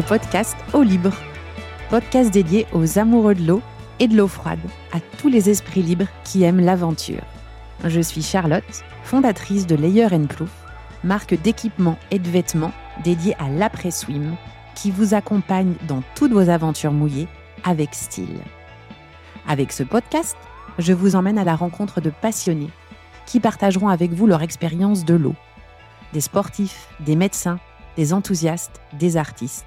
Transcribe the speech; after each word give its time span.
Podcast 0.00 0.56
Eau 0.72 0.82
libre, 0.82 1.12
podcast 1.90 2.30
dédié 2.32 2.66
aux 2.72 2.98
amoureux 2.98 3.34
de 3.34 3.46
l'eau 3.46 3.62
et 4.00 4.08
de 4.08 4.16
l'eau 4.16 4.26
froide, 4.26 4.58
à 4.92 4.98
tous 5.18 5.28
les 5.28 5.50
esprits 5.50 5.82
libres 5.82 6.08
qui 6.24 6.42
aiment 6.42 6.60
l'aventure. 6.60 7.22
Je 7.84 8.00
suis 8.00 8.22
Charlotte, 8.22 8.84
fondatrice 9.04 9.66
de 9.66 9.76
Layer 9.76 10.08
Plouf, 10.28 10.50
marque 11.04 11.34
d'équipements 11.34 11.98
et 12.10 12.18
de 12.18 12.28
vêtements 12.28 12.72
dédiée 13.04 13.36
à 13.38 13.50
l'après-swim, 13.50 14.34
qui 14.74 14.90
vous 14.90 15.12
accompagne 15.12 15.74
dans 15.86 16.02
toutes 16.14 16.32
vos 16.32 16.48
aventures 16.48 16.92
mouillées 16.92 17.28
avec 17.62 17.94
style. 17.94 18.40
Avec 19.46 19.72
ce 19.72 19.82
podcast, 19.82 20.36
je 20.78 20.94
vous 20.94 21.16
emmène 21.16 21.38
à 21.38 21.44
la 21.44 21.54
rencontre 21.54 22.00
de 22.00 22.10
passionnés 22.10 22.70
qui 23.26 23.40
partageront 23.40 23.88
avec 23.88 24.12
vous 24.12 24.26
leur 24.26 24.42
expérience 24.42 25.04
de 25.04 25.14
l'eau. 25.14 25.34
Des 26.12 26.22
sportifs, 26.22 26.88
des 27.00 27.14
médecins, 27.14 27.60
des 27.96 28.12
enthousiastes, 28.14 28.80
des 28.94 29.16
artistes. 29.16 29.66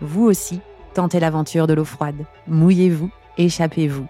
Vous 0.00 0.24
aussi, 0.24 0.60
tentez 0.94 1.20
l'aventure 1.20 1.66
de 1.66 1.74
l'eau 1.74 1.84
froide. 1.84 2.26
Mouillez-vous, 2.48 3.10
échappez-vous. 3.38 4.06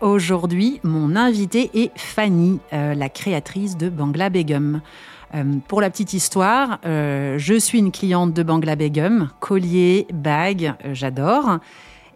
Aujourd'hui, 0.00 0.80
mon 0.82 1.16
invitée 1.16 1.70
est 1.74 1.90
Fanny, 1.96 2.60
euh, 2.72 2.94
la 2.94 3.08
créatrice 3.08 3.76
de 3.76 3.88
Bangla 3.88 4.30
Begum. 4.30 4.80
Euh, 5.34 5.44
pour 5.68 5.80
la 5.80 5.90
petite 5.90 6.12
histoire, 6.12 6.78
euh, 6.84 7.36
je 7.38 7.54
suis 7.54 7.78
une 7.78 7.92
cliente 7.92 8.32
de 8.32 8.42
Bangla 8.42 8.76
Begum, 8.76 9.30
collier, 9.40 10.06
bague, 10.12 10.74
j'adore. 10.92 11.58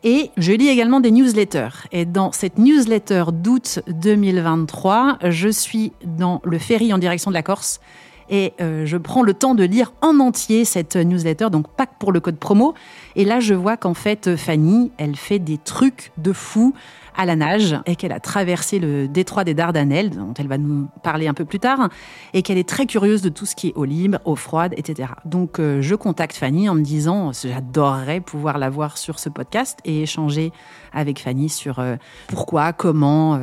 Et 0.05 0.31
je 0.37 0.53
lis 0.53 0.69
également 0.69 1.01
des 1.01 1.11
newsletters. 1.11 1.87
Et 1.91 2.05
dans 2.05 2.31
cette 2.31 2.59
newsletter 2.59 3.25
d'août 3.33 3.81
2023, 3.89 5.19
je 5.25 5.49
suis 5.49 5.93
dans 6.05 6.41
le 6.45 6.59
ferry 6.59 6.93
en 6.93 6.99
direction 6.99 7.31
de 7.31 7.35
la 7.35 7.43
Corse 7.43 7.81
et 8.29 8.55
euh, 8.61 8.87
je 8.87 8.97
prends 8.97 9.23
le 9.23 9.35
temps 9.35 9.55
de 9.55 9.65
lire 9.65 9.93
en 10.01 10.21
entier 10.21 10.65
cette 10.65 10.97
newsletter, 10.97 11.51
donc 11.51 11.69
pas 11.69 11.87
que 11.87 11.95
pour 11.99 12.13
le 12.13 12.21
code 12.21 12.39
promo. 12.39 12.75
Et 13.15 13.25
là, 13.25 13.41
je 13.41 13.55
vois 13.55 13.77
qu'en 13.77 13.95
fait, 13.95 14.37
Fanny, 14.37 14.91
elle 14.99 15.17
fait 15.17 15.39
des 15.39 15.59
trucs 15.59 16.13
de 16.19 16.33
fou 16.33 16.75
à 17.17 17.25
la 17.25 17.37
nage 17.37 17.77
et 17.87 17.97
qu'elle 17.97 18.13
a 18.13 18.21
traversé 18.21 18.79
le 18.79 19.09
détroit 19.09 19.45
des 19.45 19.55
Dardanelles, 19.55 20.11
dont 20.11 20.35
elle 20.35 20.49
va 20.49 20.59
nous 20.59 20.89
parler 21.03 21.29
un 21.29 21.35
peu 21.35 21.45
plus 21.45 21.59
tard, 21.59 21.89
et 22.35 22.43
qu'elle 22.43 22.59
est 22.59 22.69
très 22.69 22.87
curieuse 22.87 23.23
de 23.23 23.29
tout 23.29 23.47
ce 23.47 23.57
qui 23.57 23.69
est 23.69 23.73
eau 23.75 23.85
libre, 23.85 24.19
eau 24.25 24.37
froide, 24.37 24.75
etc. 24.77 25.11
Donc 25.25 25.59
euh, 25.59 25.81
je 25.81 25.95
contacte 25.95 26.37
Fanny 26.37 26.69
en 26.69 26.75
me 26.75 26.83
disant 26.83 27.33
j'adorerais 27.33 28.21
pouvoir 28.21 28.59
la 28.59 28.71
voir 28.71 28.99
sur 28.99 29.19
ce 29.19 29.29
podcast 29.29 29.79
et 29.85 30.03
échanger 30.03 30.53
avec 30.93 31.21
Fanny 31.21 31.49
sur 31.49 31.79
euh, 31.79 31.97
pourquoi, 32.29 32.73
comment, 32.73 33.39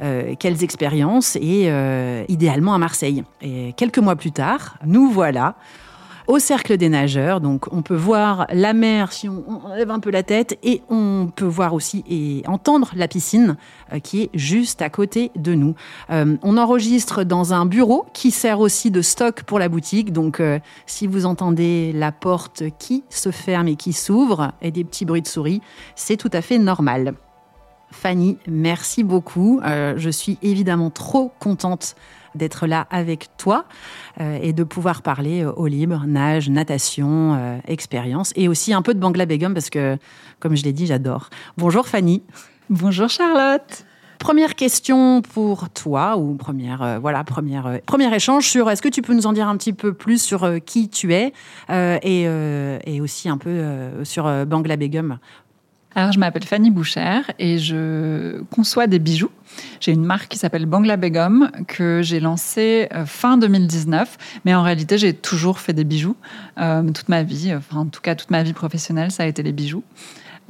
euh, 0.00 0.34
quelles 0.38 0.62
expériences 0.62 1.36
et 1.36 1.70
idéalement 2.28 2.74
à 2.74 2.78
Marseille. 2.78 3.24
Et 3.40 3.72
quelques 3.76 3.98
mois 3.98 4.16
plus 4.16 4.32
tard, 4.32 4.76
nous 4.84 5.10
voilà 5.10 5.56
au 6.26 6.38
cercle 6.38 6.76
des 6.76 6.88
nageurs. 6.88 7.40
Donc 7.40 7.72
on 7.72 7.82
peut 7.82 7.96
voir 7.96 8.46
la 8.52 8.72
mer 8.72 9.12
si 9.12 9.28
on, 9.28 9.44
lève 9.76 9.90
un 9.90 10.00
peu 10.00 10.10
la 10.10 10.22
tête 10.22 10.58
et 10.62 10.82
on 10.88 11.30
peut 11.34 11.44
voir 11.44 11.74
aussi 11.74 12.04
et 12.08 12.42
entendre 12.46 12.92
la 12.96 13.08
piscine 13.08 13.56
euh, 13.92 13.98
qui 13.98 14.22
est 14.22 14.30
juste 14.34 14.82
à 14.82 14.90
côté 14.90 15.30
de 15.36 15.54
nous. 15.54 15.74
Euh, 16.10 16.36
on 16.42 16.56
enregistre 16.56 17.24
dans 17.24 17.52
un 17.52 17.66
bureau 17.66 18.06
qui 18.12 18.30
sert 18.30 18.60
aussi 18.60 18.90
de 18.90 19.02
stock 19.02 19.42
pour 19.42 19.58
la 19.58 19.68
boutique. 19.68 20.12
Donc 20.12 20.40
euh, 20.40 20.58
si 20.86 21.06
vous 21.06 21.26
entendez 21.26 21.92
la 21.94 22.12
porte 22.12 22.64
qui 22.78 23.04
se 23.10 23.30
ferme 23.30 23.68
et 23.68 23.76
qui 23.76 23.92
s'ouvre 23.92 24.52
et 24.62 24.70
des 24.70 24.84
petits 24.84 25.04
bruits 25.04 25.22
de 25.22 25.28
souris, 25.28 25.60
c'est 25.94 26.16
tout 26.16 26.30
à 26.32 26.40
fait 26.40 26.58
normal. 26.58 27.14
Fanny, 27.90 28.38
merci 28.48 29.04
beaucoup. 29.04 29.60
je 29.62 30.10
suis 30.10 30.36
évidemment 30.42 30.90
trop 30.90 31.30
contente 31.38 31.94
d'être 32.34 32.66
là 32.66 32.86
avec 32.90 33.28
toi 33.36 33.64
euh, 34.20 34.38
et 34.42 34.52
de 34.52 34.64
pouvoir 34.64 35.02
parler 35.02 35.42
euh, 35.42 35.52
au 35.52 35.66
libre, 35.66 36.04
nage, 36.06 36.48
natation, 36.48 37.34
euh, 37.34 37.58
expérience 37.66 38.32
et 38.36 38.48
aussi 38.48 38.72
un 38.72 38.82
peu 38.82 38.94
de 38.94 39.00
Bangla 39.00 39.26
Begum 39.26 39.54
parce 39.54 39.70
que, 39.70 39.96
comme 40.40 40.56
je 40.56 40.64
l'ai 40.64 40.72
dit, 40.72 40.86
j'adore. 40.86 41.30
Bonjour 41.56 41.86
Fanny. 41.86 42.22
Bonjour 42.70 43.08
Charlotte. 43.08 43.84
Première 44.18 44.54
question 44.54 45.20
pour 45.20 45.68
toi, 45.68 46.16
ou 46.16 46.34
première, 46.34 46.98
voilà, 46.98 47.24
première, 47.24 47.80
premier 47.84 48.14
échange 48.14 48.48
sur 48.48 48.70
est-ce 48.70 48.80
que 48.80 48.88
tu 48.88 49.02
peux 49.02 49.12
nous 49.12 49.26
en 49.26 49.34
dire 49.34 49.48
un 49.48 49.56
petit 49.58 49.74
peu 49.74 49.92
plus 49.92 50.22
sur 50.22 50.48
qui 50.64 50.88
tu 50.88 51.12
es 51.12 51.34
et, 51.70 52.22
et, 52.22 53.00
aussi 53.02 53.28
un 53.28 53.36
peu 53.36 53.90
sur 54.04 54.46
Bangla 54.46 54.76
Begum 54.78 55.18
alors, 55.96 56.10
je 56.10 56.18
m'appelle 56.18 56.44
Fanny 56.44 56.70
Boucher 56.70 57.20
et 57.38 57.58
je 57.58 58.42
conçois 58.50 58.88
des 58.88 58.98
bijoux. 58.98 59.30
J'ai 59.78 59.92
une 59.92 60.04
marque 60.04 60.28
qui 60.28 60.38
s'appelle 60.38 60.66
Bangla 60.66 60.96
Begum 60.96 61.50
que 61.68 62.00
j'ai 62.02 62.18
lancée 62.18 62.88
euh, 62.92 63.06
fin 63.06 63.38
2019. 63.38 64.18
Mais 64.44 64.54
en 64.54 64.62
réalité, 64.62 64.98
j'ai 64.98 65.12
toujours 65.12 65.60
fait 65.60 65.72
des 65.72 65.84
bijoux 65.84 66.16
euh, 66.58 66.82
toute 66.90 67.08
ma 67.08 67.22
vie. 67.22 67.54
Enfin, 67.54 67.80
en 67.80 67.86
tout 67.86 68.00
cas, 68.00 68.16
toute 68.16 68.30
ma 68.30 68.42
vie 68.42 68.54
professionnelle, 68.54 69.12
ça 69.12 69.22
a 69.22 69.26
été 69.26 69.44
les 69.44 69.52
bijoux. 69.52 69.84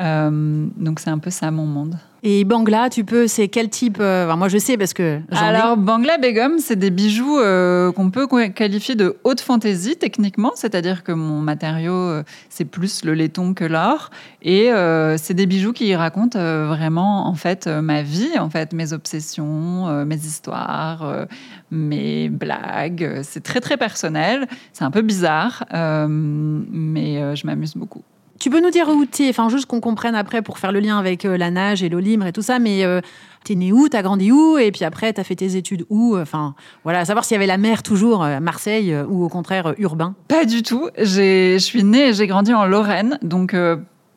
Euh, 0.01 0.67
donc, 0.77 1.01
c'est 1.01 1.11
un 1.11 1.19
peu 1.19 1.31
ça 1.31 1.51
mon 1.51 1.67
monde. 1.67 1.97
Et 2.27 2.45
Bangla, 2.45 2.89
tu 2.89 3.05
peux, 3.05 3.27
c'est 3.27 3.49
quel 3.49 3.69
type 3.69 3.99
euh, 4.01 4.35
Moi, 4.35 4.49
je 4.49 4.57
sais 4.57 4.79
parce 4.79 4.95
que. 4.95 5.21
Alors, 5.31 5.77
Bangla 5.77 6.17
Begum, 6.17 6.59
c'est 6.59 6.75
des 6.75 6.89
bijoux 6.89 7.39
euh, 7.39 7.93
qu'on 7.93 8.11
peut 8.11 8.27
qualifier 8.49 8.95
de 8.95 9.19
haute 9.25 9.43
fantaisie 9.43 9.97
techniquement, 9.97 10.53
c'est-à-dire 10.55 11.05
que 11.05 11.13
mon 11.13 11.41
matériau, 11.41 11.93
euh, 11.93 12.23
c'est 12.49 12.65
plus 12.65 13.05
le 13.05 13.13
laiton 13.13 13.53
que 13.53 13.65
l'or, 13.65 14.11
et 14.41 14.71
c'est 15.19 15.35
des 15.35 15.45
bijoux 15.45 15.75
qui 15.75 15.95
racontent 15.95 16.39
vraiment 16.39 17.27
en 17.29 17.35
fait 17.35 17.67
ma 17.67 18.03
vie, 18.03 18.39
en 18.39 18.49
fait 18.49 18.73
mes 18.73 18.95
obsessions, 18.95 20.05
mes 20.05 20.17
histoires, 20.17 21.27
mes 21.71 22.31
blagues. 22.31 23.21
C'est 23.23 23.43
très 23.43 23.61
très 23.61 23.77
personnel, 23.77 24.47
c'est 24.73 24.85
un 24.85 24.91
peu 24.91 25.03
bizarre, 25.03 25.65
mais 25.71 27.37
je 27.37 27.47
m'amuse 27.47 27.75
beaucoup. 27.75 28.03
Tu 28.41 28.51
peux 28.51 28.61
nous 28.61 28.71
dire 28.71 28.89
où 28.89 29.07
tu 29.07 29.25
es, 29.25 29.31
enfin 29.31 29.49
juste 29.49 29.67
qu'on 29.67 29.81
comprenne 29.81 30.15
après 30.15 30.43
pour 30.43 30.59
faire 30.59 30.73
le 30.73 30.81
lien 30.81 30.99
avec 30.99 31.25
euh, 31.25 31.37
la 31.37 31.51
nage 31.51 31.83
et 31.83 31.89
l'eau 31.89 32.01
libre 32.01 32.27
et 32.27 32.33
tout 32.33 32.43
ça, 32.43 32.59
mais 32.59 32.85
euh, 32.85 33.01
t'es 33.45 33.55
né 33.55 33.73
où, 33.73 33.89
t'as 33.89 34.03
grandi 34.03 34.33
où, 34.33 34.59
et 34.59 34.73
puis 34.73 34.85
après 34.85 35.13
t'as 35.13 35.23
fait 35.23 35.37
tes 35.37 35.57
études 35.57 35.87
où, 35.89 36.19
enfin 36.19 36.55
voilà, 36.83 37.05
savoir 37.05 37.25
s'il 37.25 37.37
y 37.37 37.39
avait 37.39 37.47
la 37.47 37.59
mer 37.59 37.83
toujours 37.83 38.25
à 38.25 38.29
euh, 38.29 38.41
Marseille 38.41 38.95
ou 39.09 39.25
au 39.25 39.29
contraire 39.29 39.75
urbain. 39.79 40.15
Pas 40.29 40.45
du 40.45 40.63
tout. 40.63 40.89
Je 40.99 41.57
suis 41.59 41.85
née 41.85 42.09
et 42.09 42.13
j'ai 42.13 42.27
grandi 42.27 42.53
en 42.53 42.67
Lorraine, 42.67 43.19
donc 43.23 43.57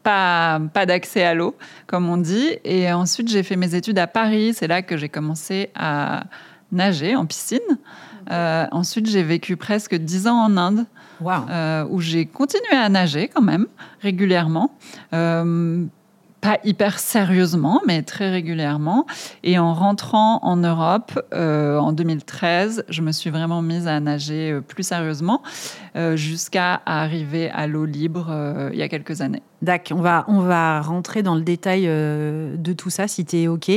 pas, 0.02 0.60
pas 0.74 0.86
d'accès 0.86 1.24
à 1.24 1.36
l'eau, 1.36 1.56
comme 1.86 2.10
on 2.10 2.18
dit. 2.18 2.58
Et 2.64 2.92
ensuite 2.92 3.30
j'ai 3.30 3.44
fait 3.44 3.56
mes 3.56 3.76
études 3.76 4.00
à 4.00 4.08
Paris, 4.08 4.54
c'est 4.56 4.68
là 4.68 4.82
que 4.82 4.98
j'ai 4.98 5.10
commencé 5.10 5.70
à 5.76 6.24
nager 6.72 7.16
en 7.16 7.28
piscine. 7.28 7.60
ensuite 8.30 9.08
j'ai 9.08 9.24
vécu 9.24 9.58
presque 9.58 9.96
dix 9.96 10.28
ans 10.28 10.44
en 10.44 10.58
Inde. 10.58 10.86
Euh, 11.26 11.86
où 11.90 12.02
j'ai 12.02 12.26
continué 12.26 12.76
à 12.76 12.90
nager 12.90 13.28
quand 13.28 13.42
même 13.42 13.68
régulièrement. 14.02 14.72
Euh, 15.14 15.86
pas 16.40 16.60
hyper 16.64 17.00
sérieusement, 17.00 17.82
mais 17.88 18.04
très 18.04 18.30
régulièrement. 18.30 19.08
Et 19.44 19.58
en 19.58 19.74
rentrant 19.74 20.40
en 20.44 20.58
Europe 20.58 21.20
euh, 21.34 21.80
en 21.80 21.94
2013, 21.94 22.86
je 22.90 23.02
me 23.02 23.12
suis 23.12 23.32
vraiment 23.32 23.64
mise 23.64 23.88
à 23.88 24.00
nager 24.00 24.60
plus 24.68 24.84
sérieusement 24.84 25.42
jusqu'à 26.16 26.82
arriver 26.86 27.50
à 27.50 27.68
l'eau 27.68 27.86
libre 27.86 28.70
il 28.72 28.78
y 28.78 28.82
a 28.82 28.90
quelques 28.90 29.22
années. 29.22 29.42
D'accord, 29.62 29.98
on 29.98 30.02
va, 30.02 30.26
on 30.28 30.40
va 30.42 30.82
rentrer 30.82 31.24
dans 31.24 31.36
le 31.36 31.42
détail 31.42 31.86
de 31.86 32.74
tout 32.74 32.90
ça 32.90 33.08
si 33.08 33.26
tu 33.26 33.38
es 33.38 33.48
OK. 33.48 33.72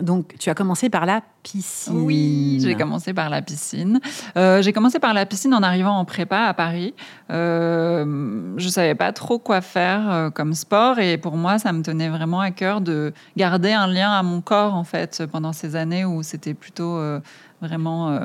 donc, 0.00 0.34
tu 0.38 0.50
as 0.50 0.54
commencé 0.54 0.88
par 0.90 1.06
la 1.06 1.22
piscine. 1.44 1.94
Oui, 1.94 2.58
j'ai 2.60 2.74
commencé 2.74 3.12
par 3.12 3.28
la 3.28 3.42
piscine. 3.42 4.00
Euh, 4.36 4.62
j'ai 4.62 4.72
commencé 4.72 4.98
par 4.98 5.14
la 5.14 5.26
piscine 5.26 5.54
en 5.54 5.62
arrivant 5.62 5.96
en 5.96 6.04
prépa 6.04 6.46
à 6.46 6.54
Paris. 6.54 6.94
Euh, 7.30 8.54
je 8.56 8.68
savais 8.68 8.94
pas 8.94 9.12
trop 9.12 9.38
quoi 9.38 9.60
faire 9.60 10.10
euh, 10.10 10.30
comme 10.30 10.54
sport 10.54 10.98
et 10.98 11.18
pour 11.18 11.36
moi, 11.36 11.58
ça 11.58 11.72
me 11.72 11.82
tenait 11.82 12.08
vraiment 12.08 12.40
à 12.40 12.50
cœur 12.50 12.80
de 12.80 13.12
garder 13.36 13.72
un 13.72 13.86
lien 13.86 14.10
à 14.10 14.22
mon 14.22 14.40
corps 14.40 14.74
en 14.74 14.84
fait 14.84 15.22
pendant 15.30 15.52
ces 15.52 15.76
années 15.76 16.04
où 16.04 16.22
c'était 16.22 16.54
plutôt 16.54 16.96
euh, 16.96 17.20
vraiment 17.66 18.18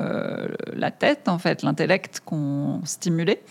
la 0.72 0.90
tête 0.90 1.28
en 1.28 1.38
fait, 1.38 1.62
l'intellect 1.62 2.20
qu'on 2.24 2.80
stimulait. 2.84 3.42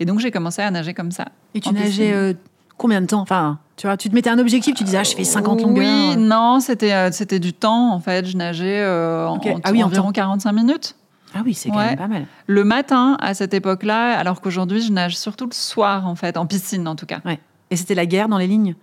Et 0.00 0.04
donc 0.04 0.18
j'ai 0.20 0.30
commencé 0.30 0.62
à 0.62 0.70
nager 0.70 0.94
comme 0.94 1.12
ça. 1.12 1.26
Et 1.54 1.60
tu 1.60 1.72
nageais 1.72 2.36
combien 2.76 3.00
de 3.00 3.06
temps? 3.06 3.20
Enfin, 3.20 3.58
tu 3.76 3.86
vois, 3.86 3.96
tu 3.96 4.08
te 4.08 4.14
mettais 4.14 4.30
un 4.30 4.38
objectif, 4.38 4.74
tu 4.74 4.84
disais, 4.84 4.98
ah, 4.98 5.02
je 5.02 5.14
fais 5.14 5.24
50 5.24 5.62
longueurs. 5.62 5.84
Oui, 5.84 6.16
non, 6.16 6.60
c'était, 6.60 6.92
euh, 6.92 7.10
c'était 7.12 7.40
du 7.40 7.52
temps, 7.52 7.92
en 7.92 8.00
fait. 8.00 8.26
Je 8.26 8.36
nageais 8.36 8.80
euh, 8.80 9.26
en, 9.26 9.40
ah 9.64 9.72
oui, 9.72 9.82
environ 9.82 10.12
45 10.12 10.52
minutes. 10.52 10.96
Ah 11.34 11.40
oui, 11.44 11.54
c'est 11.54 11.68
quand 11.68 11.78
même 11.78 11.96
pas 11.96 12.06
mal. 12.06 12.26
Le 12.46 12.62
matin, 12.62 13.16
à 13.20 13.34
cette 13.34 13.54
époque-là, 13.54 14.16
alors 14.16 14.40
qu'aujourd'hui, 14.40 14.80
je 14.80 14.92
nage 14.92 15.16
surtout 15.16 15.46
le 15.46 15.54
soir, 15.54 16.06
en 16.06 16.14
fait, 16.14 16.36
en 16.36 16.46
piscine, 16.46 16.86
en 16.86 16.94
tout 16.94 17.06
cas. 17.06 17.20
Ouais. 17.24 17.40
Et 17.70 17.76
c'était 17.76 17.96
la 17.96 18.06
guerre 18.06 18.28
dans 18.28 18.38
les 18.38 18.46
lignes? 18.46 18.76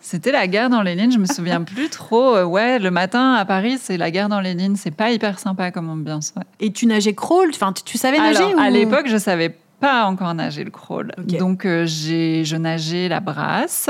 C'était 0.00 0.32
la 0.32 0.46
guerre 0.46 0.70
dans 0.70 0.82
les 0.82 0.94
lignes, 0.94 1.12
je 1.12 1.18
me 1.18 1.26
souviens 1.26 1.62
plus 1.62 1.88
trop. 1.88 2.36
Euh, 2.36 2.44
ouais, 2.44 2.78
le 2.78 2.90
matin 2.90 3.34
à 3.34 3.44
Paris, 3.44 3.78
c'est 3.80 3.96
la 3.96 4.10
guerre 4.10 4.28
dans 4.28 4.40
les 4.40 4.54
lignes, 4.54 4.76
c'est 4.76 4.90
pas 4.90 5.10
hyper 5.10 5.38
sympa 5.38 5.70
comme 5.70 5.90
ambiance. 5.90 6.34
Et 6.60 6.72
tu 6.72 6.86
nageais 6.86 7.14
crawl 7.14 7.50
Enfin, 7.50 7.72
tu, 7.72 7.98
savais 7.98 8.18
nager 8.18 8.44
À 8.58 8.70
l'époque, 8.70 9.06
je 9.06 9.16
savais 9.16 9.54
pas 9.80 10.06
encore 10.06 10.34
nagé 10.34 10.64
le 10.64 10.70
crawl. 10.70 11.12
Donc, 11.18 11.64
euh, 11.64 11.84
j'ai, 11.86 12.44
je 12.44 12.56
nageais 12.56 13.08
la 13.08 13.20
brasse, 13.20 13.88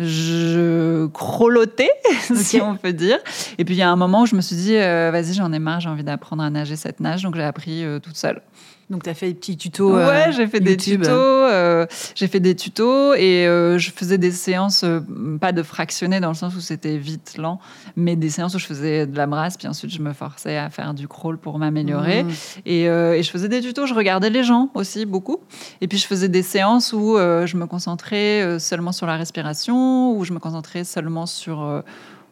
je 0.00 1.06
crawlotais, 1.08 1.90
si 2.34 2.60
on 2.60 2.76
peut 2.76 2.92
dire. 2.92 3.18
Et 3.58 3.64
puis, 3.64 3.74
il 3.74 3.78
y 3.78 3.82
a 3.82 3.90
un 3.90 3.96
moment 3.96 4.22
où 4.22 4.26
je 4.26 4.34
me 4.34 4.40
suis 4.40 4.56
dit, 4.56 4.76
euh, 4.76 5.10
vas-y, 5.12 5.34
j'en 5.34 5.52
ai 5.52 5.58
marre, 5.58 5.80
j'ai 5.80 5.88
envie 5.88 6.04
d'apprendre 6.04 6.42
à 6.42 6.50
nager 6.50 6.76
cette 6.76 7.00
nage. 7.00 7.22
Donc, 7.22 7.34
j'ai 7.34 7.42
appris 7.42 7.84
euh, 7.84 7.98
toute 7.98 8.16
seule. 8.16 8.40
Donc, 8.88 9.02
tu 9.02 9.10
as 9.10 9.14
fait 9.14 9.26
des 9.28 9.34
petits 9.34 9.56
tutos. 9.56 9.96
Ouais, 9.96 10.28
euh, 10.28 10.32
j'ai 10.32 10.46
fait 10.46 10.60
des 10.60 10.76
tutos. 10.76 11.08
euh, 11.10 11.86
j'ai 12.14 12.28
fait 12.28 12.38
des 12.38 12.54
tutos 12.54 13.14
et 13.14 13.46
euh, 13.46 13.78
je 13.78 13.90
faisais 13.90 14.16
des 14.16 14.30
séances, 14.30 14.84
euh, 14.84 15.00
pas 15.40 15.50
de 15.50 15.64
fractionnées 15.64 16.20
dans 16.20 16.28
le 16.28 16.34
sens 16.36 16.54
où 16.54 16.60
c'était 16.60 16.96
vite, 16.96 17.34
lent, 17.36 17.58
mais 17.96 18.14
des 18.14 18.30
séances 18.30 18.54
où 18.54 18.58
je 18.60 18.66
faisais 18.66 19.06
de 19.08 19.16
la 19.16 19.26
brasse, 19.26 19.56
puis 19.56 19.66
ensuite 19.66 19.90
je 19.90 20.00
me 20.00 20.12
forçais 20.12 20.56
à 20.56 20.70
faire 20.70 20.94
du 20.94 21.08
crawl 21.08 21.36
pour 21.36 21.58
m'améliorer. 21.58 22.22
Mmh. 22.22 22.30
Et, 22.64 22.82
et 22.84 23.22
je 23.24 23.30
faisais 23.30 23.48
des 23.48 23.60
tutos, 23.60 23.86
je 23.86 23.94
regardais 23.94 24.30
les 24.30 24.44
gens 24.44 24.70
aussi 24.74 25.04
beaucoup. 25.04 25.38
Et 25.80 25.88
puis 25.88 25.98
je 25.98 26.06
faisais 26.06 26.28
des 26.28 26.42
séances 26.42 26.92
où 26.92 27.16
je 27.18 27.56
me 27.56 27.66
concentrais 27.66 28.58
seulement 28.60 28.92
sur 28.92 29.06
la 29.06 29.16
respiration, 29.16 30.12
où 30.16 30.24
je 30.24 30.32
me 30.32 30.38
concentrais 30.38 30.84
seulement 30.84 31.26
sur 31.26 31.82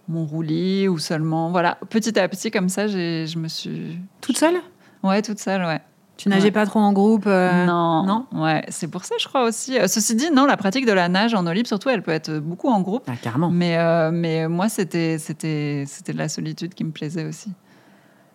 mon 0.08 0.24
roulis, 0.24 0.86
ou 0.86 0.98
seulement. 0.98 1.50
Voilà, 1.50 1.78
petit 1.90 2.16
à 2.18 2.28
petit, 2.28 2.50
comme 2.50 2.68
ça, 2.68 2.86
j'ai- 2.86 3.26
je 3.26 3.38
me 3.38 3.48
suis. 3.48 3.98
Toute 4.20 4.36
seule? 4.38 4.56
Ouais, 5.02 5.20
toute 5.22 5.38
seule, 5.40 5.62
ouais. 5.64 5.80
Tu 6.16 6.28
nageais 6.28 6.44
Ouais. 6.44 6.50
pas 6.52 6.64
trop 6.64 6.78
en 6.78 6.92
groupe 6.92 7.24
euh, 7.26 7.66
non, 7.66 8.04
non? 8.04 8.26
Ouais, 8.42 8.64
c'est 8.68 8.86
pour 8.88 9.04
ça, 9.04 9.16
je 9.20 9.26
crois 9.26 9.42
aussi. 9.44 9.76
Euh, 9.78 9.88
Ceci 9.88 10.14
dit, 10.14 10.30
non, 10.30 10.46
la 10.46 10.56
pratique 10.56 10.86
de 10.86 10.92
la 10.92 11.08
nage 11.08 11.34
en 11.34 11.44
eau 11.46 11.52
libre, 11.52 11.66
surtout, 11.66 11.88
elle 11.90 12.02
peut 12.02 12.12
être 12.12 12.38
beaucoup 12.38 12.68
en 12.68 12.80
groupe. 12.82 13.02
Ah, 13.08 13.14
carrément. 13.20 13.50
Mais, 13.50 13.76
euh, 13.78 14.10
mais 14.12 14.46
moi, 14.46 14.68
c'était, 14.68 15.18
c'était, 15.18 15.84
c'était 15.88 16.12
de 16.12 16.18
la 16.18 16.28
solitude 16.28 16.72
qui 16.74 16.84
me 16.84 16.92
plaisait 16.92 17.24
aussi. 17.24 17.50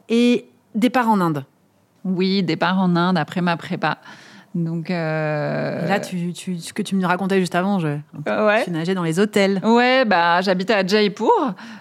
Et 0.09 0.49
départ 0.75 1.09
en 1.09 1.21
Inde? 1.21 1.45
Oui, 2.03 2.43
départ 2.43 2.79
en 2.79 2.95
Inde 2.95 3.17
après 3.17 3.41
ma 3.41 3.55
prépa. 3.57 3.99
Donc. 4.55 4.89
euh, 4.89 5.87
là, 5.87 5.99
tu, 5.99 6.33
tu- 6.33 6.57
ce 6.57 6.73
que 6.73 6.81
tu 6.81 6.95
me 6.95 7.05
racontais 7.05 7.39
juste 7.39 7.53
avant, 7.55 7.79
je, 7.79 7.87
ouais. 8.27 8.63
tu 8.63 8.71
nageais 8.71 8.95
dans 8.95 9.03
les 9.03 9.19
hôtels. 9.19 9.61
Ouais, 9.63 10.05
bah, 10.05 10.41
j'habitais 10.41 10.73
à 10.73 10.85
Jaipur, 10.85 11.29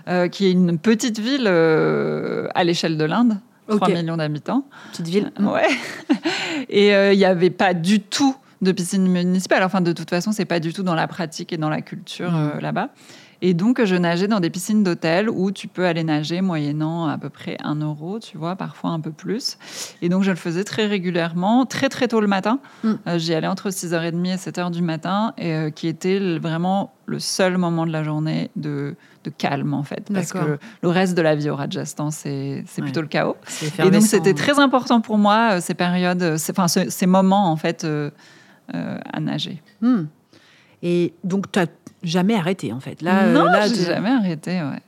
euh, 0.06 0.28
qui 0.28 0.46
est 0.46 0.52
une 0.52 0.78
petite 0.78 1.18
ville 1.18 1.46
euh, 1.46 2.46
à 2.54 2.64
l'échelle 2.64 2.96
de 2.98 3.04
l'Inde, 3.04 3.38
3 3.68 3.88
Ok. 3.88 3.94
millions 3.94 4.16
d'habitants. 4.16 4.64
Petite 4.92 5.06
ville. 5.08 5.32
Ouais. 5.40 5.68
Et 6.68 6.94
euh, 6.94 7.12
il 7.12 7.18
n'y 7.18 7.24
avait 7.24 7.50
pas 7.50 7.74
du 7.74 8.00
tout 8.00 8.34
de 8.60 8.72
piscine 8.72 9.06
municipale. 9.06 9.62
Enfin, 9.62 9.80
de 9.80 9.92
toute 9.92 10.10
façon, 10.10 10.32
c'est 10.32 10.44
pas 10.44 10.58
du 10.60 10.72
tout 10.72 10.82
dans 10.82 10.94
la 10.96 11.06
pratique 11.06 11.52
et 11.52 11.56
dans 11.58 11.70
la 11.70 11.80
culture 11.82 12.30
Mhm. 12.32 12.50
euh, 12.56 12.60
là-bas. 12.60 12.88
Et 13.40 13.54
donc, 13.54 13.84
je 13.84 13.94
nageais 13.94 14.26
dans 14.26 14.40
des 14.40 14.50
piscines 14.50 14.82
d'hôtel 14.82 15.30
où 15.30 15.52
tu 15.52 15.68
peux 15.68 15.86
aller 15.86 16.02
nager 16.02 16.40
moyennant 16.40 17.06
à 17.06 17.18
peu 17.18 17.28
près 17.28 17.56
1 17.62 17.76
euro, 17.76 18.18
tu 18.18 18.36
vois, 18.36 18.56
parfois 18.56 18.90
un 18.90 18.98
peu 19.00 19.12
plus. 19.12 19.58
Et 20.02 20.08
donc, 20.08 20.24
je 20.24 20.30
le 20.30 20.36
faisais 20.36 20.64
très 20.64 20.86
régulièrement, 20.86 21.64
très 21.64 21.88
très 21.88 22.08
tôt 22.08 22.20
le 22.20 22.26
matin. 22.26 22.58
Mm. 22.82 22.92
Euh, 23.06 23.18
J'y 23.18 23.34
allais 23.34 23.46
entre 23.46 23.70
6h30 23.70 24.26
et 24.26 24.36
7h 24.36 24.72
du 24.72 24.82
matin, 24.82 25.34
et, 25.38 25.52
euh, 25.54 25.70
qui 25.70 25.86
était 25.86 26.38
vraiment 26.40 26.92
le 27.06 27.20
seul 27.20 27.58
moment 27.58 27.86
de 27.86 27.92
la 27.92 28.02
journée 28.02 28.50
de, 28.56 28.96
de 29.22 29.30
calme, 29.30 29.72
en 29.72 29.84
fait. 29.84 30.08
Parce 30.12 30.32
que 30.32 30.58
le 30.82 30.88
reste 30.88 31.16
de 31.16 31.22
la 31.22 31.36
vie 31.36 31.48
au 31.48 31.54
Rajasthan, 31.56 32.10
c'est 32.10 32.64
Ouais. 32.76 32.82
plutôt 32.82 33.02
le 33.02 33.06
chaos. 33.06 33.36
Et 33.78 33.90
donc 33.90 34.02
c'était 34.02 34.34
très 34.34 34.58
important 34.58 35.00
pour 35.00 35.16
moi 35.16 35.52
euh, 35.52 35.60
ces 35.60 35.74
périodes, 35.74 36.36
ces, 36.38 36.50
enfin 36.52 36.66
ce- 36.68 36.90
ces 36.90 37.06
moments 37.06 37.50
en 37.52 37.56
fait 37.56 37.86
à 38.72 39.20
nager. 39.20 39.62
Hmm. 39.80 40.02
Et 40.82 41.14
donc, 41.24 41.50
tu 41.50 41.58
n'as 41.58 41.66
jamais 42.08 42.34
arrêté, 42.34 42.72
en 42.72 42.80
fait. 42.80 43.02
Là, 43.02 43.24
euh, 43.24 43.32
non, 43.32 43.44
là, 43.44 43.68
j'ai 43.68 43.84
jamais 43.84 44.10
arrêté. 44.10 44.60
Ouais. 44.60 44.80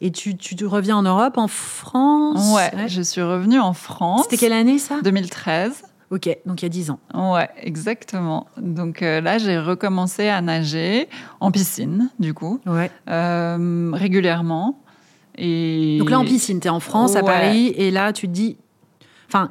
Et 0.00 0.10
tu, 0.12 0.36
tu 0.36 0.54
reviens 0.66 0.96
en 0.98 1.02
Europe, 1.02 1.38
en 1.38 1.48
France? 1.48 2.54
Ouais, 2.54 2.88
je 2.88 3.00
suis 3.02 3.22
revenue 3.22 3.58
en 3.58 3.72
France. 3.72 4.22
C'était 4.24 4.36
quelle 4.36 4.52
année, 4.52 4.78
ça? 4.78 4.96
2013. 5.02 5.82
Ok, 6.12 6.28
donc 6.46 6.62
il 6.62 6.64
y 6.64 6.66
a 6.66 6.68
10 6.68 6.90
ans. 6.90 7.00
Ouais, 7.14 7.48
exactement. 7.62 8.46
Donc 8.58 9.02
euh, 9.02 9.20
là, 9.20 9.38
j'ai 9.38 9.58
recommencé 9.58 10.28
à 10.28 10.40
nager 10.40 11.08
en 11.40 11.50
piscine, 11.50 12.10
du 12.20 12.32
coup, 12.32 12.60
Ouais. 12.66 12.92
euh, 13.08 13.90
régulièrement. 13.92 14.78
Et 15.36 15.96
Donc 15.98 16.10
là, 16.10 16.18
en 16.20 16.24
piscine, 16.24 16.60
tu 16.60 16.66
es 16.68 16.70
en 16.70 16.78
France, 16.80 17.16
à. 17.16 17.22
Paris, 17.22 17.72
et 17.76 17.90
là, 17.90 18.12
tu 18.12 18.28
te 18.28 18.32
dis... 18.32 18.56
Enfin, 19.28 19.50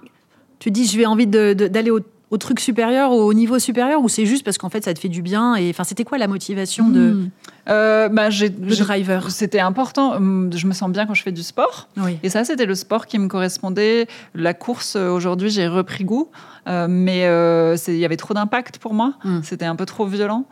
tu 0.60 0.70
te 0.70 0.74
dis, 0.74 0.86
je 0.88 0.98
vais 0.98 1.06
envie 1.06 1.28
de- 1.28 1.54
de- 1.54 1.68
d'aller 1.68 1.92
au, 1.92 2.00
au 2.32 2.38
truc 2.38 2.60
supérieur, 2.60 3.12
au 3.12 3.34
niveau 3.34 3.60
supérieur, 3.60 4.02
ou 4.02 4.10
c'est 4.10 4.26
juste 4.26 4.44
parce 4.44 4.58
qu'en 4.58 4.70
fait, 4.70 4.84
ça 4.84 4.94
te 4.94 5.00
fait 5.00 5.10
du 5.10 5.22
bien 5.22 5.56
et 5.56 5.70
Enfin, 5.70 5.84
c'était 5.84 6.04
quoi 6.04 6.18
la 6.18 6.28
motivation 6.28 6.90
de, 6.90 7.12
Hmm. 7.12 7.30
Euh, 7.68 8.10
bah, 8.10 8.30
j'ai, 8.30 8.50
le 8.50 8.76
driver 8.76 9.32
C'était 9.32 9.60
important. 9.60 10.14
Hum, 10.16 10.52
Je 10.54 10.68
me 10.68 10.74
sens 10.74 10.90
bien 10.92 11.06
quand 11.08 11.16
je 11.16 11.24
fais 11.24 11.32
du 11.32 11.42
sport. 11.44 11.88
Oui. 11.98 12.20
Et 12.22 12.30
ça, 12.30 12.44
c'était 12.44 12.66
le 12.68 12.76
sport 12.76 13.08
qui 13.08 13.18
me 13.18 13.28
correspondait. 13.28 14.08
La 14.36 14.54
course, 14.54 14.96
euh, 14.96 15.10
aujourd'hui, 15.10 15.50
j'ai 15.50 15.68
repris 15.68 16.04
goût. 16.04 16.30
Euh, 16.68 16.88
mais 16.90 17.26
euh, 17.26 17.76
il 17.88 17.98
y 17.98 18.06
avait 18.06 18.18
trop 18.18 18.34
d'impact 18.34 18.78
pour 18.80 18.94
moi. 18.96 19.14
Mm. 19.24 19.40
C'était 19.44 19.66
un 19.66 19.76
peu 19.76 19.86
trop 19.86 20.06
violent. 20.06 20.46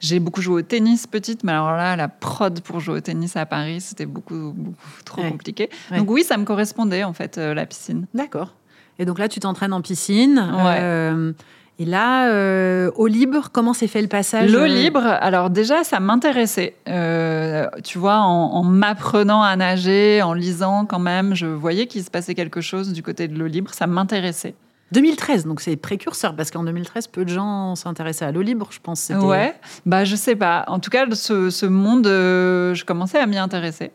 J'ai 0.00 0.20
beaucoup 0.20 0.40
joué 0.42 0.54
au 0.60 0.62
tennis 0.62 1.06
petite, 1.06 1.42
mais 1.44 1.52
alors 1.52 1.72
là, 1.72 1.96
la 1.96 2.08
prod 2.08 2.60
pour 2.60 2.80
jouer 2.80 2.96
au 2.96 3.00
tennis 3.00 3.36
à 3.36 3.46
Paris, 3.46 3.80
c'était 3.80 4.06
beaucoup, 4.06 4.52
beaucoup 4.54 4.76
trop 5.04 5.22
Ouais. 5.22 5.30
compliqué. 5.30 5.70
Ouais. 5.90 5.98
Donc 5.98 6.10
oui, 6.10 6.22
ça 6.22 6.36
me 6.36 6.44
correspondait, 6.44 7.04
en 7.04 7.12
fait, 7.12 7.36
la 7.38 7.66
piscine. 7.66 8.06
D'accord. 8.14 8.52
Et 8.98 9.04
donc 9.04 9.18
là, 9.18 9.28
tu 9.28 9.40
t'entraînes 9.40 9.72
en 9.72 9.82
piscine. 9.82 10.38
Ouais. 10.38 10.78
euh, 10.80 11.32
et 11.78 11.84
là, 11.84 12.30
euh, 12.30 12.90
au 12.96 13.06
libre, 13.06 13.50
comment 13.52 13.74
s'est 13.74 13.86
fait 13.86 14.00
le 14.00 14.08
passage 14.08 14.50
L'eau 14.50 14.60
euh, 14.60 14.66
libre, 14.66 15.02
alors 15.04 15.50
déjà, 15.50 15.84
ça 15.84 16.00
m'intéressait. 16.00 16.74
Euh, 16.88 17.66
tu 17.84 17.98
vois, 17.98 18.20
en, 18.20 18.52
en 18.54 18.62
m'apprenant 18.64 19.42
à 19.42 19.54
nager, 19.56 20.22
en 20.22 20.32
lisant 20.32 20.86
quand 20.86 20.98
même, 20.98 21.34
je 21.34 21.46
voyais 21.46 21.86
qu'il 21.86 22.02
se 22.02 22.10
passait 22.10 22.34
quelque 22.34 22.62
chose 22.62 22.94
du 22.94 23.02
côté 23.02 23.28
de 23.28 23.38
l'eau 23.38 23.46
libre. 23.46 23.74
Ça 23.74 23.86
m'intéressait. 23.86 24.54
2013, 24.92 25.46
donc 25.46 25.60
c'est 25.60 25.74
précurseur, 25.76 26.34
parce 26.36 26.50
qu'en 26.52 26.62
2013, 26.62 27.08
peu 27.08 27.24
de 27.24 27.30
gens 27.30 27.74
s'intéressaient 27.74 28.24
à 28.24 28.30
l'eau 28.32 28.40
libre, 28.40 28.68
je 28.70 28.78
pense. 28.80 29.10
Ouais, 29.10 29.52
bah 29.84 30.04
je 30.04 30.14
sais 30.14 30.36
pas. 30.36 30.64
En 30.68 30.78
tout 30.78 30.90
cas, 30.90 31.06
ce, 31.12 31.50
ce 31.50 31.66
monde, 31.66 32.06
euh, 32.06 32.72
je 32.72 32.84
commençais 32.84 33.18
à 33.18 33.26
m'y 33.26 33.36
intéresser. 33.36 33.90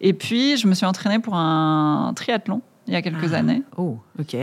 Et 0.00 0.12
puis, 0.12 0.56
je 0.56 0.66
me 0.66 0.74
suis 0.74 0.84
entraînée 0.84 1.20
pour 1.20 1.36
un 1.36 2.12
triathlon 2.16 2.60
il 2.86 2.92
y 2.94 2.96
a 2.96 3.02
quelques 3.02 3.32
Ah. 3.34 3.38
années. 3.38 3.62
Oh, 3.76 3.98
ok. 4.18 4.36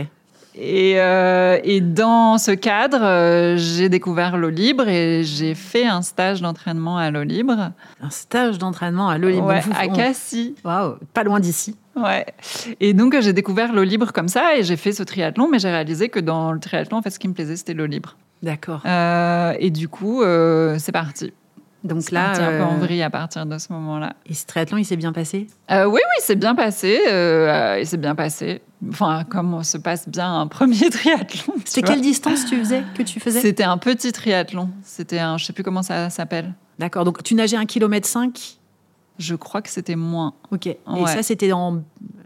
Et, 0.56 0.94
euh, 1.00 1.58
et 1.62 1.80
dans 1.80 2.36
ce 2.36 2.50
cadre, 2.50 2.98
euh, 3.02 3.54
j'ai 3.56 3.88
découvert 3.88 4.36
l'eau 4.36 4.50
libre 4.50 4.88
et 4.88 5.22
j'ai 5.22 5.54
fait 5.54 5.86
un 5.86 6.02
stage 6.02 6.42
d'entraînement 6.42 6.98
à 6.98 7.10
l'eau 7.12 7.22
libre. 7.22 7.70
Un 8.02 8.10
stage 8.10 8.58
d'entraînement 8.58 9.08
à 9.08 9.16
l'eau 9.16 9.28
libre. 9.28 9.46
Ouais, 9.46 9.62
à 9.78 9.86
Cassis. 9.86 10.54
Waouh, 10.64 10.96
pas 11.14 11.22
loin 11.22 11.38
d'ici. 11.38 11.76
Ouais. 11.94 12.26
Et 12.80 12.94
donc, 12.94 13.14
j'ai 13.20 13.32
découvert 13.32 13.72
l'eau 13.72 13.84
libre 13.84 14.12
comme 14.12 14.28
ça 14.28 14.56
et 14.56 14.64
j'ai 14.64 14.76
fait 14.76 14.92
ce 14.92 15.04
triathlon, 15.04 15.48
mais 15.48 15.60
j'ai 15.60 15.70
réalisé 15.70 16.08
que 16.08 16.18
dans 16.18 16.50
le 16.52 16.58
triathlon, 16.58 16.98
en 16.98 17.02
fait, 17.02 17.10
ce 17.10 17.20
qui 17.20 17.28
me 17.28 17.32
plaisait, 17.34 17.54
c'était 17.56 17.74
l'eau 17.74 17.86
libre. 17.86 18.16
D'accord. 18.42 18.82
Euh, 18.86 19.54
et 19.60 19.70
du 19.70 19.86
coup, 19.88 20.22
c'est 20.78 20.92
parti. 20.92 21.32
Donc 21.82 22.02
C'est 22.02 22.12
là, 22.12 22.32
un 22.32 22.58
peu 22.58 22.62
en 22.62 22.74
euh, 22.74 22.78
vrille 22.78 23.02
à 23.02 23.10
partir 23.10 23.46
de 23.46 23.56
ce 23.58 23.72
moment-là. 23.72 24.14
et 24.26 24.34
ce 24.34 24.44
triathlon, 24.44 24.76
il 24.78 24.84
s'est 24.84 24.96
bien 24.96 25.12
passé? 25.12 25.46
Euh, 25.70 25.84
oui, 25.86 26.00
oui, 26.00 26.22
c'est 26.22 26.36
bien 26.36 26.54
passé. 26.54 27.00
Euh, 27.08 27.76
et 27.76 27.84
c'est 27.84 27.96
bien 27.96 28.14
passé. 28.14 28.60
Enfin, 28.90 29.24
comme 29.28 29.62
se 29.64 29.78
passe 29.78 30.08
bien 30.08 30.40
un 30.40 30.46
premier 30.48 30.90
triathlon. 30.90 31.54
C'était 31.64 31.82
quelle 31.86 32.00
distance 32.00 32.44
tu 32.46 32.58
faisais 32.58 32.82
que 32.94 33.02
tu 33.02 33.18
faisais? 33.20 33.40
C'était 33.40 33.64
un 33.64 33.78
petit 33.78 34.12
triathlon. 34.12 34.68
C'était 34.82 35.18
un, 35.18 35.38
je 35.38 35.46
sais 35.46 35.52
plus 35.52 35.62
comment 35.62 35.82
ça 35.82 36.10
s'appelle. 36.10 36.52
D'accord. 36.78 37.04
Donc 37.04 37.22
tu 37.22 37.34
nageais 37.34 37.56
un 37.56 37.66
kilomètre 37.66 38.08
5 38.08 38.58
Je 39.20 39.34
crois 39.36 39.60
que 39.62 39.68
c'était 39.68 39.96
moins 39.96 40.32
Ok. 40.50 40.66
Et 40.66 40.78
Ouais. 40.88 41.06
ça, 41.06 41.22
c'était 41.22 41.52
en, 41.52 41.82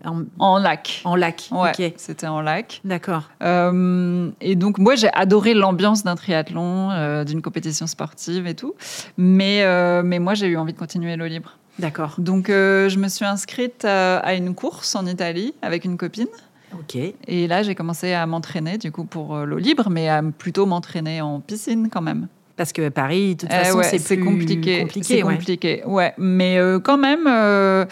en, 0.07 0.23
en 0.39 0.59
lac. 0.59 1.03
en 1.05 1.17
lac. 1.17 1.49
Ouais, 1.51 1.71
Ok. 1.77 1.93
c'était 1.97 2.29
en 2.29 2.41
lac. 2.41 2.81
D'accord. 2.85 3.25
Euh, 3.43 4.31
et 4.41 4.55
donc, 4.55 4.79
moi, 4.79 4.95
j'ai 4.95 5.13
adoré 5.13 5.55
l'ambiance 5.55 6.05
d'un 6.05 6.15
triathlon, 6.15 6.91
euh, 6.93 7.25
d'une 7.25 7.43
compétition 7.43 7.87
sportive 7.89 8.47
et 8.47 8.55
tout. 8.55 8.75
Mais, 9.19 9.63
euh, 9.65 10.03
mais 10.05 10.21
moi, 10.21 10.35
j'ai 10.35 10.47
eu 10.47 10.57
envie 10.57 10.73
de 10.73 10.79
continuer 10.79 11.17
l'eau 11.17 11.27
libre. 11.27 11.59
D'accord. 11.81 12.15
Donc, 12.19 12.47
je 12.49 12.97
me 12.99 13.09
suis 13.09 13.25
inscrite 13.25 13.85
à 13.85 14.35
une 14.35 14.55
course 14.55 14.95
en 14.95 15.05
Italie 15.07 15.53
avec 15.63 15.85
une 15.85 15.97
copine. 15.97 16.29
Ok. 16.75 16.97
Et 17.27 17.47
là, 17.49 17.65
j'ai 17.65 17.75
commencé 17.75 18.13
à 18.13 18.25
m'entraîner, 18.27 18.79
du 18.79 18.93
coup, 18.93 19.05
pour 19.05 19.37
l'eau 19.39 19.59
libre, 19.59 19.91
mais 19.91 20.09
à 20.09 20.23
plutôt 20.23 20.67
m'entraîner 20.67 21.21
en 21.21 21.41
piscine 21.41 21.89
quand 21.91 22.03
même. 22.03 22.29
Parce 22.57 22.73
que 22.73 22.89
Paris, 22.89 23.35
de 23.35 23.41
toute 23.41 23.49
Eh 23.53 23.65
façon, 23.65 23.79
ouais, 23.79 23.85
c'est 23.99 24.15
plus 24.17 24.25
compliqué. 24.25 24.83
compliqué, 24.83 25.15
c'est 25.17 25.21
compliqué, 25.23 25.83
ouais. 25.87 26.15
Mais 26.19 26.57
euh, 26.59 26.79
quand 26.79 26.97
même, 26.97 27.27
euh, 27.27 27.85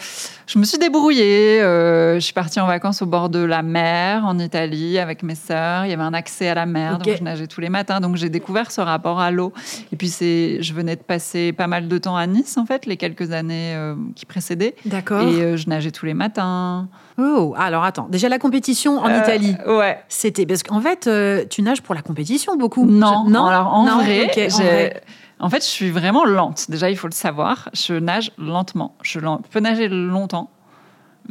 je 0.47 0.57
me 0.57 0.63
suis 0.63 0.77
débrouillée. 0.77 1.61
euh, 1.61 2.15
je 2.15 2.19
suis 2.21 2.33
partie 2.33 2.61
en 2.61 2.65
vacances 2.65 3.01
au 3.01 3.05
bord 3.05 3.29
de 3.29 3.39
la 3.39 3.61
mer 3.61 4.23
en 4.25 4.39
Italie 4.39 4.99
avec 4.99 5.21
mes 5.21 5.35
sœurs. 5.35 5.85
Il 5.85 5.89
y 5.89 5.93
avait 5.93 6.03
un 6.03 6.13
accès 6.13 6.47
à 6.47 6.55
la 6.55 6.65
mer, 6.65 6.97
donc 6.97 7.13
je 7.13 7.23
nageais 7.23 7.47
tous 7.47 7.59
les 7.59 7.67
matins. 7.67 7.99
Donc 7.99 8.15
j'ai 8.15 8.29
découvert 8.29 8.71
ce 8.71 8.79
rapport 8.79 9.19
à 9.19 9.31
l'eau. 9.31 9.51
Et 9.91 9.97
puis 9.97 10.07
c'est, 10.07 10.61
je 10.61 10.73
venais 10.73 10.95
de 10.95 11.01
passer 11.01 11.51
pas 11.51 11.67
mal 11.67 11.89
de 11.89 11.97
temps 11.97 12.15
à 12.15 12.25
Nice 12.25 12.57
en 12.57 12.65
fait, 12.65 12.85
les 12.85 12.95
quelques 12.95 13.31
années 13.33 13.75
qui 14.15 14.25
précédaient. 14.25 14.75
D'accord. 14.85 15.27
Et 15.27 15.57
je 15.57 15.67
nageais 15.69 15.91
tous 15.91 16.05
les 16.05 16.13
matins. 16.13 16.87
Oh, 17.17 17.53
alors 17.57 17.83
attends. 17.83 18.07
Déjà, 18.09 18.27
la 18.29 18.39
compétition 18.39 18.97
en 18.99 19.07
Euh, 19.09 19.19
Italie, 19.19 19.55
Ouais. 19.67 19.99
c'était. 20.09 20.45
Parce 20.45 20.63
qu'en 20.63 20.81
fait, 20.81 21.07
euh, 21.07 21.45
tu 21.49 21.61
nages 21.61 21.81
pour 21.81 21.93
la 21.95 22.01
compétition 22.01 22.55
beaucoup. 22.55 22.85
Non, 22.85 23.25
Je- 23.27 23.31
non 23.31 23.45
alors 23.45 23.73
en 23.73 23.85
Non, 23.85 23.95
vrai, 23.97 24.23
en 24.51 24.57
vrai. 24.57 25.01
en 25.39 25.49
fait, 25.49 25.61
je 25.63 25.67
suis 25.69 25.91
vraiment 25.91 26.25
lente. 26.25 26.69
Déjà, 26.69 26.89
il 26.89 26.97
faut 26.97 27.07
le 27.07 27.13
savoir. 27.13 27.69
Je 27.73 27.93
nage 27.93 28.31
lentement. 28.37 28.95
Je 29.03 29.19
peux 29.51 29.59
nager 29.59 29.87
longtemps, 29.89 30.49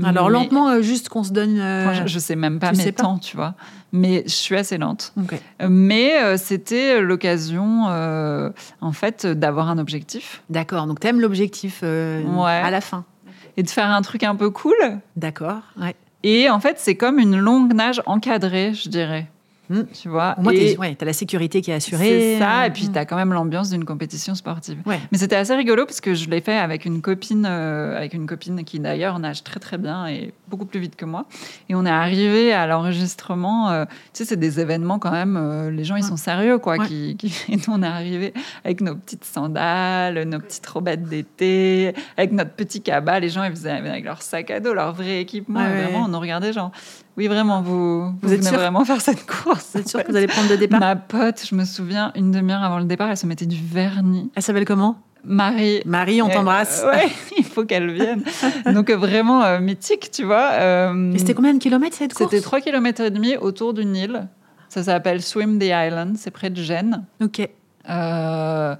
Alors 0.04 0.28
Mais- 0.28 0.32
lentement, 0.32 0.68
euh, 0.70 0.80
juste 0.82 1.08
qu'on 1.10 1.22
se 1.22 1.32
donne. 1.32 1.58
euh, 1.58 1.84
Franchement, 1.84 2.06
je, 2.06 2.12
je 2.14 2.18
sais 2.18 2.34
même 2.36 2.58
pas 2.58 2.70
tu 2.70 2.78
mes 2.78 2.82
sais 2.84 2.92
pas 2.92 3.02
temps, 3.02 3.18
tu 3.18 3.36
vois. 3.36 3.54
Mais 3.92 4.22
je 4.24 4.30
suis 4.32 4.56
assez 4.56 4.78
lente. 4.78 5.12
Mais 5.68 6.16
euh, 6.22 6.36
c'était 6.38 7.02
l'occasion, 7.02 7.88
euh, 7.90 8.48
en 8.80 8.92
fait, 8.92 9.26
d'avoir 9.26 9.68
un 9.68 9.76
objectif 9.76 10.42
D'accord. 10.48 10.86
Donc 10.86 10.98
t'aimes 11.00 11.20
l'objectif 11.20 11.80
euh, 11.82 12.22
Ouais. 12.24 12.50
à 12.52 12.70
la 12.70 12.80
fin. 12.80 13.04
Et 13.56 13.62
de 13.62 13.70
faire 13.70 13.90
un 13.90 14.02
truc 14.02 14.22
un 14.22 14.34
peu 14.34 14.50
cool. 14.50 14.74
D'accord. 15.16 15.62
Ouais. 15.80 15.94
Et 16.22 16.48
en 16.48 16.60
fait, 16.60 16.78
c'est 16.78 16.96
comme 16.96 17.18
une 17.18 17.36
longue 17.36 17.74
nage 17.74 18.02
encadrée, 18.06 18.74
je 18.74 18.88
dirais. 18.88 19.28
Mm. 19.72 19.86
Tu 20.00 20.08
vois 20.08 20.34
Au 20.38 20.42
moins, 20.42 20.52
ouais, 20.52 20.94
t'as 20.96 21.06
la 21.06 21.12
sécurité 21.12 21.60
qui 21.62 21.70
est 21.70 21.74
assurée. 21.74 22.36
C'est 22.36 22.38
ça, 22.38 22.66
et 22.66 22.70
puis 22.70 22.86
Mm. 22.88 22.92
tu 22.92 22.98
as 22.98 23.04
quand 23.06 23.16
même 23.16 23.32
l'ambiance 23.32 23.70
d'une 23.70 23.84
compétition 23.84 24.34
sportive. 24.34 24.78
Ouais. 24.86 24.98
Mais 25.10 25.18
c'était 25.18 25.36
assez 25.36 25.54
rigolo 25.54 25.86
parce 25.86 26.00
que 26.00 26.14
je 26.14 26.28
l'ai 26.28 26.40
fait 26.40 26.56
avec 26.58 26.84
une 26.84 27.00
copine, 27.00 27.46
euh, 27.48 27.96
avec 27.96 28.12
une 28.14 28.26
copine 28.26 28.64
qui 28.64 28.78
d'ailleurs 28.80 29.18
nage 29.18 29.42
très 29.44 29.60
très 29.60 29.78
bien 29.78 30.06
et 30.06 30.32
beaucoup 30.48 30.66
plus 30.66 30.80
vite 30.80 30.96
que 30.96 31.04
moi. 31.04 31.24
Et 31.68 31.74
on 31.74 31.86
est 31.86 31.90
arrivé 31.90 32.52
à 32.52 32.66
l'enregistrement. 32.66 33.70
euh, 33.70 33.84
tu 33.86 33.92
sais, 34.14 34.24
c'est 34.24 34.36
des 34.36 34.60
événements 34.60 34.98
quand 34.98 35.10
même. 35.10 35.36
euh, 35.36 35.70
les 35.70 35.84
gens 35.84 35.96
ils 35.96 36.02
Ouais. 36.02 36.08
sont 36.08 36.16
sérieux 36.16 36.58
quoi. 36.58 36.78
Qui, 36.86 37.16
qui- 37.16 37.32
Et 37.48 37.56
nous 37.56 37.62
on 37.68 37.82
est 37.82 37.86
arrivé 37.86 38.34
avec 38.64 38.80
nos 38.80 38.94
petites 38.94 39.24
sandales, 39.24 40.22
nos 40.24 40.38
petites 40.40 40.66
robettes 40.66 41.04
d'été, 41.04 41.94
avec 42.16 42.32
notre 42.32 42.50
petit 42.52 42.82
cabas. 42.82 43.20
Les 43.20 43.28
gens 43.28 43.44
ils 43.44 43.50
faisaient 43.52 43.70
avec 43.70 44.04
leur 44.04 44.22
sac 44.22 44.50
à 44.50 44.60
dos, 44.60 44.74
leur 44.74 44.92
vrai 44.92 45.20
équipement. 45.20 45.60
Vraiment, 45.66 46.04
on 46.04 46.08
nous 46.08 46.20
regardait 46.20 46.52
genre. 46.52 46.70
Oui, 47.16 47.26
vraiment, 47.26 47.60
vous, 47.60 48.10
vous, 48.22 48.32
êtes 48.32 48.42
venez 48.44 48.56
vraiment 48.56 48.84
faire 48.84 49.00
cette 49.00 49.26
course. 49.26 49.70
Vous 49.74 49.80
êtes 49.80 49.88
sûr 49.88 50.02
que 50.02 50.10
vous 50.10 50.16
allez 50.16 50.26
prendre 50.26 50.48
le 50.48 50.56
départ 50.56 50.80
Ma 50.80 50.96
pote, 50.96 51.44
je 51.48 51.54
me 51.54 51.64
souviens, 51.64 52.12
une 52.16 52.30
demi-heure 52.30 52.62
avant 52.62 52.78
le 52.78 52.84
départ, 52.84 53.10
elle 53.10 53.16
se 53.16 53.26
mettait 53.26 53.46
du 53.46 53.60
vernis. 53.62 54.30
Elle 54.34 54.42
s'appelle 54.42 54.64
comment? 54.64 54.98
Marie. 55.24 55.82
Marie, 55.84 56.20
on 56.22 56.28
euh, 56.28 56.32
t'embrasse. 56.32 56.82
ouais, 56.84 57.08
il 57.38 57.44
faut 57.44 57.64
qu'elle 57.64 57.92
vienne. 57.92 58.24
Donc 58.74 58.90
euh, 58.90 58.96
vraiment 58.96 59.42
euh, 59.44 59.60
mythique, 59.60 60.10
tu 60.10 60.24
vois. 60.24 60.50
euh, 60.52 61.12
c'était 61.16 61.34
combien 61.34 61.54
de 61.54 61.58
kilomètres 61.58 61.96
cette 61.96 62.14
course? 62.14 62.30
C'était 62.30 62.42
3 62.42 62.60
km 62.60 63.02
et 63.02 63.10
demi 63.10 63.36
autour 63.36 63.74
d'une 63.74 63.94
île. 63.94 64.28
Ça 64.68 64.82
s'appelle 64.82 65.20
Swim 65.20 65.58
the 65.58 65.64
Island, 65.64 66.16
c'est 66.16 66.30
près 66.30 66.48
de 66.48 66.60
Gênes. 66.60 67.04
Ok. 67.22 67.46
Euh, 67.88 68.74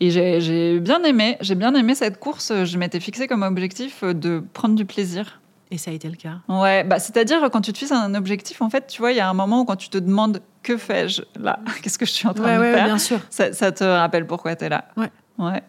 et 0.00 0.10
j'ai 0.10 0.78
bien 0.78 1.02
aimé, 1.02 1.36
j'ai 1.40 1.56
bien 1.56 1.74
aimé 1.74 1.94
cette 1.94 2.20
course. 2.20 2.52
Je 2.64 2.78
m'étais 2.78 3.00
fixé 3.00 3.26
comme 3.26 3.42
objectif 3.42 4.04
euh, 4.04 4.14
de 4.14 4.42
prendre 4.52 4.76
du 4.76 4.84
plaisir. 4.84 5.40
Et 5.70 5.76
ça 5.78 5.90
a 5.90 5.94
été 5.94 6.08
le 6.08 6.16
cas. 6.16 6.36
Ouais, 6.48 6.82
bah, 6.84 6.98
c'est-à-dire 6.98 7.48
quand 7.52 7.60
tu 7.60 7.72
te 7.72 7.78
fixes 7.78 7.92
un 7.92 8.14
objectif, 8.14 8.62
en 8.62 8.70
fait, 8.70 8.86
tu 8.86 9.00
vois, 9.02 9.12
il 9.12 9.16
y 9.18 9.20
a 9.20 9.28
un 9.28 9.34
moment 9.34 9.60
où 9.60 9.64
quand 9.66 9.76
tu 9.76 9.90
te 9.90 9.98
demandes 9.98 10.40
que 10.62 10.76
fais-je 10.78 11.22
là, 11.38 11.58
qu'est-ce 11.82 11.98
que 11.98 12.06
je 12.06 12.10
suis 12.12 12.26
en 12.26 12.32
train 12.34 12.44
Ouais, 12.44 12.56
de 12.56 12.60
ouais, 12.60 12.72
faire, 12.74 12.84
bien 12.86 12.98
sûr. 12.98 13.20
ça, 13.30 13.52
ça 13.52 13.70
te 13.72 13.84
rappelle 13.84 14.26
pourquoi 14.26 14.56
tu 14.56 14.64
es 14.64 14.68
là. 14.70 14.84
Ouais. 14.96 15.10
Ouais. 15.38 15.62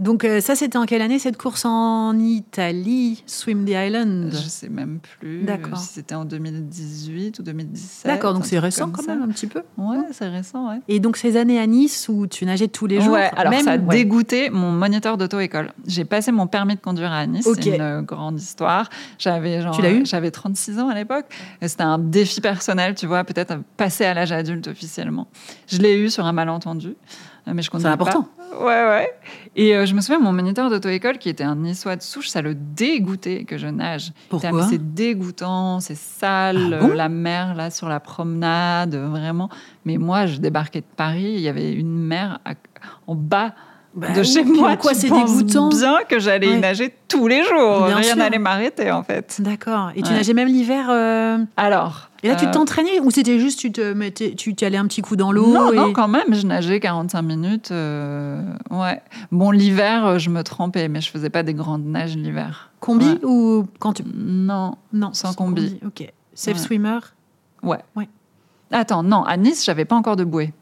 Donc 0.00 0.24
euh, 0.24 0.40
ça, 0.40 0.54
c'était 0.54 0.76
en 0.76 0.84
quelle 0.86 1.02
année 1.02 1.18
cette 1.18 1.36
course? 1.36 1.64
En 1.64 2.18
Italie, 2.18 3.22
Swim 3.26 3.64
the 3.64 3.70
Island? 3.70 4.30
Je 4.32 4.48
sais 4.48 4.68
même 4.68 4.98
plus 5.18 5.42
D'accord. 5.42 5.78
si 5.78 5.88
c'était 5.94 6.14
en 6.14 6.24
2018 6.24 7.38
ou 7.38 7.42
2017. 7.42 8.06
D'accord, 8.06 8.34
donc 8.34 8.46
c'est 8.46 8.58
récent 8.58 8.90
quand 8.90 9.02
ça. 9.02 9.14
même 9.14 9.22
un 9.22 9.28
petit 9.32 9.46
peu. 9.46 9.62
Ouais, 9.78 9.98
c'est 10.12 10.28
récent, 10.28 10.68
ouais. 10.70 10.80
Et 10.88 11.00
donc 11.00 11.16
ces 11.16 11.36
années 11.36 11.58
à 11.58 11.66
Nice 11.66 12.08
où 12.08 12.26
tu 12.26 12.44
nageais 12.44 12.68
tous 12.68 12.86
les 12.86 13.00
jours. 13.00 13.14
Ouais, 13.14 13.30
alors 13.36 13.52
même, 13.52 13.64
ça 13.64 13.72
a 13.72 13.76
ouais? 13.78 13.96
dégoûté 13.96 14.50
mon 14.50 14.72
moniteur 14.72 15.16
d'auto-école. 15.16 15.72
J'ai 15.86 16.04
passé 16.04 16.32
mon 16.32 16.46
permis 16.46 16.74
de 16.74 16.80
conduire 16.80 17.12
à 17.12 17.26
Nice, 17.26 17.46
Ok. 17.46 17.58
c'est 17.62 17.76
une 17.76 18.00
grande 18.02 18.38
histoire. 18.40 18.88
J'avais 19.18 19.60
genre, 19.62 19.74
Tu 19.76 19.82
l'as 19.82 19.92
eu? 19.92 20.04
J'avais 20.06 20.30
36 20.30 20.78
ans 20.78 20.88
à 20.88 20.94
l'époque. 20.94 21.26
Et 21.62 21.68
C'était 21.68 21.82
un 21.84 21.98
défi 21.98 22.40
personnel, 22.40 22.94
tu 22.94 23.06
vois, 23.06 23.24
peut-être 23.24 23.56
passer 23.76 24.04
à 24.04 24.14
l'âge 24.14 24.32
adulte 24.32 24.68
officiellement. 24.68 25.28
Je 25.68 25.78
l'ai 25.78 25.96
eu 25.96 26.10
sur 26.10 26.24
un 26.26 26.32
malentendu, 26.32 26.94
mais 27.52 27.62
je 27.62 27.70
conduis 27.70 27.86
important. 27.86 28.22
pas. 28.22 28.58
Ouais, 28.64 28.64
ouais. 28.88 29.10
Et 29.56 29.74
euh, 29.76 29.84
je 29.84 29.94
me 29.94 30.00
souviens, 30.00 30.18
mon 30.20 30.32
moniteur 30.32 30.70
d'auto-école, 30.70 31.18
qui 31.18 31.28
était 31.28 31.44
un 31.44 31.56
niçois 31.56 31.96
de 31.96 32.02
souche, 32.02 32.28
ça 32.28 32.40
le 32.40 32.54
dégoûtait 32.54 33.44
que 33.44 33.58
je 33.58 33.66
nage. 33.66 34.12
Ah, 34.14 34.20
Pourquoi 34.30 34.66
C'est 34.68 34.94
dégoûtant, 34.94 35.80
c'est 35.80 35.96
sale, 35.96 36.76
Ah 36.80 36.82
bon 36.84 36.90
euh, 36.90 36.94
la 36.94 37.08
mer 37.08 37.54
là 37.54 37.70
sur 37.70 37.88
la 37.88 38.00
promenade, 38.00 38.94
vraiment. 38.94 39.48
Mais 39.84 39.96
moi, 39.98 40.26
je 40.26 40.38
débarquais 40.38 40.80
de 40.80 40.86
Paris, 40.96 41.32
il 41.34 41.40
y 41.40 41.48
avait 41.48 41.72
une 41.72 41.98
mer 41.98 42.38
à- 42.44 42.52
en 43.06 43.14
bas 43.14 43.52
Bah 43.94 44.08
de 44.16 44.22
chez 44.22 44.42
moi. 44.44 44.76
quoi 44.76 44.92
tu 44.92 45.00
c'est 45.00 45.10
dégoûtant 45.10 45.68
bien 45.68 45.98
que 46.08 46.18
j'allais 46.18 46.48
y 46.52 46.58
nager 46.58 46.94
tous 47.08 47.28
les 47.28 47.42
jours. 47.44 47.86
Bien 47.86 47.96
Rien 47.96 48.16
n'allait 48.16 48.38
m'arrêter, 48.38 48.90
en 48.90 49.02
fait. 49.02 49.36
D'accord. 49.40 49.90
Et 49.94 50.02
tu 50.02 50.10
Ouais. 50.10 50.16
nageais 50.16 50.32
même 50.34 50.48
l'hiver. 50.48 50.86
euh, 50.90 51.38
Alors. 51.56 52.10
Et 52.24 52.28
là, 52.28 52.36
tu 52.36 52.46
euh, 52.46 52.50
t'entraînais 52.50 53.00
ou 53.00 53.10
c'était 53.10 53.38
juste 53.38 53.58
tu 53.60 53.70
te 53.70 53.92
mettais, 53.92 54.34
tu 54.34 54.54
allais 54.62 54.78
un 54.78 54.86
petit 54.86 55.02
coup 55.02 55.14
dans 55.14 55.30
l'eau 55.30 55.52
Non, 55.52 55.72
et... 55.72 55.76
non, 55.76 55.92
quand 55.92 56.08
même, 56.08 56.34
je 56.34 56.46
nageais 56.46 56.80
45 56.80 57.20
minutes. 57.22 57.70
euh, 57.70 58.42
ouais. 58.70 59.02
Bon, 59.30 59.50
l'hiver, 59.50 60.06
euh, 60.06 60.18
je 60.18 60.30
me 60.30 60.42
trempais, 60.42 60.88
mais 60.88 61.02
je 61.02 61.10
faisais 61.10 61.28
pas 61.28 61.42
des 61.42 61.52
grandes 61.52 61.84
nages 61.84 62.16
l'hiver. 62.16 62.70
Combi 62.80 63.04
Ouais. 63.06 63.24
ou 63.24 63.66
quand 63.78 63.92
tu 63.92 64.02
Non, 64.14 64.76
non 64.94 65.12
Sans 65.12 65.34
combi. 65.34 65.78
Ok. 65.86 66.10
Safe 66.32 66.54
Ouais. 66.56 66.60
swimmer. 66.62 66.98
ouais. 67.62 67.78
Ouais. 67.94 68.08
Attends, 68.72 69.02
non, 69.02 69.22
à 69.24 69.36
Nice, 69.36 69.62
j'avais 69.64 69.84
pas 69.84 69.94
encore 69.94 70.16
de 70.16 70.24
bouée. 70.24 70.52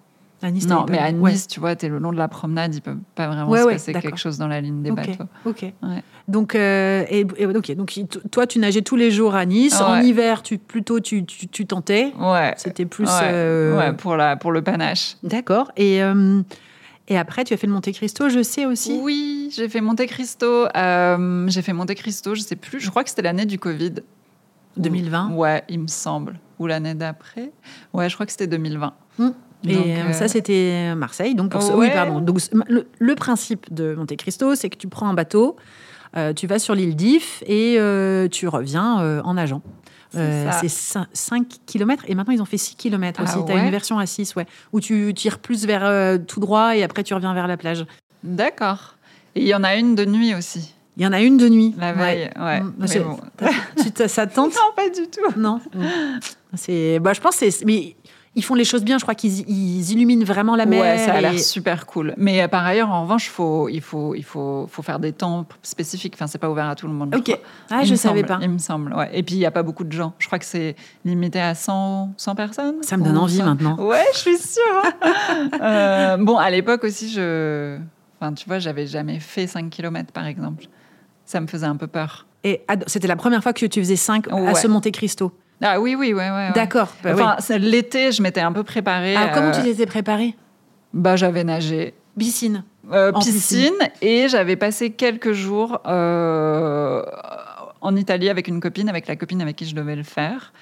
À 0.43 0.51
Nice, 0.51 0.67
non, 0.67 0.87
mais 0.89 0.99
à 0.99 1.13
Nice, 1.13 1.21
ouais. 1.23 1.35
tu 1.49 1.61
vois, 1.61 1.77
tu 1.77 1.87
es 1.87 1.89
le 1.89 1.99
long 1.99 2.11
de 2.13 2.17
la 2.19 2.27
promenade, 2.29 2.75
il 2.75 2.81
peut 2.81 2.97
pas 3.15 3.29
vraiment 3.29 3.49
Ouais, 3.49 3.61
se 3.63 3.69
passer 3.69 3.93
quelque 3.95 4.17
chose 4.19 4.39
dans 4.39 4.49
la 4.49 4.61
ligne 4.61 4.83
des 4.83 4.91
bateaux. 4.91 5.25
Ok. 5.45 5.73
Donc, 6.29 6.55
euh, 6.55 7.05
et, 7.09 7.27
et- 7.39 7.47
ok. 7.47 7.75
Donc, 7.77 7.99
toi, 8.31 8.47
tu 8.47 8.59
nageais 8.59 8.83
tous 8.83 8.97
les 8.97 9.11
jours 9.11 9.35
à 9.35 9.45
Nice. 9.47 9.81
En 9.81 10.01
hiver, 10.01 10.43
tu 10.43 10.59
plutôt 10.59 10.99
tu, 11.01 11.25
tu, 11.25 11.47
tu 11.49 11.67
tentais. 11.67 12.13
Ouais. 12.19 12.55
C'était 12.57 12.87
plus. 12.87 13.05
ouais. 13.05 13.11
euh, 13.23 13.93
pour, 13.93 14.17
la, 14.17 14.37
pour 14.37 14.51
le 14.53 14.63
panache. 14.63 15.17
D'accord. 15.23 15.71
Et 15.77 16.03
euh, 16.03 16.43
et 17.09 17.19
après, 17.19 17.45
tu 17.45 17.53
as 17.53 17.57
fait 17.57 17.67
le 17.67 17.73
Monte 17.73 17.91
Cristo, 17.93 18.29
je 18.29 18.43
sais 18.43 18.65
aussi. 18.65 18.99
Oui, 19.03 19.53
j'ai 19.55 19.69
fait 19.69 19.81
Monte 19.81 20.07
Cristo. 20.07 20.67
euh, 20.77 21.49
j'ai 21.49 21.61
fait 21.63 21.73
Monte 21.73 21.95
Cristo, 21.95 22.35
je 22.35 22.41
sais 22.41 22.57
plus. 22.57 22.81
Je 22.81 22.91
crois 22.91 23.03
que 23.05 23.11
c'était 23.11 23.23
l'année 23.23 23.45
du 23.47 23.59
Covid. 23.59 23.95
2020. 24.77 25.31
Ouais, 25.33 25.65
il 25.69 25.81
me 25.81 25.87
semble. 25.89 26.39
Ou 26.59 26.67
l'année 26.67 26.95
d'après. 26.95 27.51
Ouais, 27.93 28.09
je 28.09 28.15
crois 28.15 28.25
que 28.25 28.33
c'était 28.33 28.47
2020. 28.47 28.93
Hmm. 29.19 29.31
Et 29.67 29.75
Donc, 29.75 29.87
euh, 29.87 30.09
euh, 30.09 30.13
ça, 30.13 30.29
c'était 30.29 30.95
Marseille. 30.97 31.35
Donc, 31.35 31.51
pour 31.53 31.63
ouais. 31.77 31.89
oui, 31.89 31.91
pardon. 31.93 32.21
Donc, 32.21 32.39
le, 32.69 32.87
le 32.99 33.15
principe 33.15 33.73
de 33.73 33.95
Monte 33.95 34.17
Cristo, 34.17 34.55
c'est 34.55 34.69
que 34.71 34.77
tu 34.77 34.89
prends 34.89 35.09
un 35.09 35.15
bateau, 35.15 35.57
euh, 36.17 36.33
tu 36.33 36.47
vas 36.47 36.59
sur 36.59 36.75
l'île 36.75 36.97
d'If 36.97 37.43
et 37.47 37.77
euh, 37.79 38.29
tu 38.29 38.49
reviens 38.49 39.01
euh, 39.01 39.21
en 39.25 39.35
nageant. 39.35 39.63
Euh, 40.15 40.51
c'est 40.63 40.69
5 41.15 41.47
km 41.65 42.05
et 42.07 42.15
maintenant 42.15 42.35
ils 42.35 42.43
ont 42.43 42.47
fait 42.47 42.59
6 42.59 42.75
km 42.77 43.21
Ah 43.21 43.25
aussi. 43.25 43.45
tu 43.47 43.51
as 43.51 43.55
ouais 43.55 43.63
une 43.65 43.71
version 43.71 43.99
à 43.99 44.05
6, 44.05 44.35
ouais, 44.37 44.45
où 44.75 44.79
tu 44.81 45.15
tires 45.15 45.39
plus 45.39 45.65
vers 45.65 45.87
euh, 45.87 46.19
tout 46.19 46.39
droit 46.39 46.77
et 46.77 46.83
après 46.83 47.03
tu 47.03 47.15
reviens 47.15 47.33
vers 47.33 47.47
la 47.47 47.57
plage. 47.57 47.87
D'accord. 48.23 48.97
Et 49.35 49.41
il 49.41 49.47
y 49.49 49.55
en 49.55 49.65
a 49.65 49.75
une 49.75 49.95
de 49.95 50.05
nuit 50.05 50.35
aussi, 50.35 50.75
Il 50.99 51.03
y 51.03 51.07
en 51.07 51.15
a 51.15 51.21
une 51.23 51.39
de 51.39 51.49
nuit. 51.49 51.75
la 51.79 51.95
veille. 51.95 52.31
Ouais. 52.39 52.61
Mm, 52.61 52.75
Mais 52.79 52.87
c'est- 52.89 53.01
bon. 53.01 53.19
Tu 53.97 54.09
ça 54.09 54.27
te 54.27 54.35
tente 54.35 54.53
Non, 54.53 54.75
pas 54.77 54.91
du 54.91 55.07
tout. 55.09 55.41
Non. 55.41 55.61
Bah, 57.01 57.13
je 57.15 57.21
pense 57.23 57.39
que 57.39 57.49
c'est. 57.51 57.65
Mais 57.65 57.97
ils 58.35 58.43
font 58.43 58.55
les 58.55 58.65
choses 58.65 58.83
bien. 58.83 58.97
Je 58.99 59.03
crois 59.03 59.15
qu'ils 59.15 59.49
ils 59.49 59.93
illuminent 59.93 60.25
vraiment 60.25 60.57
la 60.57 60.65
mer. 60.67 60.81
Ouais, 60.81 60.99
ça 60.99 61.13
a 61.15 61.21
l'air 61.21 61.39
super 61.39 61.87
cool. 61.87 62.15
Mais 62.17 62.43
euh, 62.43 62.49
par 62.49 62.65
ailleurs, 62.65 62.91
en 62.91 63.03
revanche, 63.03 63.29
faut, 63.29 63.69
il, 63.69 63.81
faut, 63.81 64.15
il 64.15 64.25
faut, 64.25 64.67
faut 64.71 64.83
faire 64.83 64.99
des 64.99 65.13
temps 65.13 65.45
spécifiques. 65.63 66.15
Enfin, 66.17 66.27
c'est 66.27 66.39
pas 66.39 66.49
ouvert 66.51 66.67
à 66.69 66.75
tout 66.75 66.87
le 66.87 66.95
monde. 66.95 67.11
je 67.13 67.19
Ok. 67.19 67.39
Ah, 67.71 67.81
Il 67.83 67.87
je 67.87 67.93
me 67.93 67.97
savais 67.97 68.21
semble, 68.21 68.29
pas. 68.29 68.39
Il 68.43 68.51
me 68.51 68.59
semble, 68.59 68.95
ouais. 68.95 69.11
Et 69.13 69.23
puis, 69.23 69.35
il 69.35 69.39
n'y 69.39 69.47
a 69.47 69.51
pas 69.51 69.63
beaucoup 69.63 69.85
de 69.85 69.93
gens. 69.93 70.15
Je 70.19 70.27
crois 70.27 70.39
que 70.39 70.45
c'est 70.47 70.77
limité 71.05 71.41
à 71.41 71.55
100, 71.55 72.15
100 72.17 72.35
personnes. 72.35 72.75
Ça 72.83 72.97
me 72.97 73.05
donne 73.05 73.19
envie 73.19 73.37
100. 73.39 73.45
maintenant. 73.45 73.77
Ouais, 73.79 74.05
je 74.15 74.19
suis 74.19 74.39
sûre. 74.39 74.63
hein. 75.03 75.51
Euh, 75.63 76.17
bon, 76.17 76.37
à 76.39 76.51
l'époque 76.51 76.85
aussi, 76.85 77.11
je... 77.11 77.79
Enfin, 78.21 78.33
tu 78.33 78.47
vois, 78.49 78.59
j'avais 78.59 78.87
jamais 78.87 79.21
fait 79.21 79.47
5 79.47 79.69
km, 79.71 80.13
par 80.13 80.27
exemple. 80.27 80.65
Ça 81.25 81.41
me 81.41 81.47
faisait 81.47 81.67
un 81.67 81.77
peu 81.77 81.87
peur. 81.87 82.27
Et 82.45 82.63
ah, 82.69 82.75
c'était 82.87 83.07
la 83.09 83.17
première 83.17 83.43
fois 83.43 83.53
que 83.53 83.65
tu 83.67 83.81
faisais 83.81 83.97
5 83.97 84.27
à 84.33 84.55
ce 84.55 84.67
Monte 84.67 84.91
Cristo. 84.91 85.33
Ah 85.63 85.81
oui, 85.81 85.95
oui, 85.95 86.13
ouais, 86.13 86.19
ouais. 86.29 86.31
ouais. 86.31 86.53
D'accord. 86.55 86.93
Bah, 87.03 87.13
Enfin, 87.15 87.59
l'été, 87.59 88.11
je 88.13 88.21
m'étais 88.23 88.41
un 88.41 88.53
peu 88.53 88.65
préparée. 88.65 89.15
Comment 89.33 89.49
euh, 89.49 89.53
tu 89.53 89.63
t'étais 89.63 89.87
préparée 89.87 90.35
Bah, 90.93 91.17
j'avais 91.17 91.45
nagé. 91.45 91.95
Piscine. 92.19 92.65
Euh, 92.93 93.13
En 93.15 93.21
piscine, 93.21 93.73
et 94.01 94.29
j'avais 94.29 94.57
passé 94.57 94.91
quelques 94.91 95.33
jours 95.33 95.81
euh, 95.87 97.03
en 97.81 97.95
Italie 97.97 98.29
avec 98.29 98.49
une 98.49 98.61
copine, 98.61 98.89
avec 98.89 99.07
la 99.07 99.17
copine 99.17 99.41
avec 99.41 99.57
qui 99.57 99.67
je 99.67 99.75
devais 99.75 99.95
le 99.95 100.03
faire, 100.03 100.53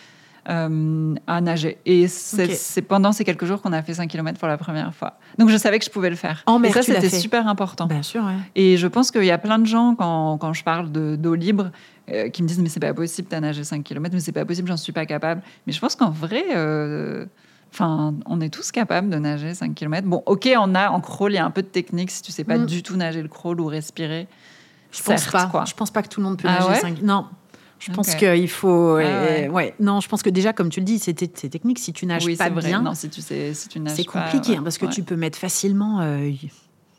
euh, 0.49 1.15
à 1.27 1.41
nager. 1.41 1.79
Et 1.87 2.09
c'est 2.09 2.83
pendant 2.83 3.13
ces 3.13 3.25
quelques 3.25 3.47
jours 3.47 3.63
qu'on 3.63 3.73
a 3.73 3.83
fait 3.83 3.95
5 3.95 4.09
km 4.09 4.39
pour 4.39 4.49
la 4.49 4.59
première 4.59 4.95
fois. 4.95 5.19
Donc 5.39 5.49
je 5.49 5.57
savais 5.57 5.79
que 5.79 5.85
je 5.85 5.91
pouvais 5.91 6.11
le 6.11 6.17
faire. 6.17 6.43
En 6.47 6.59
et 6.59 6.63
mer, 6.63 6.75
ça, 6.75 6.83
tu 6.83 6.93
l'as 6.93 7.01
c'était 7.01 7.17
super 7.19 7.49
important. 7.49 7.87
Bien 7.87 8.03
sûr, 8.03 8.23
ouais. 8.23 8.37
Et 8.55 8.77
je 8.77 8.87
pense 8.87 9.11
qu'il 9.11 9.25
y 9.25 9.31
a 9.31 9.39
plein 9.39 9.59
de 9.59 9.67
gens, 9.67 9.95
quand, 9.95 10.39
quand 10.39 10.53
je 10.53 10.63
parle 10.63 10.93
de- 10.93 11.17
d'eau 11.17 11.35
libre, 11.35 11.71
euh, 12.11 12.29
qui 12.29 12.43
me 12.43 12.49
disent 12.49 12.59
Mais 12.61 12.69
c'est 12.69 12.81
pas 12.81 12.95
possible, 12.95 13.29
t'as 13.29 13.41
nagé 13.41 13.65
5 13.65 13.83
km, 13.85 14.15
mais 14.15 14.21
c'est 14.21 14.33
pas 14.33 14.45
possible, 14.45 14.69
j'en 14.69 14.77
suis 14.77 14.93
pas 14.93 15.07
capable. 15.07 15.43
Mais 15.67 15.73
je 15.73 15.81
pense 15.81 15.97
qu'en 15.97 16.11
vrai, 16.11 16.45
euh, 16.55 17.27
enfin, 17.73 18.15
on 18.27 18.41
est 18.41 18.49
tous 18.49 18.73
capables 18.73 19.11
de 19.11 19.17
nager 19.19 19.55
5 19.55 19.75
km. 19.75 20.07
Bon, 20.09 20.23
ok, 20.27 20.49
on 20.59 20.75
a 20.75 20.91
en 20.91 21.01
crawl, 21.01 21.33
il 21.33 21.37
y 21.37 21.39
a 21.39 21.45
un 21.45 21.51
peu 21.51 21.63
de 21.63 21.69
technique 21.69 22.11
si 22.11 22.23
tu 22.23 22.33
sais 22.33 22.45
pas 22.45 22.59
Mm. 22.59 22.67
du 22.67 22.83
tout 22.83 22.97
nager 22.97 23.23
le 23.23 23.29
crawl 23.29 23.61
ou 23.61 23.67
respirer. 23.67 24.27
Je 24.93 25.03
pense 25.03 25.21
Certes, 25.21 25.33
pas. 25.33 25.47
quoi. 25.47 25.65
Je 25.67 25.75
pense 25.75 25.91
pas 25.91 26.03
que 26.03 26.09
tout 26.09 26.21
le 26.21 26.27
monde 26.27 26.39
peut 26.39 26.49
Ah 26.51 26.59
nager 26.61 26.69
ouais 26.73 26.81
5. 26.81 27.03
Non. 27.03 27.27
Je 27.79 27.91
pense 27.93 28.15
qu'il 28.15 28.49
faut. 28.51 28.97
Ah 28.97 29.01
euh, 29.01 29.41
ouais. 29.43 29.49
ouais. 29.49 29.75
Non, 29.81 30.01
je 30.01 30.09
pense 30.09 30.23
que 30.23 30.29
déjà, 30.29 30.53
comme 30.53 30.69
tu 30.69 30.81
le 30.81 30.85
dis, 30.85 30.99
c'est 30.99 31.15
technique. 31.15 31.79
Si 31.79 31.95
tu 31.95 32.05
nages 32.05 32.27
oui, 32.27 32.37
pas 32.37 32.51
vrai. 32.51 32.67
bien, 32.69 32.83
Non, 32.83 32.93
si 32.95 33.09
tu 33.09 33.23
sais, 33.23 33.55
si 33.55 33.69
tu 33.69 33.81
nages 33.81 33.97
c'est 33.97 34.05
pas, 34.05 34.21
compliqué 34.25 34.51
ouais, 34.53 34.57
hein, 34.59 34.63
parce 34.63 34.77
que 34.77 34.85
tu 34.85 35.03
peux 35.03 35.17
mettre 35.17 35.39
facilement 35.39 36.01
euh, 36.03 36.31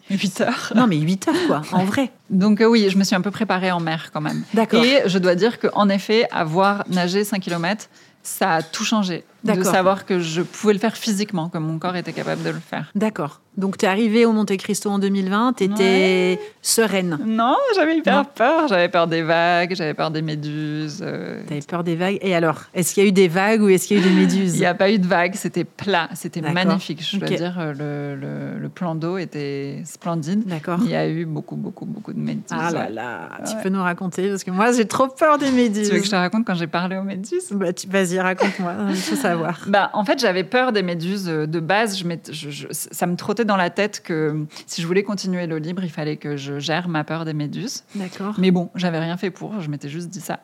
8 0.10 0.42
heures. 0.42 0.74
Non, 0.76 0.88
mais 0.88 0.98
8 0.98 1.28
heures, 1.28 1.48
quoi, 1.48 1.62
en 1.72 1.86
vrai. 1.86 2.12
Donc 2.30 2.62
euh, 2.62 2.66
oui, 2.66 2.90
je 2.90 2.98
me 2.98 3.04
suis 3.04 3.16
un 3.16 3.22
peu 3.22 3.32
préparée 3.32 3.72
en 3.72 3.80
mer 3.80 4.12
quand 4.12 4.22
même. 4.22 4.44
D'accord. 4.54 4.84
Et 4.84 5.04
je 5.06 5.18
dois 5.18 5.36
dire 5.36 5.60
qu'en 5.60 5.90
effet, 5.90 6.28
avoir 6.32 6.84
nagé 6.90 7.24
5 7.24 7.40
km, 7.42 7.90
ça 8.24 8.56
a 8.56 8.62
tout 8.62 8.84
changé. 8.84 9.24
De 9.44 9.64
savoir 9.64 10.06
que 10.06 10.20
je 10.20 10.42
pouvais 10.42 10.74
le 10.74 10.80
faire 10.80 10.96
physiquement, 10.96 11.50
que 11.50 11.58
mon 11.58 11.80
corps 11.80 11.96
était 11.96 12.14
capable 12.14 12.44
de 12.44 12.50
le 12.52 12.60
faire. 12.60 12.92
D'accord. 12.96 13.42
Donc, 13.58 13.78
tu 13.78 13.86
es 13.86 13.90
arrivée 13.90 14.26
au 14.26 14.32
Monte 14.32 14.56
Cristo 14.56 14.90
en 14.90 14.98
2020, 14.98 15.54
tu 15.58 15.64
étais 15.66 16.40
sereine. 16.62 17.20
Non, 17.26 17.56
j'avais 17.76 17.98
hyper 17.98 18.18
Non. 18.20 18.26
peur. 18.34 18.68
J'avais 18.70 18.88
peur 18.88 19.08
des 19.08 19.24
vagues, 19.24 19.74
j'avais 19.76 19.94
peur 19.94 20.10
des 20.10 20.22
méduses. 20.22 21.00
euh, 21.02 21.42
Tu 21.48 21.54
avais 21.54 21.62
peur 21.62 21.84
des 21.84 21.96
vagues. 21.98 22.18
Et 22.22 22.34
alors, 22.34 22.62
est-ce 22.74 22.94
qu'il 22.94 23.04
y 23.04 23.06
a 23.06 23.10
eu 23.10 23.12
des 23.12 23.28
vagues 23.28 23.62
ou 23.62 23.68
est-ce 23.70 23.88
qu'il 23.88 23.98
y 23.98 24.00
a 24.02 24.06
eu 24.06 24.10
des 24.10 24.16
méduses? 24.16 24.56
Il 24.56 24.60
n'y 24.60 24.66
a 24.66 24.74
pas 24.74 24.90
eu 24.90 25.00
de 25.00 25.08
vagues, 25.08 25.34
c'était 25.36 25.66
plat, 25.66 26.08
c'était 26.14 26.40
magnifique. 26.42 27.04
Je 27.04 27.18
dois 27.18 27.28
dire, 27.28 27.58
euh, 27.60 27.74
le, 27.74 28.16
le- 28.56 28.60
le 28.60 28.70
plan 28.70 28.96
d'eau 28.96 29.18
était 29.18 29.82
splendide. 29.86 30.46
D'accord. 30.48 30.80
Il 30.84 30.92
y 30.92 30.96
a 30.96 31.10
eu 31.10 31.26
beaucoup, 31.26 31.56
beaucoup, 31.58 31.86
beaucoup 31.86 32.14
de 32.14 32.20
méduses. 32.20 32.44
Ah 32.52 32.72
là 32.72 32.80
ouais. 32.86 32.92
là, 32.92 33.30
tu 33.50 33.56
peux 33.62 33.70
nous 33.70 33.82
raconter 33.84 34.30
parce 34.30 34.44
que 34.46 34.52
moi 34.52 34.72
j'ai 34.72 34.86
trop 34.86 35.08
peur 35.08 35.38
des 35.38 35.52
méduses. 35.52 35.90
Tu 35.90 35.94
veux 35.96 36.00
que 36.00 36.06
je 36.06 36.12
te 36.12 36.16
raconte 36.16 36.46
quand 36.46 36.56
j'ai 36.56 36.68
parlé 36.68 36.96
aux 36.96 37.04
méduses? 37.04 37.50
Bah, 37.52 37.74
tu- 37.74 37.88
Vas-y, 37.88 38.20
raconte-moi, 38.20 38.74
faut 38.96 39.16
savoir. 39.32 39.60
Bah, 39.68 39.90
en 39.94 40.06
fait, 40.06 40.20
j'avais 40.20 40.44
peur 40.44 40.72
des 40.72 40.84
méduses 40.84 41.28
euh, 41.30 41.46
de 41.48 41.60
base. 41.60 41.98
Je 41.98 42.06
m'étais- 42.06 42.34
je- 42.34 42.50
je- 42.50 42.68
ça 42.72 43.08
me 43.08 43.16
trottait 43.16 43.46
dans 43.46 43.58
la 43.58 43.70
tête 43.70 44.02
que 44.04 44.46
si 44.68 44.82
je 44.82 44.88
voulais 44.88 45.04
continuer 45.04 45.48
l'eau 45.48 45.58
libre, 45.58 45.84
il 45.84 45.90
fallait 45.92 46.18
que 46.18 46.38
je 46.38 46.60
gère 46.60 46.88
ma 46.88 47.04
peur 47.04 47.26
des 47.26 47.34
méduses. 47.34 47.84
D'accord. 47.96 48.36
Mais 48.38 48.52
bon, 48.52 48.70
j'avais 48.76 49.00
rien 49.00 49.18
fait 49.18 49.32
pour, 49.32 49.60
je 49.62 49.70
m'étais 49.70 49.90
juste 49.90 50.10
dit 50.10 50.22
ça. 50.22 50.40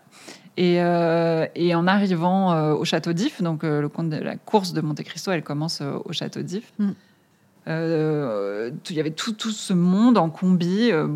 Et, 0.60 0.82
euh, 0.82 1.46
et 1.54 1.76
en 1.76 1.86
arrivant 1.86 2.52
euh, 2.54 2.74
au 2.74 2.84
château 2.84 3.14
d'If, 3.14 3.44
donc 3.44 3.64
euh, 3.64 3.80
le 3.80 3.90
compte 3.90 4.10
de 4.10 4.18
la 4.18 4.38
course 4.38 4.74
de 4.74 4.82
Monte 4.82 5.04
Cristo, 5.04 5.32
elle 5.32 5.44
commence 5.44 5.82
euh, 5.82 6.00
au 6.06 6.14
château 6.14 6.42
d'If. 6.42 6.74
Mm. 6.80 6.90
Euh, 7.68 8.72
tout- 8.84 8.94
Il 8.94 8.96
y 8.96 9.00
avait 9.00 9.12
tout, 9.12 9.34
tout 9.34 9.52
ce 9.52 9.74
monde 9.74 10.18
en 10.18 10.30
combi 10.30 10.90
euh, 10.92 11.08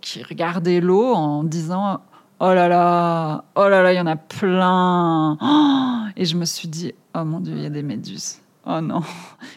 qui 0.00 0.22
regardait 0.22 0.80
l'eau 0.80 1.12
en 1.14 1.44
disant 1.44 2.00
Oh 2.42 2.54
là 2.54 2.68
là, 2.68 3.44
oh 3.54 3.68
là 3.68 3.82
là, 3.82 3.92
il 3.92 3.96
y 3.96 4.00
en 4.00 4.06
a 4.06 4.16
plein. 4.16 5.36
Oh 5.42 6.10
et 6.16 6.24
je 6.24 6.36
me 6.36 6.46
suis 6.46 6.68
dit 6.68 6.94
Oh 7.14 7.22
mon 7.22 7.40
Dieu, 7.40 7.54
il 7.54 7.62
y 7.62 7.66
a 7.66 7.70
des 7.70 7.82
méduses. 7.82 8.38
Oh 8.72 8.80
non. 8.80 9.00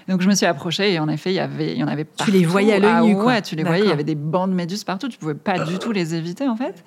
Donc 0.07 0.21
je 0.21 0.27
me 0.27 0.33
suis 0.33 0.45
approchée 0.45 0.93
et 0.93 0.99
en 0.99 1.07
effet, 1.07 1.31
il 1.31 1.35
y 1.35 1.39
avait, 1.39 1.73
il 1.73 1.77
y 1.77 1.83
en 1.83 1.87
avait 1.87 2.05
Tu 2.17 2.31
les 2.31 2.39
partout. 2.39 2.51
voyais 2.51 2.73
à 2.73 2.79
l'œil 2.79 2.91
ah, 2.93 3.01
nu, 3.01 3.15
quoi. 3.15 3.25
Ouais, 3.25 3.41
tu 3.41 3.55
les 3.55 3.63
voyais. 3.63 3.83
Il 3.83 3.89
y 3.89 3.91
avait 3.91 4.03
des 4.03 4.15
bandes 4.15 4.51
de 4.51 4.55
méduses 4.55 4.83
partout. 4.83 5.07
Tu 5.07 5.17
pouvais 5.17 5.35
pas 5.35 5.59
du 5.59 5.77
tout 5.79 5.91
les 5.91 6.15
éviter 6.15 6.47
en 6.47 6.55
fait. 6.55 6.83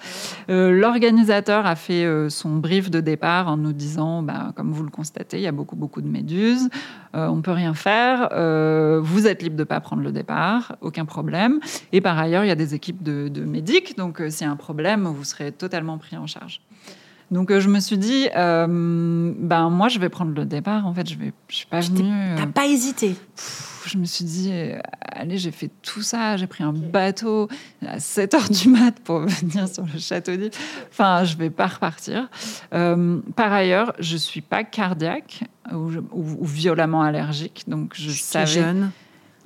Euh, 0.50 0.71
L'organisateur 0.73 1.66
a 1.66 1.76
fait 1.76 2.04
euh, 2.04 2.28
son 2.28 2.56
brief 2.56 2.90
de 2.90 3.00
départ 3.00 3.49
en 3.49 3.56
nous 3.56 3.73
disant, 3.73 4.23
bah, 4.23 4.52
comme 4.56 4.73
vous 4.73 4.83
le 4.83 4.90
constatez, 4.90 5.38
il 5.38 5.42
y 5.42 5.47
a 5.47 5.52
beaucoup 5.52 5.76
beaucoup 5.76 6.02
de 6.02 6.09
méduses. 6.09 6.68
Euh, 7.14 7.28
on 7.28 7.42
peut 7.42 7.52
rien 7.52 7.75
faire. 7.75 8.28
Euh, 8.33 9.00
vous 9.02 9.26
êtes 9.26 9.42
libre 9.42 9.56
de 9.56 9.64
pas 9.64 9.80
prendre 9.80 10.02
le 10.02 10.12
départ, 10.12 10.76
aucun 10.80 11.04
problème. 11.04 11.61
Et 11.92 12.00
par 12.00 12.18
ailleurs, 12.18 12.45
il 12.45 12.49
y 12.49 12.52
a 12.52 12.56
des 12.56 12.75
équipes 12.75 13.02
de, 13.02 13.28
de 13.28 13.42
médics, 13.42 13.97
donc 13.97 14.23
s'il 14.28 14.47
y 14.47 14.49
a 14.49 14.52
un 14.52 14.56
problème, 14.56 15.04
vous 15.06 15.25
serez 15.25 15.52
totalement 15.52 15.99
pris 15.99 16.16
en 16.16 16.26
charge. 16.26 16.61
Donc 17.30 17.50
euh, 17.50 17.59
je 17.61 17.68
me 17.68 17.80
suis 17.80 17.99
dit, 17.99 18.28
euh, 18.37 18.66
ben 18.68 19.68
moi 19.68 19.88
je 19.88 19.99
vais 19.99 20.09
prendre 20.09 20.33
le 20.35 20.45
départ. 20.45 20.87
En 20.87 20.95
fait, 20.95 21.09
je 21.11 21.16
vais, 21.18 21.33
je 21.49 21.56
suis 21.56 21.66
pas 21.66 21.83
Tu 21.83 21.90
venue. 21.90 22.09
euh, 22.09 22.37
T'as 22.37 22.47
pas 22.47 22.66
hésité 22.66 23.16
Pff, 23.35 23.88
je 23.92 23.99
me 23.99 24.04
suis 24.04 24.25
dit, 24.25 24.50
euh, 24.52 24.78
allez, 25.02 25.37
j'ai 25.38 25.50
fait 25.50 25.71
tout 25.83 26.02
ça, 26.02 26.37
j'ai 26.37 26.47
pris 26.47 26.62
un 26.62 26.73
bateau 26.73 27.49
à 27.87 27.99
7 27.99 28.35
heures 28.35 28.49
du 28.49 28.68
mat 28.68 28.92
pour 29.02 29.21
venir 29.26 29.68
sur 29.68 29.85
le 29.92 29.99
château 29.99 30.37
d'If. 30.37 30.52
Enfin, 30.90 31.25
je 31.25 31.37
vais 31.37 31.50
pas 31.50 31.66
repartir. 31.66 32.28
Euh, 32.75 33.18
par 33.35 33.52
ailleurs, 33.52 33.92
je 33.99 34.16
suis 34.16 34.40
pas 34.40 34.62
cardiaque 34.62 35.40
ou, 35.73 35.90
je- 35.90 35.99
ou- 35.99 36.37
ou 36.40 36.45
violemment 36.45 37.02
allergique, 37.02 37.64
donc 37.66 37.92
je 37.95 38.06
Tu 38.06 38.11
es 38.11 38.14
savais. 38.14 38.47
jeune, 38.47 38.90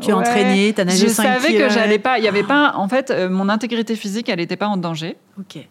tu 0.03 0.11
es 0.11 0.12
Ouais, 0.12 0.19
entraîné, 0.21 0.73
t'as 0.75 0.85
nagé 0.85 1.09
Je 1.09 1.12
5 1.12 1.23
savais 1.23 1.55
que 1.57 1.69
j'allais 1.71 1.99
pas. 1.99 2.19
Il 2.19 2.25
y 2.25 2.29
avait 2.29 2.43
pas. 2.43 2.75
En 2.77 2.88
fait, 2.88 3.11
euh, 3.11 3.31
mon 3.31 3.49
intégrité 3.49 3.97
physique, 3.97 4.29
elle 4.29 4.38
n'était 4.38 4.57
pas 4.57 4.69
en 4.69 4.77
danger. 4.77 5.16
Ok. 5.38 5.66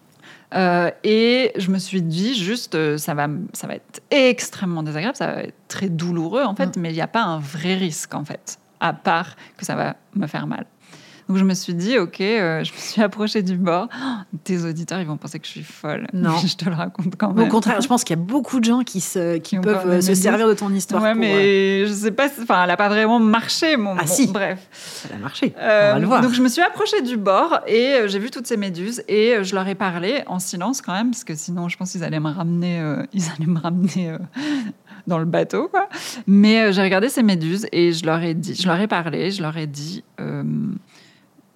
Euh, 0.56 0.90
et 1.04 1.52
je 1.58 1.70
me 1.70 1.78
suis 1.78 2.02
dit 2.02 2.34
juste, 2.34 2.74
euh, 2.76 2.98
ça 2.98 3.14
va, 3.14 3.28
ça 3.54 3.68
va 3.68 3.76
être 3.76 4.02
extrêmement 4.10 4.82
désagréable, 4.82 5.16
ça 5.16 5.28
va 5.28 5.44
être 5.44 5.54
très 5.68 5.90
douloureux 5.90 6.44
en 6.44 6.56
fait, 6.56 6.76
Mm. 6.76 6.82
mais 6.82 6.90
il 6.90 6.96
n'y 6.96 7.02
a 7.02 7.08
pas 7.08 7.22
un 7.24 7.38
vrai 7.40 7.76
risque 7.76 8.16
en 8.16 8.26
fait, 8.26 8.58
à 8.80 8.94
part 8.94 9.36
que 9.58 9.66
ça 9.66 9.76
va 9.76 9.96
me 10.16 10.26
faire 10.26 10.48
mal. 10.48 10.66
Donc 11.30 11.38
je 11.38 11.44
me 11.44 11.54
suis 11.54 11.76
dit, 11.76 11.98
ok, 12.00 12.20
euh, 12.22 12.64
je 12.64 12.74
me 12.74 12.78
suis 12.78 13.02
approchée 13.04 13.44
du 13.44 13.56
bord. 13.56 13.88
Oh, 13.94 14.38
tes 14.44 14.64
auditeurs, 14.66 15.00
ils 15.00 15.06
vont 15.06 15.16
penser 15.16 15.40
que 15.40 15.46
je 15.46 15.52
suis 15.52 15.64
folle. 15.64 16.08
Non. 16.12 16.36
je 16.46 16.56
te 16.56 16.68
le 16.68 16.76
raconte 16.76 17.16
quand 17.18 17.30
Au 17.30 17.34
même. 17.34 17.50
contraire, 17.50 17.80
je 17.82 17.88
pense 17.88 18.04
qu'il 18.04 18.18
y 18.18 18.20
a 18.20 18.24
beaucoup 18.24 18.60
de 18.60 18.66
gens 18.66 18.82
qui, 18.82 19.00
se, 19.00 19.38
qui, 19.38 19.58
peuvent 19.60 19.88
euh, 19.88 20.02
se 20.02 20.16
servir 20.16 20.48
de 20.48 20.56
ton 20.56 20.74
histoire. 20.74 21.04
Ouais, 21.04 21.14
pour, 21.14 21.24
euh, 21.24 21.28
mais 21.28 21.86
je 21.86 21.94
sais 21.94 22.12
pas, 22.12 22.28
enfin, 22.42 22.64
elle 22.64 22.70
n'a 22.70 22.78
pas 22.78 22.90
vraiment 22.90 23.20
marché, 23.20 23.78
mon. 23.78 23.96
Ah, 23.96 24.08
si. 24.08 24.26
Bref. 24.28 24.68
Ça 24.72 25.10
a 25.14 25.18
marché. 25.20 25.54
Euh, 25.60 25.92
On 25.92 25.94
va 25.94 26.00
le 26.00 26.08
voir. 26.08 26.22
Donc 26.22 26.34
je 26.34 26.42
me 26.42 26.50
suis 26.50 26.64
approchée 26.64 27.02
du 27.04 27.16
bord 27.16 27.60
et 27.68 27.94
euh, 27.94 28.08
j'ai 28.08 28.18
vu 28.20 28.32
toutes 28.32 28.48
ces 28.48 28.58
méduses 28.58 29.04
et 29.08 29.36
euh, 29.36 29.44
je 29.44 29.54
leur 29.54 29.68
ai 29.68 29.76
parlé 29.76 30.24
en 30.26 30.40
silence 30.40 30.82
quand 30.82 30.94
même 30.94 31.12
parce 31.12 31.24
que 31.24 31.36
sinon 31.36 31.70
je 31.70 31.78
pense 31.78 31.92
qu'ils 31.92 32.04
allaient 32.04 32.20
me 32.20 32.32
ramener, 32.32 32.80
euh, 32.80 33.04
ils 33.14 33.26
allaient 33.30 33.46
me 33.52 33.60
ramener 33.60 34.10
euh, 34.10 34.18
dans 35.08 35.20
le 35.20 35.26
bateau 35.26 35.68
quoi. 35.68 35.88
Mais 36.28 36.60
euh, 36.62 36.72
j'ai 36.72 36.82
regardé 36.82 37.10
ces 37.10 37.24
méduses 37.24 37.68
et 37.72 37.94
je 37.94 38.06
leur 38.06 38.22
ai 38.24 38.34
dit, 38.34 38.56
je 38.56 38.68
leur 38.68 38.80
ai 38.80 38.88
parlé, 38.88 39.30
je 39.32 39.42
leur 39.42 39.56
ai 39.58 39.68
dit, 39.68 40.04
euh, 40.20 40.44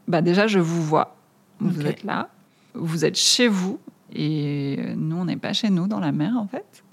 bah 0.08 0.22
déjà 0.22 0.48
je 0.48 0.60
vous 0.60 0.82
vois, 0.84 1.16
vous 1.60 1.86
êtes 1.88 2.04
là, 2.04 2.30
vous 2.74 3.06
êtes 3.06 3.16
chez 3.18 3.48
vous 3.48 3.80
et 4.16 4.78
nous 4.96 5.18
on 5.18 5.26
n'est 5.26 5.38
pas 5.38 5.54
chez 5.54 5.70
nous 5.70 5.88
dans 5.88 6.00
la 6.00 6.12
mer 6.12 6.34
en 6.38 6.48
fait. 6.48 6.84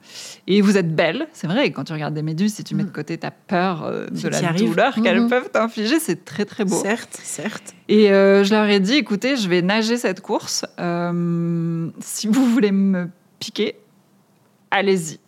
Et 0.49 0.61
vous 0.61 0.77
êtes 0.77 0.97
belle, 0.97 1.29
c'est 1.33 1.47
vrai. 1.47 1.67
et 1.69 1.71
Quand 1.73 1.85
tu 1.85 1.93
regardes 1.93 2.15
des 2.15 2.23
méduses, 2.23 2.55
si 2.55 2.65
tu 2.65 2.75
mets 2.75 2.83
de 2.83 2.89
Mm. 2.89 2.93
côté 2.93 3.17
ta 3.19 3.31
peur 3.31 3.85
euh, 3.85 4.07
de 4.09 4.29
la 4.29 4.53
douleur 4.55 4.95
qu'elles 5.01 5.21
Mhm. 5.21 5.29
peuvent 5.29 5.51
t'infliger, 5.51 6.01
c'est 6.01 6.25
très 6.25 6.45
très 6.45 6.65
beau. 6.65 6.75
Certes, 6.83 7.17
certes. 7.23 7.75
Et 7.89 8.11
euh, 8.11 8.43
je 8.43 8.53
leur 8.53 8.65
ai 8.65 8.81
dit, 8.81 8.95
écoutez, 8.95 9.37
je 9.37 9.49
vais 9.49 9.63
nager 9.63 9.97
cette 9.99 10.21
course. 10.21 10.67
Euh, 10.81 11.89
si 12.01 12.27
vous 12.27 12.45
voulez 12.45 12.73
me 12.73 13.09
piquer, 13.39 13.77
allez-y, 14.73 15.21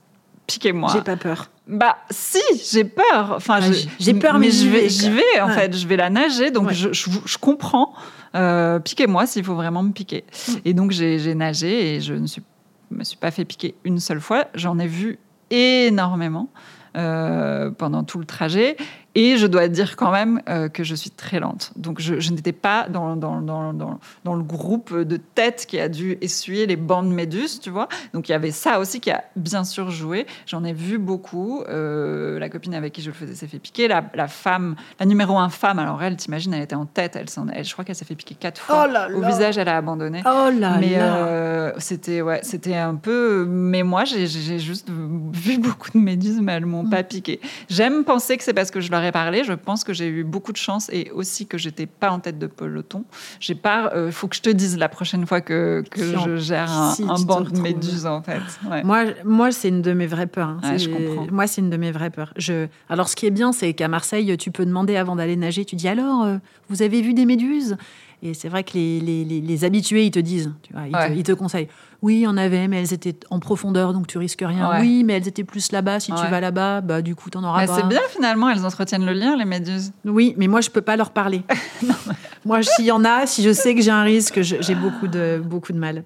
piquez-moi. 0.49 0.91
J'ai 0.93 1.03
pas 1.03 1.17
peur. 1.17 1.51
Bah 1.69 1.97
si, 2.11 2.41
j'ai 2.73 2.85
peur. 2.85 3.35
Enfin, 3.37 3.61
Ah, 3.63 3.73
j'ai 4.01 4.15
peur, 4.15 4.39
mais 4.39 4.51
j'y 4.51 4.67
je 4.67 4.71
vais, 4.71 4.89
J'y 4.89 5.11
vais 5.11 5.41
en 5.41 5.49
Ouais. 5.49 5.55
fait. 5.55 5.77
Je 5.77 5.87
vais 5.87 5.97
la 5.97 6.11
nager, 6.11 6.51
donc 6.51 6.69
Ouais. 6.69 6.75
je, 6.75 6.93
je- 6.93 7.09
je 7.25 7.39
comprends. 7.39 7.93
Euh, 8.35 8.79
piquez-moi 8.81 9.27
s'il 9.27 9.45
faut 9.45 9.55
vraiment 9.55 9.83
me 9.83 9.93
piquer. 9.93 10.25
Mm. 10.49 10.53
Et 10.65 10.75
donc 10.75 10.91
j'ai 10.91 11.19
j'ai 11.19 11.35
nagé 11.35 11.95
et 11.97 12.01
je 12.01 12.15
ne 12.15 12.27
suis, 12.27 12.43
me 12.91 13.05
suis 13.05 13.17
pas 13.17 13.31
fait 13.31 13.45
piquer 13.45 13.75
une 13.85 14.01
seule 14.01 14.21
fois. 14.21 14.47
J'en 14.55 14.79
ai 14.79 14.87
vu 14.89 15.19
énormément 15.51 16.49
euh, 16.97 17.71
pendant 17.71 18.05
tout 18.05 18.19
le 18.19 18.25
trajet. 18.25 18.77
Et 19.15 19.37
je 19.37 19.47
dois 19.47 19.69
dire 19.69 19.97
quand 19.97 20.11
même 20.11 20.41
euh, 20.49 20.69
que 20.69 20.85
je 20.85 20.95
suis 20.95 21.11
très 21.11 21.39
lente. 21.39 21.73
Donc 21.77 22.01
je, 22.01 22.19
je 22.19 22.33
n'étais 22.33 22.53
pas 22.53 22.89
dans, 22.89 23.15
dans, 23.17 23.41
dans, 23.43 23.73
dans, 23.75 23.99
dans 24.25 24.35
le 24.35 24.43
groupe 24.43 24.97
de 24.97 25.17
tête 25.19 25.67
qui 25.69 25.79
a 25.79 25.89
dû 25.91 26.17
essuyer 26.23 26.67
les 26.67 26.77
bandes 26.77 27.13
méduses, 27.13 27.61
tu 27.61 27.69
vois. 27.69 27.89
Donc 28.15 28.29
il 28.29 28.33
y 28.33 28.35
avait 28.35 28.51
ça 28.53 28.81
aussi 28.81 29.01
qui 29.01 29.11
a 29.11 29.25
bien 29.37 29.65
sûr 29.65 29.91
joué. 29.91 30.27
J'en 30.47 30.65
ai 30.65 30.73
vu 30.73 30.97
beaucoup. 30.99 31.63
Euh, 31.69 32.39
la 32.39 32.49
copine 32.49 32.75
avec 32.75 32.95
qui 32.95 33.03
je 33.03 33.09
le 33.11 33.15
faisais 33.15 33.35
s'est 33.35 33.47
fait 33.47 33.59
piquer. 33.59 33.87
La, 33.89 34.03
la 34.15 34.29
femme, 34.29 34.77
la 34.99 35.05
numéro 35.05 35.37
un 35.37 35.51
femme, 35.51 35.79
alors 35.79 36.03
elle, 36.03 36.17
t'imagines, 36.17 36.55
elle 36.55 36.63
était 36.63 36.75
en 36.75 36.87
tête. 36.87 37.17
Elle, 37.17 37.65
je 37.65 37.73
crois 37.73 37.85
qu'elle 37.85 37.95
s'est 37.95 38.05
fait 38.07 38.15
piquer 38.15 38.35
quatre 38.35 38.61
fois. 38.63 38.87
Oh 38.89 38.93
là 38.93 39.09
Au 39.15 39.21
visage, 39.27 39.59
elle 39.59 39.69
a 39.69 39.77
abandonné. 39.77 40.23
Oh 40.25 40.49
là 40.59 40.79
Mais 40.81 40.95
euh, 40.97 41.73
c'était 41.79 42.23
ouais, 42.23 42.41
c'était 42.43 42.77
un 42.77 42.95
peu. 42.95 43.45
Mais 43.47 43.83
moi, 43.83 44.05
j'ai 44.05 44.27
juste 44.27 44.89
vu 45.33 45.59
beaucoup 45.59 45.91
de 45.91 45.99
méduses, 45.99 46.41
mais 46.41 46.53
elles 46.53 46.67
m'ont 46.67 46.83
Mm. 46.83 46.91
pas 46.91 47.03
piqué. 47.03 47.41
J'aime 47.69 48.05
penser 48.05 48.37
que 48.37 48.43
c'est 48.45 48.55
parce 48.55 48.71
que 48.71 48.81
je 48.81 48.91
leur 48.91 49.02
parlé. 49.11 49.43
Je 49.43 49.55
pense 49.55 49.83
que 49.83 49.93
j'ai 49.93 50.07
eu 50.07 50.23
beaucoup 50.23 50.53
de 50.53 50.57
chance 50.59 50.89
et 50.93 51.11
aussi 51.11 51.47
que 51.47 51.59
j'étais 51.59 51.87
pas 51.87 52.11
en 52.13 52.21
tête 52.21 52.39
de 52.39 52.47
peloton. 52.47 53.05
J'ai 53.41 53.57
pas. 53.57 53.93
Il 54.07 54.13
faut 54.13 54.29
que 54.29 54.37
je 54.37 54.43
te 54.43 54.51
dise 54.51 54.79
la 54.79 54.89
prochaine 54.89 55.27
fois 55.27 55.41
que, 55.41 55.83
que 55.91 56.01
Si 56.01 56.23
je 56.25 56.37
gère 56.37 56.71
un, 56.71 56.93
si 56.93 57.05
banc 57.25 57.41
de 57.41 57.59
méduses 57.59 58.07
en 58.07 58.23
fait. 58.23 58.41
Ouais. 58.71 58.85
Moi, 58.85 59.05
moi 59.25 59.51
c'est 59.51 59.69
une 59.69 59.83
de 59.83 59.93
mes 59.93 60.07
vraies 60.07 60.27
peurs. 60.27 60.49
hein. 60.51 60.61
Ouais, 60.63 60.79
je 60.79 60.89
comprends. 60.91 61.27
Moi, 61.33 61.47
c'est 61.47 61.61
une 61.63 61.71
de 61.71 61.77
mes 61.77 61.91
vraies 61.91 62.11
peurs. 62.11 62.33
Je... 62.37 62.67
Alors, 62.89 63.09
ce 63.09 63.17
qui 63.17 63.27
est 63.27 63.31
bien, 63.31 63.53
c'est 63.53 63.73
qu'à 63.73 63.89
Marseille, 63.89 64.37
tu 64.37 64.51
peux 64.51 64.67
demander 64.67 64.97
avant 64.97 65.17
d'aller 65.17 65.37
nager. 65.37 65.65
Tu 65.65 65.75
dis 65.77 65.89
alors, 65.89 66.25
euh, 66.25 66.37
vous 66.69 66.83
avez 66.83 67.01
vu 67.01 67.15
des 67.15 67.25
méduses? 67.25 67.77
Et 68.25 68.35
c'est 68.35 68.49
vrai 68.49 68.63
que 68.63 68.75
les, 68.75 69.01
les, 69.01 69.25
les- 69.25 69.41
les 69.41 69.65
habitués, 69.65 70.07
ils 70.07 70.11
te 70.13 70.21
disent, 70.21 70.53
tu 70.63 70.73
vois, 70.73 70.87
ils, 70.87 70.95
Ouais. 70.95 71.09
te, 71.09 71.13
ils 71.19 71.23
te 71.25 71.33
conseillent. 71.33 71.67
Oui, 72.03 72.17
il 72.17 72.21
y 72.21 72.27
en 72.29 72.37
avait, 72.37 72.69
mais 72.69 72.81
elles 72.81 72.93
étaient 72.93 73.17
en 73.31 73.41
profondeur, 73.41 73.93
donc 73.93 74.07
tu 74.07 74.17
risques 74.19 74.45
rien. 74.47 74.71
Ouais. 74.71 74.81
Oui, 74.81 75.03
mais 75.05 75.15
elles 75.15 75.27
étaient 75.29 75.43
plus 75.45 75.73
là-bas. 75.73 75.99
Si 76.01 76.13
tu 76.13 76.21
vas 76.29 76.41
là-bas, 76.41 76.81
bah 76.83 77.03
du 77.03 77.15
coup, 77.17 77.31
t'en 77.31 77.43
auras 77.45 77.61
Mais 77.61 77.67
pas. 77.67 77.77
c'est 77.77 77.87
bien 77.89 78.01
finalement, 78.11 78.49
elles 78.49 78.65
entretiennent 78.65 79.05
le 79.07 79.13
lien, 79.13 79.37
les 79.37 79.45
méduses. 79.45 79.93
Oui, 80.05 80.35
mais 80.37 80.47
moi, 80.49 80.61
je 80.61 80.71
peux 80.71 80.81
pas 80.83 80.97
leur 80.97 81.11
parler. 81.11 81.43
moi, 82.45 82.63
s'il 82.63 82.85
y 82.87 82.91
en 82.93 83.05
a, 83.05 83.27
si 83.27 83.43
je 83.43 83.53
sais 83.53 83.75
que 83.75 83.83
j'ai 83.83 83.91
un 83.91 84.03
risque, 84.03 84.41
j'ai 84.43 84.75
beaucoup 84.75 85.09
de, 85.09 85.43
beaucoup 85.45 85.73
de 85.73 85.79
mal. 85.79 86.05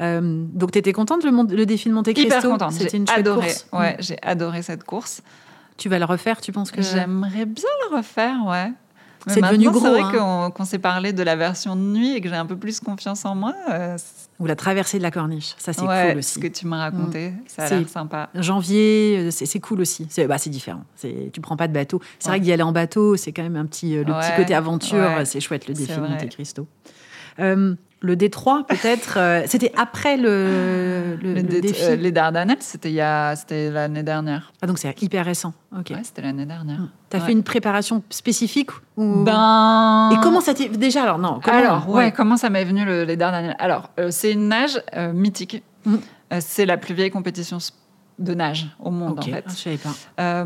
Euh, 0.00 0.44
donc, 0.52 0.72
tu 0.72 0.78
étais 0.78 0.92
contente 0.92 1.24
le, 1.24 1.30
le 1.54 1.66
défi 1.66 1.88
de 1.88 1.94
Monte 1.94 2.04
Cristo? 2.12 2.22
Hyper 2.22 2.42
contente. 2.42 2.72
C'était 2.72 2.96
une 2.96 3.08
adoré. 3.10 3.48
course? 3.48 3.66
Ouais, 3.72 3.96
j'ai 3.98 4.16
adoré 4.22 4.62
cette 4.62 4.84
course. 4.84 5.22
Tu 5.76 5.88
vas 5.88 5.98
le 5.98 6.04
refaire, 6.04 6.40
tu 6.40 6.52
penses 6.52 6.70
que 6.70 6.80
J'aimerais 6.82 7.46
bien 7.46 7.64
le 7.90 7.96
refaire, 7.96 8.36
ouais. 8.46 8.72
C'est 9.26 9.40
devenu 9.42 9.70
gros. 9.70 9.80
C'est 9.80 9.88
vrai 9.90 10.18
hein. 10.18 10.50
qu'on 10.54 10.64
s'est 10.64 10.78
parlé 10.78 11.12
de 11.12 11.22
la 11.22 11.36
version 11.36 11.76
de 11.76 11.80
nuit 11.82 12.14
et 12.16 12.20
que 12.20 12.28
j'ai 12.28 12.34
un 12.36 12.46
peu 12.46 12.56
plus 12.56 12.80
confiance 12.80 13.24
en 13.24 13.34
moi. 13.34 13.54
euh, 13.70 13.96
Ou 14.38 14.46
la 14.46 14.56
traversée 14.56 14.98
de 14.98 15.02
la 15.02 15.10
corniche. 15.10 15.54
Ça, 15.58 15.72
c'est 15.72 15.82
ouais, 15.82 16.08
cool 16.10 16.18
aussi. 16.18 16.34
Ce 16.34 16.38
que 16.38 16.46
tu 16.46 16.66
m'as 16.66 16.78
raconté, 16.78 17.32
ça 17.46 17.64
a 17.64 17.68
l'air 17.70 17.88
sympa. 17.88 18.30
Janvier, 18.34 19.18
euh, 19.18 19.30
c'est 19.30 19.60
cool 19.60 19.80
aussi. 19.82 20.06
C'est 20.10 20.26
bah, 20.26 20.36
différent. 20.46 20.84
Tu 21.00 21.40
prends 21.40 21.56
pas 21.56 21.68
de 21.68 21.72
bateau. 21.74 22.00
C'est 22.18 22.28
Ouais. 22.28 22.32
vrai 22.32 22.38
que 22.40 22.44
d'y 22.44 22.52
aller 22.52 22.62
en 22.62 22.72
bateau, 22.72 23.16
c'est 23.16 23.32
quand 23.32 23.42
même 23.42 23.56
un 23.56 23.66
petit, 23.66 23.96
euh, 23.96 24.04
le 24.04 24.12
petit 24.14 24.36
côté 24.36 24.54
aventure. 24.54 25.10
C'est 25.24 25.40
chouette 25.40 25.68
le 25.68 25.74
défi. 25.74 25.98
Monte 26.00 26.28
Cristo. 26.30 26.66
Euh, 27.38 27.74
le 28.02 28.16
Détroit, 28.16 28.64
peut-être. 28.66 29.18
euh, 29.18 29.42
C'était 29.46 29.72
après 29.76 30.16
le, 30.16 31.16
le- 31.20 31.34
Le 31.34 31.34
le 31.34 31.42
dé- 31.42 31.60
défi. 31.60 31.82
euh, 31.84 31.96
les 31.96 32.12
Dardanelles, 32.12 32.56
c'était 32.60 32.88
il 32.90 32.94
y 32.94 33.00
a- 33.00 33.36
c'était 33.36 33.70
l'année 33.70 34.02
dernière. 34.02 34.52
Ah, 34.62 34.66
donc 34.66 34.78
c'est 34.78 35.02
hyper 35.02 35.24
récent. 35.26 35.52
Ok. 35.78 35.90
Ouais, 35.90 36.00
c'était 36.02 36.22
l'année 36.22 36.46
dernière. 36.46 36.80
T'as 37.10 37.18
Ouais. 37.18 37.26
fait 37.26 37.32
une 37.32 37.42
préparation 37.42 38.02
spécifique 38.08 38.70
ou... 38.96 39.22
Ben. 39.24 40.10
Et 40.12 40.16
comment 40.22 40.40
ça 40.40 40.54
t'est 40.54 40.68
déjà 40.70 41.02
alors 41.02 41.18
non 41.18 41.40
comment- 41.44 41.56
Alors, 41.58 41.88
ouais, 41.90 42.10
comment 42.12 42.36
ça 42.38 42.48
m'est 42.48 42.64
venu 42.64 42.84
le- 42.86 43.04
les 43.04 43.16
Dardanelles? 43.16 43.56
Alors, 43.58 43.90
euh, 43.98 44.08
c'est 44.10 44.32
une 44.32 44.48
nage 44.48 44.80
euh, 44.96 45.12
mythique. 45.12 45.62
Euh, 45.86 46.38
c'est 46.40 46.64
la 46.66 46.76
plus 46.78 46.94
vieille 46.94 47.10
compétition 47.10 47.58
de 48.18 48.34
nage 48.34 48.68
au 48.78 48.90
monde, 48.90 49.18
en 49.18 49.22
fait. 49.22 49.44
ah, 49.46 49.50
je 49.50 49.56
savais 49.56 49.78
pas. 49.78 50.44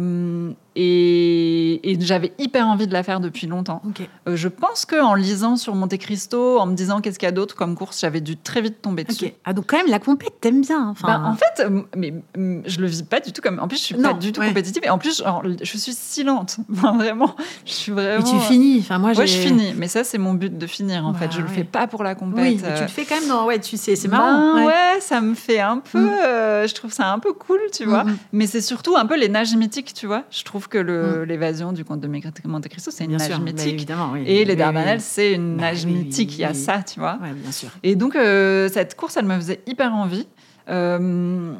Et 0.77 1.91
et 1.91 1.99
j'avais 2.01 2.33
hyper 2.39 2.67
envie 2.67 2.87
de 2.87 2.93
la 2.93 3.03
faire 3.03 3.21
depuis 3.21 3.47
longtemps. 3.47 3.83
Euh, 4.29 4.37
je 4.37 4.49
pense 4.49 4.85
que 4.85 5.01
en 5.01 5.15
lisant 5.15 5.57
sur 5.57 5.75
Monte 5.75 5.97
Cristo, 5.99 6.59
en 6.59 6.67
me 6.67 6.75
disant 6.75 7.01
qu'est-ce 7.01 7.19
qu'il 7.19 7.27
y 7.27 7.29
a 7.29 7.33
d'autre 7.33 7.55
comme 7.55 7.77
course, 7.77 8.01
j'avais 8.01 8.21
dû 8.21 8.37
très 8.37 8.61
vite 8.61 8.81
tomber 8.83 9.05
dessus. 9.05 9.33
Ah 9.45 9.53
donc 9.53 9.67
quand 9.69 9.77
même 9.77 9.89
la 9.89 9.99
compète 9.99 10.41
t'aimes 10.41 10.61
bien. 10.63 10.81
hein. 10.81 10.89
Enfin, 10.93 11.07
Ben, 11.21 11.25
en 11.31 11.35
fait, 11.35 11.65
euh, 11.65 11.83
mais 11.97 12.15
euh, 12.39 12.61
je 12.67 12.81
le 12.81 12.87
vis 12.87 13.03
pas 13.03 13.21
du 13.21 13.33
tout 13.33 13.43
comme. 13.43 13.59
En 13.61 13.69
plus, 13.69 13.79
je 13.79 13.83
suis 13.85 13.95
pas 13.95 14.13
du 14.15 14.33
tout 14.33 14.41
ouais. 14.41 14.49
compétitive 14.49 14.83
et 14.85 14.91
en 14.91 14.99
plus, 14.99 15.19
genre, 15.19 15.43
je 15.63 15.77
suis 15.79 15.93
si 15.93 16.23
lente. 16.25 16.57
Enfin, 16.73 16.97
vraiment, 16.97 17.35
je 17.65 17.73
suis 17.73 17.93
et 17.93 17.95
vraiment. 17.95 18.25
tu 18.25 18.39
finis. 18.41 18.79
Enfin 18.81 18.99
moi 18.99 19.13
Ouais, 19.13 19.27
je 19.27 19.37
finis, 19.39 19.75
mais 19.77 19.87
ça 19.89 20.03
c'est 20.05 20.19
mon 20.19 20.35
but 20.35 20.57
de 20.59 20.67
finir 20.67 21.07
en 21.07 21.13
Bah, 21.13 21.21
fait. 21.21 21.33
Je 21.33 21.39
le 21.41 21.45
ouais. 21.47 21.53
fais 21.55 21.65
pas 21.65 21.87
pour 21.87 22.03
la 22.03 22.15
compète. 22.15 22.45
Oui, 22.45 22.61
mais 22.63 22.69
euh, 22.69 22.77
tu 22.77 22.83
le 22.83 22.89
fais 22.89 23.05
quand 23.05 23.19
même 23.21 23.29
dans. 23.29 23.47
Ouais, 23.47 23.61
tu 23.61 23.77
sais, 23.77 23.95
c'est 23.97 24.09
marrant. 24.09 24.55
ben, 24.57 24.67
ouais. 24.67 25.01
ça 25.01 25.21
me 25.21 25.35
fait 25.35 25.61
un 25.61 25.79
peu. 25.79 26.01
Mm. 26.01 26.09
euh, 26.25 26.67
je 26.67 26.75
trouve 26.75 26.93
ça 26.93 27.13
un 27.13 27.19
peu 27.19 27.33
cool, 27.33 27.61
tu 27.73 27.85
vois. 27.85 28.05
Mm, 28.05 28.11
mm. 28.11 28.17
Mais 28.33 28.47
c'est 28.47 28.61
surtout 28.61 28.97
un 28.97 29.07
peu 29.07 29.17
les 29.17 29.29
nages 29.29 29.55
mythiques, 29.55 29.95
tu 29.95 30.07
vois. 30.07 30.25
Je 30.31 30.43
trouve 30.43 30.64
que 30.69 30.79
le- 30.79 31.25
l'évasion 31.25 31.73
du 31.73 31.85
comte 31.85 32.01
de 32.01 32.09
Monte 32.49 32.69
Cristo, 32.69 32.91
c'est 32.91 33.05
une 33.05 33.11
Bien 33.11 33.19
nage 33.19 33.29
sûr, 33.29 33.41
mythique. 33.41 33.87
oui. 34.13 34.25
Et 34.27 34.45
les 34.45 34.57
Dardanelles, 34.57 34.99
oui, 34.99 35.05
c'est 35.07 35.33
une 35.33 35.57
Bah 35.57 35.63
nage 35.63 35.87
mythique. 35.87 36.35
Il 36.39 36.41
y 36.41 36.45
a 36.45 36.55
ça, 36.55 36.83
tu 36.83 37.01
vois. 37.01 37.19
oui. 37.23 37.29
Ouais, 37.29 37.35
bien 37.35 37.53
sûr. 37.53 37.69
Et 37.83 37.97
donc, 37.97 38.17
euh, 38.17 38.69
cette 38.69 38.95
course, 38.97 39.17
elle 39.17 39.27
me 39.27 39.37
faisait 39.37 39.61
hyper 39.67 39.93
envie. 39.95 40.27
Euh, 40.69 41.55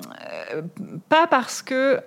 pas 1.09 1.27
parce 1.27 1.63
que. 1.63 2.01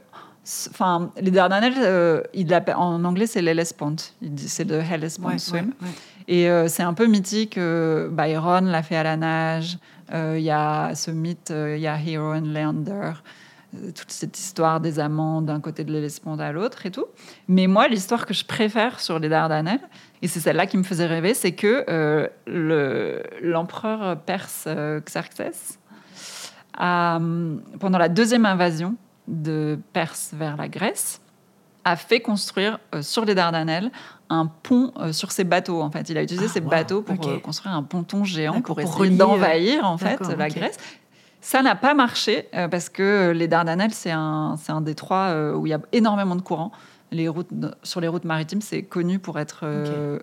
Enfin, 0.70 1.12
les 1.20 1.30
Dardanelles, 1.32 1.74
euh, 1.78 2.22
il 2.34 2.54
en 2.78 3.04
anglais, 3.04 3.28
c'est 3.28 3.42
l'Hellespont. 3.42 3.98
C'est 4.38 4.64
le 4.64 4.80
Hellespont 4.80 5.28
Ouais, 5.28 5.40
Swim. 5.40 5.74
ouais. 5.82 5.88
Et 6.30 6.50
euh, 6.50 6.70
c'est 6.70 6.84
un 6.84 6.94
peu 6.94 7.06
mythique. 7.06 7.58
euh, 7.58 8.08
Byron 8.10 8.66
l'a 8.66 8.82
fait 8.82 8.96
à 8.96 9.04
la 9.04 9.18
nage. 9.18 9.78
Euh, 10.14 10.36
Il 10.38 10.44
y 10.46 10.50
a 10.52 10.96
ce 10.96 11.12
mythe, 11.12 11.52
il 11.54 11.80
y 11.82 11.88
a 11.88 11.98
Hero 12.00 12.32
and 12.34 12.46
Leander. 12.54 13.12
Euh, 13.76 13.92
toute 13.92 14.12
cette 14.12 14.38
histoire 14.40 14.80
des 14.80 15.00
amants 15.00 15.42
d'un 15.42 15.60
côté 15.60 15.84
de 15.84 15.92
l'Hellespont 15.92 16.38
à 16.40 16.52
l'autre 16.52 16.86
et 16.86 16.92
tout. 16.92 17.06
Mais 17.48 17.68
moi, 17.68 17.88
l'histoire 17.88 18.26
que 18.26 18.34
je 18.34 18.46
préfère 18.46 19.00
sur 19.00 19.20
les 19.20 19.30
Dardanelles, 19.30 19.82
et 20.22 20.28
c'est 20.28 20.40
celle-là 20.40 20.66
qui 20.68 20.78
me 20.78 20.84
faisait 20.84 21.06
rêver, 21.06 21.34
c'est 21.34 21.52
que 21.54 21.86
euh, 21.90 22.28
le- 22.48 23.22
l'empereur 23.42 24.20
perse 24.22 24.66
euh, 24.68 25.00
Xerxès, 25.02 25.80
a, 26.78 27.18
hum, 27.18 27.62
pendant 27.80 27.98
la 27.98 28.10
deuxième 28.10 28.46
invasion 28.46 28.96
de 29.28 29.78
Perse 29.94 30.32
vers 30.34 30.56
la 30.58 30.68
Grèce, 30.70 31.22
a 31.84 31.96
fait 31.96 32.20
construire 32.20 32.80
euh, 32.96 33.02
sur 33.02 33.26
les 33.26 33.34
Dardanelles 33.36 33.92
un 34.30 34.46
pont 34.46 34.92
euh, 35.00 35.14
sur 35.14 35.32
ses 35.32 35.44
bateaux. 35.46 35.82
En 35.82 35.90
fait, 35.90 36.10
il 36.10 36.18
a 36.18 36.24
utilisé 36.24 36.48
Ah, 36.50 36.54
ses 36.54 36.60
wow, 36.60 36.70
bateaux 36.70 37.02
pour 37.02 37.28
euh, 37.28 37.40
construire 37.40 37.74
un 37.76 37.84
ponton 37.84 38.24
géant 38.26 38.54
D'accord, 38.56 38.76
pour 38.76 38.84
pour 38.84 38.94
essayer 39.04 39.10
relier, 39.10 39.18
d'envahir 39.18 39.86
en 39.86 39.98
fait 39.98 40.18
d'accord, 40.20 40.36
la. 40.36 40.50
Grèce. 40.50 40.78
Ça 41.42 41.62
n'a 41.62 41.76
pas 41.76 41.94
marché 41.94 42.48
euh, 42.56 42.68
parce 42.68 42.90
que 42.90 43.32
les 43.32 43.48
Dardanelles, 43.48 43.94
c'est 43.94 44.12
un, 44.12 44.56
c'est 44.62 44.72
un 44.72 44.82
détroit 44.82 45.28
euh, 45.30 45.54
où 45.54 45.66
il 45.66 45.70
y 45.70 45.74
a 45.74 45.80
énormément 45.92 46.36
de 46.36 46.42
courants. 46.42 46.72
Les 47.12 47.28
routes, 47.30 47.50
sur 47.84 48.02
les 48.02 48.08
routes 48.08 48.26
maritimes, 48.26 48.62
c'est 48.62 48.84
connu 48.84 49.20
pour 49.20 49.40
être 49.40 49.62
euh, 49.64 50.20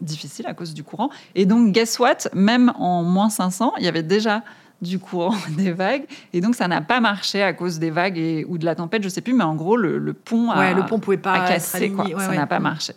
difficile 0.00 0.46
à 0.46 0.54
cause 0.54 0.74
du 0.74 0.82
courant. 0.82 1.10
Et 1.34 1.46
donc, 1.46 1.72
guess 1.72 1.98
what? 1.98 2.28
Même 2.34 2.72
en 2.76 3.02
moins 3.02 3.30
500, 3.30 3.74
il 3.78 3.84
y 3.84 3.88
avait 3.88 4.02
déjà 4.02 4.42
du 4.80 4.98
courant, 4.98 5.34
des 5.56 5.72
vagues. 5.72 6.04
Et 6.32 6.40
donc, 6.40 6.54
ça 6.54 6.68
n'a 6.68 6.80
pas 6.80 7.00
marché 7.00 7.42
à 7.42 7.52
cause 7.52 7.78
des 7.78 7.90
vagues 7.90 8.18
et, 8.18 8.44
ou 8.48 8.58
de 8.58 8.64
la 8.64 8.74
tempête, 8.74 9.02
je 9.02 9.08
sais 9.08 9.20
plus. 9.20 9.34
Mais 9.34 9.44
en 9.44 9.54
gros, 9.54 9.76
le, 9.76 9.98
le 9.98 10.12
pont 10.12 10.50
a, 10.50 10.58
Ouais, 10.58 10.74
le 10.74 10.86
pont 10.86 10.98
pouvait 10.98 11.16
pas 11.18 11.46
cassé. 11.46 11.90
Ouais, 11.90 12.12
ça 12.18 12.30
ouais. 12.30 12.36
n'a 12.36 12.46
pas 12.46 12.60
marché. 12.60 12.94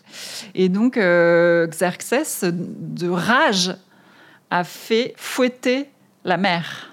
Et 0.55 0.69
donc, 0.69 0.97
euh, 0.97 1.67
Xerxès, 1.67 2.43
de 2.43 3.09
rage, 3.09 3.75
a 4.49 4.63
fait 4.63 5.13
fouetter 5.17 5.89
la 6.23 6.37
mer. 6.37 6.90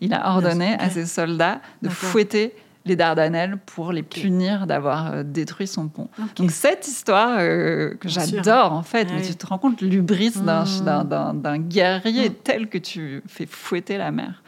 Il 0.00 0.14
a 0.14 0.30
ordonné 0.30 0.74
à 0.78 0.90
ses 0.90 1.06
soldats 1.06 1.60
de 1.82 1.88
fouetter 1.88 2.54
les 2.86 2.96
Dardanelles 2.96 3.58
pour 3.66 3.92
les 3.92 4.02
punir 4.02 4.66
d'avoir 4.66 5.12
euh, 5.12 5.22
détruit 5.22 5.66
son 5.66 5.88
pont. 5.88 6.08
Donc 6.36 6.50
cette 6.50 6.88
histoire 6.88 7.36
euh, 7.38 7.94
que 8.00 8.08
j'adore 8.08 8.72
en 8.72 8.82
fait, 8.82 9.06
Ah 9.10 9.14
mais 9.14 9.20
oui. 9.20 9.26
tu 9.28 9.34
te 9.36 9.46
rends 9.46 9.58
compte 9.58 9.82
l'ubris 9.82 10.30
d'un- 10.30 10.64
Mmh. 10.64 11.34
d'un- 11.34 11.58
guerrier 11.58 12.30
Mmh. 12.30 12.34
tel 12.42 12.68
que 12.70 12.78
tu 12.78 13.22
fais 13.28 13.44
fouetter 13.44 13.98
la 13.98 14.10
mer. 14.12 14.42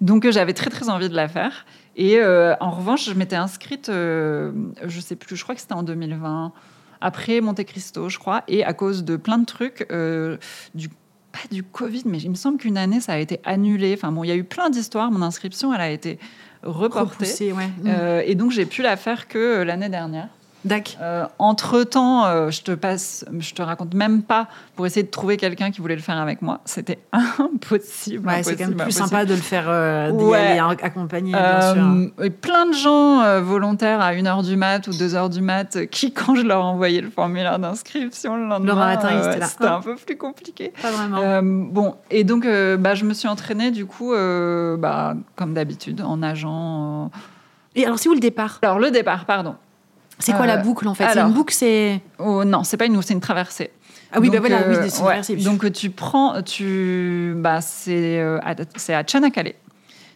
Donc 0.00 0.24
euh, 0.24 0.30
j'avais 0.30 0.52
très 0.54 0.70
très 0.70 0.88
envie 0.90 1.08
de 1.08 1.16
la 1.16 1.26
faire. 1.26 1.66
Et 1.96 2.18
euh, 2.18 2.54
en 2.60 2.70
revanche, 2.70 3.04
je 3.06 3.14
m'étais 3.14 3.36
inscrite, 3.36 3.88
je 3.90 5.00
sais 5.00 5.16
plus, 5.16 5.36
je 5.36 5.42
crois 5.42 5.54
que 5.56 5.60
c'était 5.60 5.74
en 5.74 5.82
2020, 5.82 6.52
après 7.00 7.40
Monte 7.40 7.64
Cristo, 7.64 8.08
je 8.08 8.18
crois, 8.18 8.44
et 8.48 8.64
à 8.64 8.72
cause 8.74 9.04
de 9.04 9.16
plein 9.16 9.38
de 9.38 9.44
trucs, 9.44 9.86
euh, 9.90 10.36
du 10.74 10.88
pas 11.32 11.48
du 11.50 11.62
Covid, 11.62 12.02
mais 12.06 12.18
il 12.18 12.30
me 12.30 12.34
semble 12.34 12.58
qu'une 12.58 12.76
année 12.76 13.00
ça 13.00 13.14
a 13.14 13.18
été 13.18 13.40
annulé. 13.44 13.94
Enfin 13.96 14.12
bon, 14.12 14.24
il 14.24 14.28
y 14.28 14.32
a 14.32 14.36
eu 14.36 14.44
plein 14.44 14.70
d'histoires. 14.70 15.10
Mon 15.10 15.22
inscription, 15.22 15.72
elle 15.74 15.80
a 15.80 15.90
été 15.90 16.18
reportée. 16.62 17.14
Repoussé, 17.14 17.52
ouais. 17.52 17.66
Mm. 17.66 17.86
Euh, 17.86 18.22
et 18.24 18.34
donc 18.34 18.52
j'ai 18.52 18.66
pu 18.66 18.82
la 18.82 18.96
faire 18.96 19.28
que 19.28 19.38
euh, 19.38 19.64
l'année 19.64 19.88
dernière. 19.88 20.28
Dac. 20.64 20.96
entre 21.38 21.82
temps, 21.84 22.50
je 22.50 22.62
te 22.62 22.72
passe, 22.72 23.24
je 23.38 23.52
te 23.54 23.62
raconte 23.62 23.94
même 23.94 24.22
pas 24.22 24.46
pour 24.76 24.86
essayer 24.86 25.02
de 25.04 25.10
trouver 25.10 25.36
quelqu'un 25.36 25.70
qui 25.70 25.80
voulait 25.80 25.96
le 25.96 26.02
faire 26.02 26.18
avec 26.18 26.40
moi. 26.42 26.60
C'était 26.64 26.98
impossible. 27.12 28.26
Ouais, 28.28 28.42
c'est 28.42 28.56
quand 28.56 28.64
même 28.66 28.74
plus 28.74 28.82
impossible. 28.82 29.08
sympa 29.08 29.24
de 29.24 29.34
le 29.34 29.40
faire 29.40 29.64
euh, 29.68 30.10
d'y 30.12 30.24
Ouais. 30.24 30.38
aller 30.38 30.60
ac- 30.60 30.82
accompagné, 30.82 31.32
bien 31.32 31.74
sûr. 31.74 31.82
Euh, 31.82 32.24
et 32.24 32.30
plein 32.30 32.66
de 32.66 32.74
gens 32.74 33.20
euh, 33.22 33.40
volontaires 33.40 34.00
à 34.00 34.12
1h 34.14 34.44
du 34.44 34.56
mat 34.56 34.86
ou 34.86 34.90
2h 34.92 35.30
du 35.30 35.40
mat 35.40 35.76
euh, 35.76 35.86
qui, 35.86 36.12
quand 36.14 36.34
je 36.34 36.42
leur 36.42 36.64
envoyais 36.64 37.00
le 37.00 37.10
formulaire 37.10 37.58
d'inscription 37.58 38.36
le 38.36 38.46
lendemain, 38.46 38.74
matin, 38.74 39.08
ils 39.12 39.16
euh, 39.18 39.30
étaient 39.30 39.38
là. 39.40 39.46
c'était 39.46 39.64
un 39.66 39.80
peu 39.80 39.96
plus 39.96 40.16
compliqué. 40.16 40.72
Pas 40.80 40.90
vraiment. 40.90 41.18
Euh, 41.18 41.40
bon, 41.42 41.96
et 42.10 42.24
donc 42.24 42.46
euh, 42.46 42.76
bah, 42.76 42.94
je 42.94 43.04
me 43.04 43.14
suis 43.14 43.28
entraînée 43.28 43.70
du 43.70 43.86
coup, 43.86 44.12
euh, 44.12 44.76
bah, 44.76 45.14
comme 45.36 45.54
d'habitude, 45.54 46.02
en 46.02 46.18
nageant. 46.18 47.04
euh. 47.06 47.08
Et 47.74 47.84
alors, 47.86 47.98
c'est 47.98 48.08
où 48.08 48.14
le 48.14 48.20
départ? 48.20 48.58
Alors 48.62 48.78
le 48.78 48.90
départ, 48.90 49.24
pardon. 49.24 49.56
C'est 50.18 50.32
quoi 50.32 50.42
Euh, 50.42 50.46
la 50.46 50.56
boucle 50.58 50.86
en 50.88 50.94
fait? 50.94 51.04
Alors- 51.04 51.28
une 51.28 51.34
boucle, 51.34 51.52
c'est. 51.54 52.00
Oh, 52.18 52.44
non, 52.44 52.64
c'est 52.64 52.76
pas 52.76 52.86
une, 52.86 53.00
c'est 53.02 53.14
une 53.14 53.20
traversée. 53.20 53.70
Ah 54.12 54.20
oui, 54.20 54.28
bah 54.28 54.38
Donc, 54.38 54.46
voilà, 54.48 54.68
oui, 54.68 54.74
euh, 54.76 54.82
c'est 54.88 54.98
une 54.98 55.04
ouais. 55.04 55.08
traversée. 55.08 55.36
Donc 55.36 55.64
euh, 55.64 55.70
tu 55.70 55.90
prends, 55.90 56.42
tu, 56.42 57.32
bah, 57.36 57.60
c'est 57.62 58.20
euh, 58.20 58.38
à, 58.42 58.54
c'est 58.76 58.94
à 58.94 59.02
Tchanakale. 59.04 59.54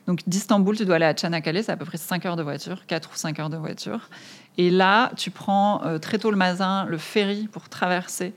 Donc 0.06 0.20
d'Istanbul, 0.26 0.76
tu 0.76 0.84
dois 0.84 0.96
aller 0.96 1.06
à 1.06 1.14
Tchanakale, 1.14 1.62
c'est 1.64 1.72
à 1.72 1.76
peu 1.76 1.84
près 1.86 1.96
5 1.98 2.24
heures 2.26 2.36
de 2.36 2.42
voiture, 2.42 2.86
4 2.86 3.10
ou 3.12 3.16
5 3.16 3.40
heures 3.40 3.50
de 3.50 3.56
voiture. 3.56 4.08
Et 4.58 4.70
là, 4.70 5.10
tu 5.16 5.30
prends 5.30 5.82
euh, 5.84 5.98
très 5.98 6.18
tôt 6.18 6.30
le 6.30 6.36
matin 6.36 6.86
le 6.88 6.98
ferry 6.98 7.48
pour 7.50 7.68
traverser. 7.68 8.32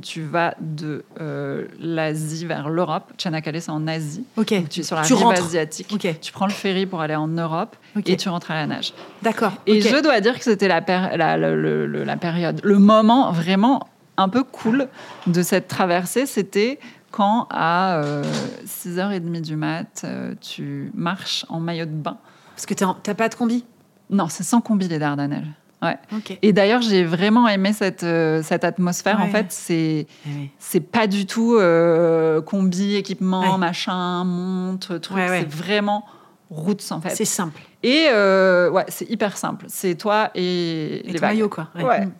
Tu 0.00 0.22
vas 0.22 0.54
de 0.60 1.04
euh, 1.20 1.66
l'Asie 1.78 2.46
vers 2.46 2.70
l'Europe. 2.70 3.12
Tchanakale, 3.18 3.60
c'est 3.60 3.70
en 3.70 3.86
Asie. 3.86 4.24
Ok. 4.38 4.54
Donc, 4.54 4.68
tu 4.70 4.80
es 4.80 4.82
sur 4.82 4.96
la 4.96 5.02
Tu 5.02 5.12
rive 5.12 5.24
rentres. 5.24 5.44
asiatique. 5.44 5.88
Ok. 5.92 6.18
Tu 6.20 6.32
prends 6.32 6.46
le 6.46 6.52
ferry 6.52 6.86
pour 6.86 7.02
aller 7.02 7.14
en 7.14 7.28
Europe 7.28 7.76
et 8.06 8.16
tu 8.16 8.28
rentres 8.30 8.50
à 8.50 8.54
la 8.54 8.66
nage. 8.66 8.94
D'accord. 9.20 9.52
Et 9.66 9.82
je 9.82 10.02
dois 10.02 10.20
dire 10.20 10.38
que 10.38 10.44
c'était 10.44 10.68
la, 10.68 10.80
période, 10.80 12.60
le 12.64 12.78
moment 12.78 13.32
vraiment 13.32 13.86
un 14.16 14.28
peu 14.30 14.44
cool 14.44 14.88
de 15.26 15.42
cette 15.42 15.68
traversée, 15.68 16.24
c'était 16.26 16.78
quand 17.10 17.46
à 17.50 17.96
euh, 18.02 18.22
6h30 18.66 19.42
du 19.42 19.56
mat, 19.56 20.02
euh, 20.04 20.34
tu 20.40 20.90
marches 20.94 21.44
en 21.50 21.60
maillot 21.60 21.84
de 21.84 21.90
bain. 21.90 22.16
Parce 22.54 22.64
que 22.64 22.72
t'es 22.74 22.84
en- 22.86 22.94
t'as 22.94 23.14
pas 23.14 23.28
de 23.28 23.34
combi? 23.34 23.64
Non, 24.10 24.28
c'est 24.28 24.42
sans 24.44 24.60
combi 24.60 24.88
les 24.88 24.98
Dardanelles. 24.98 25.48
Ouais. 25.82 25.98
Et 26.42 26.52
d'ailleurs, 26.52 26.80
j'ai 26.80 27.04
vraiment 27.04 27.48
aimé 27.48 27.72
cette, 27.72 28.04
euh, 28.04 28.42
cette 28.42 28.62
atmosphère. 28.64 29.20
En 29.20 29.24
Ouais. 29.24 29.30
fait, 29.30 29.46
c'est 29.50 30.06
Eh 30.26 30.28
oui. 30.28 30.50
c'est 30.58 30.80
pas 30.80 31.06
du 31.06 31.26
tout 31.26 31.56
euh, 31.56 32.40
combi, 32.40 32.94
équipement, 32.94 33.52
Ouais. 33.52 33.58
machin, 33.58 34.24
montre, 34.24 34.98
truc. 34.98 35.18
C'est 35.28 35.48
vraiment 35.48 36.04
route 36.50 36.84
en 36.92 37.00
fait. 37.00 37.10
C'est 37.16 37.24
simple. 37.24 37.60
Et 37.82 38.06
euh, 38.12 38.70
ouais, 38.70 38.84
c'est 38.88 39.10
hyper 39.10 39.36
simple. 39.36 39.64
C'est 39.68 39.94
toi 39.96 40.30
et, 40.34 41.00
Et 41.00 41.02
les 41.08 41.14
ton 41.14 41.20
vagues. 41.22 41.30
maillot, 41.34 41.48
quoi. 41.48 41.68
Ouais. 41.74 42.06
Mm. 42.06 42.12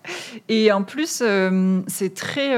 Et 0.48 0.72
en 0.72 0.82
plus, 0.82 1.22
c'est 1.86 2.14
très, 2.14 2.50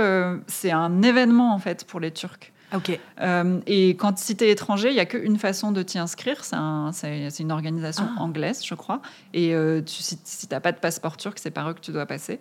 c'est 0.47 0.71
un 0.71 1.03
événement 1.03 1.53
en 1.53 1.59
fait 1.59 1.85
pour 1.85 2.01
les 2.01 2.13
Turcs. 2.13 2.53
Ah, 2.73 2.77
Ok. 2.79 2.99
Euh, 3.21 3.61
et 3.67 3.91
quand 3.91 4.19
si 4.19 4.37
tu 4.37 4.45
es 4.45 4.51
étranger, 4.51 4.89
il 4.89 4.95
n'y 4.95 5.01
a 5.01 5.07
qu'une 5.07 5.39
façon 5.39 5.71
de 5.71 5.83
t'y 5.83 5.99
inscrire. 5.99 6.45
C'est 6.45 6.57
un- 6.57 6.91
c'est 6.93 7.31
c'est 7.31 7.43
une 7.43 7.53
organisation 7.53 8.09
Ah. 8.19 8.23
anglaise, 8.23 8.65
je 8.65 8.75
crois. 8.75 9.01
Et 9.33 9.55
euh, 9.55 9.81
tu, 9.83 10.03
si, 10.03 10.19
n'as 10.51 10.61
pas 10.61 10.73
de 10.73 10.79
passeport 10.79 11.17
turc, 11.17 11.39
c'est 11.39 11.51
par 11.53 11.69
eux 11.71 11.75
que 11.75 11.81
tu 11.81 11.93
dois 11.93 12.07
passer. 12.07 12.41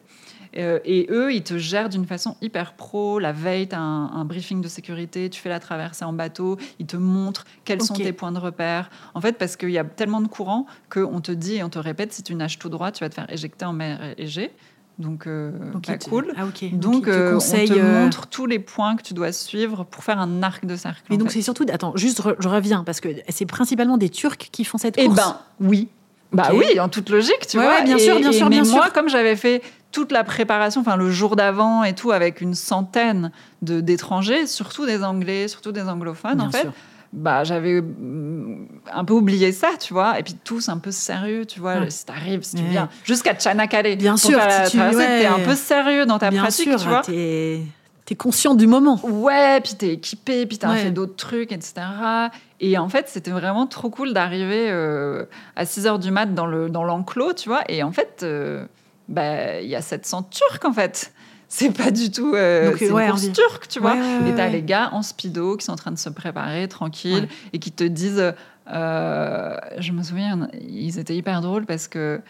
Euh, 0.57 0.79
et 0.85 1.07
eux, 1.09 1.33
ils 1.33 1.43
te 1.43 1.57
gèrent 1.57 1.89
d'une 1.89 2.05
façon 2.05 2.35
hyper 2.41 2.73
pro. 2.73 3.17
La 3.19 3.31
veille, 3.31 3.67
tu 3.67 3.75
as 3.75 3.79
un, 3.79 4.05
un 4.13 4.25
briefing 4.25 4.61
de 4.61 4.67
sécurité, 4.67 5.29
tu 5.29 5.39
fais 5.41 5.49
la 5.49 5.59
traversée 5.59 6.05
en 6.05 6.13
bateau, 6.13 6.57
ils 6.79 6.85
te 6.85 6.95
montrent 6.97 7.45
quels 7.65 7.81
sont 7.81 7.95
tes 7.95 8.13
points 8.13 8.31
de 8.31 8.37
repère. 8.39 8.89
En 9.15 9.21
fait, 9.21 9.37
parce 9.37 9.55
qu'il 9.55 9.71
y 9.71 9.79
a 9.79 9.83
tellement 9.83 10.21
de 10.21 10.27
courants 10.27 10.65
qu'on 10.91 11.21
te 11.21 11.31
dit 11.31 11.55
et 11.55 11.63
on 11.63 11.69
te 11.69 11.79
répète, 11.79 12.13
si 12.13 12.21
tu 12.23 12.35
nages 12.35 12.59
tout 12.59 12.69
droit, 12.69 12.91
tu 12.91 13.03
vas 13.03 13.09
te 13.09 13.15
faire 13.15 13.31
éjecter 13.31 13.65
en 13.65 13.73
mer 13.73 13.99
Égée. 14.17 14.51
Donc, 14.99 15.25
euh, 15.25 15.51
pas 15.71 15.93
il 15.93 15.97
te- 15.97 16.09
cool. 16.09 16.27
Ah. 16.37 16.43
Donc, 16.73 17.07
euh, 17.07 17.35
on 17.35 17.39
te 17.39 17.73
euh, 17.79 18.03
montre 18.03 18.27
tous 18.27 18.45
les 18.45 18.59
points 18.59 18.95
que 18.95 19.01
tu 19.01 19.13
dois 19.15 19.31
suivre 19.31 19.83
pour 19.85 20.03
faire 20.03 20.19
un 20.19 20.43
arc 20.43 20.65
de 20.65 20.75
cercle. 20.75 21.01
Mais 21.09 21.17
donc, 21.17 21.31
c'est 21.31 21.41
surtout. 21.41 21.65
Attends, 21.71 21.93
juste, 21.95 22.21
re- 22.21 22.35
je 22.39 22.47
reviens, 22.47 22.83
parce 22.83 22.99
que 22.99 23.09
c'est 23.29 23.45
principalement 23.47 23.97
des 23.97 24.09
Turcs 24.09 24.37
qui 24.37 24.63
font 24.63 24.77
cette 24.77 24.95
Eh 24.97 25.05
course. 25.05 25.17
ben, 25.17 25.37
oui. 25.59 25.89
Bah 26.31 26.49
oui, 26.53 26.79
en 26.79 26.89
toute 26.89 27.09
logique, 27.11 27.45
tu 27.47 27.57
Ouais, 27.59 27.63
vois. 27.65 27.75
ouais, 27.75 27.83
bien 27.83 27.97
Et- 27.97 27.99
sûr, 27.99 28.19
bien 28.19 28.31
et- 28.31 28.33
sûr, 28.33 28.49
mais 28.49 28.61
bien 28.61 28.71
moi, 28.71 28.85
sûr. 28.85 28.93
comme 28.93 29.07
j'avais 29.07 29.35
fait 29.35 29.61
toute 29.91 30.11
la 30.11 30.23
préparation, 30.23 30.81
enfin 30.81 30.95
le 30.95 31.11
jour 31.11 31.35
d'avant 31.35 31.83
et 31.83 31.93
tout, 31.93 32.11
avec 32.11 32.41
une 32.41 32.55
centaine 32.55 33.31
de 33.61 33.81
d'étrangers, 33.81 34.47
surtout 34.47 34.87
des 34.87 35.03
Anglais, 35.03 35.47
surtout 35.47 35.71
des 35.71 35.83
anglophones, 35.83 36.37
Bien 36.37 36.47
en 36.47 36.51
fait, 36.51 36.61
sûr. 36.61 36.73
Bah 37.13 37.43
j'avais 37.43 37.79
mm, 37.81 38.67
un 38.91 39.05
peu 39.05 39.13
oublié 39.13 39.51
ça, 39.51 39.69
tu 39.79 39.93
vois. 39.93 40.19
Et 40.19 40.23
puis 40.23 40.35
tous 40.43 40.67
un 40.69 40.77
peu 40.79 40.91
sérieux, 40.91 41.45
tu 41.45 41.59
vois. 41.59 41.77
Ouais. 41.79 41.89
Si 41.89 42.05
t'arrives, 42.05 42.41
si 42.43 42.55
tu 42.55 42.63
viens 42.63 42.89
jusqu'à 43.03 43.33
Tchanakale, 43.35 43.95
Bien 43.95 44.17
sûr, 44.17 44.39
si 44.65 44.71
tu- 44.71 44.77
t'es 44.77 45.25
un 45.27 45.39
peu 45.39 45.55
sérieux 45.55 46.05
dans 46.05 46.19
ta 46.19 46.29
Bien 46.31 46.41
pratique, 46.41 46.69
sûr, 46.69 46.79
tu 46.81 46.87
vois. 46.87 47.01
t'es 47.01 47.61
es 48.09 48.15
conscient 48.15 48.53
du 48.53 48.67
moment. 48.67 48.99
Ouais, 49.03 49.59
puis 49.61 49.73
t'es 49.75 49.89
équipé, 49.93 50.45
puis 50.45 50.57
t'as 50.59 50.69
Ouais. 50.71 50.77
fait 50.83 50.91
d'autres 50.91 51.15
trucs, 51.15 51.51
etc. 51.51 51.73
Et 52.59 52.77
en 52.77 52.87
fait, 52.89 53.07
c'était 53.09 53.31
vraiment 53.31 53.65
trop 53.65 53.89
cool 53.89 54.13
d'arriver 54.13 54.67
euh, 54.69 55.25
à 55.55 55.65
6 55.65 55.87
heures 55.87 55.99
du 55.99 56.11
mat 56.11 56.27
dans 56.27 56.45
le 56.45 56.69
dans 56.69 56.83
l'enclos, 56.83 57.33
tu 57.33 57.49
vois. 57.49 57.61
Et 57.69 57.81
en 57.81 57.91
fait, 57.91 58.19
euh, 58.23 58.65
bah, 59.07 59.61
il 59.61 59.67
y 59.69 59.75
a 59.75 59.81
700 59.81 60.23
Turcs, 60.29 60.59
en 60.65 60.73
fait. 60.73 61.11
C'est 61.55 61.69
pas 61.71 61.91
du 61.91 62.09
tout... 62.09 62.33
euh, 62.33 62.69
Donc, 62.71 62.79
c'est 62.79 62.87
une 62.87 62.93
ouais, 62.93 63.07
course 63.07 63.25
envie. 63.25 63.31
turque, 63.31 63.67
tu 63.67 63.79
vois. 63.79 63.93
Ouais, 63.93 63.99
ouais, 63.99 64.29
et 64.31 64.35
t'as 64.35 64.45
ouais. 64.45 64.49
les 64.53 64.63
gars 64.63 64.89
en 64.91 65.03
speedo 65.03 65.55
qui 65.55 65.63
sont 65.65 65.73
en 65.73 65.75
train 65.75 65.91
de 65.91 65.99
se 65.99 66.09
préparer, 66.09 66.67
tranquille, 66.67 67.13
Ouais. 67.29 67.49
et 67.53 67.59
qui 67.59 67.71
te 67.71 67.83
disent... 67.83 68.33
euh, 68.73 69.57
je 69.77 69.91
me 69.91 70.01
souviens, 70.01 70.47
ils 70.67 70.97
étaient 70.97 71.15
hyper 71.15 71.41
drôles 71.41 71.65
parce 71.67 71.87
que 71.87 72.21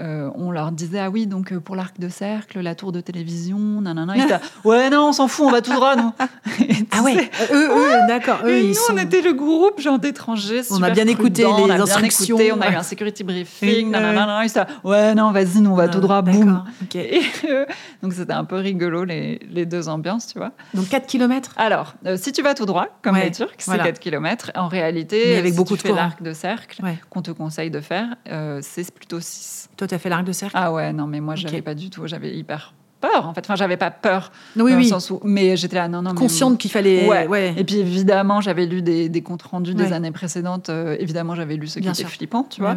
euh, 0.00 0.30
on 0.34 0.50
leur 0.50 0.72
disait 0.72 0.98
ah 1.00 1.10
oui 1.10 1.26
donc 1.26 1.52
euh, 1.52 1.60
pour 1.60 1.76
l'arc 1.76 1.98
de 1.98 2.08
cercle, 2.08 2.60
la 2.60 2.74
tour 2.74 2.92
de 2.92 3.00
télévision, 3.00 3.58
nanana. 3.80 4.16
Ils 4.16 4.22
étaient, 4.24 4.34
ouais 4.64 4.90
non 4.90 5.08
on 5.08 5.12
s'en 5.12 5.28
fout, 5.28 5.46
on 5.46 5.50
va 5.50 5.60
tout 5.60 5.72
droit 5.72 5.96
nous. 5.96 6.12
Et 6.60 6.86
Ah 6.90 7.02
ouais, 7.02 7.14
sais, 7.14 7.54
eux, 7.54 7.68
eux, 7.70 7.92
d'accord. 8.08 8.40
Eux, 8.44 8.50
et 8.50 8.60
ils 8.62 8.68
nous, 8.68 8.74
sont... 8.74 8.92
on 8.94 8.98
était 8.98 9.22
le 9.22 9.32
groupe 9.32 9.80
genre 9.80 9.98
d'étrangers. 9.98 10.62
On 10.70 10.82
a 10.82 10.90
bien 10.90 11.06
écouté 11.06 11.42
les 11.42 11.48
on 11.48 11.64
a 11.64 11.74
bien 11.74 11.80
instructions. 11.82 12.36
écouté, 12.38 12.52
on 12.52 12.60
a 12.60 12.70
eu 12.70 12.74
un 12.74 12.82
security 12.82 13.24
briefing, 13.24 13.90
nanana. 13.90 14.44
Ils 14.44 14.48
étaient, 14.50 14.60
ouais, 14.84 15.14
non, 15.14 15.32
vas-y, 15.32 15.60
nous, 15.60 15.70
on 15.70 15.74
va 15.74 15.84
Ah, 15.84 15.88
tout 15.88 16.00
droit, 16.00 16.22
boum. 16.22 16.64
Et, 16.94 17.20
euh, 17.48 17.64
donc, 18.02 18.12
c'était 18.12 18.32
un 18.32 18.44
peu 18.44 18.56
rigolo, 18.56 19.04
les, 19.04 19.40
les 19.50 19.66
deux 19.66 19.88
ambiances, 19.88 20.26
tu 20.28 20.38
vois. 20.38 20.52
Donc 20.74 20.88
4 20.88 21.06
km 21.06 21.54
Alors, 21.56 21.94
euh, 22.06 22.16
si 22.16 22.32
tu 22.32 22.42
vas 22.42 22.54
tout 22.54 22.66
droit, 22.66 22.88
comme 23.02 23.14
Ouais, 23.16 23.24
les 23.24 23.30
Turcs, 23.30 23.54
c'est 23.58 23.66
voilà. 23.70 23.84
4 23.84 23.98
km. 23.98 24.50
En 24.54 24.68
réalité, 24.68 25.22
Mais 25.28 25.36
avec 25.38 25.52
si 25.52 25.56
beaucoup 25.56 25.76
tu 25.76 25.82
de 25.84 25.88
fais 25.88 25.94
l'arc 25.94 26.22
de 26.22 26.32
cercle, 26.32 26.82
Ouais. 26.84 26.98
qu'on 27.10 27.22
te 27.22 27.30
conseille 27.30 27.70
de 27.70 27.80
faire, 27.80 28.06
euh, 28.28 28.60
c'est 28.62 28.90
plutôt 28.94 29.20
6. 29.20 29.68
Toi, 29.76 29.86
tu 29.88 29.94
as 29.94 29.98
fait 29.98 30.08
l'arc 30.08 30.24
de 30.24 30.32
cercle? 30.32 30.56
Ah 30.58 30.72
ouais, 30.72 30.92
non, 30.92 31.06
mais 31.06 31.20
moi, 31.20 31.34
j'avais 31.34 31.58
Ok. 31.58 31.64
pas 31.64 31.74
du 31.74 31.90
tout, 31.90 32.06
j'avais 32.06 32.36
hyper 32.36 32.74
peur, 33.02 33.26
en 33.28 33.34
fait. 33.34 33.40
Enfin, 33.44 33.56
j'avais 33.56 33.76
pas 33.76 33.90
peur, 33.90 34.32
Oui, 34.56 34.72
dans 34.72 34.78
oui. 34.78 34.82
le 34.84 34.88
sens 34.88 35.10
où... 35.10 35.20
Mais 35.24 35.56
j'étais 35.56 35.76
là, 35.76 35.88
non, 35.88 36.00
non, 36.02 36.12
mais 36.12 36.18
Consciente 36.18 36.56
qu'il 36.58 36.70
fallait. 36.70 37.06
Ouais. 37.08 37.26
ouais. 37.26 37.54
et 37.56 37.64
puis 37.64 37.76
évidemment, 37.80 38.40
j'avais 38.40 38.64
lu 38.66 38.80
des, 38.82 39.08
des 39.08 39.22
comptes 39.22 39.42
rendus 39.42 39.74
des 39.74 39.92
années 39.92 40.10
précédentes. 40.12 40.68
Euh, 40.70 40.96
évidemment, 40.98 41.34
j'avais 41.34 41.54
lu 41.56 41.66
Bien 41.66 41.80
qui 41.82 41.88
étaient 41.88 41.94
sûr. 41.94 42.08
flippants, 42.08 42.46
tu 42.48 42.60
vois. 42.62 42.74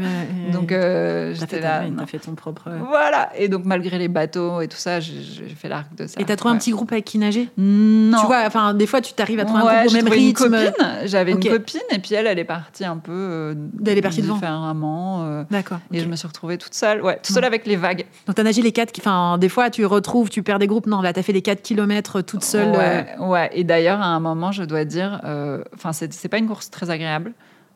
Donc 0.52 0.72
euh, 0.72 1.34
j'étais 1.34 1.60
là. 1.62 1.84
t'as 1.98 2.06
fait 2.06 2.20
ton 2.20 2.34
propre. 2.36 2.70
Voilà. 2.88 3.30
Et 3.38 3.48
donc 3.48 3.64
malgré 3.66 3.98
les 3.98 4.08
bateaux 4.08 4.62
et 4.62 4.68
tout 4.68 4.78
ça, 4.78 5.00
j'ai 5.00 5.14
fait 5.56 5.70
l'arc 5.70 5.94
de 5.96 6.08
ça. 6.08 6.20
Et 6.20 6.26
t'as 6.26 6.36
trouvé 6.36 6.54
un 6.56 6.58
petit 6.58 6.72
groupe 6.72 6.92
avec 6.92 7.06
qui 7.06 7.18
nager? 7.18 7.50
Non. 7.58 8.18
Tu 8.20 8.26
vois, 8.26 8.44
enfin, 8.48 8.74
des 8.74 8.88
fois, 8.88 9.02
tu 9.02 9.14
t'arrives 9.14 9.40
à 9.40 9.46
trouver 9.46 9.62
un 9.64 9.86
groupe 9.86 9.92
au 9.92 9.94
même 10.04 10.08
rythme. 10.12 10.58
J'avais 11.06 11.32
une 11.32 11.40
copine 11.44 11.82
et 11.92 12.00
puis 12.00 12.16
elle, 12.16 12.28
elle 12.28 12.40
est 12.40 12.44
partie 12.44 12.86
un 12.86 12.98
peu. 12.98 13.12
euh, 13.14 13.54
Elle 13.86 13.98
est 13.98 14.02
partie 14.02 14.22
devant. 14.22 14.36
différemment. 14.36 15.24
euh, 15.26 15.44
D'accord. 15.52 15.80
Et 15.92 16.00
je 16.00 16.08
me 16.08 16.16
suis 16.16 16.28
retrouvée 16.28 16.58
toute 16.58 16.74
seule. 16.74 17.02
Ouais, 17.04 17.16
toute 17.22 17.34
seule 17.34 17.44
avec 17.46 17.66
les 17.66 17.76
vagues. 17.76 18.06
Donc, 18.28 18.36
t'as 18.36 18.44
nagé 18.44 18.62
les 18.62 18.72
4 18.72 18.94
Enfin, 19.00 19.38
des 19.38 19.50
fois, 19.50 19.70
tu 19.70 19.86
retrouves, 19.86 20.15
tu 20.24 20.42
perds 20.44 20.60
des 20.60 20.68
groupes. 20.68 20.88
Non, 20.88 21.02
là, 21.02 21.14
t'as 21.14 21.22
fait 21.24 21.34
les 21.34 21.42
4 21.42 21.62
km 21.62 22.22
toute 22.22 22.44
seule. 22.44 22.74
euh, 22.74 22.78
Ouais, 23.20 23.28
ouais. 23.28 23.50
Et 23.54 23.64
d'ailleurs, 23.64 24.00
à 24.02 24.06
un 24.08 24.20
moment, 24.20 24.52
je 24.52 24.64
dois 24.64 24.86
dire, 24.86 25.22
euh, 25.26 25.64
enfin, 25.76 25.92
c'est 25.94 26.30
pas 26.30 26.38
une 26.38 26.48
course 26.48 26.70
très 26.72 26.90
agréable 26.90 27.34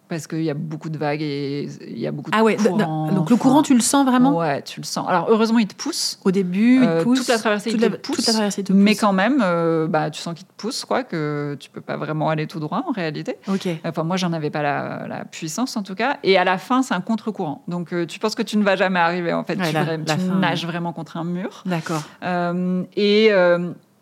parce 0.09 0.27
qu'il 0.27 0.41
y 0.43 0.49
a 0.49 0.53
beaucoup 0.55 0.89
de 0.89 0.97
vagues 0.97 1.21
et 1.21 1.69
il 1.87 1.99
y 1.99 2.07
a 2.07 2.11
beaucoup 2.11 2.31
de 2.31 2.35
Ah 2.35 2.43
ouais, 2.43 2.57
donc 2.57 3.29
le 3.29 3.35
courant, 3.35 3.61
tu 3.61 3.73
le 3.75 3.79
sens 3.79 4.05
vraiment? 4.05 4.35
Ouais, 4.35 4.61
tu 4.63 4.79
le 4.79 4.85
sens. 4.85 5.05
Alors 5.07 5.27
heureusement, 5.29 5.59
il 5.59 5.67
te 5.67 5.75
pousse. 5.75 6.19
Au 6.25 6.31
début, 6.31 6.83
Euh, 6.83 6.97
il 6.99 7.03
pousse. 7.03 7.19
toute 7.19 7.27
la 7.29 7.37
traversée, 7.37 7.69
toute 7.71 7.81
il 7.81 7.89
te 7.91 7.95
pousse. 7.95 8.17
toute 8.17 8.27
la 8.27 8.33
traversée, 8.33 8.61
il 8.61 8.63
te 8.65 8.73
Mais 8.73 8.91
pousse. 8.91 9.01
quand 9.01 9.13
même, 9.13 9.41
euh, 9.43 9.87
bah, 9.87 10.09
tu 10.09 10.19
sens 10.21 10.33
qu'il 10.33 10.45
te 10.47 10.53
pousse, 10.57 10.83
quoi, 10.83 11.03
que 11.03 11.55
tu 11.59 11.69
peux 11.69 11.81
pas 11.81 11.95
vraiment 11.95 12.29
aller 12.29 12.47
tout 12.47 12.59
droit 12.59 12.83
en 12.87 12.91
réalité. 12.91 13.37
Ok. 13.47 13.67
Enfin, 13.85 14.03
moi, 14.03 14.17
j'en 14.17 14.33
avais 14.33 14.49
pas 14.49 14.61
la, 14.63 15.05
la 15.07 15.25
puissance 15.25 15.77
en 15.77 15.83
tout 15.83 15.95
cas. 15.95 16.17
Et 16.23 16.37
à 16.37 16.43
la 16.43 16.57
fin, 16.57 16.81
c'est 16.81 16.93
un 16.95 17.01
contre-courant. 17.01 17.63
Donc, 17.67 17.93
euh, 17.93 18.05
tu 18.05 18.19
penses 18.19 18.35
que 18.35 18.43
tu 18.43 18.57
ne 18.57 18.63
vas 18.63 18.75
jamais 18.75 18.99
arriver 18.99 19.31
en 19.33 19.43
fait. 19.43 19.57
Ouais, 19.59 19.67
tu 19.67 19.73
la- 19.73 19.85
vra- 19.85 20.07
la 20.07 20.15
tu 20.15 20.21
fin, 20.21 20.35
nages 20.35 20.65
vraiment 20.65 20.91
contre 20.91 21.17
un 21.17 21.23
mur. 21.23 21.61
D'accord. 21.65 22.01
Euh, 22.23 22.83
et 22.95 23.29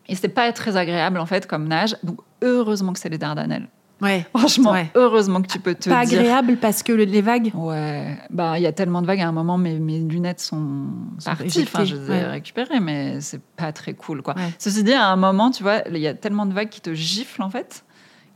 et 0.09 0.15
c'est 0.15 0.29
pas 0.29 0.49
très 0.53 0.77
agréable 0.77 1.19
en 1.19 1.25
fait 1.25 1.47
comme 1.47 1.67
nage. 1.67 1.97
Donc, 2.03 2.19
heureusement 2.41 2.93
que 2.93 2.99
c'est 2.99 3.09
les 3.09 3.17
Dardanelles. 3.17 3.67
Ouais. 4.01 4.25
Franchement, 4.35 4.71
Ouais. 4.73 4.91
heureusement 4.95 5.41
que 5.41 5.47
tu 5.47 5.59
peux 5.59 5.73
te 5.73 5.89
Pas 5.89 6.05
dire. 6.05 6.19
agréable 6.19 6.57
parce 6.57 6.83
que 6.83 6.91
le- 6.93 7.05
les 7.05 7.21
vagues. 7.21 7.51
Ouais, 7.55 8.15
bah 8.29 8.59
il 8.59 8.61
y 8.61 8.67
a 8.67 8.71
tellement 8.71 9.01
de 9.01 9.07
vagues 9.07 9.21
à 9.21 9.27
un 9.27 9.31
moment, 9.31 9.57
mes, 9.57 9.79
mes 9.79 9.99
lunettes 9.99 10.39
sont 10.39 10.85
Sont 11.17 11.31
parties. 11.31 11.63
Enfin, 11.63 11.83
je 11.83 11.95
les 11.95 12.05
ai 12.05 12.09
ouais. 12.09 12.25
récupérées, 12.27 12.79
mais 12.79 13.19
c'est 13.21 13.41
pas 13.41 13.71
très 13.71 13.93
cool, 13.95 14.21
quoi. 14.21 14.35
Ouais. 14.35 14.53
Ceci 14.59 14.83
dit, 14.83 14.93
à 14.93 15.07
un 15.07 15.15
moment, 15.15 15.49
tu 15.49 15.63
vois, 15.63 15.81
il 15.89 15.97
y 15.97 16.07
a 16.07 16.13
tellement 16.13 16.45
de 16.45 16.53
vagues 16.53 16.69
qui 16.69 16.81
te 16.81 16.93
giflent 16.93 17.41
en 17.41 17.49
fait 17.49 17.83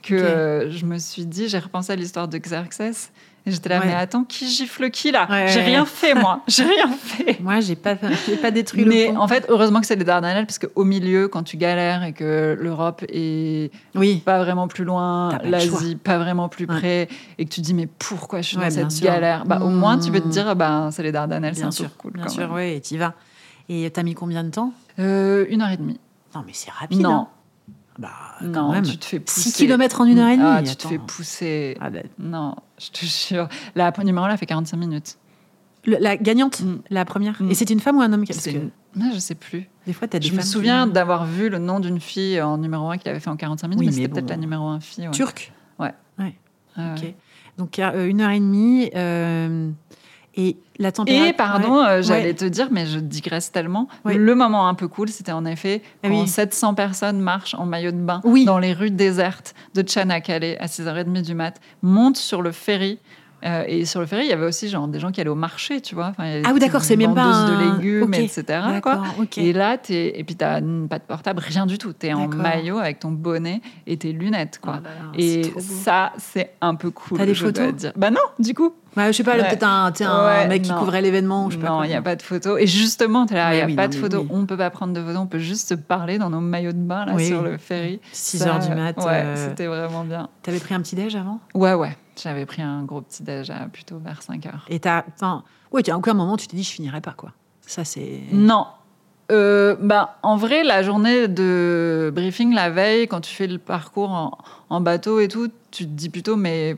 que 0.01 0.15
euh, 0.15 0.71
je 0.71 0.83
me 0.87 0.97
suis 0.97 1.27
dit, 1.27 1.47
j'ai 1.47 1.59
repensé 1.59 1.93
à 1.93 1.95
l'histoire 1.95 2.27
de 2.27 2.37
Xerxes 2.39 3.11
j'étais 3.45 3.69
là, 3.69 3.79
Ouais. 3.79 3.87
mais 3.87 3.93
attends, 3.95 4.23
qui 4.23 4.47
gifle 4.47 4.89
qui 4.91 5.11
là 5.11 5.27
Ouais, 5.29 5.47
J'ai 5.47 5.61
rien 5.61 5.85
fait 5.85 6.13
moi, 6.13 6.41
j'ai 6.47 6.63
rien 6.63 6.87
fait. 7.03 7.39
Moi, 7.39 7.59
j'ai 7.59 7.75
pas, 7.75 7.95
j'ai 8.27 8.37
pas 8.37 8.51
détruit 8.51 8.85
Mais 8.85 9.07
le 9.07 9.13
pont. 9.13 9.19
en 9.21 9.27
fait, 9.27 9.45
heureusement 9.49 9.81
que 9.81 9.87
c'est 9.87 9.95
les 9.95 10.03
Dardanelles, 10.03 10.45
parce 10.45 10.59
qu'au 10.59 10.83
milieu, 10.83 11.27
quand 11.27 11.43
tu 11.43 11.57
galères 11.57 12.03
et 12.03 12.13
que 12.13 12.57
l'Europe 12.59 13.03
est 13.09 13.71
Oui. 13.95 14.21
pas 14.23 14.39
vraiment 14.43 14.67
plus 14.67 14.83
loin, 14.83 15.37
l'Asie 15.43 15.95
pas 15.95 16.17
vraiment 16.17 16.49
plus 16.49 16.65
Ouais. 16.65 16.77
près, 16.79 17.07
et 17.37 17.45
que 17.45 17.49
tu 17.49 17.61
dis 17.61 17.73
mais 17.73 17.87
pourquoi 17.87 18.41
je 18.41 18.47
suis 18.49 18.57
dans 18.57 18.69
cette 18.69 18.91
sûr. 18.91 19.05
galère? 19.07 19.45
Bah 19.45 19.59
au 19.63 19.69
moins 19.69 19.97
tu 19.97 20.11
peux 20.11 20.19
te 20.19 20.27
Mmh. 20.27 20.29
dire 20.31 20.55
bah 20.55 20.89
c'est 20.91 21.03
les 21.03 21.11
Dardanelles, 21.11 21.55
c'est 21.55 21.63
un 21.63 21.71
sûr, 21.71 21.89
cool. 21.97 22.11
bien 22.13 22.25
quand 22.25 22.29
sûr, 22.29 22.51
ouais, 22.51 22.75
et 22.77 22.81
t'y 22.81 22.97
vas. 22.97 23.13
Et 23.69 23.89
t'as 23.89 24.03
mis 24.03 24.13
combien 24.15 24.43
de 24.43 24.49
temps? 24.49 24.73
Euh, 24.99 25.45
une 25.49 25.61
heure 25.61 25.69
et 25.69 25.77
demie. 25.77 25.99
Non, 26.35 26.43
mais 26.45 26.51
c'est 26.53 26.71
rapide. 26.71 26.99
Non, 27.01 27.11
hein. 27.11 27.27
Bah, 28.01 28.09
quand 28.39 28.47
non, 28.67 28.71
même. 28.71 28.83
tu 28.85 28.97
te 28.97 29.05
fais 29.05 29.19
pousser. 29.19 29.49
6 29.51 29.53
km 29.53 30.01
en 30.01 30.05
une 30.05 30.17
heure 30.19 30.29
et 30.29 30.37
demie. 30.37 30.47
Ah, 30.49 30.63
tu 30.63 30.75
te 30.75 30.87
fais 30.87 30.97
pousser. 30.97 31.77
Ah, 31.79 31.89
bah, 31.89 31.99
Non, 32.17 32.55
je 32.79 32.89
te 32.89 33.05
jure. 33.05 33.47
La 33.75 33.93
numéro 34.03 34.27
là 34.27 34.37
fait 34.37 34.45
45 34.47 34.77
minutes. 34.77 35.17
le- 35.85 35.97
la 35.99 36.15
gagnante, 36.15 36.61
Mm. 36.61 36.75
la 36.91 37.05
première. 37.05 37.41
Mm. 37.41 37.49
Et 37.51 37.55
c'est 37.55 37.69
une 37.71 37.79
femme 37.79 37.97
ou 37.97 38.01
un 38.01 38.13
homme 38.13 38.23
qui- 38.23 38.33
que 38.37 38.57
Ah, 38.99 39.09
je 39.13 39.19
sais 39.19 39.33
plus. 39.35 39.67
Des 39.87 39.93
fois, 39.93 40.07
t'as 40.07 40.19
des 40.19 40.27
Je 40.27 40.35
me 40.35 40.41
souviens 40.41 40.85
d'avoir 40.85 41.25
vu 41.25 41.49
le 41.49 41.57
nom 41.57 41.79
d'une 41.79 41.99
fille 41.99 42.39
en 42.41 42.57
numéro 42.59 42.89
1 42.91 42.97
qui 42.97 43.05
l'avait 43.07 43.19
fait 43.19 43.29
en 43.31 43.35
45 43.37 43.67
minutes, 43.67 43.79
Oui, 43.79 43.85
mais 43.87 43.91
mais 43.91 43.95
c'était 43.95 44.07
bon. 44.09 44.15
peut-être 44.15 44.29
la 44.29 44.37
numéro 44.37 44.67
1 44.67 44.79
fille. 44.79 45.05
ouais. 45.07 45.11
turque. 45.11 45.51
Ouais, 45.79 45.93
Ok. 46.77 47.01
ouais. 47.01 47.15
Donc, 47.57 47.77
il 47.77 47.81
y 47.81 47.83
a, 47.83 47.93
euh, 47.93 48.07
une 48.07 48.21
heure 48.21 48.29
et 48.31 48.39
demie. 48.39 48.91
euh, 48.95 49.71
et 50.35 50.57
la 50.79 50.91
température. 50.91 51.25
Et 51.27 51.33
pardon, 51.33 51.81
ouais. 51.81 51.87
euh, 51.87 52.01
j'allais 52.01 52.27
Ouais. 52.29 52.33
te 52.33 52.45
dire, 52.45 52.69
mais 52.71 52.85
je 52.85 52.99
digresse 52.99 53.51
tellement. 53.51 53.87
Ouais. 54.05 54.15
Le 54.15 54.33
moment 54.35 54.67
un 54.67 54.73
peu 54.73 54.87
cool, 54.87 55.09
c'était 55.09 55.31
en 55.33 55.45
effet 55.45 55.81
Ah 56.03 56.07
quand 56.09 56.21
oui. 56.21 56.27
700 56.27 56.73
personnes 56.73 57.19
marchent 57.19 57.53
en 57.55 57.65
maillot 57.65 57.91
de 57.91 57.97
bain 57.97 58.21
Oui. 58.23 58.45
dans 58.45 58.57
les 58.59 58.73
rues 58.73 58.91
désertes 58.91 59.53
de 59.75 59.81
Tchanakale 59.81 60.55
à 60.59 60.67
6h30 60.67 61.21
du 61.21 61.35
mat, 61.35 61.59
montent 61.81 62.17
sur 62.17 62.41
le 62.41 62.51
ferry. 62.51 62.99
Euh, 63.45 63.63
et 63.67 63.85
sur 63.85 63.99
le 63.99 64.05
ferry, 64.05 64.23
il 64.25 64.29
y 64.29 64.33
avait 64.33 64.45
aussi 64.45 64.69
genre, 64.69 64.87
des 64.87 64.99
gens 64.99 65.11
qui 65.11 65.19
allaient 65.21 65.29
au 65.29 65.35
marché, 65.35 65.81
tu 65.81 65.95
vois. 65.95 66.07
Enfin, 66.09 66.25
il 66.25 66.29
y 66.29 66.33
avait 66.35 66.43
Ah 66.45 66.51
oui, 66.53 66.59
d'accord, 66.59 66.83
c'est 66.83 66.95
même 66.95 67.13
pas 67.15 67.23
un- 67.23 67.49
de 67.49 67.77
légumes, 67.77 68.03
Ok. 68.13 68.19
etc. 68.19 68.43
Quoi. 68.47 68.71
D'accord, 68.95 69.03
ok. 69.19 69.37
Et 69.37 69.53
là, 69.53 69.77
t'es... 69.77 70.19
et 70.19 70.23
puis 70.23 70.35
t'as 70.35 70.61
pas 70.61 70.99
de 70.99 71.03
portable, 71.07 71.41
rien 71.45 71.65
du 71.65 71.77
tout. 71.77 71.93
T'es 71.93 72.13
en 72.13 72.27
maillot 72.27 72.77
avec 72.77 72.99
ton 72.99 73.11
bonnet 73.11 73.61
et 73.87 73.97
tes 73.97 74.11
lunettes, 74.13 74.59
quoi. 74.61 74.73
Là 74.73 74.79
là, 74.81 74.89
et 75.17 75.53
ça, 75.59 76.11
c'est 76.17 76.51
un 76.61 76.75
peu 76.75 76.91
cool. 76.91 77.17
T'as 77.17 77.25
des 77.25 77.33
je 77.33 77.45
photos 77.45 77.73
dire. 77.73 77.91
Bah 77.95 78.11
non, 78.11 78.19
du 78.39 78.53
coup. 78.53 78.73
Ouais, 78.97 79.07
je 79.07 79.11
sais 79.13 79.23
pas, 79.23 79.37
Ouais. 79.37 79.47
peut-être 79.47 79.63
un, 79.63 79.85
un 80.01 80.25
Ouais, 80.25 80.47
mec 80.49 80.63
qui 80.63 80.73
couvrait 80.73 81.01
l'événement. 81.01 81.47
Non, 81.47 81.83
il 81.83 81.87
n'y 81.87 81.93
a 81.95 82.01
pas 82.01 82.17
de 82.17 82.21
photo. 82.21 82.57
Et 82.57 82.67
justement, 82.67 83.25
il 83.29 83.33
n'y 83.33 83.39
a 83.39 83.65
oui, 83.65 83.73
pas 83.75 83.83
non, 83.83 83.89
de 83.89 83.95
mais 83.95 84.01
photo. 84.01 84.19
oui. 84.23 84.27
On 84.31 84.39
ne 84.39 84.45
peut 84.45 84.57
pas 84.57 84.69
prendre 84.69 84.91
de 84.93 84.99
photos. 85.01 85.17
On 85.17 85.27
peut 85.27 85.39
juste 85.39 85.69
se 85.69 85.75
parler 85.75 86.17
dans 86.17 86.29
nos 86.29 86.41
maillots 86.41 86.73
de 86.73 86.77
bain 86.77 87.05
là, 87.05 87.13
Oui, 87.15 87.25
sur 87.27 87.41
le 87.41 87.57
ferry. 87.57 88.01
6 88.11 88.39
Ça, 88.39 88.49
heures 88.49 88.59
du 88.59 88.67
mat. 88.75 88.97
Ouais, 88.97 89.05
euh, 89.07 89.47
c'était 89.49 89.67
vraiment 89.67 90.03
bien. 90.03 90.27
T'avais 90.43 90.59
pris 90.59 90.73
un 90.75 90.81
petit 90.81 90.95
déj 90.97 91.15
avant? 91.15 91.39
Ouais, 91.53 91.73
ouais. 91.73 91.95
J'avais 92.21 92.45
pris 92.45 92.61
un 92.61 92.83
gros 92.83 93.01
petit 93.01 93.23
déj 93.23 93.49
à 93.49 93.67
plutôt 93.67 93.97
vers 93.99 94.21
5 94.21 94.45
heures. 94.45 94.65
Et 94.69 94.79
t'as. 94.79 95.03
Enfin, 95.15 95.43
ouais, 95.71 95.87
a 95.89 95.97
aucun 95.97 96.13
moment 96.13 96.33
où 96.33 96.37
tu 96.37 96.47
t'es 96.47 96.55
dit, 96.57 96.63
je 96.63 96.71
finirai 96.71 97.01
pas, 97.01 97.13
quoi. 97.13 97.31
Ça, 97.65 97.83
c'est. 97.83 98.21
Non. 98.31 98.65
Euh, 99.31 99.75
bah, 99.79 100.17
en 100.23 100.35
vrai, 100.35 100.63
la 100.63 100.83
journée 100.83 101.27
de 101.29 102.11
briefing, 102.13 102.53
la 102.53 102.69
veille, 102.69 103.07
quand 103.07 103.21
tu 103.21 103.33
fais 103.33 103.47
le 103.47 103.57
parcours 103.59 104.11
en, 104.11 104.37
en 104.69 104.81
bateau 104.81 105.19
et 105.21 105.27
tout, 105.29 105.49
tu 105.71 105.85
te 105.85 105.89
dis 105.89 106.09
plutôt, 106.09 106.35
mais 106.35 106.75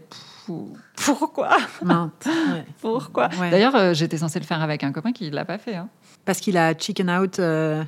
pourquoi? 0.95 1.58
Ouais. 1.82 2.65
Pourquoi? 2.82 3.29
Ouais. 3.39 3.49
D'ailleurs, 3.49 3.75
euh, 3.75 3.93
j'étais 3.93 4.17
censée 4.17 4.39
le 4.39 4.45
faire 4.45 4.62
avec 4.62 4.84
un 4.84 4.91
copain 4.91 5.12
qui 5.13 5.29
ne 5.29 5.36
l'a 5.36 5.45
pas 5.45 5.58
fait. 5.58 5.75
hein. 5.75 5.89
Parce 6.25 6.39
qu'il 6.39 6.58
a 6.58 6.73
chicken 6.77 7.10
out. 7.10 7.39
euh. 7.39 7.84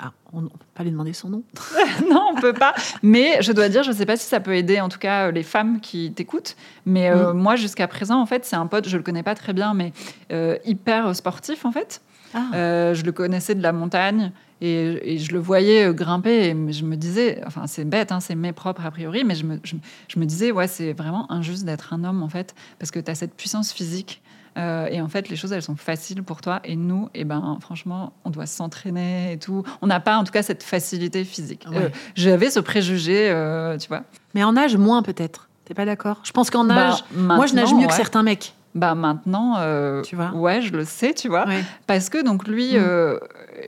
Ah, 0.00 0.12
on 0.32 0.42
ne 0.42 0.48
peut 0.48 0.58
pas 0.74 0.84
lui 0.84 0.90
demander 0.90 1.12
son 1.12 1.28
nom. 1.28 1.42
non, 2.10 2.30
on 2.32 2.40
peut 2.40 2.52
pas. 2.52 2.74
Mais 3.02 3.42
je 3.42 3.52
dois 3.52 3.68
dire, 3.68 3.82
je 3.82 3.92
sais 3.92 4.06
pas 4.06 4.16
si 4.16 4.26
ça 4.26 4.40
peut 4.40 4.54
aider, 4.54 4.80
en 4.80 4.88
tout 4.88 4.98
cas, 4.98 5.28
euh, 5.28 5.30
les 5.32 5.42
femmes 5.42 5.80
qui 5.80 6.12
t'écoutent. 6.12 6.56
Mais 6.86 7.10
euh, 7.10 7.32
moi, 7.34 7.56
jusqu'à 7.56 7.88
présent, 7.88 8.20
en 8.20 8.26
fait, 8.26 8.44
c'est 8.44 8.56
un 8.56 8.66
pote, 8.66 8.88
je 8.88 8.96
le 8.96 9.02
connais 9.02 9.22
pas 9.22 9.34
très 9.34 9.52
bien, 9.52 9.74
mais 9.74 9.92
euh, 10.32 10.56
hyper 10.64 11.14
sportif, 11.14 11.64
en 11.64 11.72
fait. 11.72 12.00
Ah. 12.34 12.50
Euh, 12.54 12.94
je 12.94 13.04
le 13.04 13.12
connaissais 13.12 13.54
de 13.54 13.62
la 13.62 13.72
montagne 13.72 14.32
et, 14.60 15.14
et 15.14 15.18
je 15.18 15.32
le 15.32 15.38
voyais 15.38 15.92
grimper. 15.94 16.50
Et 16.50 16.72
je 16.72 16.84
me 16.84 16.96
disais, 16.96 17.40
enfin, 17.46 17.66
c'est 17.66 17.84
bête, 17.84 18.12
hein, 18.12 18.20
c'est 18.20 18.34
mes 18.34 18.52
propres 18.52 18.84
a 18.84 18.90
priori, 18.90 19.24
mais 19.24 19.34
je 19.34 19.44
me, 19.44 19.58
je, 19.64 19.76
je 20.08 20.18
me 20.18 20.26
disais, 20.26 20.52
ouais, 20.52 20.68
c'est 20.68 20.92
vraiment 20.92 21.30
injuste 21.32 21.64
d'être 21.64 21.92
un 21.92 22.04
homme, 22.04 22.22
en 22.22 22.28
fait, 22.28 22.54
parce 22.78 22.90
que 22.90 23.00
tu 23.00 23.10
as 23.10 23.14
cette 23.14 23.34
puissance 23.34 23.72
physique. 23.72 24.22
Euh, 24.58 24.86
et 24.90 25.00
en 25.00 25.08
fait, 25.08 25.28
les 25.28 25.36
choses, 25.36 25.52
elles 25.52 25.62
sont 25.62 25.76
faciles 25.76 26.22
pour 26.22 26.40
toi. 26.40 26.60
Et 26.64 26.76
nous, 26.76 27.08
eh 27.14 27.24
ben, 27.24 27.58
franchement, 27.60 28.12
on 28.24 28.30
doit 28.30 28.46
s'entraîner 28.46 29.32
et 29.32 29.38
tout. 29.38 29.62
On 29.82 29.86
n'a 29.86 30.00
pas, 30.00 30.16
en 30.18 30.24
tout 30.24 30.32
cas, 30.32 30.42
cette 30.42 30.62
facilité 30.62 31.24
physique. 31.24 31.64
Ouais. 31.70 31.76
Euh, 31.76 31.88
J'avais 32.14 32.50
ce 32.50 32.60
préjugé, 32.60 33.30
euh, 33.30 33.78
tu 33.78 33.88
vois. 33.88 34.02
Mais 34.34 34.42
en 34.44 34.56
âge, 34.56 34.76
moins 34.76 35.02
peut-être. 35.02 35.48
T'es 35.64 35.74
pas 35.74 35.84
d'accord? 35.84 36.20
Je 36.24 36.32
pense 36.32 36.50
qu'en 36.50 36.64
Bah, 36.64 36.90
âge, 36.92 37.04
moi, 37.14 37.46
je 37.46 37.54
nage 37.54 37.72
mieux 37.74 37.86
que 37.86 37.92
certains 37.94 38.22
mecs. 38.22 38.54
Bah 38.74 38.94
maintenant, 38.94 39.56
euh, 39.58 40.02
Tu 40.02 40.14
vois 40.14 40.30
ouais, 40.32 40.60
je 40.60 40.72
le 40.72 40.84
sais, 40.84 41.14
tu 41.14 41.28
vois. 41.28 41.46
Ouais. 41.48 41.64
Parce 41.86 42.10
que 42.10 42.22
donc 42.22 42.46
lui 42.46 42.74
Mm. 42.74 42.76
euh, 42.76 43.18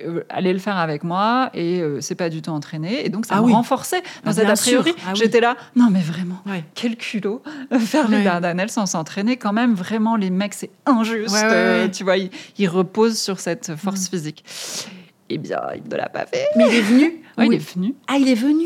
euh, 0.07 0.23
allait 0.29 0.53
le 0.53 0.59
faire 0.59 0.77
avec 0.77 1.03
moi 1.05 1.51
et 1.55 1.81
euh, 1.81 2.01
c'est 2.01 2.15
pas 2.15 2.29
du 2.29 2.43
tout 2.43 2.51
entraîné 2.51 3.05
et 3.05 3.09
donc 3.09 3.25
ça 3.27 3.37
Ah 3.39 3.41
me 3.41 3.47
oui. 3.47 3.53
renforçait 3.55 4.03
dans 4.25 4.31
Ah, 4.31 4.33
cet 4.35 4.45
bien 4.45 4.53
a 4.53 4.57
priori. 4.57 4.95
Ah 4.99 5.11
oui. 5.13 5.19
J'étais 5.19 5.41
là, 5.41 5.57
non 5.75 5.89
mais 5.91 6.01
vraiment, 6.01 6.41
Ouais. 6.47 6.65
quel 6.75 6.97
culot 6.97 7.43
faire 7.79 8.09
les 8.09 8.19
Ouais. 8.19 8.25
Dardanelles 8.25 8.71
sans 8.71 8.87
s'entraîner 8.87 9.37
quand 9.37 9.53
même. 9.55 9.75
Vraiment, 9.75 10.17
les 10.17 10.31
mecs, 10.31 10.55
c'est 10.55 10.71
injuste. 10.87 11.35
Tu 11.93 12.05
vois, 12.05 12.17
ils, 12.19 12.31
ils 12.59 12.69
reposent 12.69 13.19
sur 13.19 13.41
cette 13.41 13.75
force 13.77 14.09
physique. 14.09 14.45
Eh 15.31 15.39
bien, 15.39 15.61
il 15.77 15.89
ne 15.91 15.97
l'a 15.97 16.09
pas 16.09 16.27
fait. 16.27 16.45
Mais 16.57 16.67
il 16.69 16.75
est 16.75 16.83
venu 16.83 17.23
il 17.39 17.55
est 17.55 17.75
venu. 17.75 17.95
Ah, 18.07 18.17
il 18.19 18.29
est 18.29 18.35
venu. 18.35 18.65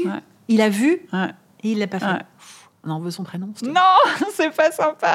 Il 0.49 0.61
a 0.61 0.69
vu 0.69 1.01
et 1.63 1.71
il 1.71 1.79
l'a 1.79 1.87
pas 1.87 2.01
fait. 2.01 2.07
On 2.87 2.91
en 2.91 3.01
veut 3.01 3.11
son 3.11 3.23
prénom 3.23 3.49
Non, 3.63 3.81
c'est 4.35 4.55
pas 4.55 4.71
sympa. 4.71 5.15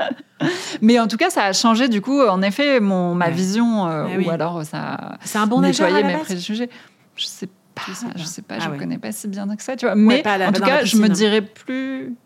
Mais 0.80 0.98
en 0.98 1.06
tout 1.06 1.16
cas, 1.18 1.28
ça 1.30 1.44
a 1.44 1.52
changé 1.52 1.88
du 1.88 2.00
coup, 2.00 2.20
en 2.22 2.40
effet, 2.42 2.80
mon, 2.80 3.14
ma 3.14 3.26
Ouais. 3.26 3.32
vision, 3.32 3.86
euh, 3.88 4.04
ou 4.06 4.18
oui. 4.18 4.28
alors 4.30 4.64
ça 4.64 5.18
C'est 5.22 5.38
un 5.38 5.46
bon 5.46 5.60
la 5.60 5.68
mes 5.68 5.74
préjugés. 6.18 6.70
Je 7.16 7.26
sais 7.26 7.46
pas, 7.74 7.82
Je 7.88 7.92
sais 7.92 8.06
pas. 8.06 8.12
je 8.16 8.24
sais 8.24 8.42
pas, 8.42 8.54
Ah 8.58 8.64
je 8.64 8.70
ouais. 8.70 8.78
connais 8.78 8.98
pas 8.98 9.12
si 9.12 9.28
bien 9.28 9.46
que 9.54 9.62
ça, 9.62 9.76
tu 9.76 9.84
vois. 9.86 9.94
Mais 9.94 10.22
la- 10.24 10.48
en 10.48 10.52
tout 10.52 10.62
cas, 10.62 10.84
je 10.84 10.96
me 10.96 11.02
piscine. 11.08 11.12
dirais 11.12 11.42
plus 11.42 12.16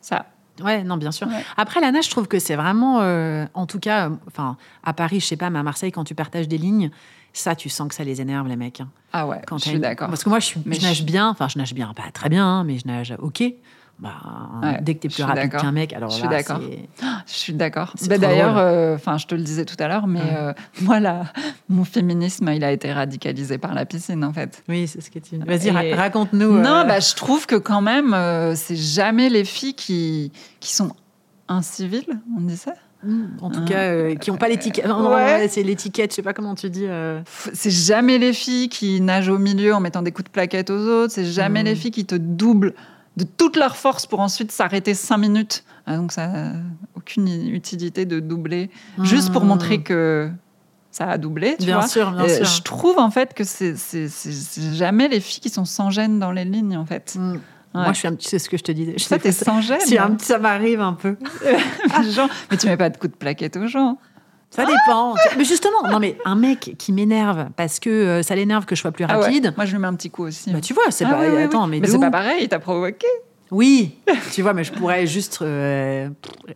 ça. 0.00 0.26
Ouais, 0.62 0.82
non, 0.84 0.98
bien 0.98 1.10
sûr. 1.12 1.26
Ouais. 1.28 1.42
Après, 1.56 1.80
la 1.80 1.90
nage, 1.90 2.04
je 2.04 2.10
trouve 2.10 2.28
que 2.28 2.38
c'est 2.38 2.56
vraiment, 2.56 3.00
euh, 3.00 3.46
en 3.54 3.64
tout 3.64 3.78
cas, 3.78 4.10
euh, 4.10 4.14
enfin, 4.26 4.58
à 4.84 4.92
Paris, 4.92 5.20
je 5.20 5.24
sais 5.26 5.36
pas, 5.38 5.48
mais 5.48 5.58
à 5.58 5.62
Marseille, 5.62 5.90
quand 5.92 6.04
tu 6.04 6.14
partages 6.14 6.48
des 6.48 6.58
lignes, 6.58 6.90
ça, 7.32 7.54
tu 7.54 7.70
sens 7.70 7.88
que 7.88 7.94
ça 7.94 8.04
les 8.04 8.20
énerve, 8.20 8.46
les 8.46 8.56
mecs. 8.56 8.82
hein. 8.82 8.88
Ah 9.14 9.26
ouais, 9.26 9.40
Quand 9.46 9.56
je 9.56 9.64
suis 9.70 9.78
d'accord. 9.78 10.08
Parce 10.08 10.22
que 10.22 10.28
moi, 10.28 10.38
je, 10.40 10.44
suis, 10.46 10.60
Mais 10.66 10.74
je 10.76 10.82
nage 10.82 10.98
je- 10.98 11.02
bien, 11.04 11.28
enfin, 11.30 11.48
je 11.48 11.56
nage 11.58 11.72
bien, 11.72 11.94
pas 11.94 12.10
très 12.12 12.28
bien, 12.28 12.44
hein, 12.46 12.64
mais 12.64 12.78
je 12.78 12.86
nage 12.86 13.14
OK. 13.20 13.42
Bah, 14.00 14.10
Ouais, 14.62 14.78
dès 14.80 14.94
que 14.94 15.00
t'es 15.00 15.08
je 15.10 15.14
plus 15.16 15.24
rapide 15.24 15.50
qu'un 15.50 15.72
mec, 15.72 15.92
alors 15.92 16.10
Je 16.10 16.16
suis 16.16 16.28
d'accord. 16.28 16.60
Je 17.26 17.32
suis 17.32 17.52
d'accord. 17.52 17.92
Bah, 18.08 18.16
D'ailleurs, 18.18 18.56
euh, 18.56 18.96
je 19.18 19.26
te 19.26 19.34
le 19.34 19.42
disais 19.42 19.64
tout 19.66 19.76
à 19.78 19.88
l'heure, 19.88 20.06
mais 20.06 20.20
Ouais. 20.20 20.26
euh, 20.38 20.52
moi, 20.82 21.00
là, 21.00 21.24
mon 21.68 21.84
féminisme, 21.84 22.48
il 22.54 22.64
a 22.64 22.72
été 22.72 22.92
radicalisé 22.92 23.58
par 23.58 23.74
la 23.74 23.84
piscine, 23.84 24.24
en 24.24 24.32
fait. 24.32 24.62
Oui, 24.68 24.88
c'est 24.88 25.00
ce 25.02 25.10
que 25.10 25.18
tu. 25.18 25.36
Vas-y, 25.36 25.68
Et- 25.68 25.94
raconte-nous. 25.94 26.58
Non, 26.60 26.76
euh, 26.76 26.84
bah, 26.84 27.00
je 27.00 27.14
trouve 27.14 27.46
que 27.46 27.56
quand 27.56 27.82
même, 27.82 28.16
c'est 28.56 28.76
jamais 28.76 29.28
les 29.28 29.44
filles 29.44 29.74
qui, 29.74 30.32
qui 30.60 30.72
sont 30.72 30.92
inciviles, 31.48 32.20
on 32.36 32.40
dit 32.42 32.56
ça? 32.56 32.72
Hmm, 33.02 33.28
En 33.40 33.50
tout 33.50 33.64
cas, 33.64 33.78
euh, 33.78 34.14
qui 34.14 34.30
n'ont 34.30 34.36
pas 34.36 34.48
l'étiquette. 34.48 34.86
Ouais. 34.86 35.48
c'est 35.48 35.62
l'étiquette, 35.62 36.10
je 36.12 36.16
sais 36.16 36.22
pas 36.22 36.34
comment 36.34 36.54
tu 36.54 36.68
dis. 36.70 36.86
C'est 37.54 37.70
jamais 37.70 38.18
les 38.18 38.32
filles 38.32 38.68
qui 38.68 39.00
nagent 39.00 39.28
au 39.30 39.38
milieu 39.38 39.74
en 39.74 39.80
mettant 39.80 40.02
des 40.02 40.12
coups 40.12 40.26
de 40.26 40.30
plaquette 40.30 40.70
aux 40.70 40.78
autres. 40.86 41.12
C'est 41.12 41.24
jamais 41.24 41.62
les 41.62 41.74
filles 41.74 41.90
qui 41.92 42.04
te 42.04 42.14
doublent 42.14 42.74
de 43.20 43.28
toute 43.36 43.56
leur 43.56 43.76
force 43.76 44.06
pour 44.06 44.20
ensuite 44.20 44.50
s'arrêter 44.52 44.94
cinq 44.94 45.18
minutes. 45.18 45.64
Ah, 45.86 45.96
donc 45.96 46.12
ça 46.12 46.26
n'a 46.28 46.52
aucune 46.96 47.28
utilité 47.48 48.04
de 48.06 48.20
doubler. 48.20 48.70
Juste 49.02 49.32
pour 49.32 49.44
Hmm. 49.44 49.48
montrer 49.48 49.82
que 49.82 50.30
ça 50.90 51.08
a 51.08 51.18
doublé, 51.18 51.56
tu 51.58 51.66
Bien 51.66 51.78
vois. 51.78 51.88
sûr, 51.88 52.10
bien 52.12 52.24
Euh, 52.24 52.36
sûr. 52.36 52.44
je 52.44 52.62
trouve 52.62 52.98
en 52.98 53.10
fait 53.10 53.34
que 53.34 53.44
c'est 53.44 53.74
jamais 54.74 55.08
les 55.08 55.20
filles 55.20 55.40
qui 55.40 55.50
sont 55.50 55.64
sans 55.64 55.90
gêne 55.90 56.18
dans 56.18 56.32
les 56.32 56.44
lignes 56.44 56.76
en 56.76 56.86
fait. 56.86 57.14
Hmm. 57.18 57.32
Ouais. 57.72 57.82
Moi, 57.82 57.92
je 57.92 57.98
suis 57.98 58.08
un 58.08 58.14
petit. 58.16 58.28
C'est 58.28 58.40
ce 58.40 58.50
que 58.50 58.56
je 58.56 58.64
te 58.64 58.72
disais. 58.72 58.94
Je 58.96 59.04
Ça, 59.04 59.10
sais 59.14 59.20
t'es 59.20 59.30
sans 59.32 59.60
gêne. 59.60 59.78
si 59.80 59.96
un 59.96 60.10
petit- 60.10 60.26
ça 60.26 60.38
m'arrive 60.38 60.80
un 60.80 60.94
peu. 60.94 61.16
Genre, 62.10 62.28
mais 62.50 62.56
tu 62.56 62.66
mets 62.66 62.76
pas 62.76 62.90
de 62.90 62.96
coups 62.96 63.12
de 63.12 63.16
plaquette 63.16 63.56
aux 63.56 63.68
gens. 63.68 63.98
Ça 64.50 64.64
dépend. 64.66 65.14
Mais 65.38 65.44
justement, 65.44 65.88
non, 65.88 65.98
mais 66.00 66.16
un 66.24 66.34
mec 66.34 66.74
qui 66.78 66.92
m'énerve 66.92 67.48
parce 67.56 67.78
que 67.78 67.88
euh, 67.90 68.22
ça 68.22 68.34
l'énerve 68.34 68.66
que 68.66 68.74
je 68.74 68.80
sois 68.80 68.90
plus 68.92 69.04
Ah 69.08 69.18
ouais. 69.18 69.24
rapide. 69.26 69.54
Moi, 69.56 69.64
je 69.64 69.72
lui 69.72 69.78
mets 69.80 69.86
un 69.86 69.94
petit 69.94 70.10
coup 70.10 70.24
aussi. 70.24 70.52
Bah, 70.52 70.60
tu 70.60 70.74
vois, 70.74 70.90
c'est 70.90 71.04
Ah 71.04 71.10
pas. 71.10 71.20
oui, 71.20 71.26
oui, 71.36 71.42
attends, 71.42 71.68
oui. 71.68 71.80
mais, 71.80 71.86
c'est 71.86 71.98
pas 72.00 72.10
pareil, 72.10 72.40
il 72.42 72.48
t'a 72.48 72.58
provoqué. 72.58 73.06
Oui, 73.52 73.96
tu 74.32 74.42
vois, 74.42 74.52
mais 74.54 74.62
je 74.62 74.72
pourrais 74.72 75.08
juste 75.08 75.40
euh, 75.42 76.08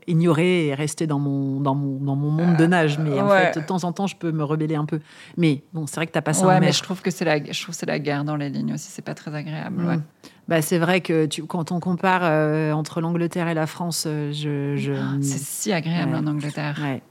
ignorer 0.06 0.68
et 0.68 0.74
rester 0.74 1.08
dans 1.08 1.18
mon, 1.18 1.58
dans 1.58 1.74
mon, 1.74 1.98
dans 1.98 2.14
mon 2.14 2.30
monde 2.30 2.56
de 2.56 2.66
nage. 2.66 3.00
Mais 3.00 3.20
en 3.20 3.28
ouais. 3.28 3.52
fait, 3.52 3.60
de 3.60 3.66
temps 3.66 3.82
en 3.82 3.90
temps, 3.92 4.06
je 4.06 4.14
peux 4.14 4.30
me 4.30 4.44
rebeller 4.44 4.76
un 4.76 4.84
peu. 4.84 5.00
Mais 5.36 5.62
bon, 5.72 5.88
c'est 5.88 5.96
vrai 5.96 6.06
que 6.06 6.12
t'as 6.12 6.20
passé 6.22 6.44
Ouais, 6.44 6.54
un 6.54 6.60
mais 6.60 6.70
je 6.70 6.82
trouve 6.84 7.02
que 7.02 7.10
c'est 7.10 7.24
la, 7.24 7.38
je 7.38 7.60
trouve 7.62 7.74
que 7.74 7.78
c'est 7.80 7.86
la 7.86 7.98
guerre 7.98 8.22
dans 8.24 8.36
les 8.36 8.48
lignes 8.48 8.74
aussi. 8.74 8.90
C'est 8.90 9.04
pas 9.04 9.14
très 9.14 9.34
agréable. 9.34 9.84
ouais. 9.84 9.96
Mm. 9.96 10.02
Bah, 10.46 10.62
c'est 10.62 10.78
vrai 10.78 11.00
que 11.00 11.26
tu, 11.26 11.42
quand 11.44 11.72
on 11.72 11.80
compare 11.80 12.20
euh, 12.22 12.70
entre 12.72 13.00
l'Angleterre 13.00 13.48
et 13.48 13.54
la 13.54 13.66
France, 13.66 14.04
euh, 14.06 14.30
je. 14.32 14.76
je 14.76 14.92
Ah, 14.92 15.14
C'est 15.20 15.38
si 15.38 15.72
agréable 15.72 16.12
Ouais. 16.12 16.18
en 16.18 16.26
Angleterre. 16.28 16.78
Ouais. 16.80 17.02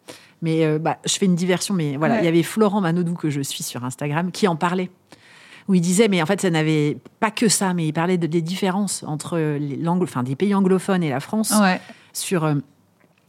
Mais 0.43 0.65
euh, 0.65 0.77
bah, 0.77 0.97
je 1.05 1.13
fais 1.13 1.25
une 1.25 1.35
diversion, 1.35 1.73
mais 1.73 1.95
voilà, 1.97 2.15
Ouais. 2.15 2.21
il 2.21 2.25
y 2.25 2.27
avait 2.27 2.43
Florent 2.43 2.81
Manodou 2.81 3.13
que 3.15 3.29
je 3.29 3.39
suis 3.41 3.63
sur 3.63 3.83
Instagram 3.85 4.29
qui 4.31 4.47
en 4.47 4.55
parlait. 4.57 4.91
Où 5.69 5.73
il 5.73 5.79
disait, 5.81 6.09
mais 6.09 6.21
en 6.21 6.25
fait, 6.25 6.41
ça 6.41 6.49
n'avait 6.49 6.97
pas 7.21 7.31
que 7.31 7.47
ça, 7.47 7.73
mais 7.73 7.87
il 7.87 7.93
parlait 7.93 8.17
de- 8.17 8.27
des 8.27 8.41
différences 8.41 9.03
entre 9.07 9.37
les 9.37 9.79
enfin, 9.87 10.21
des 10.21 10.35
pays 10.35 10.53
anglophones 10.53 11.01
et 11.01 11.09
la 11.09 11.21
France 11.21 11.53
Ouais. 11.61 11.79
sur 12.11 12.43
euh, 12.43 12.55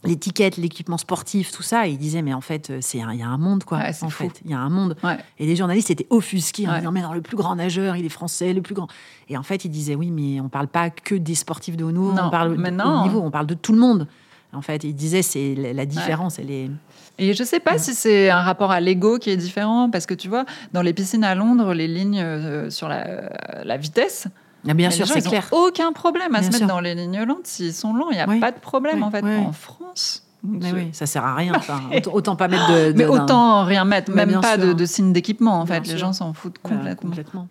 l'étiquette, 0.03 0.57
l'équipement 0.57 0.97
sportif, 0.97 1.51
tout 1.53 1.63
ça. 1.63 1.87
Et 1.87 1.91
il 1.91 1.97
disait, 1.97 2.21
mais 2.21 2.33
en 2.33 2.41
fait, 2.41 2.69
euh, 2.69 2.81
il 2.93 2.99
y 2.99 3.23
a 3.23 3.27
un 3.27 3.37
monde, 3.37 3.63
quoi. 3.63 3.77
Ouais, 3.77 3.91
en 4.01 4.09
fou. 4.09 4.23
fait, 4.27 4.41
il 4.43 4.51
y 4.51 4.53
a 4.53 4.59
un 4.59 4.69
monde. 4.69 4.97
Ouais. 5.03 5.17
Et 5.39 5.45
les 5.45 5.55
journalistes 5.55 5.89
étaient 5.91 6.07
offusqués 6.09 6.67
en 6.67 6.71
Ouais. 6.73 6.79
disant, 6.79 6.91
mais 6.91 7.01
non, 7.01 7.13
le 7.13 7.21
plus 7.21 7.37
grand 7.37 7.55
nageur, 7.55 7.95
il 7.95 8.05
est 8.05 8.09
français, 8.09 8.53
le 8.53 8.61
plus 8.61 8.75
grand. 8.75 8.87
Et 9.29 9.37
en 9.37 9.43
fait, 9.43 9.63
il 9.63 9.69
disait, 9.69 9.95
oui, 9.95 10.11
mais 10.11 10.41
on 10.41 10.49
parle 10.49 10.67
pas 10.67 10.89
que 10.89 11.15
des 11.15 11.35
sportifs 11.35 11.77
de 11.77 11.85
haut 11.85 11.91
niveau, 11.93 12.11
Non, 12.11 12.23
on 12.25 12.29
parle 12.29 12.57
de 12.57 12.61
haut 12.61 13.03
niveau, 13.03 13.21
on 13.23 13.31
parle 13.31 13.47
de 13.47 13.53
tout 13.55 13.71
le 13.71 13.79
monde. 13.79 14.07
En 14.51 14.61
fait, 14.61 14.83
il 14.83 14.93
disait, 14.93 15.21
c'est 15.21 15.55
la, 15.55 15.71
la 15.73 15.85
différence, 15.85 16.37
elle 16.39 16.51
est. 16.51 16.69
Et 17.17 17.33
je 17.33 17.43
sais 17.43 17.59
pas 17.61 17.77
si 17.77 17.93
c'est 17.93 18.29
un 18.29 18.41
rapport 18.41 18.71
à 18.71 18.79
l'ego 18.81 19.17
qui 19.19 19.29
est 19.29 19.37
différent, 19.37 19.89
parce 19.89 20.05
que 20.05 20.13
tu 20.13 20.27
vois, 20.27 20.45
dans 20.73 20.81
les 20.81 20.93
piscines 20.93 21.23
à 21.23 21.33
Londres, 21.35 21.73
les 21.73 21.87
lignes 21.87 22.19
euh, 22.21 22.69
sur 22.69 22.89
la, 22.89 23.29
la 23.63 23.77
vitesse, 23.77 24.27
Ah, 24.67 24.73
bien 24.73 24.89
sûr, 24.89 25.07
c'est 25.07 25.21
clair. 25.21 25.47
aucun 25.51 25.93
problème 25.93 26.35
à 26.35 26.39
Bien 26.39 26.41
se 26.41 26.47
mettre 26.47 26.57
sûr. 26.57 26.67
dans 26.67 26.81
les 26.81 26.93
lignes 26.95 27.23
lentes. 27.23 27.45
S'ils 27.47 27.73
sont 27.73 27.93
lents, 27.93 28.09
il 28.11 28.15
n'y 28.15 28.21
a 28.21 28.27
Oui. 28.27 28.39
pas 28.39 28.51
de 28.51 28.59
problème 28.59 28.97
Oui, 28.97 29.03
en 29.03 29.11
fait. 29.11 29.23
oui. 29.23 29.37
En 29.37 29.51
France. 29.53 30.23
Mais 30.43 30.71
oui, 30.73 30.89
ça 30.91 31.05
sert 31.05 31.23
à 31.25 31.33
rien. 31.35 31.53
Enfin, 31.55 31.81
autant, 32.11 32.35
pas 32.35 32.47
mettre 32.47 32.67
de. 32.71 32.91
de- 32.91 32.97
Mais 32.97 33.05
autant 33.05 33.63
rien 33.63 33.83
mettre, 33.85 34.11
même 34.11 34.29
bien 34.29 34.41
pas 34.41 34.57
de, 34.57 34.65
sûr. 34.67 34.75
de 34.75 34.85
signe 34.85 35.11
d'équipement 35.13 35.61
en 35.61 35.63
Bien 35.63 35.75
fait. 35.75 35.81
Les 35.81 35.89
sûr. 35.91 35.97
gens 35.99 36.13
s'en 36.13 36.33
foutent 36.33 36.59
complètement. 36.59 37.09
complètement. 37.09 37.47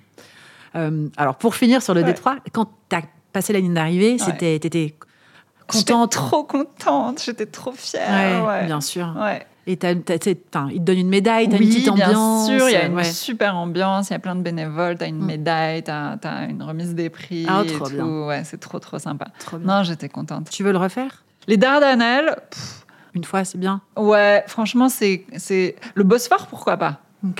Euh, 0.76 1.08
alors, 1.16 1.36
pour 1.36 1.54
finir 1.54 1.82
sur 1.82 1.94
le 1.94 2.00
Ouais. 2.02 2.06
détroit, 2.06 2.36
quand 2.52 2.66
tu 2.90 2.96
as 2.96 3.02
passé 3.32 3.52
la 3.52 3.60
ligne 3.60 3.74
d'arrivée, 3.74 4.18
c'était, 4.18 4.58
t'étais 4.60 4.94
J'étais 5.72 5.92
contente. 5.94 6.12
trop 6.12 6.44
contente, 6.44 7.22
j'étais 7.24 7.46
trop 7.46 7.72
fière. 7.72 8.08
Ouais, 8.10 8.46
ouais. 8.46 8.66
bien 8.66 8.80
sûr. 8.82 9.12
Ouais. 9.18 9.44
Et 9.66 9.76
t'as- 9.78 9.94
t'sais, 9.94 10.34
t'as- 10.34 10.66
ils 10.70 10.78
te 10.78 10.84
donnent 10.84 10.98
une 10.98 11.08
médaille, 11.08 11.48
t'as 11.48 11.56
oui, 11.56 11.64
une 11.66 11.70
petite 11.72 11.88
ambiance. 11.88 12.48
bien 12.48 12.58
sûr, 12.58 12.68
il 12.68 12.72
y 12.72 12.76
a 12.76 12.84
une 12.86 12.94
ouais. 12.94 13.04
super 13.04 13.56
ambiance, 13.56 14.10
il 14.10 14.12
y 14.12 14.16
a 14.16 14.18
plein 14.18 14.34
de 14.36 14.42
bénévoles, 14.42 14.98
tu 14.98 15.04
as 15.04 15.06
une 15.06 15.20
Mm. 15.22 15.26
médaille, 15.26 15.82
tu 15.82 15.90
as, 15.90 16.18
une 16.50 16.62
remise 16.62 16.94
des 16.94 17.08
prix. 17.08 17.46
Ah, 17.48 17.62
et 17.64 17.72
trop 17.72 17.88
tout. 17.88 17.94
bien. 17.94 18.26
Ouais, 18.26 18.42
c'est 18.44 18.60
trop, 18.60 18.78
trop 18.78 18.98
sympa. 18.98 19.28
Trop 19.38 19.56
bien. 19.58 19.78
Non, 19.78 19.82
j'étais 19.82 20.08
contente. 20.10 20.50
Tu 20.50 20.62
veux 20.62 20.72
le 20.72 20.78
refaire? 20.78 21.24
Les 21.46 21.56
Dardanelles, 21.56 22.36
pff, 22.50 22.84
Une 23.14 23.24
fois, 23.24 23.44
c'est 23.44 23.58
bien. 23.58 23.80
ouais, 23.96 24.42
franchement, 24.48 24.88
c'est 24.88 25.24
c'est 25.36 25.76
le 25.94 26.04
Bosphore, 26.04 26.46
pourquoi 26.48 26.76
pas? 26.76 26.98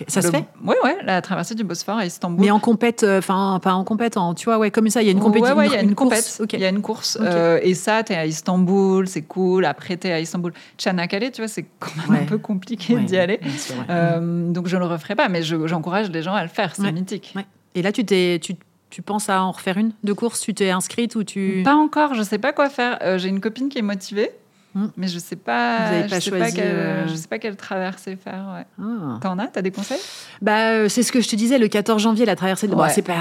Ça 0.09 0.20
Le- 0.20 0.27
se 0.27 0.31
fait 0.33 0.44
Ouais, 0.64 0.77
ouais, 0.85 0.97
la 1.05 1.20
traversée 1.23 1.55
du 1.55 1.64
Bosphore 1.64 1.99
à 1.99 2.07
Istanbul. 2.07 2.40
Mais 2.44 2.51
en 2.51 2.59
compète, 2.61 3.03
euh, 3.03 3.18
enfin, 3.18 3.61
pas 3.62 3.75
en 3.75 3.85
compète, 3.85 4.16
en, 4.16 4.35
tu 4.35 4.47
vois, 4.47 4.59
ouais, 4.59 4.70
comme 4.70 4.88
ça, 4.88 5.03
il 5.03 5.07
y 5.07 5.09
a 5.09 5.12
une 5.12 5.18
Ouais, 5.18 5.25
compétition. 5.25 5.57
ouais, 5.57 5.66
il 5.66 5.73
y 5.73 5.77
a 5.77 5.83
une, 5.83 5.94
course. 5.94 6.37
compète. 6.38 6.53
Il 6.55 6.61
y 6.61 6.64
a 6.64 6.68
une 6.68 6.81
course. 6.83 7.19
Euh, 7.21 7.59
et 7.63 7.75
ça, 7.75 8.02
tu 8.02 8.13
es 8.13 8.17
à 8.17 8.27
Istanbul, 8.27 9.06
c'est 9.09 9.23
cool. 9.23 9.65
Après, 9.65 9.96
tu 9.96 10.09
es 10.09 10.13
à 10.13 10.21
Istanbul. 10.21 10.52
Tchanakkale, 10.79 11.31
tu 11.33 11.40
vois, 11.42 11.48
c'est 11.48 11.67
quand 11.79 11.90
même 11.96 12.11
Ouais. 12.11 12.23
un 12.23 12.27
peu 12.27 12.38
compliqué 12.38 12.94
Ouais, 12.94 13.02
d'y 13.04 13.17
aller. 13.17 13.40
sûr, 13.59 13.75
ouais. 13.77 13.85
Euh, 13.90 14.50
donc, 14.52 14.69
je 14.69 14.77
ne 14.77 14.81
le 14.81 14.87
referai 14.87 15.15
pas, 15.15 15.29
mais 15.29 15.42
je- 15.42 15.67
j'encourage 15.67 16.11
les 16.11 16.23
gens 16.23 16.35
à 16.35 16.42
le 16.42 16.48
faire. 16.48 16.75
C'est 16.75 16.83
Ouais. 16.83 16.92
mythique. 16.92 17.33
Ouais. 17.37 17.44
Et 17.75 17.83
là, 17.83 17.92
tu, 17.92 18.04
t'es, 18.04 18.38
tu, 18.42 18.54
tu 18.90 19.02
penses 19.02 19.29
à 19.29 19.42
en 19.42 19.50
refaire 19.50 19.77
une 19.77 19.90
de 20.04 20.13
course? 20.13 20.40
Tu 20.40 20.54
t'es 20.54 20.71
inscrite 20.71 21.17
ou 21.17 21.25
tu. 21.25 21.63
Pas 21.65 21.75
encore, 21.75 22.15
je 22.15 22.23
sais 22.23 22.38
pas 22.38 22.52
quoi 22.52 22.71
faire. 22.71 22.98
Euh, 23.02 23.19
J'ai 23.19 23.29
une 23.29 23.40
copine 23.40 23.69
qui 23.69 23.79
est 23.79 23.83
motivée. 23.83 24.31
Hmm. 24.75 24.88
mais 24.96 25.06
je 25.06 25.18
sais 25.20 25.37
pas, 25.37 26.02
Vous 26.02 26.08
je 26.14 26.18
sais 26.20 26.31
quelle, 26.52 26.64
euh, 26.64 27.06
je 27.08 27.14
sais 27.14 27.29
pas 27.29 27.38
quelle 27.38 27.56
traversée 27.56 28.16
faire. 28.16 28.46
Ouais. 28.56 28.66
Ah. 28.85 29.18
T'en 29.20 29.38
as 29.38 29.46
T'as 29.46 29.62
des 29.62 29.70
conseils? 29.70 30.00
Bah, 30.42 30.70
euh, 30.70 30.88
c'est 30.88 31.02
ce 31.04 31.12
que 31.12 31.20
je 31.20 31.29
te 31.29 31.37
disais, 31.37 31.58
le 31.58 31.68
14 31.68 32.02
janvier, 32.02 32.27
la 32.27 32.35
traversée 32.35 32.66
de. 32.66 32.75
Bon, 32.75 32.83
Ouais. 32.83 32.90
c'est 32.90 33.02
pas. 33.02 33.14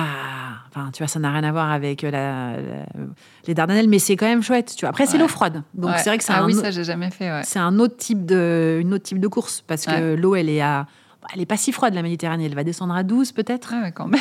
Enfin, 0.75 0.89
tu 0.91 1.03
vois, 1.03 1.07
ça 1.07 1.19
n'a 1.19 1.31
rien 1.31 1.43
à 1.43 1.51
voir 1.51 1.71
avec 1.71 2.03
euh, 2.03 2.09
la, 2.09 2.57
la- 2.57 2.85
les 3.45 3.53
Dardanelles, 3.53 3.87
mais 3.87 3.99
c'est 3.99 4.15
quand 4.15 4.25
même 4.25 4.41
chouette. 4.41 4.73
Tu 4.75 4.81
vois. 4.81 4.89
Après, 4.89 5.05
c'est 5.05 5.19
l'eau 5.19 5.27
froide. 5.27 5.61
Donc, 5.75 5.91
c'est 5.97 6.09
vrai 6.09 6.17
que 6.17 6.23
c'est 6.23 6.33
ah 6.33 6.41
un, 6.41 6.45
oui, 6.47 6.55
ça 6.55 6.71
j'ai 6.71 6.83
jamais 6.83 7.11
fait. 7.11 7.29
C'est 7.43 7.59
un 7.59 7.77
autre 7.77 7.97
type 7.97 8.25
de, 8.25 8.79
une 8.81 8.91
autre 8.95 9.03
type 9.03 9.19
de 9.19 9.27
course. 9.27 9.61
Parce 9.67 9.85
que 9.85 10.15
l'eau, 10.15 10.33
elle 10.35 10.49
est 10.49 10.61
à. 10.61 10.87
Elle 11.33 11.41
est 11.41 11.45
pas 11.45 11.57
si 11.57 11.71
froide, 11.71 11.93
la 11.93 12.01
Méditerranée. 12.01 12.45
Elle 12.47 12.55
va 12.55 12.63
descendre 12.63 12.95
à 12.95 13.03
12, 13.03 13.31
peut-être. 13.31 13.73
Ah 13.77 13.83
ouais, 13.83 13.91
quand 13.91 14.07
même. 14.07 14.19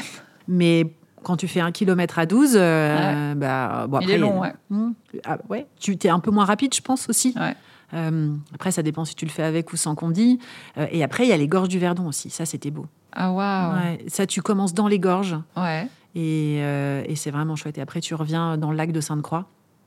Mais 0.49 0.93
quand 1.23 1.37
tu 1.37 1.49
fais 1.49 1.61
un 1.61 1.73
kilomètre 1.73 2.19
à 2.19 2.27
12, 2.27 2.55
euh, 2.57 3.35
bah, 3.35 3.87
bon, 3.89 4.01
Il 4.01 4.11
est 4.11 4.19
long, 4.19 4.41
ouais. 4.41 4.53
Hmm. 4.71 4.93
Ah, 5.25 5.39
ouais. 5.49 5.67
Tu 5.81 5.97
es 6.03 6.09
un 6.09 6.21
peu 6.21 6.31
moins 6.31 6.45
rapide, 6.45 6.75
je 6.75 6.81
pense 6.81 7.09
aussi. 7.09 7.35
Ouais. 7.39 7.55
Euh, 7.95 8.35
après, 8.55 8.71
ça 8.71 8.83
dépend 8.83 9.05
si 9.05 9.15
tu 9.15 9.25
le 9.25 9.31
fais 9.31 9.43
avec 9.43 9.73
ou 9.73 9.77
sans. 9.77 9.95
Euh, 10.03 10.87
et 10.91 11.03
après, 11.03 11.25
il 11.25 11.29
y 11.29 11.33
a 11.33 11.37
les 11.37 11.49
gorges 11.49 11.69
du 11.69 11.79
Verdon 11.79 12.07
aussi. 12.07 12.31
Ça, 12.31 12.47
c'était 12.47 12.71
beau. 12.71 12.87
Ah 13.13 13.31
waouh. 13.33 13.75
Ouais. 13.75 14.05
Ça, 14.09 14.27
tu 14.27 14.41
commences 14.43 14.75
dans 14.75 14.89
les 14.89 14.99
gorges 14.99 15.37
Ouais. 15.57 15.87
et, 16.15 16.59
euh, 16.61 17.03
et 17.07 17.17
c'est 17.17 17.31
vraiment 17.31 17.57
chouette. 17.57 17.79
Et 17.79 17.81
après, 17.83 18.01
tu 18.01 18.15
reviens 18.15 18.57
dans 18.57 18.71
le 18.71 18.77
lac 18.77 18.93
de 18.93 19.01
Sainte-Croix. 19.01 19.47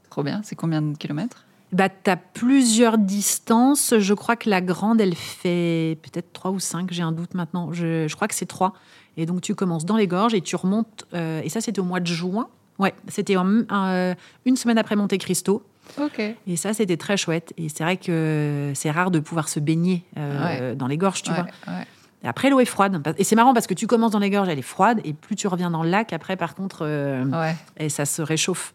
Trop 0.10 0.24
bien. 0.24 0.42
C'est 0.44 0.56
combien 0.56 0.82
de 0.82 0.96
kilomètres? 0.96 1.46
Bah, 1.76 1.90
tu 1.90 2.10
as 2.10 2.16
plusieurs 2.16 2.98
distances. 2.98 3.94
Je 4.00 4.14
crois 4.14 4.38
que 4.38 4.50
la 4.50 4.62
grande, 4.62 5.02
elle 5.02 5.14
fait 5.14 5.98
peut-être 6.04 6.32
3 6.32 6.52
ou 6.52 6.60
5. 6.60 6.88
J'ai 6.92 7.04
un 7.04 7.12
doute 7.12 7.34
maintenant. 7.34 7.74
Je, 7.74 8.08
je 8.08 8.16
crois 8.16 8.30
que 8.30 8.36
c'est 8.36 8.46
3. 8.46 8.74
Et 9.18 9.26
donc, 9.26 9.42
tu 9.42 9.56
commences 9.56 9.86
dans 9.86 9.98
les 9.98 10.08
gorges 10.08 10.34
et 10.34 10.40
tu 10.42 10.56
remontes. 10.56 11.06
euh, 11.14 11.42
et 11.44 11.50
ça, 11.50 11.60
c'était 11.60 11.80
au 11.82 11.84
mois 11.84 12.00
de 12.00 12.08
juin. 12.08 12.48
Ouais, 12.80 12.94
c'était 13.10 13.36
euh, 13.38 14.16
une 14.46 14.56
semaine 14.56 14.78
après 14.78 14.96
Monte 14.96 15.18
Cristo. 15.18 15.64
Ok. 16.02 16.22
Et 16.48 16.56
ça, 16.56 16.74
c'était 16.74 16.98
très 16.98 17.18
chouette. 17.18 17.54
Et 17.58 17.68
c'est 17.68 17.84
vrai 17.84 17.98
que 17.98 18.72
c'est 18.74 18.92
rare 18.92 19.12
de 19.12 19.20
pouvoir 19.20 19.50
se 19.50 19.60
baigner 19.60 20.06
euh, 20.18 20.76
dans 20.76 20.88
les 20.88 20.98
gorges, 20.98 21.24
tu 21.24 21.32
ouais, 21.32 21.36
vois. 21.36 21.74
ouais. 21.74 21.86
Et 22.24 22.28
après, 22.28 22.50
l'eau 22.50 22.60
est 22.62 22.66
froide. 22.66 23.02
Et 23.18 23.24
c'est 23.24 23.36
marrant 23.36 23.54
parce 23.54 23.68
que 23.68 23.74
tu 23.74 23.86
commences 23.86 24.12
dans 24.12 24.20
les 24.20 24.30
gorges, 24.30 24.48
elle 24.50 24.60
est 24.60 24.64
froide. 24.64 25.00
Et 25.04 25.14
plus 25.14 25.36
tu 25.36 25.48
reviens 25.48 25.70
dans 25.72 25.84
le 25.84 25.90
lac, 25.90 26.12
après, 26.14 26.38
par 26.38 26.56
contre, 26.56 26.80
euh, 26.82 27.52
et 27.78 27.90
ça 27.90 28.06
se 28.06 28.22
réchauffe. 28.22 28.74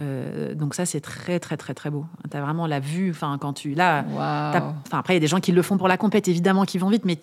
Euh, 0.00 0.54
donc 0.54 0.74
ça, 0.74 0.86
c'est 0.86 1.00
très, 1.00 1.38
très, 1.38 1.56
très, 1.56 1.74
très 1.74 1.90
beau. 1.90 2.06
Tu 2.30 2.36
as 2.36 2.40
vraiment 2.40 2.66
la 2.66 2.80
vue. 2.80 3.10
Enfin, 3.10 3.36
quand 3.40 3.52
tu... 3.52 3.74
Là, 3.74 4.04
enfin, 4.08 4.98
après, 4.98 5.12
il 5.14 5.16
y 5.16 5.18
a 5.18 5.20
des 5.20 5.26
gens 5.26 5.40
qui 5.40 5.52
le 5.52 5.62
font 5.62 5.76
pour 5.76 5.88
la 5.88 5.96
compète, 5.96 6.28
évidemment, 6.28 6.64
qui 6.64 6.78
vont 6.78 6.88
vite. 6.88 7.04
Mais 7.04 7.18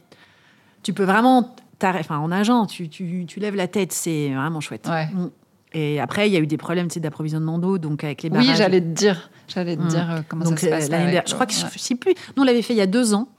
tu 0.83 0.93
peux 0.93 1.03
vraiment... 1.03 1.55
t'arrêter- 1.79 2.05
Enfin, 2.05 2.17
en 2.19 2.27
nageant, 2.27 2.65
tu, 2.65 2.87
tu, 2.89 3.25
tu 3.27 3.39
lèves 3.39 3.55
la 3.55 3.67
tête. 3.67 3.91
C'est 3.91 4.33
vraiment 4.33 4.59
chouette. 4.61 4.87
Ouais. 4.87 5.07
Mm. 5.07 5.29
Et 5.73 5.99
après, 5.99 6.27
il 6.29 6.33
y 6.33 6.37
a 6.37 6.39
eu 6.39 6.47
des 6.47 6.57
problèmes 6.57 6.87
tu 6.87 6.95
sais, 6.95 6.99
d'approvisionnement 6.99 7.57
d'eau. 7.59 7.77
Donc, 7.77 8.03
avec 8.03 8.21
les 8.23 8.29
Oui, 8.29 8.37
barrages... 8.37 8.57
j'allais 8.57 8.81
te 8.81 8.85
dire. 8.87 9.29
J'allais 9.47 9.75
te 9.77 9.81
Mm. 9.81 9.87
dire 9.87 10.11
euh, 10.11 10.19
comment 10.27 10.45
Donc, 10.45 10.59
ça 10.59 10.67
se 10.67 10.67
euh, 10.67 10.69
passe. 10.77 10.89
avec 10.89 10.99
dernière- 11.05 11.23
je 11.25 11.33
crois 11.33 11.45
que 11.47 11.53
je, 11.53 11.63
Ouais. 11.63 11.69
je 11.73 11.79
sais 11.79 11.95
plus. 11.95 12.13
Nous, 12.37 12.43
on 12.43 12.45
l'avait 12.45 12.61
fait 12.61 12.73
il 12.73 12.77
y 12.77 12.81
a 12.81 12.87
deux 12.87 13.13
ans. 13.13 13.29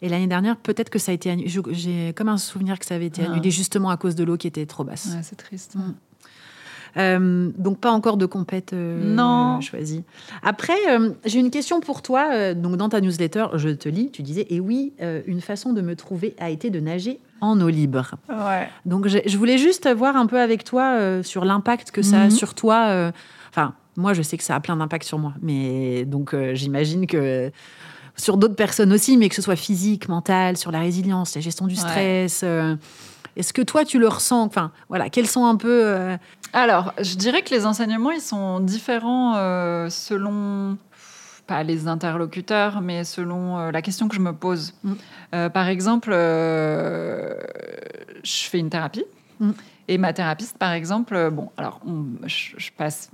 Et 0.00 0.08
l'année 0.08 0.28
dernière, 0.28 0.56
peut-être 0.56 0.90
que 0.90 0.98
ça 1.00 1.10
a 1.10 1.14
été 1.14 1.28
annulé. 1.30 1.50
J'ai 1.72 2.12
comme 2.14 2.28
un 2.28 2.38
souvenir 2.38 2.78
que 2.78 2.86
ça 2.86 2.94
avait 2.94 3.06
été 3.06 3.22
Ah. 3.26 3.32
annulé 3.32 3.50
justement 3.50 3.90
à 3.90 3.96
cause 3.96 4.14
de 4.14 4.22
l'eau 4.22 4.36
qui 4.36 4.46
était 4.46 4.64
trop 4.64 4.84
basse. 4.84 5.06
Ouais, 5.14 5.22
c'est 5.22 5.34
triste. 5.36 5.74
Mm. 5.74 5.94
Euh, 6.96 7.50
donc 7.58 7.78
pas 7.78 7.90
encore 7.90 8.16
de 8.16 8.26
compète 8.26 8.72
euh, 8.72 9.14
Non. 9.14 9.60
choisie. 9.60 10.04
Après, 10.42 10.76
euh, 10.90 11.10
j'ai 11.24 11.38
une 11.38 11.50
question 11.50 11.80
pour 11.80 12.02
toi. 12.02 12.30
Euh, 12.32 12.54
donc 12.54 12.76
dans 12.76 12.88
ta 12.88 13.00
newsletter, 13.00 13.46
je 13.54 13.68
te 13.68 13.88
lis, 13.88 14.10
tu 14.10 14.22
disais 14.22 14.46
et 14.50 14.58
oui, 14.60 14.92
euh, 15.00 15.20
une 15.26 15.40
façon 15.40 15.72
de 15.72 15.80
me 15.80 15.94
trouver 15.96 16.34
a 16.38 16.50
été 16.50 16.70
de 16.70 16.80
nager 16.80 17.20
en 17.40 17.60
eau 17.60 17.68
libre. 17.68 18.12
Ouais. 18.28 18.68
Donc 18.86 19.06
je 19.06 19.38
voulais 19.38 19.58
juste 19.58 19.88
voir 19.94 20.16
un 20.16 20.26
peu 20.26 20.40
avec 20.40 20.64
toi 20.64 21.22
sur 21.22 21.44
l'impact 21.44 21.90
que 21.92 22.02
ça 22.02 22.22
a 22.22 22.24
Mhm. 22.24 22.30
sur 22.30 22.54
toi. 22.54 23.10
Enfin, 23.50 23.74
moi 23.96 24.12
je 24.12 24.22
sais 24.22 24.36
que 24.36 24.42
ça 24.44 24.56
a 24.56 24.60
plein 24.60 24.76
d'impact 24.76 25.04
sur 25.04 25.18
moi, 25.18 25.34
mais 25.40 26.04
donc 26.04 26.34
j'imagine 26.54 27.06
que 27.06 27.52
sur 28.16 28.36
d'autres 28.38 28.56
personnes 28.56 28.92
aussi, 28.92 29.16
mais 29.16 29.28
que 29.28 29.36
ce 29.36 29.42
soit 29.42 29.54
physique, 29.54 30.08
mental, 30.08 30.56
sur 30.56 30.72
la 30.72 30.80
résilience, 30.80 31.36
la 31.36 31.40
gestion 31.40 31.68
du 31.68 31.76
stress. 31.76 32.44
Est-ce 33.38 33.52
que 33.52 33.62
toi 33.62 33.84
tu 33.84 33.98
le 34.00 34.08
ressens? 34.08 34.42
Enfin 34.42 34.72
voilà, 34.88 35.08
quels 35.10 35.28
sont 35.28 35.46
un 35.46 35.54
peu 35.56 35.82
euh, 35.84 36.16
Alors, 36.52 36.92
je 37.00 37.14
dirais 37.14 37.42
que 37.42 37.50
les 37.50 37.64
enseignements, 37.66 38.10
ils 38.10 38.20
sont 38.20 38.58
différents 38.58 39.36
euh, 39.36 39.88
selon, 39.90 40.76
pas 41.46 41.62
les 41.62 41.86
interlocuteurs, 41.86 42.80
mais 42.80 43.04
selon 43.04 43.58
euh, 43.58 43.70
la 43.70 43.80
question 43.80 44.08
que 44.08 44.16
je 44.16 44.20
me 44.20 44.32
pose. 44.32 44.74
Mm. 44.82 44.92
Euh, 45.34 45.48
par 45.50 45.68
exemple, 45.68 46.10
euh, 46.12 47.32
je 48.24 48.48
fais 48.48 48.58
une 48.58 48.70
thérapie. 48.70 49.04
Mm. 49.38 49.50
Et 49.86 49.98
ma 49.98 50.12
thérapeute, 50.12 50.52
par 50.58 50.72
exemple, 50.72 51.30
bon, 51.30 51.50
alors, 51.56 51.80
on- 51.86 52.26
je, 52.26 52.54
je 52.56 52.70
passe. 52.76 53.08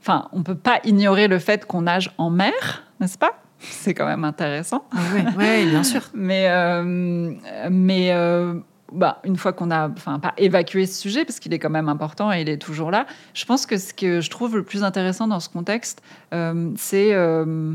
Enfin, 0.00 0.28
on 0.32 0.42
peut 0.42 0.56
pas 0.56 0.80
ignorer 0.84 1.28
le 1.28 1.38
fait 1.38 1.64
qu'on 1.64 1.82
nage 1.82 2.10
en 2.18 2.28
mer, 2.30 2.82
n'est-ce 2.98 3.16
pas? 3.18 3.40
C'est 3.60 3.94
quand 3.94 4.06
même 4.06 4.24
intéressant. 4.24 4.84
Oui, 5.14 5.20
ouais, 5.36 5.66
bien 5.66 5.84
sûr. 5.84 6.02
Mais, 6.14 6.48
mais 7.70 8.10
bah, 8.92 9.20
une 9.24 9.36
fois 9.36 9.52
qu'on 9.52 9.70
a, 9.70 9.88
enfin, 9.88 10.18
pas 10.18 10.34
évacué 10.36 10.86
ce 10.86 11.00
sujet, 11.00 11.24
parce 11.24 11.38
qu'il 11.40 11.52
est 11.54 11.58
quand 11.58 11.70
même 11.70 11.88
important 11.88 12.32
et 12.32 12.40
il 12.42 12.48
est 12.48 12.58
toujours 12.58 12.90
là, 12.90 13.06
je 13.34 13.44
pense 13.44 13.66
que 13.66 13.76
ce 13.76 13.92
que 13.94 14.20
je 14.20 14.30
trouve 14.30 14.56
le 14.56 14.62
plus 14.62 14.82
intéressant 14.84 15.26
dans 15.28 15.40
ce 15.40 15.48
contexte, 15.48 16.02
euh, 16.34 16.70
c'est 16.76 17.12
euh, 17.14 17.74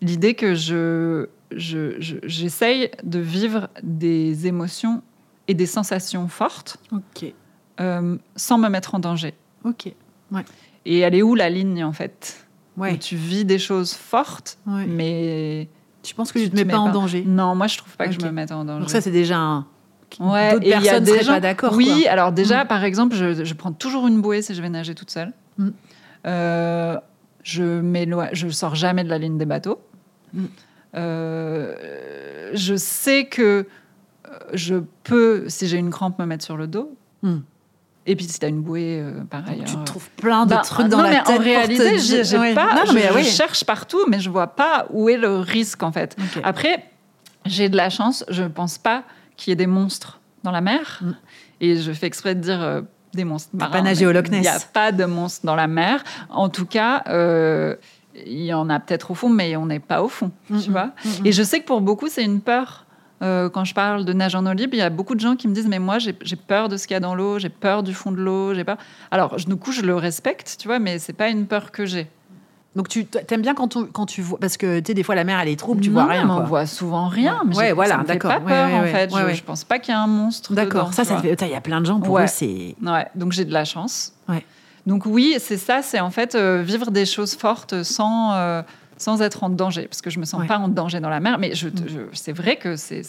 l'idée 0.00 0.34
que 0.34 0.54
je, 0.54 1.26
je, 1.54 2.00
je- 2.00 2.16
j'essaye 2.24 2.90
de 3.02 3.18
vivre 3.18 3.68
des 3.82 4.46
émotions 4.46 5.02
et 5.48 5.54
des 5.54 5.66
sensations 5.66 6.28
fortes 6.28 6.76
Ok, 6.92 7.32
euh, 7.80 8.16
sans 8.36 8.58
me 8.58 8.68
mettre 8.68 8.94
en 8.94 8.98
danger. 8.98 9.34
ok. 9.64 9.92
Et 10.84 10.98
elle 10.98 11.14
est 11.14 11.22
où 11.22 11.34
la 11.36 11.48
ligne, 11.50 11.84
en 11.84 11.92
fait? 11.92 12.44
Où 12.76 12.80
Ouais, 12.82 12.96
tu 12.98 13.14
vis 13.16 13.44
des 13.44 13.58
choses 13.58 13.92
fortes, 13.94 14.58
ouais. 14.66 14.86
mais... 14.86 15.68
Tu 16.02 16.14
penses 16.16 16.32
que 16.32 16.38
tu 16.40 16.46
tu 16.46 16.50
te 16.50 16.56
mets 16.56 16.64
pas 16.64 16.78
en 16.80 16.90
danger? 16.90 17.22
Non, 17.24 17.54
moi, 17.54 17.68
je 17.68 17.78
trouve 17.78 17.96
pas 17.96 18.08
que 18.08 18.12
je 18.12 18.20
me 18.20 18.30
mette 18.32 18.50
en 18.50 18.64
danger. 18.64 18.80
Donc 18.80 18.90
ça, 18.90 19.00
c'est 19.00 19.12
déjà 19.12 19.38
un... 19.38 19.66
Ouais, 20.20 20.52
D'autres 20.52 20.68
personnes 20.68 21.06
seraient 21.06 21.22
gens- 21.24 21.32
pas 21.34 21.40
d'accord. 21.40 21.72
Oui, 21.74 22.02
quoi. 22.02 22.10
alors 22.12 22.32
déjà, 22.32 22.64
Mm. 22.64 22.68
par 22.68 22.84
exemple, 22.84 23.14
je, 23.16 23.44
je 23.44 23.54
prends 23.54 23.72
toujours 23.72 24.06
une 24.08 24.20
bouée 24.20 24.42
si 24.42 24.54
je 24.54 24.62
vais 24.62 24.68
nager 24.68 24.94
toute 24.94 25.10
seule. 25.10 25.32
Mm. 25.58 25.68
Euh, 26.26 26.96
je 27.44 27.80
je 28.32 28.48
sors 28.48 28.74
jamais 28.74 29.04
de 29.04 29.08
la 29.08 29.18
ligne 29.18 29.38
des 29.38 29.46
bateaux. 29.46 29.80
Mm. 30.34 30.44
Euh, 30.94 32.50
je 32.54 32.74
sais 32.76 33.24
que 33.26 33.66
euh, 34.28 34.38
je 34.52 34.76
peux, 35.04 35.44
si 35.48 35.66
j'ai 35.68 35.78
une 35.78 35.90
crampe, 35.90 36.18
me 36.18 36.26
mettre 36.26 36.44
sur 36.44 36.56
le 36.56 36.66
dos. 36.66 36.94
Mm. 37.22 37.38
Et 38.06 38.16
puis 38.16 38.24
si 38.26 38.38
tu 38.38 38.44
as 38.44 38.48
une 38.48 38.62
bouée, 38.62 39.00
euh, 39.00 39.22
pareil. 39.30 39.62
Tu 39.64 39.74
hein. 39.76 39.80
te 39.80 39.84
trouves 39.86 40.10
plein 40.16 40.44
de 40.44 40.50
Bah, 40.50 40.62
trucs 40.64 40.88
dans 40.88 40.98
non, 40.98 41.04
la 41.04 41.10
mais 41.10 41.22
tête. 41.22 41.38
en 41.40 41.42
réalité, 41.42 41.98
j'ai 41.98 42.24
j'ai 42.24 42.38
ouais. 42.38 42.54
pas. 42.54 42.74
Non, 42.74 42.82
je, 42.86 42.92
mais 42.94 43.08
je 43.08 43.14
oui. 43.14 43.24
cherche 43.24 43.64
partout, 43.64 44.00
mais 44.08 44.18
je 44.20 44.28
vois 44.28 44.48
pas 44.48 44.86
où 44.90 45.08
est 45.08 45.16
le 45.16 45.36
risque 45.38 45.82
en 45.82 45.92
fait. 45.92 46.16
Après, 46.42 46.84
j'ai 47.46 47.68
de 47.68 47.76
la 47.76 47.90
chance. 47.90 48.24
Je 48.28 48.42
ne 48.42 48.48
pense 48.48 48.76
pas 48.78 49.04
qu'il 49.42 49.50
y 49.50 49.54
ait 49.54 49.56
des 49.56 49.66
monstres 49.66 50.20
dans 50.42 50.50
la 50.50 50.60
mer. 50.60 51.00
Mm. 51.00 51.10
Et 51.60 51.76
je 51.76 51.92
fais 51.92 52.06
exprès 52.06 52.34
de 52.34 52.40
dire 52.40 52.62
euh, 52.62 52.82
des 53.14 53.24
monstres. 53.24 53.50
Marins, 53.52 53.70
pas 53.70 53.82
nagé 53.82 54.06
au 54.06 54.12
Loch 54.12 54.28
Ness. 54.28 54.38
Il 54.38 54.42
n'y 54.42 54.48
a 54.48 54.58
pas 54.72 54.92
de 54.92 55.04
monstres 55.04 55.46
dans 55.46 55.56
la 55.56 55.66
mer. 55.66 56.02
En 56.30 56.48
tout 56.48 56.66
cas, 56.66 57.02
euh, 57.08 57.76
il 58.14 58.42
y 58.42 58.54
en 58.54 58.68
a 58.70 58.80
peut-être 58.80 59.10
au 59.10 59.14
fond, 59.14 59.28
mais 59.28 59.56
on 59.56 59.66
n'est 59.66 59.80
pas 59.80 60.02
au 60.02 60.08
fond. 60.08 60.30
Mm, 60.48 60.60
Tu 60.60 60.70
mm, 60.70 60.72
vois 60.72 60.86
mm. 61.04 61.26
Et 61.26 61.32
je 61.32 61.42
sais 61.42 61.60
que 61.60 61.66
pour 61.66 61.80
beaucoup, 61.80 62.08
c'est 62.08 62.24
une 62.24 62.40
peur. 62.40 62.86
Euh, 63.22 63.48
quand 63.48 63.64
je 63.64 63.72
parle 63.72 64.04
de 64.04 64.12
nage 64.12 64.34
en 64.34 64.44
eau 64.46 64.52
libre, 64.52 64.74
il 64.74 64.78
y 64.78 64.82
a 64.82 64.90
beaucoup 64.90 65.14
de 65.14 65.20
gens 65.20 65.36
qui 65.36 65.46
me 65.46 65.54
disent 65.54 65.68
Mais 65.68 65.78
moi, 65.78 65.98
j'ai 65.98 66.12
peur 66.36 66.68
de 66.68 66.76
ce 66.76 66.86
qu'il 66.86 66.94
y 66.94 66.96
a 66.96 67.00
dans 67.00 67.14
l'eau, 67.14 67.38
j'ai 67.38 67.50
peur 67.50 67.82
du 67.82 67.94
fond 67.94 68.10
de 68.10 68.16
l'eau, 68.16 68.54
j'ai 68.54 68.64
peur. 68.64 68.78
Alors, 69.10 69.36
du 69.36 69.56
coup, 69.56 69.70
je 69.70 69.82
le 69.82 69.94
respecte, 69.94 70.56
tu 70.58 70.66
vois, 70.66 70.78
mais 70.78 70.98
c'est 70.98 71.12
pas 71.12 71.28
une 71.28 71.46
peur 71.46 71.70
que 71.70 71.86
j'ai. 71.86 72.08
Donc 72.74 72.88
tu 72.88 73.06
aimes 73.30 73.42
bien 73.42 73.54
quand, 73.54 73.76
on- 73.76 73.84
quand 73.84 74.06
tu 74.06 74.22
vois... 74.22 74.38
Parce 74.38 74.56
que 74.56 74.78
tu 74.80 74.86
sais, 74.86 74.94
des 74.94 75.02
fois, 75.02 75.14
la 75.14 75.24
mer, 75.24 75.38
elle 75.40 75.48
est 75.48 75.58
trouble, 75.58 75.82
tu 75.82 75.90
Non, 75.90 76.02
vois 76.04 76.10
rien. 76.12 76.24
mais 76.24 76.30
on 76.32 76.36
quoi. 76.36 76.44
voit 76.46 76.66
souvent 76.66 77.06
rien. 77.08 77.42
Mais 77.46 77.54
Ouais, 77.54 77.72
voilà, 77.72 77.98
d'accord. 77.98 78.30
pas 78.32 78.40
peur, 78.40 78.68
ouais, 78.70 78.78
en 78.78 78.84
fait. 78.92 79.12
Ouais, 79.12 79.30
je, 79.32 79.36
je 79.36 79.42
pense 79.42 79.62
pas 79.64 79.78
qu'il 79.78 79.92
y 79.92 79.96
a 79.96 80.00
un 80.00 80.06
monstre. 80.06 80.54
D'accord, 80.54 80.94
ça, 80.94 81.04
ça 81.04 81.20
Il 81.22 81.48
y 81.50 81.54
a 81.54 81.60
plein 81.60 81.80
de 81.82 81.86
gens, 81.86 82.00
pour 82.00 82.18
eux, 82.18 82.26
c'est... 82.26 82.74
Ouais, 82.82 83.06
donc 83.14 83.32
j'ai 83.32 83.44
de 83.44 83.52
la 83.52 83.64
chance. 83.66 84.12
Ouais. 84.28 84.44
Donc 84.86 85.04
oui, 85.06 85.36
c'est 85.38 85.58
ça, 85.58 85.80
c'est 85.82 86.00
en 86.00 86.10
fait 86.10 86.34
euh, 86.34 86.62
vivre 86.62 86.90
des 86.90 87.04
choses 87.06 87.34
fortes 87.36 87.82
sans, 87.84 88.32
euh, 88.32 88.62
sans 88.96 89.20
être 89.22 89.44
en 89.44 89.48
danger, 89.50 89.82
parce 89.86 90.00
que 90.02 90.10
je 90.10 90.18
me 90.18 90.24
sens 90.24 90.44
pas 90.48 90.58
en 90.58 90.66
danger 90.68 90.98
dans 90.98 91.10
la 91.10 91.20
mer. 91.20 91.38
Mais 91.38 91.54
je, 91.54 91.68
Mm. 91.68 91.72
je- 91.86 92.00
c'est 92.14 92.32
vrai 92.32 92.56
que 92.56 92.74
c'est, 92.76 93.02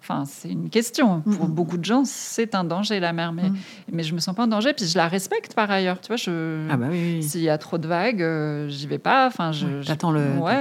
enfin, 0.00 0.24
c'est 0.26 0.48
une 0.50 0.68
question. 0.70 1.20
Pour 1.20 1.48
Mm. 1.48 1.52
beaucoup 1.52 1.76
de 1.78 1.84
gens, 1.84 2.02
c'est 2.04 2.54
un 2.54 2.64
danger 2.64 2.98
la 3.00 3.12
mer, 3.12 3.32
mais, 3.32 3.50
Mm. 3.50 3.56
mais 3.92 4.02
je 4.02 4.14
me 4.14 4.18
sens 4.20 4.34
pas 4.34 4.44
en 4.44 4.46
danger. 4.48 4.72
Puis 4.72 4.86
je 4.86 4.96
la 4.96 5.08
respecte 5.08 5.54
par 5.54 5.70
ailleurs. 5.70 6.00
Tu 6.00 6.08
vois, 6.08 6.16
je, 6.16 6.66
Ah 6.70 6.76
bah 6.76 6.86
oui, 6.90 7.16
oui. 7.18 7.22
s'il 7.22 7.42
y 7.42 7.48
a 7.48 7.58
trop 7.58 7.78
de 7.78 7.86
vagues, 7.86 8.22
euh, 8.22 8.68
j'y 8.68 8.86
vais 8.86 8.98
pas. 8.98 9.26
Enfin, 9.26 9.52
je, 9.52 9.66
Ouais, 9.66 9.72
je- 9.82 9.86
t'attends 9.86 10.10
le- 10.10 10.38
Ouais. 10.38 10.60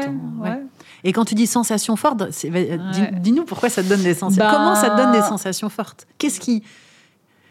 Et 1.03 1.13
quand 1.13 1.23
tu 1.25 1.33
dis 1.35 1.47
sensations 1.47 1.95
fortes, 1.95 2.21
Ouais. 2.21 2.79
dis-nous 3.19 3.45
pourquoi 3.45 3.69
ça 3.69 3.81
te 3.83 3.87
donne 3.89 4.03
des 4.03 4.13
sensations. 4.13 4.43
Ben- 4.43 4.51
Comment 4.51 4.75
ça 4.75 4.89
te 4.89 4.97
donne 4.97 5.11
des 5.13 5.21
sensations 5.21 5.69
fortes? 5.69 6.05
Qu'est-ce 6.17 6.39
qui 6.39 6.63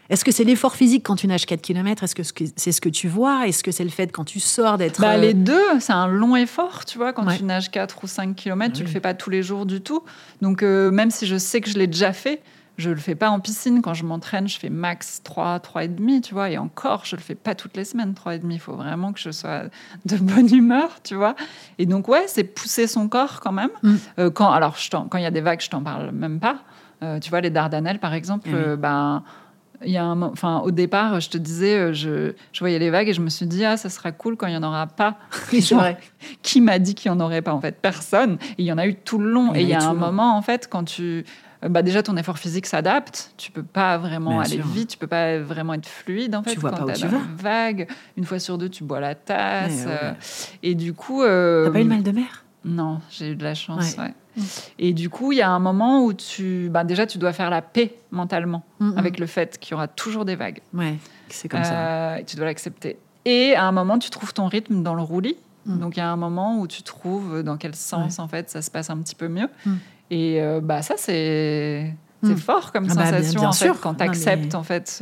Est-ce 0.09 0.25
que 0.25 0.31
c'est 0.31 0.43
l'effort 0.43 0.75
physique 0.75 1.03
quand 1.05 1.15
tu 1.15 1.27
nages 1.27 1.45
4 1.45 1.61
km 1.61 2.03
Est-ce 2.03 2.15
que 2.15 2.23
ce 2.23 2.33
que- 2.33 2.45
c'est 2.55 2.71
ce 2.71 2.81
que 2.81 2.89
tu 2.89 3.07
vois? 3.07 3.47
Est-ce 3.47 3.63
que 3.63 3.71
c'est 3.71 3.83
le 3.83 3.89
fait 3.91 4.11
quand 4.11 4.25
tu 4.25 4.39
sors 4.39 4.77
d'être 4.77 4.99
Bah, 5.01 5.13
euh, 5.13 5.17
Les 5.21 5.33
deux, 5.35 5.79
c'est 5.79 5.93
un 5.93 6.07
long 6.07 6.35
effort, 6.35 6.85
tu 6.85 6.97
vois. 6.97 7.13
Quand 7.13 7.25
Ouais. 7.27 7.37
tu 7.37 7.43
nages 7.43 7.69
4 7.69 8.03
ou 8.03 8.07
5 8.07 8.35
km, 8.35 8.73
tu 8.73 8.79
Oui. 8.81 8.87
le 8.87 8.91
fais 8.91 8.99
pas 8.99 9.13
tous 9.13 9.29
les 9.29 9.43
jours 9.43 9.65
du 9.67 9.81
tout. 9.81 10.03
Donc, 10.41 10.63
euh, 10.63 10.89
même 10.89 11.11
si 11.11 11.27
je 11.27 11.37
sais 11.37 11.61
que 11.61 11.69
je 11.69 11.77
l'ai 11.77 11.87
déjà 11.87 12.13
fait, 12.13 12.41
Je 12.81 12.89
le 12.91 12.95
fais 12.95 13.13
pas 13.13 13.29
en 13.29 13.41
piscine. 13.41 13.81
Quand 13.81 13.93
je 13.93 14.05
m'entraîne, 14.05 14.47
je 14.47 14.57
fais 14.57 14.69
max 14.69 15.19
3, 15.25 15.59
3 15.59 15.83
et 15.83 15.89
demi, 15.89 16.21
tu 16.21 16.33
vois. 16.33 16.49
Et 16.49 16.57
encore, 16.57 17.03
je 17.03 17.17
le 17.17 17.21
fais 17.21 17.35
pas 17.35 17.53
toutes 17.53 17.75
les 17.75 17.83
semaines, 17.83 18.13
3 18.13 18.35
et 18.35 18.39
demi. 18.39 18.55
Il 18.55 18.59
faut 18.61 18.71
vraiment 18.77 19.11
que 19.11 19.19
je 19.19 19.31
sois 19.31 19.63
de 20.05 20.15
bonne 20.15 20.47
humeur, 20.55 20.87
tu 21.03 21.15
vois. 21.15 21.35
Et 21.77 21.85
donc, 21.85 22.07
ouais, 22.07 22.23
c'est 22.27 22.45
pousser 22.45 22.87
son 22.87 23.09
corps 23.09 23.41
quand 23.41 23.51
même. 23.51 23.71
Mm. 23.83 23.95
Euh, 24.19 24.29
quand, 24.31 24.49
alors, 24.49 24.77
je 24.77 24.89
quand 24.89 25.17
il 25.17 25.23
y 25.23 25.25
a 25.25 25.29
des 25.31 25.41
vagues, 25.41 25.59
je 25.59 25.69
t'en 25.69 25.83
parle 25.83 26.11
même 26.11 26.39
pas. 26.39 26.59
Euh, 27.03 27.19
tu 27.19 27.29
vois, 27.29 27.41
les 27.41 27.49
Dardanelles, 27.49 27.99
par 27.99 28.13
exemple, 28.13 28.47
euh, 28.53 28.77
ben, 28.77 29.23
il 29.85 29.91
y 29.91 29.97
a 29.97 30.03
un, 30.03 30.21
enfin, 30.21 30.59
au 30.59 30.71
départ, 30.71 31.19
je 31.19 31.29
te 31.29 31.37
disais, 31.37 31.77
euh, 31.77 31.93
je, 31.93 32.33
je 32.51 32.59
voyais 32.59 32.79
les 32.79 32.89
vagues 32.89 33.09
et 33.09 33.13
je 33.13 33.21
me 33.21 33.29
suis 33.29 33.45
dit, 33.45 33.63
ah, 33.65 33.77
ça 33.77 33.89
sera 33.89 34.11
cool 34.11 34.35
quand 34.37 34.47
il 34.47 34.53
y 34.53 34.57
en 34.57 34.63
aura 34.63 34.87
pas. 34.87 35.17
Oui, 35.53 35.61
c'est 35.61 35.75
vrai. 35.75 35.97
Qui 36.41 36.61
m'a 36.61 36.79
dit 36.79 36.95
qu'il 36.95 37.09
y 37.09 37.13
en 37.13 37.19
aurait 37.19 37.41
pas 37.41 37.53
En 37.53 37.61
fait, 37.61 37.75
personne. 37.81 38.37
Et 38.57 38.63
il 38.63 38.65
y 38.65 38.71
en 38.71 38.77
a 38.77 38.85
eu 38.87 38.95
tout 38.95 39.17
le 39.17 39.31
long. 39.31 39.51
Il 39.53 39.59
Et 39.59 39.63
il 39.63 39.69
y 39.69 39.73
a 39.73 39.81
un 39.81 39.93
long. 39.93 39.99
moment, 39.99 40.35
en 40.37 40.41
fait, 40.41 40.67
quand 40.69 40.83
tu, 40.83 41.23
euh, 41.63 41.69
bah, 41.69 41.81
déjà 41.81 42.03
ton 42.03 42.17
effort 42.17 42.37
physique 42.37 42.65
s'adapte. 42.65 43.33
Tu 43.37 43.51
peux 43.51 43.63
pas 43.63 43.97
vraiment 43.97 44.31
Bien 44.31 44.41
aller 44.41 44.55
sûr. 44.57 44.67
vite. 44.67 44.89
Tu 44.89 44.97
peux 44.97 45.07
pas 45.07 45.37
vraiment 45.39 45.73
être 45.73 45.87
fluide, 45.87 46.35
en 46.35 46.43
fait. 46.43 46.53
Tu 46.53 46.59
vois 46.59 46.71
quand 46.71 46.85
pas 46.85 46.91
où 46.91 46.95
tu 46.95 47.07
vas. 47.07 47.17
Vague. 47.37 47.87
Une 48.17 48.25
fois 48.25 48.39
sur 48.39 48.57
deux, 48.57 48.69
tu 48.69 48.83
bois 48.83 48.99
la 48.99 49.15
tasse. 49.15 49.85
Ouais, 49.85 49.91
ouais. 49.91 49.97
euh, 50.03 50.11
et 50.63 50.75
du 50.75 50.93
coup, 50.93 51.23
euh, 51.23 51.65
T'as 51.67 51.71
pas 51.71 51.79
eu 51.79 51.83
le 51.83 51.89
mal 51.89 52.03
de 52.03 52.11
mer? 52.11 52.43
Non, 52.65 52.99
j'ai 53.09 53.31
eu 53.31 53.35
de 53.35 53.43
la 53.43 53.53
chance. 53.55 53.95
Ouais. 53.97 54.03
ouais. 54.05 54.13
Et 54.77 54.93
du 54.93 55.09
coup, 55.09 55.31
il 55.31 55.37
y 55.37 55.41
a 55.41 55.49
un 55.49 55.59
moment 55.59 56.03
où 56.05 56.13
tu, 56.13 56.69
bah, 56.71 56.83
déjà, 56.83 57.05
tu 57.05 57.17
dois 57.17 57.33
faire 57.33 57.49
la 57.49 57.61
paix 57.61 57.95
mentalement 58.11 58.63
avec 58.95 59.19
le 59.19 59.25
fait 59.25 59.57
qu'il 59.59 59.71
y 59.71 59.73
aura 59.75 59.87
toujours 59.87 60.23
des 60.25 60.35
vagues. 60.35 60.61
Ouais, 60.73 60.95
c'est 61.29 61.49
comme 61.49 61.63
ça. 61.63 61.73
Euh, 61.73 62.15
et 62.17 62.23
tu 62.25 62.35
dois 62.35 62.45
l'accepter. 62.45 62.97
Et 63.25 63.55
à 63.55 63.65
un 63.65 63.71
moment, 63.71 63.99
tu 63.99 64.09
trouves 64.09 64.33
ton 64.33 64.47
rythme 64.47 64.81
dans 64.83 64.93
le 64.95 65.01
roulis. 65.01 65.35
Mm. 65.65 65.79
Donc, 65.79 65.97
il 65.97 65.99
y 65.99 66.03
a 66.03 66.09
un 66.09 66.15
moment 66.15 66.59
où 66.59 66.67
tu 66.67 66.83
trouves 66.83 67.43
dans 67.43 67.57
quel 67.57 67.75
sens, 67.75 68.19
en 68.19 68.27
fait, 68.29 68.49
ça 68.49 68.61
se 68.61 68.71
passe 68.71 68.89
un 68.89 68.97
petit 68.99 69.15
peu 69.15 69.27
mieux. 69.27 69.49
Mm. 69.65 69.73
Et 70.11 70.41
euh, 70.41 70.61
bah, 70.61 70.81
ça, 70.81 70.95
c'est. 70.97 71.93
C'est 72.23 72.33
Mm. 72.33 72.37
fort 72.37 72.71
comme 72.73 72.87
Ah 72.89 72.95
bah, 72.95 73.05
sensation, 73.05 73.39
bien 73.39 73.49
en 73.49 73.53
fait, 73.53 73.71
quand 73.79 73.95
tu 73.95 74.03
acceptes, 74.03 74.43
mais- 74.47 74.55
en 74.55 74.63
fait. 74.63 75.01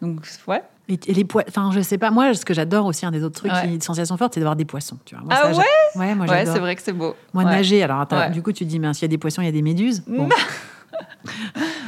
Donc, 0.00 0.26
ouais. 0.48 0.62
Et, 0.88 0.98
et 1.06 1.14
les 1.14 1.24
poissons, 1.24 1.48
enfin, 1.48 1.70
je 1.72 1.80
sais 1.80 1.96
pas, 1.98 2.10
moi, 2.10 2.34
ce 2.34 2.44
que 2.44 2.52
j'adore 2.54 2.86
aussi, 2.86 3.06
un 3.06 3.10
des 3.12 3.22
autres 3.22 3.36
trucs, 3.40 3.52
Ouais. 3.52 3.68
qui, 3.68 3.78
de 3.78 3.82
sensations 3.82 4.16
fortes, 4.16 4.34
c'est 4.34 4.40
d'avoir 4.40 4.56
des 4.56 4.64
poissons. 4.64 4.98
Tu 5.04 5.14
vois. 5.14 5.24
Moi, 5.24 5.32
Ah 5.36 5.52
ça, 5.52 5.58
ouais 5.58 5.64
Ouais, 5.96 6.14
moi, 6.14 6.26
Ouais, 6.26 6.44
c'est 6.44 6.58
vrai 6.58 6.74
que 6.76 6.82
c'est 6.82 6.92
beau. 6.92 7.14
Moi, 7.32 7.44
ouais. 7.44 7.50
nager, 7.50 7.82
alors, 7.82 8.00
attends, 8.00 8.30
du 8.30 8.42
coup, 8.42 8.52
tu 8.52 8.64
te 8.64 8.68
dis, 8.68 8.78
mince, 8.80 9.00
il 9.00 9.02
y 9.02 9.06
a 9.06 9.08
des 9.08 9.18
poissons, 9.18 9.42
il 9.42 9.46
y 9.46 9.48
a 9.48 9.52
des 9.52 9.62
méduses. 9.62 10.02
Bon. 10.08 10.28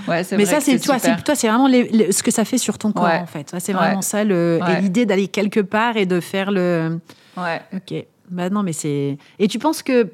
Ouais, 0.09 0.23
c'est 0.23 0.37
Mais 0.37 0.45
vrai 0.45 0.55
ça, 0.55 0.61
c'est 0.61 0.79
toi, 0.79 0.99
c'est 0.99 1.23
toi, 1.25 1.35
c'est 1.35 1.49
vraiment 1.49 1.67
les- 1.67 1.89
les- 1.89 2.13
ce 2.13 2.23
que 2.23 2.31
ça 2.31 2.45
fait 2.45 2.59
sur 2.59 2.79
ton 2.79 2.93
corps, 2.93 3.05
en 3.07 3.27
fait. 3.27 3.55
C'est 3.59 3.73
vraiment 3.73 4.03
ça, 4.03 4.23
le, 4.25 4.61
et 4.69 4.81
l'idée 4.81 5.07
d'aller 5.07 5.29
quelque 5.29 5.61
part 5.61 5.97
et 5.97 6.07
de 6.07 6.21
faire 6.21 6.51
le. 6.51 6.99
Ouais. 7.37 7.61
Ok. 7.75 8.05
Bah 8.31 8.49
non, 8.49 8.63
mais 8.63 8.73
c'est. 8.73 9.19
Et 9.39 9.49
tu 9.49 9.59
penses 9.59 9.83
que 9.83 10.11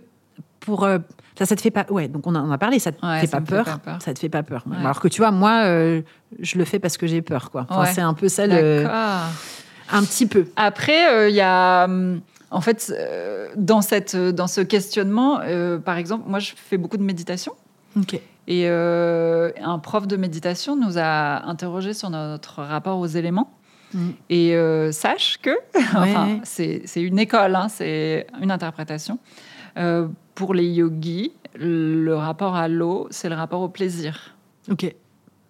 pour. 0.60 0.88
Euh, 1.40 1.44
Ça, 1.44 1.46
ça 1.46 1.56
te 1.56 1.60
fait 1.60 1.70
pas. 1.70 1.86
Ouais, 1.90 2.08
donc 2.08 2.26
on 2.26 2.34
en 2.34 2.50
a, 2.50 2.58
parlé, 2.58 2.78
ça 2.78 2.92
te 2.92 3.04
Ouais, 3.04 3.20
fait, 3.20 3.26
ça 3.26 3.40
pas 3.40 3.46
fait 3.46 3.52
peur, 3.56 3.64
pas 3.64 3.78
peur. 3.78 4.02
Ça 4.02 4.14
te 4.14 4.18
fait 4.18 4.28
pas 4.28 4.42
peur. 4.42 4.64
Ouais. 4.70 4.76
Alors 4.78 5.00
que 5.00 5.08
tu 5.08 5.20
vois, 5.20 5.30
moi, 5.30 5.62
euh, 5.64 6.02
je 6.38 6.58
le 6.58 6.64
fais 6.64 6.78
parce 6.78 6.96
que 6.96 7.06
j'ai 7.06 7.22
peur, 7.22 7.50
quoi. 7.50 7.66
Enfin, 7.68 7.82
Ouais. 7.82 7.92
C'est 7.92 8.00
un 8.00 8.14
peu 8.14 8.28
ça, 8.28 8.46
le... 8.46 8.86
Un 9.92 10.02
petit 10.04 10.26
peu. 10.26 10.46
Après, 10.56 11.12
euh, 11.12 11.28
il 11.28 11.34
y 11.34 11.40
a. 11.40 11.84
hum, 11.84 12.20
En 12.50 12.60
fait, 12.60 12.92
euh, 12.96 13.48
dans, 13.56 13.80
cette, 13.82 14.16
dans 14.16 14.46
ce 14.46 14.60
questionnement, 14.60 15.40
euh, 15.42 15.78
par 15.78 15.96
exemple, 15.96 16.28
moi, 16.28 16.38
je 16.38 16.52
fais 16.56 16.78
beaucoup 16.78 16.96
de 16.96 17.02
méditation. 17.02 17.52
Ok. 17.96 18.14
Et 18.46 18.64
euh, 18.68 19.50
un 19.62 19.78
prof 19.78 20.06
de 20.06 20.16
méditation 20.16 20.74
nous 20.76 20.98
a 20.98 21.44
interrogé 21.46 21.92
sur 21.92 22.10
notre 22.10 22.62
rapport 22.62 22.98
aux 22.98 23.06
éléments. 23.06 23.52
Mm. 23.94 24.08
Et 24.28 24.54
euh, 24.54 24.92
sache 24.92 25.38
que, 25.42 25.50
enfin, 25.96 26.38
c'est 26.44 26.82
c'est 26.84 27.02
une 27.02 27.18
école, 27.18 27.54
hein, 27.56 27.68
c'est 27.68 28.26
une 28.40 28.50
interprétation. 28.52 29.18
Euh, 29.76 30.08
pour 30.40 30.54
les 30.54 30.64
yogis, 30.66 31.32
le 31.54 32.14
rapport 32.14 32.56
à 32.56 32.66
l'eau, 32.66 33.06
c'est 33.10 33.28
le 33.28 33.34
rapport 33.34 33.60
au 33.60 33.68
plaisir. 33.68 34.34
Ok. 34.70 34.94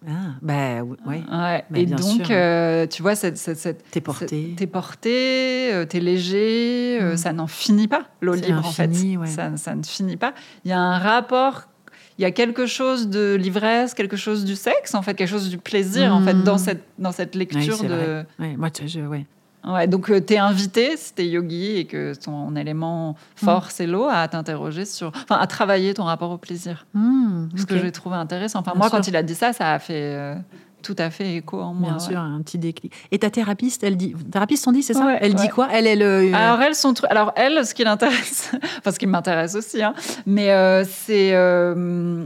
Ah, 0.05 0.11
bah 0.41 0.81
oui, 0.83 0.97
ouais. 1.05 1.15
Ouais. 1.31 1.63
Bah, 1.69 1.79
Et 1.79 1.85
bien 1.85 1.95
donc, 1.95 2.25
sûr. 2.25 2.27
euh, 2.31 2.85
tu 2.87 3.01
vois, 3.01 3.15
cette, 3.15 3.37
cette, 3.37 3.57
cette- 3.57 3.85
T'es 3.89 4.01
porté. 4.01 4.53
T'es 4.57 4.67
porté, 4.67 5.71
euh, 5.73 5.85
t'es 5.85 6.01
léger, 6.01 6.97
euh, 7.01 7.13
Mm. 7.13 7.17
ça 7.17 7.31
n'en 7.31 7.47
finit 7.47 7.87
pas, 7.87 8.03
l'eau 8.19 8.33
libre 8.33 8.65
en 8.65 8.71
fait. 8.71 8.89
ouais. 9.15 9.27
Ça, 9.27 9.55
ça 9.55 9.75
ne 9.75 9.83
finit 9.83 10.17
pas. 10.17 10.33
Il 10.65 10.71
y 10.71 10.73
a 10.73 10.79
un 10.79 10.97
rapport, 10.97 11.69
il 12.17 12.23
y 12.23 12.25
a 12.25 12.31
quelque 12.31 12.65
chose 12.65 13.07
de 13.07 13.35
l'ivresse, 13.39 13.93
quelque 13.93 14.17
chose 14.17 14.43
du 14.43 14.57
sexe, 14.57 14.93
en 14.95 15.01
fait, 15.03 15.13
quelque 15.13 15.29
chose 15.29 15.49
du 15.49 15.57
plaisir, 15.57 16.13
en 16.13 16.21
fait, 16.21 16.33
Mm. 16.33 16.43
dans 16.43 16.57
cette, 16.57 16.83
dans 16.99 17.13
cette 17.13 17.33
Oui, 17.35 17.39
lecture 17.39 17.75
c'est 17.77 17.87
de. 17.87 18.25
vrai. 18.39 18.55
Moi, 18.57 18.69
tu- 18.71 18.87
je, 18.89 18.99
ouais. 19.01 19.25
Ouais, 19.67 19.87
donc, 19.87 20.07
tu 20.11 20.21
t'es 20.23 20.37
invité, 20.37 20.97
si 20.97 21.13
t'es 21.13 21.27
yogi 21.27 21.77
et 21.77 21.85
que 21.85 22.13
ton 22.15 22.55
élément 22.55 23.15
fort, 23.35 23.65
Mm. 23.65 23.69
c'est 23.69 23.87
l'eau, 23.87 24.07
à 24.09 24.27
t'interroger 24.27 24.85
sur. 24.85 25.11
Enfin, 25.15 25.37
à 25.39 25.45
travailler 25.47 25.93
ton 25.93 26.03
rapport 26.05 26.31
au 26.31 26.37
plaisir. 26.37 26.85
Hmm, 26.93 27.47
Ce 27.55 27.65
que 27.65 27.77
j'ai 27.77 27.91
trouvé 27.91 28.15
intéressant. 28.15 28.59
Enfin, 28.59 28.71
Bien 28.71 28.79
moi, 28.79 28.89
sûr. 28.89 28.97
quand 28.97 29.07
il 29.07 29.15
a 29.15 29.21
dit 29.23 29.35
ça, 29.35 29.53
ça 29.53 29.71
a 29.73 29.77
fait 29.79 30.15
euh, 30.15 30.35
tout 30.81 30.95
à 30.97 31.11
fait 31.11 31.35
écho 31.35 31.61
en 31.61 31.75
moi. 31.75 31.89
Bien 31.91 31.99
ouais. 31.99 32.05
sûr, 32.11 32.19
un 32.19 32.41
petit 32.41 32.57
déclic. 32.57 32.91
Et 33.11 33.19
ta 33.19 33.29
thérapeute, 33.29 33.77
elle 33.83 33.97
dit. 33.97 34.15
Thérapeute, 34.31 34.57
on 34.65 34.71
dit, 34.71 34.81
c'est 34.81 34.93
ça 34.95 35.05
Ouais, 35.05 35.19
Elle 35.21 35.35
dit 35.35 35.49
quoi 35.49 35.67
Elle 35.71 35.85
est 35.85 35.95
le. 35.95 36.33
Alors 36.33 36.59
elle, 36.61 36.73
son 36.73 36.93
truc. 36.95 37.11
Alors 37.11 37.31
elle, 37.35 37.63
ce 37.65 37.75
qui 37.75 37.83
l'intéresse, 37.83 38.51
enfin 38.79 38.91
ce 38.91 38.97
qui 38.97 39.05
m'intéresse 39.05 39.53
aussi, 39.53 39.83
hein, 39.83 39.93
mais 40.25 40.49
euh, 40.51 40.83
c'est 40.85 41.35
euh, 41.35 42.25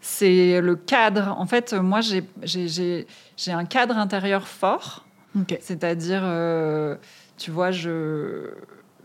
c'est 0.00 0.60
le 0.60 0.76
cadre. 0.76 1.34
En 1.38 1.46
fait, 1.46 1.72
moi, 1.72 2.00
j'ai 2.00 2.24
j'ai 2.44 3.52
un 3.52 3.64
cadre 3.64 3.96
intérieur 3.98 4.46
fort, 4.46 5.04
C'est-à-dire, 5.60 6.22
euh, 6.24 6.96
tu 7.36 7.50
vois, 7.50 7.70
je 7.70 8.50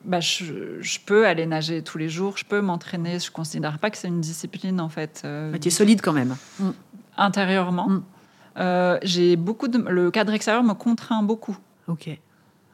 bah, 0.04 0.20
je, 0.20 0.82
je 0.82 1.00
peux 1.06 1.28
aller 1.28 1.46
nager 1.46 1.84
tous 1.84 1.98
les 1.98 2.10
jours, 2.10 2.38
je 2.38 2.46
peux 2.46 2.62
m'entraîner. 2.62 3.20
Je 3.20 3.32
considère 3.32 3.78
pas 3.78 3.90
que 3.92 3.98
c'est 3.98 4.08
une 4.08 4.22
discipline 4.22 4.82
en 4.82 4.90
fait. 4.90 5.22
euh, 5.26 5.52
Mais 5.52 5.60
tu 5.60 5.68
es 5.68 5.72
solide 5.72 6.02
quand 6.02 6.14
même. 6.14 6.36
intérieurement. 7.18 7.88
Mm. 7.90 8.04
Euh, 8.58 8.98
j'ai 9.04 9.36
beaucoup 9.36 9.68
de 9.68 9.78
le 9.78 10.12
cadre 10.12 10.34
extérieur 10.34 10.64
me 10.64 10.74
contraint 10.74 11.24
beaucoup. 11.24 11.58
Ok. 11.88 12.10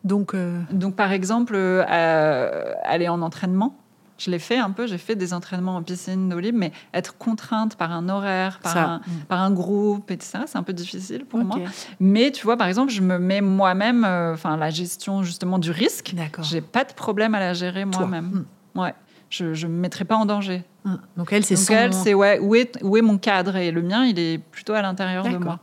Donc. 0.04 0.36
Donc, 0.72 0.96
par 0.96 1.12
exemple, 1.12 1.56
aller 1.58 3.10
en 3.10 3.22
entraînement, 3.22 3.76
je 4.18 4.32
l'ai 4.32 4.40
fait 4.40 4.58
un 4.58 4.72
peu. 4.72 4.88
J'ai 4.88 4.98
fait 4.98 5.16
des 5.16 5.34
entraînements 5.34 5.76
en 5.76 5.84
piscine 5.84 6.30
d'eau 6.30 6.40
libre, 6.40 6.58
mais 6.60 6.72
être 6.94 7.18
contrainte 7.18 7.76
par 7.76 7.92
un 7.92 8.10
horaire, 8.10 8.60
par, 8.60 8.74
Ça. 8.74 8.84
un, 8.86 9.02
par 9.28 9.42
un 9.42 9.52
groupe, 9.52 10.12
etc., 10.12 10.40
c'est 10.46 10.58
un 10.58 10.64
peu 10.64 10.74
difficile 10.74 11.26
pour 11.26 11.40
moi. 11.40 11.60
Mais 12.00 12.32
tu 12.32 12.44
vois, 12.44 12.58
par 12.58 12.68
exemple, 12.68 12.92
je 12.92 13.02
me 13.02 13.18
mets 13.18 13.42
moi-même, 13.42 14.04
euh, 14.06 14.34
enfin, 14.34 14.58
la 14.58 14.70
gestion 14.70 15.24
justement 15.24 15.60
du 15.60 15.72
risque, 15.72 16.14
j'ai 16.42 16.62
pas 16.62 16.84
de 16.84 16.94
problème 16.94 17.36
à 17.36 17.40
la 17.40 17.54
gérer 17.54 17.86
moi-même. 17.86 18.46
Hmm. 18.74 18.80
Ouais. 18.80 18.94
Je 19.30 19.46
ne 19.46 19.72
me 19.72 19.80
mettrai 19.80 20.06
pas 20.06 20.16
en 20.16 20.26
danger. 20.26 20.64
Hmm. 20.86 20.96
Donc 21.18 21.34
elle, 21.34 21.44
c'est 21.44 21.56
Donc, 21.56 21.66
son. 21.66 21.74
elle, 21.74 21.94
c'est 21.94 22.14
ouais, 22.14 22.40
où 22.40 22.56
est, 22.56 22.82
où 22.82 22.96
est 22.96 23.02
mon 23.02 23.18
cadre 23.18 23.56
Et 23.58 23.72
le 23.72 23.82
mien, 23.82 24.06
il 24.06 24.18
est 24.20 24.38
plutôt 24.38 24.74
à 24.74 24.82
l'intérieur 24.82 25.28
de 25.28 25.38
moi. 25.38 25.60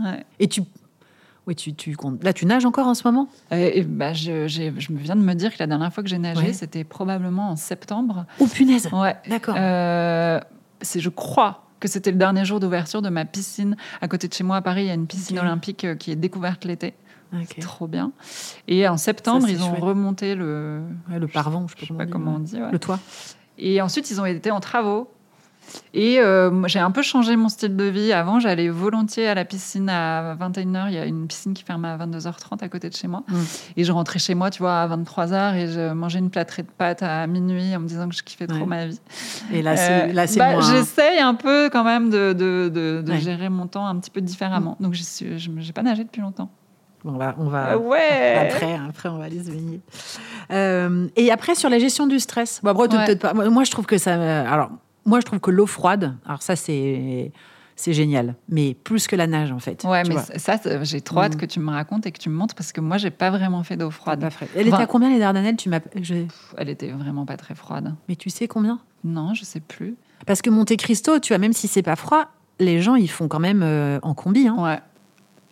Ouais. 0.00 0.24
Et 0.38 0.48
tu. 0.48 0.62
Oui, 1.46 1.54
tu, 1.54 1.74
tu. 1.74 1.94
Là, 2.22 2.32
tu 2.32 2.44
nages 2.44 2.64
encore 2.64 2.88
en 2.88 2.94
ce 2.94 3.06
moment? 3.06 3.28
Et, 3.52 3.78
et 3.78 3.82
bah, 3.84 4.12
je, 4.12 4.48
je 4.48 4.92
me 4.92 4.98
viens 4.98 5.14
de 5.14 5.20
me 5.20 5.34
dire 5.34 5.52
que 5.52 5.58
la 5.60 5.66
dernière 5.68 5.92
fois 5.92 6.02
que 6.02 6.08
j'ai 6.08 6.18
nagé, 6.18 6.40
Ouais. 6.48 6.52
c'était 6.52 6.82
probablement 6.82 7.50
en 7.50 7.56
septembre. 7.56 8.26
Oh 8.40 8.46
punaise 8.46 8.88
Ouais. 8.92 9.16
D'accord. 9.28 9.54
Euh, 9.58 10.40
c'est, 10.82 10.98
je 11.00 11.08
crois 11.08 11.62
que 11.78 11.86
c'était 11.88 12.10
le 12.10 12.16
dernier 12.16 12.44
jour 12.44 12.58
d'ouverture 12.58 13.00
de 13.00 13.10
ma 13.10 13.24
piscine. 13.24 13.76
À 14.00 14.08
côté 14.08 14.26
de 14.26 14.32
chez 14.34 14.42
moi 14.42 14.56
à 14.56 14.62
Paris, 14.62 14.82
il 14.84 14.86
y 14.88 14.90
a 14.90 14.94
une 14.94 15.06
piscine 15.06 15.38
olympique 15.38 15.84
euh, 15.84 15.94
qui 15.94 16.10
est 16.10 16.16
découverte 16.16 16.64
l'été. 16.64 16.94
Ok. 17.32 17.58
Trop 17.60 17.86
bien. 17.86 18.12
Et 18.66 18.88
en 18.88 18.96
septembre, 18.96 19.42
Ça, 19.46 19.50
ils 19.52 19.62
ont 19.62 19.70
chouette. 19.70 19.82
remonté 19.82 20.34
le. 20.34 20.82
Ouais, 21.10 21.18
le 21.18 21.26
je 21.26 21.32
Je 21.32 21.80
sais 21.80 21.86
sais 21.86 21.94
pas 21.94 22.06
comment 22.06 22.34
on 22.36 22.38
dit. 22.40 22.56
ouais. 22.60 22.70
Le 22.72 22.78
toit. 22.78 22.98
Et 23.58 23.80
ensuite, 23.80 24.10
ils 24.10 24.20
ont 24.20 24.26
été 24.26 24.50
en 24.50 24.60
travaux. 24.60 25.10
Et 25.94 26.20
euh, 26.20 26.66
j'ai 26.68 26.78
un 26.78 26.90
peu 26.90 27.02
changé 27.02 27.36
mon 27.36 27.48
style 27.48 27.76
de 27.76 27.84
vie. 27.84 28.12
Avant, 28.12 28.38
j'allais 28.40 28.68
volontiers 28.68 29.26
à 29.28 29.34
la 29.34 29.44
piscine 29.44 29.88
à 29.88 30.34
21h. 30.36 30.84
Il 30.88 30.94
y 30.94 30.98
a 30.98 31.04
une 31.06 31.26
piscine 31.26 31.54
qui 31.54 31.62
ferme 31.64 31.84
à 31.84 31.96
22h30 31.96 32.62
à 32.62 32.68
côté 32.68 32.88
de 32.90 32.94
chez 32.94 33.08
moi. 33.08 33.22
Mm. 33.28 33.34
Et 33.76 33.84
je 33.84 33.92
rentrais 33.92 34.18
chez 34.18 34.34
moi, 34.34 34.50
tu 34.50 34.60
vois, 34.60 34.80
à 34.82 34.88
23h 34.88 35.54
et 35.56 35.68
je 35.68 35.92
mangeais 35.92 36.18
une 36.18 36.30
plâtrée 36.30 36.62
de 36.62 36.68
pâtes 36.70 37.02
à 37.02 37.26
minuit 37.26 37.74
en 37.76 37.80
me 37.80 37.88
disant 37.88 38.08
que 38.08 38.14
je 38.14 38.22
kiffais 38.22 38.46
trop 38.46 38.58
Ouais. 38.60 38.66
ma 38.66 38.86
vie. 38.86 39.00
Et 39.52 39.62
là, 39.62 39.76
c'est 39.76 39.92
Euh, 40.12 40.24
bah, 40.38 40.52
moins. 40.52 40.60
J'essaye 40.60 41.18
un 41.20 41.34
peu 41.34 41.68
quand 41.70 41.84
même 41.84 42.10
de, 42.10 42.32
de, 42.32 42.70
de- 42.72 43.02
de 43.04 43.12
Ouais. 43.12 43.18
gérer 43.20 43.48
mon 43.48 43.66
temps 43.66 43.86
un 43.86 43.96
petit 43.96 44.10
peu 44.10 44.20
différemment. 44.20 44.76
Donc, 44.80 44.94
je 44.94 45.48
n'ai 45.50 45.72
pas 45.72 45.82
nagé 45.82 46.04
depuis 46.04 46.20
longtemps. 46.20 46.50
Bon, 47.04 47.12
on 47.14 47.18
va, 47.18 47.34
on 47.38 47.44
va 47.48 47.74
Euh, 47.74 47.78
ouais 47.78 48.48
après, 48.50 48.74
hein, 48.74 48.86
après, 48.88 49.08
on 49.08 49.18
va 49.18 49.24
aller 49.24 49.42
se 49.42 49.50
baigner. 49.50 49.80
Euh, 50.50 51.06
et 51.16 51.30
après, 51.30 51.54
sur 51.54 51.68
la 51.70 51.78
gestion 51.78 52.06
du 52.06 52.18
stress. 52.18 52.60
Bon, 52.62 52.70
après, 52.70 52.96
Ouais. 52.96 53.16
pas. 53.16 53.32
Moi, 53.34 53.64
je 53.64 53.70
trouve 53.70 53.86
que 53.86 53.98
ça. 53.98 54.14
Alors, 54.50 54.70
moi, 55.06 55.20
je 55.20 55.24
trouve 55.26 55.40
que 55.40 55.50
l'eau 55.50 55.66
froide. 55.66 56.16
Alors 56.26 56.42
ça, 56.42 56.56
c'est 56.56 57.32
c'est 57.78 57.92
génial. 57.92 58.36
Mais 58.48 58.72
plus 58.74 59.06
que 59.06 59.16
la 59.16 59.26
nage, 59.26 59.52
en 59.52 59.58
fait. 59.58 59.84
Ouais, 59.84 60.02
mais 60.04 60.14
vois. 60.14 60.22
ça, 60.22 60.58
j'ai 60.82 61.02
trop 61.02 61.20
hâte 61.20 61.34
Mm. 61.34 61.38
que 61.38 61.44
tu 61.46 61.60
me 61.60 61.70
racontes 61.70 62.06
et 62.06 62.12
que 62.12 62.18
tu 62.18 62.30
me 62.30 62.34
montres 62.34 62.54
parce 62.54 62.72
que 62.72 62.80
moi, 62.80 62.96
j'ai 62.96 63.10
pas 63.10 63.30
vraiment 63.30 63.62
fait 63.64 63.76
d'eau 63.76 63.90
froide. 63.90 64.20
Pas 64.20 64.30
frais. 64.30 64.48
Elle 64.56 64.68
était 64.68 64.76
à 64.78 64.86
combien 64.86 65.10
les 65.10 65.18
Dardanelles 65.18 65.56
Tu 65.56 65.68
m'as. 65.68 65.80
je- 66.00 66.24
Elle 66.56 66.70
était 66.70 66.90
vraiment 66.92 67.26
pas 67.26 67.36
très 67.36 67.54
froide. 67.54 67.94
Mais 68.08 68.16
tu 68.16 68.30
sais 68.30 68.48
combien? 68.48 68.78
Non, 69.04 69.34
je 69.34 69.44
sais 69.44 69.60
plus. 69.60 69.94
Parce 70.26 70.40
que 70.40 70.48
Monte 70.48 70.74
Cristo, 70.78 71.18
tu 71.20 71.34
vois, 71.34 71.38
même 71.38 71.52
si 71.52 71.68
c'est 71.68 71.82
pas 71.82 71.96
froid, 71.96 72.28
les 72.58 72.80
gens 72.80 72.94
ils 72.94 73.10
font 73.10 73.28
quand 73.28 73.40
même 73.40 73.62
euh, 73.62 73.98
en 74.02 74.14
combi. 74.14 74.48
Hein. 74.48 74.56
Ouais. 74.58 74.78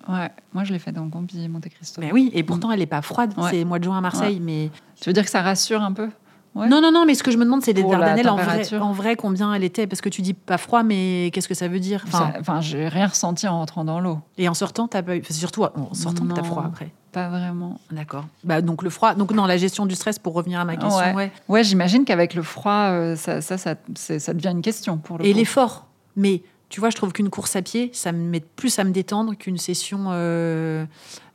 Ouais, 0.08 0.30
moi 0.52 0.64
je 0.64 0.72
l'ai 0.72 0.78
fait 0.78 0.92
dans 0.92 1.08
Combi 1.08 1.48
Monte 1.48 1.68
Cristo. 1.70 1.98
Mais 2.00 2.12
oui, 2.12 2.30
et 2.34 2.42
pourtant 2.42 2.70
elle 2.70 2.82
est 2.82 2.86
pas 2.86 3.00
froide. 3.02 3.32
Ouais. 3.38 3.48
C'est 3.50 3.64
mois 3.64 3.78
de 3.78 3.84
juin 3.84 3.96
à 3.96 4.00
Marseille, 4.02 4.38
mais 4.40 4.70
Tu 5.00 5.08
veux 5.08 5.14
dire 5.14 5.24
que 5.24 5.30
ça 5.30 5.40
rassure 5.42 5.82
un 5.82 5.92
peu? 5.92 6.10
Ouais. 6.54 6.68
Non, 6.68 6.80
non, 6.80 6.92
non, 6.92 7.04
mais 7.04 7.14
ce 7.14 7.22
que 7.24 7.32
je 7.32 7.36
me 7.36 7.44
demande, 7.44 7.62
c'est 7.62 7.72
la 7.72 7.82
Dardanelles 7.82 8.28
en 8.28 8.36
vrai, 8.36 8.74
en 8.78 8.92
vrai, 8.92 9.16
combien 9.16 9.52
elle 9.54 9.64
était 9.64 9.88
Parce 9.88 10.00
que 10.00 10.08
tu 10.08 10.22
dis 10.22 10.34
pas 10.34 10.56
froid, 10.56 10.84
mais 10.84 11.30
qu'est-ce 11.32 11.48
que 11.48 11.54
ça 11.54 11.66
veut 11.66 11.80
dire? 11.80 12.04
Enfin, 12.06 12.32
Enfin, 12.38 12.60
j'ai 12.60 12.86
rien 12.86 13.08
ressenti 13.08 13.48
en 13.48 13.58
rentrant 13.58 13.84
dans 13.84 13.98
l'eau. 13.98 14.20
Et 14.38 14.48
en 14.48 14.54
sortant, 14.54 14.86
t'as 14.86 15.02
pas 15.02 15.16
eu. 15.16 15.20
enfin, 15.20 15.34
surtout 15.34 15.64
en 15.64 15.94
sortant 15.94 16.26
t'as 16.26 16.42
froid 16.44 16.64
après. 16.66 16.90
Pas 17.10 17.28
vraiment. 17.28 17.80
D'accord. 17.90 18.26
Bah, 18.42 18.60
donc 18.60 18.82
le 18.82 18.90
froid. 18.90 19.14
Donc, 19.14 19.32
non, 19.32 19.46
la 19.46 19.56
gestion 19.56 19.86
du 19.86 19.94
stress, 19.94 20.18
pour 20.18 20.34
revenir 20.34 20.60
à 20.60 20.64
ma 20.64 20.76
question, 20.76 20.98
Ouais. 20.98 21.14
ouais. 21.14 21.32
Ouais, 21.48 21.64
j'imagine 21.64 22.04
qu'avec 22.04 22.34
le 22.34 22.42
froid, 22.42 22.88
euh, 22.90 23.16
ça, 23.16 23.40
ça, 23.40 23.56
ça, 23.56 24.34
devient 24.34 24.50
une 24.50 24.62
question 24.62 24.98
pour 24.98 25.18
le 25.18 25.26
Et 25.26 25.32
l'effort. 25.32 25.86
Mais 26.16 26.42
tu 26.68 26.80
vois, 26.80 26.90
je 26.90 26.96
trouve 26.96 27.12
qu'une 27.12 27.30
course 27.30 27.54
à 27.54 27.62
pied, 27.62 27.90
ça 27.92 28.10
me 28.10 28.18
met 28.18 28.40
plus 28.40 28.78
à 28.78 28.84
me 28.84 28.90
détendre 28.90 29.34
qu'une 29.36 29.58
session 29.58 30.06
euh, 30.08 30.84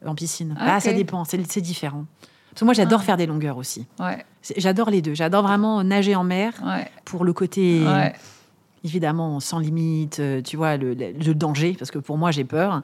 en 0.05 0.15
piscine. 0.15 0.55
Ah, 0.59 0.79
ça 0.79 0.91
dépend, 0.91 1.23
c'est 1.25 1.61
différent. 1.61 2.05
Parce 2.59 2.61
que 2.61 2.65
moi, 2.65 2.73
j'adore 2.73 2.99
Ah. 3.01 3.05
faire 3.05 3.17
des 3.17 3.25
longueurs 3.25 3.55
aussi. 3.55 3.87
Ouais, 4.01 4.25
J'adore 4.57 4.89
les 4.89 5.01
deux. 5.01 5.13
J'adore 5.13 5.43
vraiment 5.43 5.81
nager 5.83 6.13
en 6.15 6.25
mer 6.25 6.53
ouais, 6.65 6.89
pour 7.05 7.23
le 7.23 7.31
côté, 7.31 7.85
ouais. 7.85 8.13
évidemment, 8.83 9.39
sans 9.39 9.59
limite, 9.59 10.19
euh, 10.19 10.41
tu 10.41 10.57
vois, 10.57 10.75
le, 10.77 10.93
le- 10.93 11.11
le 11.13 11.33
danger, 11.35 11.75
parce 11.77 11.91
que 11.91 11.99
pour 11.99 12.17
moi, 12.17 12.31
j'ai 12.31 12.43
peur. 12.43 12.81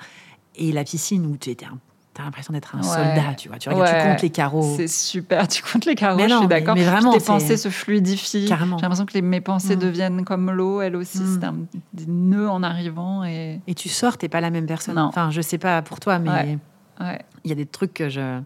Et 0.56 0.72
la 0.72 0.84
piscine 0.86 1.26
où 1.26 1.36
tu 1.38 1.50
étais 1.50 1.66
un- 1.66 1.78
T'as 2.14 2.24
l'impression 2.24 2.54
d'être 2.54 2.74
un 2.74 2.78
Ouais. 2.78 2.84
soldat, 2.86 3.34
tu 3.38 3.50
vois. 3.50 3.58
Tu, 3.58 3.68
regardes, 3.68 3.90
tu 3.90 3.94
Ouais. 3.96 4.10
comptes 4.12 4.22
les 4.22 4.30
carreaux. 4.30 4.74
C'est 4.78 4.88
super, 4.88 5.46
tu 5.50 5.62
comptes 5.62 5.84
les 5.84 5.96
carreaux, 5.96 6.16
Mais 6.16 6.30
je 6.30 6.34
non, 6.34 6.38
suis 6.40 6.48
mais- 6.48 6.62
d'accord. 6.62 6.76
mais 6.76 6.86
vraiment, 6.86 7.12
Tes 7.12 7.20
pensées 7.20 7.58
se 7.58 7.68
fluidifient. 7.68 8.46
Carrément. 8.48 8.78
J'ai 8.78 8.84
l'impression 8.84 9.06
que 9.06 9.14
les, 9.16 9.22
mes 9.22 9.42
pensées 9.42 9.76
Mm. 9.76 9.80
deviennent 9.80 10.24
comme 10.24 10.50
l'eau, 10.50 10.80
elles 10.80 10.96
aussi. 10.96 11.20
Mm. 11.20 11.38
C'est 11.42 11.46
un, 11.46 11.56
des 11.94 12.06
nœuds 12.08 12.50
en 12.50 12.64
arrivant. 12.64 13.26
Et... 13.26 13.60
Et 13.68 13.74
tu 13.76 13.90
sors, 13.90 14.18
t'es 14.18 14.30
pas 14.30 14.40
la 14.40 14.50
même 14.50 14.66
personne. 14.66 14.96
Non. 14.96 15.02
Enfin, 15.08 15.30
je 15.30 15.42
sais 15.42 15.58
pas 15.58 15.82
pour 15.82 16.00
toi, 16.00 16.18
mais. 16.20 16.58
Ouais. 17.02 17.20
il 17.44 17.50
y 17.50 17.52
a 17.52 17.56
des 17.56 17.66
trucs 17.66 17.94
que 17.94 18.08
je. 18.08 18.40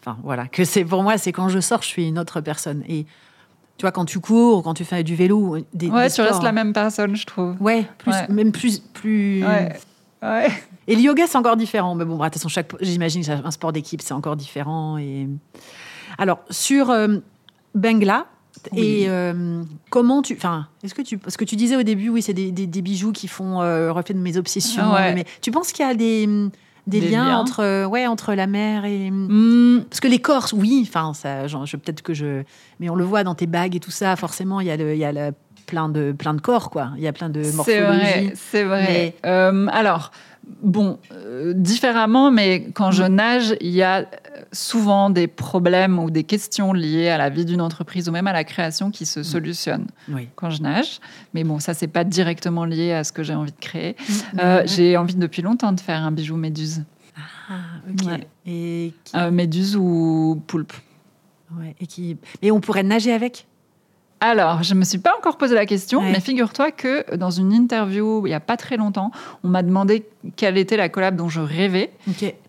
Enfin, 0.00 0.16
voilà. 0.22 0.46
Que 0.46 0.64
c'est 0.64 0.84
pour 0.84 1.02
moi, 1.02 1.18
c'est 1.18 1.32
quand 1.32 1.48
je 1.48 1.58
sors, 1.60 1.82
je 1.82 1.88
suis 1.88 2.06
une 2.08 2.18
autre 2.18 2.40
personne. 2.40 2.82
Et 2.88 3.04
tu 3.76 3.82
vois, 3.82 3.92
quand 3.92 4.04
tu 4.04 4.20
cours, 4.20 4.62
quand 4.62 4.74
tu 4.74 4.84
fais 4.84 5.02
du 5.04 5.14
vélo, 5.16 5.58
des, 5.74 5.88
Ouais, 5.88 6.04
des 6.04 6.08
tu 6.08 6.14
sports- 6.14 6.26
restes 6.26 6.42
la 6.42 6.52
même 6.52 6.72
personne, 6.72 7.14
je 7.16 7.26
trouve. 7.26 7.54
Ouais, 7.60 7.84
plus, 7.98 8.12
Ouais. 8.12 8.26
même 8.28 8.52
plus. 8.52 8.78
plus... 8.80 9.44
Ouais. 9.44 9.76
Ouais. 10.22 10.48
Et 10.88 10.96
le 10.96 11.02
yoga, 11.02 11.24
c'est 11.28 11.38
encore 11.38 11.56
différent. 11.56 11.94
Mais 11.94 12.04
bon, 12.04 12.16
bref, 12.16 12.30
de 12.30 12.34
toute 12.34 12.42
façon, 12.42 12.48
chaque, 12.48 12.72
j'imagine 12.80 13.22
un 13.44 13.50
sport 13.50 13.72
d'équipe, 13.72 14.02
c'est 14.02 14.14
encore 14.14 14.34
différent. 14.36 14.98
Et... 14.98 15.28
Alors, 16.16 16.40
sur 16.50 16.90
euh, 16.90 17.18
Bengla, 17.74 18.26
Oui. 18.72 18.80
et 19.02 19.08
euh, 19.08 19.62
comment 19.90 20.22
tu. 20.22 20.34
Enfin, 20.34 20.66
est-ce 20.82 20.94
que 20.94 21.02
tu. 21.02 21.18
Parce 21.18 21.36
que 21.36 21.44
tu 21.44 21.54
disais 21.54 21.76
au 21.76 21.84
début, 21.84 22.08
oui, 22.08 22.22
c'est 22.22 22.32
des, 22.34 22.50
des- 22.50 22.66
des 22.66 22.82
bijoux 22.82 23.12
qui 23.12 23.28
font 23.28 23.60
euh, 23.62 23.92
reflet 23.92 24.14
de 24.14 24.18
mes 24.20 24.36
obsessions. 24.36 24.92
Ouais. 24.92 25.14
Mais 25.14 25.24
tu 25.40 25.50
penses 25.52 25.70
qu'il 25.72 25.86
y 25.86 25.88
a 25.88 25.94
des, 25.94 26.28
des, 26.88 27.00
Des 27.00 27.10
liens, 27.10 27.26
liens. 27.26 27.38
Entre, 27.38 27.60
euh, 27.62 27.86
ouais, 27.86 28.06
entre 28.06 28.34
la 28.34 28.46
mer 28.46 28.84
et. 28.84 29.10
Mm, 29.10 29.84
Parce 29.88 30.00
que 30.00 30.08
les 30.08 30.18
Corses, 30.18 30.52
oui, 30.52 30.84
enfin, 30.88 31.12
ça, 31.14 31.46
genre, 31.46 31.66
je, 31.66 31.76
peut-être 31.76 32.02
que 32.02 32.14
je. 32.14 32.42
Mais 32.80 32.88
on 32.90 32.94
le 32.96 33.04
voit 33.04 33.22
dans 33.24 33.34
tes 33.34 33.46
bagues 33.46 33.76
et 33.76 33.80
tout 33.80 33.90
ça, 33.90 34.16
forcément, 34.16 34.60
il 34.60 34.66
y 34.66 34.70
a, 34.70 34.76
le, 34.76 34.94
il 34.94 34.98
y 34.98 35.04
a 35.04 35.12
le- 35.12 35.32
plein, 35.66 35.88
de, 35.90 36.12
plein 36.12 36.32
de 36.34 36.40
corps, 36.40 36.70
quoi. 36.70 36.90
Il 36.96 37.02
y 37.02 37.06
a 37.08 37.12
plein 37.12 37.28
de 37.28 37.42
C'est 37.42 37.54
morphologies. 37.54 37.84
vrai, 38.00 38.32
c'est 38.34 38.64
vrai. 38.64 39.14
Euh, 39.26 39.66
alors, 39.70 40.10
bon, 40.62 40.98
euh, 41.12 41.52
différemment, 41.54 42.30
mais 42.30 42.66
quand 42.74 42.90
je 42.90 43.02
Mm. 43.04 43.14
nage, 43.14 43.54
il 43.60 43.70
y 43.70 43.82
a 43.82 44.06
souvent 44.52 45.10
des 45.10 45.26
problèmes 45.26 45.98
ou 45.98 46.10
des 46.10 46.24
questions 46.24 46.72
liées 46.72 47.08
à 47.08 47.18
la 47.18 47.28
vie 47.30 47.44
d'une 47.44 47.60
entreprise 47.60 48.08
ou 48.08 48.12
même 48.12 48.26
à 48.26 48.32
la 48.32 48.44
création 48.44 48.90
qui 48.90 49.04
Mm. 49.04 49.06
se 49.06 49.22
solutionnent 49.22 49.86
Oui. 50.08 50.28
quand 50.36 50.50
je 50.50 50.62
nage. 50.62 51.00
Mais 51.34 51.44
bon, 51.44 51.58
ça, 51.58 51.74
c'est 51.74 51.86
pas 51.88 52.04
directement 52.04 52.64
lié 52.64 52.92
à 52.92 53.04
ce 53.04 53.12
que 53.12 53.22
j'ai 53.22 53.34
envie 53.34 53.52
de 53.52 53.58
créer. 53.60 53.96
Mais- 54.34 54.42
Euh, 54.42 54.62
j'ai 54.66 54.96
envie 54.96 55.14
depuis 55.16 55.42
longtemps 55.42 55.72
de 55.72 55.80
faire 55.80 56.02
un 56.02 56.12
bijou 56.12 56.36
méduse. 56.36 56.84
Ah, 57.50 57.54
ok. 57.90 58.06
Ouais. 58.06 58.26
Et, 58.46 58.92
qui, 59.04 59.16
Euh, 59.16 59.30
méduse 59.30 59.76
ou 59.76 60.42
poulpe. 60.46 60.72
ouais, 61.58 61.74
et 61.80 61.86
qui. 61.86 62.16
Et 62.42 62.50
on 62.50 62.60
pourrait 62.60 62.82
nager 62.82 63.12
avec? 63.12 63.46
Alors, 64.20 64.62
je 64.64 64.74
me 64.74 64.82
suis 64.84 64.98
pas 64.98 65.12
encore 65.16 65.36
posé 65.38 65.54
la 65.54 65.64
question, 65.66 66.00
Ouais. 66.00 66.10
mais 66.12 66.20
figure-toi 66.20 66.72
que 66.72 67.14
dans 67.16 67.30
une 67.30 67.52
interview 67.52 68.26
il 68.26 68.30
y 68.30 68.34
a 68.34 68.40
pas 68.40 68.56
très 68.56 68.76
longtemps, 68.76 69.10
on 69.44 69.48
m'a 69.48 69.62
demandé 69.62 70.04
quelle 70.36 70.58
était 70.58 70.76
la 70.76 70.88
collab 70.88 71.14
dont 71.14 71.28
je 71.28 71.40
rêvais. 71.40 71.92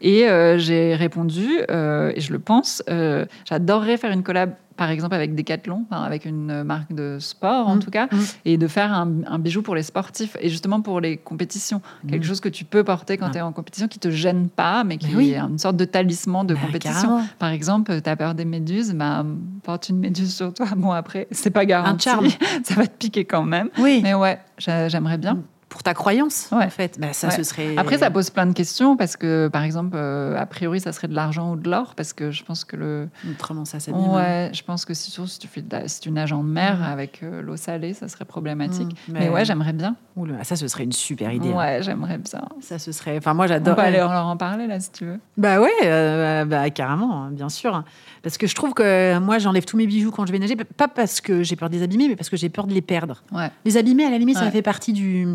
Et 0.02 0.28
euh, 0.28 0.58
j'ai 0.58 0.96
répondu, 0.96 1.48
euh, 1.70 2.12
et 2.16 2.22
je 2.22 2.32
le 2.34 2.40
pense, 2.40 2.82
euh, 2.90 3.26
j'adorerais 3.48 3.98
faire 3.98 4.12
une 4.12 4.24
collab, 4.24 4.54
par 4.80 4.90
exemple, 4.90 5.14
avec 5.14 5.36
Decathlon, 5.36 5.86
enfin, 5.92 6.02
avec 6.04 6.24
une 6.26 6.64
marque 6.64 6.94
de 6.94 7.18
sport 7.20 7.68
en 7.68 7.76
Mm. 7.76 7.80
tout 7.80 7.92
cas, 7.92 8.08
Mm. 8.12 8.18
et 8.46 8.58
de 8.58 8.68
faire 8.68 8.94
un, 8.94 9.12
un 9.28 9.38
bijou 9.38 9.62
pour 9.62 9.76
les 9.76 9.84
sportifs, 9.84 10.38
et 10.40 10.50
justement 10.50 10.80
pour 10.82 11.02
les 11.02 11.18
compétitions. 11.18 11.82
Quelque 12.10 12.24
Mm. 12.24 12.28
chose 12.28 12.40
que 12.40 12.50
tu 12.50 12.64
peux 12.66 12.84
porter 12.84 13.18
quand 13.18 13.28
Ah. 13.28 13.32
tu 13.32 13.38
es 13.38 13.42
en 13.42 13.52
compétition, 13.52 13.88
qui 13.90 14.00
te 14.00 14.10
gêne 14.10 14.48
pas, 14.50 14.84
mais 14.86 14.98
qui 14.98 15.08
Mais 15.10 15.16
oui. 15.16 15.30
est 15.32 15.40
une 15.40 15.58
sorte 15.60 15.76
de 15.76 15.86
talisman 15.86 16.48
de 16.48 16.54
Bah, 16.56 16.62
compétition. 16.66 16.94
carrément. 17.10 17.24
Par 17.38 17.50
exemple, 17.50 18.02
tu 18.02 18.10
as 18.10 18.16
peur 18.16 18.34
des 18.36 18.46
méduses, 18.46 18.94
bah, 18.96 19.26
porte 19.64 19.90
une 19.90 20.00
méduse 20.00 20.34
sur 20.34 20.54
toi. 20.54 20.68
Bon, 20.78 20.92
après, 20.92 21.28
c'est 21.32 21.50
pas 21.52 21.66
garanti. 21.66 22.06
charme. 22.10 22.28
Ça 22.64 22.76
va 22.76 22.88
te 22.88 22.98
piquer 22.98 23.26
quand 23.26 23.44
même. 23.44 23.70
Oui. 23.80 24.00
Mais 24.02 24.14
ouais, 24.14 24.40
j'a- 24.58 24.88
j'aimerais 24.88 25.18
bien. 25.18 25.40
Pour 25.70 25.84
ta 25.84 25.94
croyance, 25.94 26.50
Ouais. 26.52 26.66
en 26.66 26.70
fait. 26.72 26.98
Bah, 27.00 27.14
ça, 27.14 27.28
Ouais. 27.28 27.36
ce 27.36 27.44
serait. 27.44 27.78
Après, 27.78 28.00
ça 28.00 28.10
pose 28.10 28.32
plein 28.32 28.48
de 28.48 28.54
questions 28.54 28.98
parce 28.98 29.16
que, 29.16 29.50
par 29.50 29.64
exemple, 29.64 29.96
euh, 29.96 30.36
a 30.36 30.48
priori, 30.48 30.80
ça 30.80 30.92
serait 30.92 31.08
de 31.08 31.14
l'argent 31.14 31.52
ou 31.52 31.56
de 31.58 31.70
l'or 31.70 31.94
parce 31.96 32.12
que 32.12 32.32
je 32.32 32.44
pense 32.44 32.66
que 32.66 32.76
le. 32.76 33.08
Autrement, 33.30 33.66
ça 33.66 33.80
s'abîme. 33.80 34.10
Ouais, 34.10 34.50
je 34.52 34.64
pense 34.64 34.84
que 34.84 34.96
si, 34.96 35.12
tu 35.12 35.48
fais 35.48 35.62
de 35.62 35.78
si 35.86 36.00
tu 36.02 36.10
nages 36.10 36.34
en 36.34 36.42
mer 36.42 36.80
Mm. 36.80 36.84
avec 36.84 37.22
euh, 37.22 37.44
l'eau 37.44 37.56
salée, 37.56 37.94
ça 37.94 38.08
serait 38.08 38.26
problématique. 38.26 38.90
Mm, 39.08 39.14
mais... 39.14 39.20
mais- 39.20 39.30
ouais, 39.30 39.46
j'aimerais 39.46 39.74
bien. 39.74 39.96
Oula, 40.16 40.44
ça, 40.44 40.56
ce 40.56 40.68
serait 40.68 40.86
une 40.86 40.92
super 40.92 41.32
idée. 41.32 41.52
hein. 41.52 41.58
Ouais, 41.58 41.80
j'aimerais 41.84 42.18
bien. 42.18 42.42
Ça, 42.62 42.80
ce 42.80 42.92
serait. 42.92 43.18
Enfin, 43.20 43.36
moi, 43.36 43.46
On 43.46 43.48
j'adore. 43.50 43.76
peut 43.76 43.82
aller 43.84 43.98
leur 43.98 44.12
en 44.26 44.36
parler 44.38 44.66
là 44.66 44.80
si 44.80 44.92
tu 44.92 45.06
veux. 45.06 45.20
Bah 45.38 45.62
ouais, 45.62 45.70
euh, 45.84 46.46
bah, 46.46 46.68
carrément, 46.72 47.26
hein, 47.26 47.30
bien 47.32 47.48
sûr. 47.50 47.84
Parce 48.24 48.40
que 48.40 48.48
je 48.48 48.56
trouve 48.56 48.74
que 48.74 49.20
moi, 49.20 49.38
j'enlève 49.38 49.66
tous 49.66 49.78
mes 49.78 49.86
bijoux 49.86 50.10
quand 50.12 50.26
je 50.26 50.32
vais 50.32 50.40
nager, 50.40 50.56
pas 50.56 50.88
parce 50.88 51.22
que 51.22 51.44
j'ai 51.44 51.56
peur 51.56 51.70
de 51.70 51.76
les 51.76 51.84
abîmer, 51.84 52.08
mais 52.10 52.16
parce 52.16 52.30
que 52.30 52.38
j'ai 52.38 52.50
peur 52.50 52.66
de 52.66 52.74
les 52.74 52.82
perdre. 52.82 53.24
Ouais. 53.32 53.52
Les 53.66 53.78
abîmer, 53.78 54.04
à 54.06 54.10
la 54.10 54.18
limite, 54.18 54.38
ça 54.38 54.50
fait 54.50 54.64
partie 54.64 54.94
du, 54.94 55.28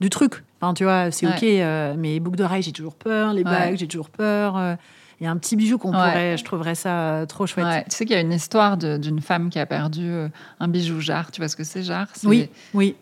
du 0.00 0.10
truc. 0.10 0.42
Enfin, 0.60 0.74
tu 0.74 0.84
vois, 0.84 1.10
c'est 1.10 1.26
Ouais. 1.26 1.34
OK. 1.36 1.42
euh, 1.42 1.94
mais 1.96 2.08
les 2.14 2.20
boucles 2.20 2.36
d'oreilles, 2.38 2.62
j'ai 2.62 2.72
toujours 2.72 2.94
peur. 2.94 3.32
Les 3.32 3.42
Ouais. 3.44 3.50
bagues, 3.50 3.76
j'ai 3.76 3.86
toujours 3.88 4.10
peur. 4.10 4.56
euh, 4.56 4.74
Il 5.20 5.24
y 5.24 5.26
a 5.26 5.30
un 5.30 5.36
petit 5.36 5.54
bijou 5.54 5.76
qu'on 5.76 5.90
Ouais. 5.92 5.98
pourrait, 5.98 6.36
je 6.38 6.44
trouverais 6.44 6.74
ça 6.74 6.90
euh, 7.12 7.26
trop 7.26 7.46
chouette. 7.46 7.84
Tu 7.90 7.96
sais 7.96 8.06
qu'il 8.06 8.14
y 8.16 8.18
a 8.18 8.22
une 8.22 8.32
histoire 8.32 8.78
d'une 8.78 9.20
femme 9.20 9.50
qui 9.50 9.58
a 9.58 9.66
perdu 9.66 10.06
euh, 10.08 10.28
un 10.60 10.68
bijou 10.68 10.98
jarre. 11.00 11.30
Tu 11.30 11.42
vois 11.42 11.48
ce 11.48 11.56
que 11.56 11.64
c'est 11.64 11.82
jarre? 11.82 12.08
C'est 12.14 12.26
Oui, 12.26 12.48
oui. 12.72 12.96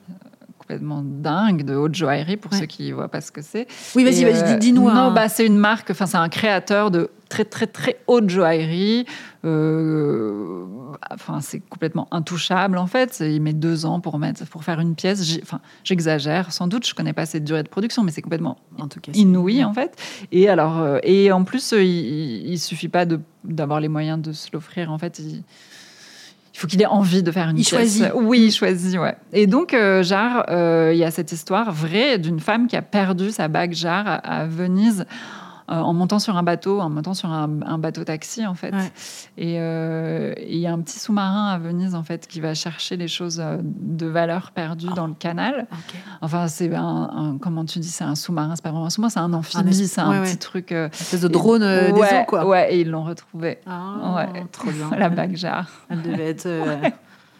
Complètement 0.68 1.02
dingue 1.02 1.64
de 1.64 1.74
haute 1.74 1.94
joaillerie 1.94 2.36
pour 2.36 2.52
Ouais. 2.52 2.58
ceux 2.58 2.66
qui 2.66 2.90
ne 2.90 2.94
voient 2.94 3.08
pas 3.08 3.22
ce 3.22 3.32
que 3.32 3.40
c'est. 3.40 3.66
Oui, 3.96 4.04
vas-y, 4.04 4.24
vas-y, 4.24 4.42
euh, 4.42 4.52
dis- 4.58 4.66
dis-nous. 4.66 4.90
Non, 4.90 5.12
bah, 5.12 5.30
c'est 5.30 5.46
une 5.46 5.56
marque, 5.56 5.90
enfin, 5.90 6.04
c'est 6.04 6.18
un 6.18 6.28
créateur 6.28 6.90
de 6.90 7.08
très, 7.30 7.46
très, 7.46 7.66
très 7.66 7.98
haute 8.06 8.28
joaillerie. 8.28 9.06
Euh, 9.46 10.64
Enfin, 11.10 11.40
c'est 11.40 11.60
complètement 11.60 12.08
intouchable, 12.10 12.76
en 12.76 12.86
fait. 12.86 13.20
Il 13.20 13.40
met 13.40 13.52
deux 13.52 13.86
ans 13.86 14.00
pour, 14.00 14.18
mettre, 14.18 14.44
pour 14.46 14.64
faire 14.64 14.80
une 14.80 14.94
pièce. 14.94 15.38
Enfin, 15.42 15.60
j'exagère, 15.84 16.52
sans 16.52 16.66
doute. 16.66 16.86
Je 16.86 16.94
connais 16.94 17.12
pas 17.12 17.24
cette 17.24 17.44
durée 17.44 17.62
de 17.62 17.68
production, 17.68 18.02
mais 18.02 18.10
c'est 18.10 18.20
complètement 18.22 18.58
en 18.78 18.88
tout 18.88 18.98
cas, 19.00 19.12
c'est- 19.14 19.20
inouï, 19.20 19.64
en 19.64 19.72
fait. 19.72 19.96
Et, 20.32 20.48
alors, 20.48 20.78
euh, 20.80 20.98
et 21.02 21.30
en 21.32 21.44
plus, 21.44 21.72
il, 21.72 22.50
il 22.50 22.58
suffit 22.58 22.88
pas 22.88 23.06
d'avoir 23.44 23.80
les 23.80 23.88
moyens 23.88 24.20
de 24.20 24.32
se 24.32 24.48
l'offrir. 24.52 24.90
En 24.90 24.98
fait, 24.98 25.18
il, 25.20 25.44
il 26.58 26.60
faut 26.62 26.66
qu'il 26.66 26.82
ait 26.82 26.86
envie 26.86 27.22
de 27.22 27.30
faire 27.30 27.48
une 27.50 27.56
Il 27.56 27.64
pièce. 27.64 27.68
choisit. 27.68 28.10
Oui, 28.16 28.46
il 28.46 28.50
choisit, 28.52 28.98
ouais. 28.98 29.14
Et 29.32 29.46
donc, 29.46 29.74
euh, 29.74 30.02
Jarre, 30.02 30.44
euh, 30.50 30.90
il 30.92 30.98
y 30.98 31.04
a 31.04 31.12
cette 31.12 31.30
histoire 31.30 31.70
vraie 31.70 32.18
d'une 32.18 32.40
femme 32.40 32.66
qui 32.66 32.74
a 32.74 32.82
perdu 32.82 33.30
sa 33.30 33.46
bague 33.46 33.72
Jarre 33.74 34.08
à, 34.08 34.14
à 34.40 34.46
Venise 34.46 35.04
en 35.74 35.92
montant 35.92 36.18
sur 36.18 36.36
un 36.36 36.42
bateau, 36.42 36.80
en 36.80 36.88
montant 36.90 37.14
sur 37.14 37.30
un, 37.30 37.60
un 37.66 37.78
bateau 37.78 38.02
taxi, 38.04 38.46
en 38.46 38.54
fait. 38.54 38.72
Ouais. 38.74 38.90
Et 39.36 39.56
euh, 39.60 40.32
et 40.36 40.54
il 40.54 40.60
y 40.60 40.66
a 40.66 40.72
un 40.72 40.80
petit 40.80 40.98
sous-marin 40.98 41.48
à 41.48 41.58
Venise, 41.58 41.94
en 41.94 42.02
fait, 42.02 42.26
qui 42.26 42.40
va 42.40 42.54
chercher 42.54 42.96
les 42.96 43.08
choses 43.08 43.40
euh, 43.40 43.58
de 43.62 44.06
valeur 44.06 44.50
perdues 44.52 44.88
dans 44.96 45.06
le 45.06 45.14
canal. 45.14 45.66
Ok. 45.70 45.94
Enfin, 46.22 46.48
c'est 46.48 46.74
un, 46.74 46.82
un- 46.84 47.38
comment 47.38 47.64
tu 47.64 47.78
dis, 47.78 47.88
c'est 47.88 48.04
un 48.04 48.14
sous-marin, 48.14 48.54
c'est 48.56 48.62
pas 48.64 48.70
vraiment 48.70 48.86
un 48.86 48.90
sous-marin, 48.90 49.10
c'est 49.10 49.20
un 49.20 49.32
amphibie, 49.32 49.82
es- 49.82 49.86
c'est 49.86 50.00
un 50.00 50.10
ouais, 50.10 50.22
petit 50.22 50.30
ouais. 50.32 50.36
truc. 50.36 50.72
euh, 50.72 50.86
Une 50.86 50.92
espèce 50.94 51.20
de 51.20 51.28
drone 51.28 51.62
euh, 51.62 51.92
ouais, 51.92 52.08
des 52.10 52.16
eaux, 52.16 52.24
quoi. 52.26 52.46
Ouais, 52.46 52.74
et 52.74 52.80
ils 52.80 52.90
l'ont 52.90 53.04
retrouvé. 53.04 53.58
Ah, 53.66 54.14
Ouais. 54.16 54.44
Trop 54.52 54.70
bien. 54.70 54.90
La 54.98 55.08
bague 55.10 55.36
jarre. 55.36 55.68
Elle 55.90 56.02
devait 56.02 56.28
être 56.30 56.46
euh, 56.46 56.76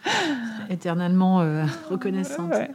éternellement 0.69 1.41
euh, 1.41 1.65
reconnaissante. 1.89 2.51
Ouais. 2.51 2.71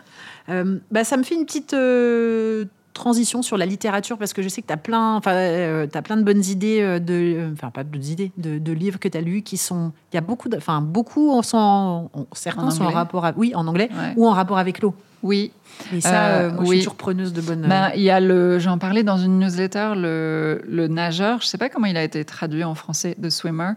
Euh, 0.50 0.78
bah, 0.90 1.04
ça 1.04 1.16
me 1.16 1.22
fait 1.22 1.34
une 1.34 1.44
petite 1.46 1.74
euh, 1.74 2.64
transition 2.94 3.42
sur 3.42 3.56
la 3.58 3.66
littérature 3.66 4.16
parce 4.18 4.32
que 4.32 4.40
je 4.40 4.48
sais 4.48 4.62
que 4.62 4.66
tu 4.68 4.72
as 4.72 4.76
plein, 4.78 5.16
enfin, 5.16 5.32
euh, 5.34 5.86
plein 5.86 6.16
de 6.16 6.22
bonnes 6.22 6.44
idées, 6.44 6.80
euh, 6.80 6.98
de, 7.00 7.12
euh, 7.12 7.50
enfin 7.52 7.70
pas 7.70 7.84
de 7.84 7.88
bonnes 7.90 8.04
idées, 8.06 8.30
de, 8.38 8.58
de 8.58 8.72
livres 8.72 8.98
que 9.00 9.08
tu 9.08 9.18
as 9.18 9.20
lus 9.20 9.42
qui 9.42 9.56
sont, 9.56 9.92
il 10.12 10.16
y 10.16 10.18
a 10.18 10.22
beaucoup, 10.22 10.48
de- 10.48 10.56
enfin 10.56 10.80
beaucoup 10.80 11.30
en 11.32 11.42
sont, 11.42 11.58
en- 11.58 12.10
en- 12.14 12.26
certains 12.32 12.62
En 12.68 12.70
sont 12.70 12.84
en 12.84 12.90
rapport, 12.90 13.24
à, 13.26 13.32
oui, 13.36 13.52
en 13.54 13.66
anglais 13.66 13.90
Ouais. 13.92 14.14
ou 14.16 14.26
en 14.26 14.30
rapport 14.32 14.58
avec 14.58 14.80
l'eau. 14.80 14.94
Oui, 15.24 15.52
Et 15.92 16.00
ça, 16.02 16.26
Euh, 16.26 16.50
euh, 16.52 16.56
je 16.60 16.66
suis 16.66 16.78
toujours 16.78 16.94
preneuse 16.96 17.32
de 17.32 17.40
bonnes. 17.40 17.66
Ben, 17.66 17.90
il 17.96 18.02
y 18.02 18.10
a 18.10 18.20
le, 18.20 18.58
j'en 18.58 18.76
parlais 18.78 19.02
dans 19.02 19.16
une 19.16 19.38
newsletter, 19.40 19.94
le, 19.96 20.62
le 20.68 20.86
nageur, 20.86 21.40
je 21.40 21.46
sais 21.46 21.56
pas 21.58 21.68
comment 21.70 21.86
il 21.86 21.96
a 21.96 22.02
été 22.04 22.24
traduit 22.26 22.62
en 22.62 22.74
français, 22.74 23.16
The 23.20 23.30
Swimmer, 23.30 23.70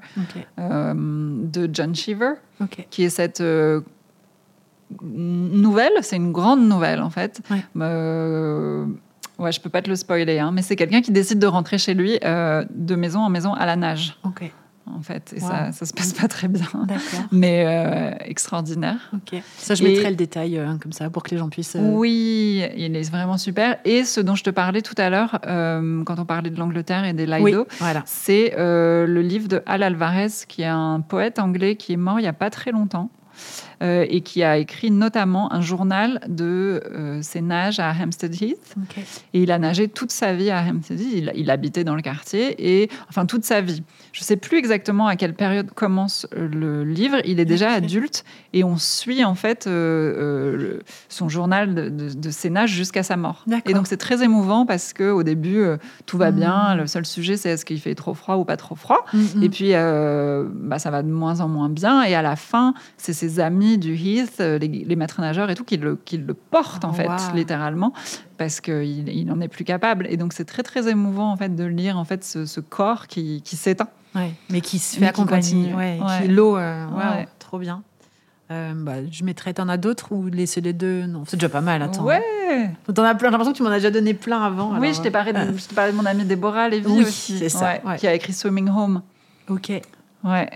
euh, 0.60 0.94
de 0.94 1.70
John 1.72 1.96
Cheever, 1.96 2.34
qui 2.92 3.04
est 3.04 3.10
cette 3.10 3.42
nouvelle, 5.02 5.92
c'est 6.02 6.16
une 6.18 6.32
grande 6.32 6.62
nouvelle 6.68 7.02
en 7.02 7.10
fait. 7.10 7.42
Ouais. 7.52 7.64
Euh, 7.82 8.86
ouais, 9.40 9.52
je 9.52 9.60
peux 9.62 9.70
pas 9.70 9.82
te 9.82 9.90
le 9.90 9.96
spoiler, 9.96 10.40
hein, 10.40 10.52
mais 10.54 10.62
c'est 10.62 10.76
quelqu'un 10.76 11.02
qui 11.02 11.12
décide 11.12 11.40
de 11.40 11.48
rentrer 11.48 11.78
chez 11.78 11.94
lui 11.94 12.18
euh, 12.24 12.64
de 12.70 12.96
maison 12.96 13.20
en 13.22 13.30
maison 13.30 13.54
à 13.54 13.66
la 13.66 13.76
nage. 13.76 14.18
ok. 14.24 14.52
en 14.90 15.02
fait. 15.02 15.34
Et 15.36 15.42
Wow. 15.42 15.50
ça, 15.50 15.72
ça 15.74 15.86
se 15.86 15.94
passe 15.94 16.14
pas 16.14 16.30
très 16.30 16.48
bien. 16.48 16.66
D'accord. 16.86 17.20
Mais 17.34 17.66
euh, 17.68 18.12
extraordinaire. 18.24 19.12
Ok. 19.14 19.38
Ça, 19.58 19.76
je 19.76 19.84
Et- 19.84 19.90
mettrai 19.90 20.10
le 20.12 20.16
détail 20.16 20.58
euh, 20.58 20.66
comme 20.82 20.94
ça 20.94 21.10
pour 21.10 21.24
que 21.24 21.32
les 21.32 21.38
gens 21.38 21.50
puissent. 21.50 21.76
Oui, 21.78 22.64
il 22.78 22.96
est 22.96 23.12
vraiment 23.12 23.38
super. 23.38 23.78
Et 23.84 24.06
ce 24.06 24.22
dont 24.22 24.36
je 24.36 24.46
te 24.46 24.50
parlais 24.50 24.82
tout 24.82 24.96
à 24.98 25.10
l'heure, 25.10 25.40
quand 25.44 26.20
on 26.20 26.26
parlait 26.26 26.50
de 26.50 26.58
l'Angleterre 26.58 27.04
et 27.04 27.12
des 27.14 27.26
Oui, 27.28 27.52
Lido, 27.52 27.68
voilà. 27.80 28.02
c'est 28.06 28.54
le 28.58 29.22
livre 29.22 29.50
de 29.50 29.62
Al 29.66 29.84
Alvarez, 29.84 30.30
qui 30.48 30.62
est 30.62 30.66
un 30.66 31.02
poète 31.02 31.38
anglais 31.40 31.76
qui 31.76 31.92
est 31.92 31.98
mort 31.98 32.20
il 32.20 32.24
n'y 32.24 32.28
a 32.30 32.34
pas 32.34 32.50
très 32.50 32.72
longtemps. 32.72 33.10
Euh, 33.84 34.06
et 34.10 34.22
qui 34.22 34.44
a 34.44 34.58
écrit 34.58 34.90
notamment 34.92 35.52
un 35.54 35.62
journal 35.62 36.20
de 36.28 36.82
euh, 36.92 37.22
ses 37.22 37.42
nages 37.42 37.80
à 37.80 37.92
Hampstead 37.92 38.34
Heath. 38.42 38.76
Et 39.34 39.44
il 39.44 39.52
a 39.52 39.60
nagé 39.60 39.88
toute 39.88 40.12
sa 40.12 40.34
vie 40.34 40.50
à 40.50 40.60
Hampstead 40.62 41.00
Heath. 41.00 41.14
Il, 41.14 41.32
il 41.36 41.50
habitait 41.52 41.84
dans 41.84 41.96
le 41.96 42.02
quartier, 42.02 42.56
et 42.82 42.90
enfin 43.10 43.26
toute 43.26 43.44
sa 43.44 43.62
vie. 43.62 43.84
Je 44.14 44.22
ne 44.22 44.26
sais 44.26 44.38
plus 44.38 44.58
exactement 44.58 45.08
à 45.08 45.16
quelle 45.16 45.34
période 45.36 45.72
commence 45.72 46.26
le 46.36 46.84
livre. 46.84 47.18
Il 47.26 47.40
est 47.40 47.46
déjà 47.46 47.72
adulte, 47.72 48.24
et 48.54 48.64
on 48.64 48.78
suit 48.78 49.24
en 49.24 49.36
fait 49.36 49.68
euh, 49.68 50.80
son 51.10 51.30
journal 51.30 51.76
de, 51.76 51.90
de- 51.90 52.14
de 52.14 52.30
ses 52.32 52.50
nages 52.50 52.72
jusqu'à 52.72 53.04
sa 53.04 53.18
mort. 53.18 53.46
Et 53.68 53.74
donc 53.74 53.88
c'est 53.88 53.98
très 53.98 54.24
émouvant 54.24 54.66
parce 54.66 54.94
que 54.94 55.10
au 55.12 55.24
début 55.24 55.64
tout 56.06 56.18
va 56.18 56.32
Mhm. 56.32 56.38
bien. 56.40 56.76
Le 56.76 56.88
seul 56.88 57.06
sujet 57.06 57.38
c'est 57.38 57.50
est-ce 57.50 57.66
qu'il 57.66 57.80
fait 57.80 57.96
trop 57.96 58.14
froid 58.14 58.38
ou 58.38 58.46
pas 58.46 58.58
trop 58.58 58.76
froid. 58.76 59.06
Mhm. 59.14 59.44
Et 59.44 59.50
puis, 59.50 59.72
bah, 59.72 60.80
ça 60.80 60.90
va 60.92 61.04
de 61.04 61.10
moins 61.10 61.40
en 61.42 61.48
moins 61.48 61.70
bien. 61.70 62.04
Et 62.04 62.16
à 62.16 62.22
la 62.22 62.36
fin, 62.36 62.74
c'est 62.98 63.14
ses 63.14 63.40
amis 63.40 63.67
du 63.76 63.94
Heath, 63.96 64.38
les, 64.40 64.60
les 64.70 64.96
maîtres 64.96 65.20
nageurs 65.20 65.50
et 65.50 65.56
tout, 65.56 65.66
qui 65.66 65.76
le, 65.76 65.98
qui 66.06 66.18
le 66.18 66.34
portent, 66.34 66.86
en 66.86 66.92
Oh, 66.92 66.94
fait, 66.94 67.08
wow. 67.08 67.16
littéralement, 67.36 67.92
parce 68.38 68.62
qu'il 68.62 69.10
il 69.10 69.30
en 69.32 69.42
est 69.42 69.50
plus 69.50 69.66
capable. 69.66 70.08
Et 70.10 70.16
donc, 70.16 70.32
c'est 70.32 70.46
très, 70.46 70.64
très 70.64 70.88
émouvant, 70.90 71.30
en 71.32 71.36
fait, 71.36 71.54
de 71.54 71.66
lire, 71.66 71.98
en 71.98 72.06
fait, 72.06 72.24
ce, 72.24 72.46
ce 72.46 72.62
corps 72.62 73.08
qui, 73.08 73.42
qui 73.44 73.58
s'éteint. 73.58 73.90
Ouais, 74.16 74.32
mais 74.50 74.62
qui 74.62 74.80
se 74.80 74.96
fait 74.96 75.02
Mais 75.02 75.08
accompagner. 75.08 75.74
Ouais, 75.74 76.00
Ouais. 76.02 76.22
Qui 76.22 76.28
l'eau. 76.30 76.56
euh, 76.56 76.86
Ouais. 76.92 77.28
Trop 77.40 77.60
bien. 77.60 77.84
Euh, 78.50 78.72
bah, 78.74 78.94
je 79.12 79.24
mettrais. 79.26 79.54
T'en 79.54 79.68
as 79.68 79.76
d'autres 79.76 80.14
ou 80.14 80.28
laisser 80.28 80.62
les 80.62 80.72
deux? 80.72 81.06
Non, 81.06 81.24
c'est 81.28 81.36
déjà 81.36 81.50
pas 81.50 81.60
mal. 81.60 81.82
Attends. 81.82 82.04
Ouais 82.06 82.24
T'en 82.96 83.04
as 83.04 83.14
plein. 83.14 83.28
J'ai 83.28 83.32
l'impression 83.32 83.52
que 83.52 83.58
tu 83.58 83.64
m'en 83.64 83.70
as 83.70 83.76
déjà 83.76 83.92
donné 83.92 84.14
plein 84.14 84.42
avant. 84.42 84.80
Oui, 84.80 84.94
je 84.94 85.02
t'ai 85.02 85.12
parlé, 85.12 85.34
de, 85.34 85.38
euh, 85.40 85.52
parlé 85.76 85.92
de 85.92 85.98
mon 85.98 86.06
amie 86.06 86.24
Déborah 86.24 86.70
Lévy 86.70 86.86
Oui, 86.88 87.02
aussi. 87.04 87.50
ça, 87.50 87.60
Ouais, 87.66 87.82
ouais. 87.86 87.98
Qui 87.98 88.08
a 88.08 88.14
écrit 88.14 88.32
Swimming 88.32 88.70
Home. 88.70 89.02
Ok. 89.50 89.70
Ouais. 90.24 90.50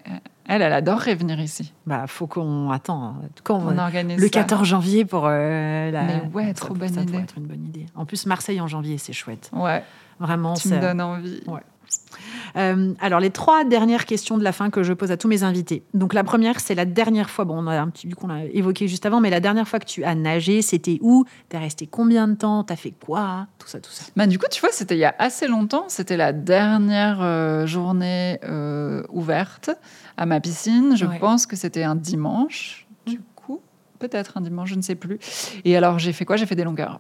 Elle, 0.54 0.62
elle 0.62 0.74
adorerait 0.74 1.16
venir 1.16 1.39
ici. 1.39 1.72
Bah, 1.86 2.06
faut 2.08 2.28
qu'on 2.28 2.70
attend. 2.72 3.16
Quand 3.43 3.60
On 3.66 3.78
organise 3.78 4.18
le 4.18 4.24
ça. 4.26 4.30
14 4.30 4.68
janvier 4.68 5.06
pour 5.06 5.24
euh, 5.26 5.89
la. 5.91 6.04
Mais 6.04 6.22
ouais, 6.34 6.47
ça 6.47 6.54
trop 6.56 6.74
peut- 6.74 6.82
bonne 6.82 6.93
ça 6.93 7.02
idée. 7.02 7.18
être 7.20 7.38
une 7.38 7.45
bonne 7.45 7.64
idée. 7.66 7.86
En 7.95 8.06
plus, 8.06 8.26
Marseille 8.26 8.60
en 8.60 8.68
janvier, 8.68 8.97
c'est 8.97 9.14
chouette. 9.14 9.49
Ouais, 9.54 9.82
Vraiment, 10.20 10.54
tu 10.56 10.68
me 10.68 10.80
donnes 10.82 10.99
envie. 11.02 11.41
Ouais. 11.47 11.62
Euh, 12.58 12.93
alors, 12.99 13.20
les 13.20 13.30
trois 13.30 13.64
dernières 13.64 14.06
questions 14.06 14.38
de 14.38 14.43
la 14.43 14.52
fin 14.52 14.70
que 14.70 14.84
je 14.84 14.93
pose 14.93 15.12
à 15.12 15.18
tous 15.18 15.28
mes 15.28 15.43
invités. 15.43 15.84
Donc, 15.93 16.14
la 16.14 16.24
première, 16.24 16.60
c'est 16.60 16.76
la 16.76 16.86
dernière 16.86 17.30
fois. 17.30 17.45
Bon, 17.45 17.58
on 17.58 17.68
a 17.68 17.80
un 17.80 17.89
petit 17.89 18.08
vu 18.08 18.16
qu'on 18.16 18.28
l'a 18.28 18.45
évoqué 18.45 18.88
juste 18.88 19.06
avant, 19.06 19.20
mais 19.22 19.30
la 19.30 19.39
dernière 19.39 19.68
fois 19.68 19.80
que 19.80 19.86
tu 19.86 20.04
as 20.04 20.16
nagé, 20.16 20.62
c'était 20.62 20.97
où? 21.02 21.26
T'es 21.49 21.58
resté 21.58 21.88
combien 21.88 22.28
de 22.28 22.36
temps? 22.36 22.64
T'as 22.64 22.76
fait 22.76 22.91
quoi? 22.91 23.47
Tout 23.60 23.68
ça, 23.68 23.80
tout 23.80 23.91
ça. 23.91 24.06
Bah, 24.16 24.28
du 24.28 24.38
coup, 24.39 24.45
tu 24.52 24.60
vois, 24.62 24.72
c'était 24.72 24.95
il 24.95 24.99
y 24.99 25.06
a 25.06 25.16
assez 25.20 25.47
longtemps. 25.47 25.86
C'était 25.88 26.18
la 26.18 26.34
dernière 26.34 27.20
euh, 27.22 27.66
journée 27.68 28.39
euh, 28.43 29.04
ouverte 29.12 29.70
à 30.18 30.26
ma 30.26 30.39
piscine. 30.39 30.95
Je 30.95 31.06
Ouais. 31.06 31.20
pense 31.20 31.45
que 31.45 31.56
c'était 31.56 31.84
un 31.84 31.95
dimanche, 31.95 32.88
du 33.06 33.20
coup. 33.36 33.62
Peut-être 33.99 34.38
un 34.38 34.41
dimanche, 34.41 34.70
je 34.72 34.76
ne 34.76 34.82
sais 34.82 34.95
plus. 34.95 35.20
Et 35.66 35.78
alors, 35.78 35.99
j'ai 35.99 36.12
fait 36.14 36.26
quoi? 36.26 36.36
J'ai 36.36 36.45
fait 36.45 36.56
des 36.56 36.64
longueurs. 36.64 36.99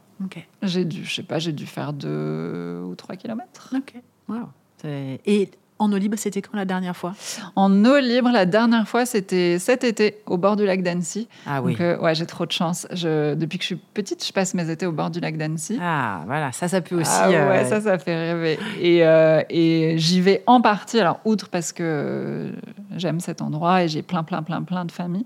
J'ai 0.61 0.85
dû, 0.85 1.03
je 1.03 1.13
sais 1.15 1.23
pas, 1.23 1.39
j'ai 1.39 1.51
dû 1.51 1.65
faire 1.65 1.93
deux 1.93 2.81
ou 2.85 2.93
trois 2.95 3.15
kilomètres. 3.15 3.73
Ok. 3.75 3.95
Wow. 4.29 4.49
C'est- 4.81 5.19
Et 5.25 5.49
en 5.79 5.91
eau 5.91 5.97
libre, 5.97 6.15
c'était 6.15 6.43
quand 6.43 6.55
la 6.55 6.65
dernière 6.65 6.95
fois? 6.95 7.15
En 7.55 7.83
eau 7.85 7.97
libre, 7.99 8.29
la 8.31 8.45
dernière 8.45 8.87
fois, 8.87 9.07
c'était 9.07 9.57
cet 9.57 9.83
été, 9.83 10.17
au 10.27 10.37
bord 10.37 10.55
du 10.55 10.63
lac 10.63 10.83
d'Annecy. 10.83 11.27
Ah 11.47 11.59
Donc, 11.59 11.81
euh, 11.81 11.97
ouais, 11.97 12.13
j'ai 12.13 12.27
trop 12.27 12.45
de 12.45 12.51
chance. 12.51 12.85
Je, 12.91 13.33
depuis 13.33 13.57
que 13.57 13.63
je 13.63 13.67
suis 13.67 13.75
petite, 13.95 14.23
je 14.23 14.31
passe 14.31 14.53
mes 14.53 14.69
étés 14.69 14.85
au 14.85 14.91
bord 14.91 15.09
du 15.09 15.19
lac 15.19 15.37
d'Annecy. 15.37 15.79
Ah, 15.81 16.21
voilà. 16.27 16.51
Ça, 16.51 16.67
ça 16.67 16.81
peut 16.81 17.01
aussi. 17.01 17.09
Ah 17.11 17.29
ouais, 17.31 17.35
euh, 17.35 17.65
ça, 17.65 17.81
ça 17.81 17.97
fait 17.97 18.15
rêver. 18.15 18.59
Et, 18.79 19.03
euh, 19.03 19.41
et 19.49 19.95
j'y 19.97 20.21
vais 20.21 20.43
en 20.45 20.61
partie, 20.61 20.99
alors 20.99 21.19
outre 21.25 21.49
parce 21.49 21.71
que 21.73 21.81
euh, 21.83 22.51
j'aime 22.95 23.19
cet 23.19 23.41
endroit 23.41 23.81
et 23.83 23.87
j'ai 23.87 24.03
plein, 24.03 24.21
plein, 24.21 24.43
plein, 24.43 24.61
plein 24.61 24.85
de 24.85 24.91
familles, 24.91 25.25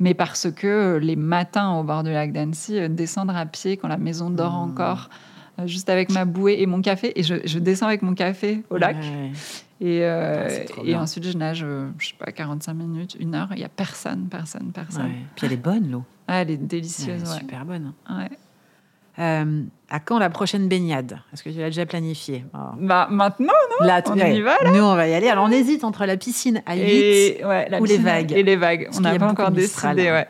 mais 0.00 0.12
parce 0.12 0.48
que 0.54 0.66
euh, 0.66 0.98
les 0.98 1.16
matins 1.16 1.78
au 1.78 1.82
bord 1.82 2.02
du 2.02 2.12
lac 2.12 2.30
d'Annecy, 2.30 2.78
euh, 2.78 2.88
descendre 2.88 3.34
à 3.34 3.46
pied 3.46 3.78
quand 3.78 3.88
la 3.88 3.96
maison 3.96 4.28
dort 4.28 4.52
Mmh. 4.52 4.70
encore, 4.70 5.08
euh, 5.10 5.33
juste 5.66 5.88
avec 5.88 6.10
ma 6.10 6.24
bouée 6.24 6.56
et 6.60 6.66
mon 6.66 6.80
café, 6.82 7.12
et 7.18 7.22
je, 7.22 7.36
je 7.44 7.58
descends 7.58 7.86
avec 7.86 8.02
mon 8.02 8.14
café 8.14 8.62
au 8.70 8.76
lac, 8.76 8.96
ouais. 8.96 9.30
et, 9.80 10.00
euh, 10.02 10.48
Ah, 10.76 10.80
et 10.84 10.94
ensuite 10.96 11.24
je 11.24 11.36
nage, 11.36 11.62
euh, 11.64 11.88
je 11.98 12.08
sais 12.08 12.14
pas, 12.18 12.32
45 12.32 12.74
minutes, 12.74 13.16
une 13.20 13.34
heure, 13.34 13.48
il 13.52 13.60
y 13.60 13.64
a 13.64 13.68
personne, 13.68 14.26
personne, 14.30 14.70
personne. 14.74 15.06
Ouais. 15.06 15.26
Puis 15.36 15.46
elle 15.46 15.52
est 15.52 15.56
bonne, 15.56 15.90
l'eau. 15.90 16.02
Ah, 16.28 16.42
elle 16.42 16.50
est 16.50 16.54
Elle 16.54 16.66
délicieuse, 16.66 17.22
est 17.22 17.26
ouais. 17.28 17.38
super 17.38 17.64
bonne. 17.64 17.92
Ouais. 18.10 18.30
Euh, 19.20 19.62
à 19.90 20.00
quand 20.00 20.18
la 20.18 20.28
prochaine 20.28 20.66
baignade? 20.68 21.20
Est-ce 21.32 21.44
que 21.44 21.50
tu 21.50 21.58
l'as 21.58 21.66
déjà 21.66 21.86
planifié 21.86 22.44
Oh. 22.52 22.58
Bah, 22.80 23.06
maintenant, 23.10 23.52
Là, 23.80 24.02
on 24.08 24.16
y 24.16 24.40
va, 24.40 24.56
Nous, 24.72 24.82
on 24.82 24.96
va 24.96 25.06
y 25.06 25.14
aller. 25.14 25.28
Alors, 25.28 25.44
on 25.44 25.52
hésite 25.52 25.84
entre 25.84 26.04
la 26.04 26.16
piscine 26.16 26.62
à 26.66 26.74
8. 26.74 26.80
et, 26.82 27.44
ouais, 27.44 27.68
la 27.68 27.80
ou 27.80 27.84
les 27.84 27.98
vagues. 27.98 28.32
Et 28.32 28.42
les 28.42 28.56
vagues. 28.56 28.86
Parce 28.86 28.98
On 28.98 29.02
n'a 29.02 29.16
pas 29.16 29.28
encore 29.30 29.52
décidé, 29.52 30.08
hein. 30.08 30.14
ouais. 30.14 30.26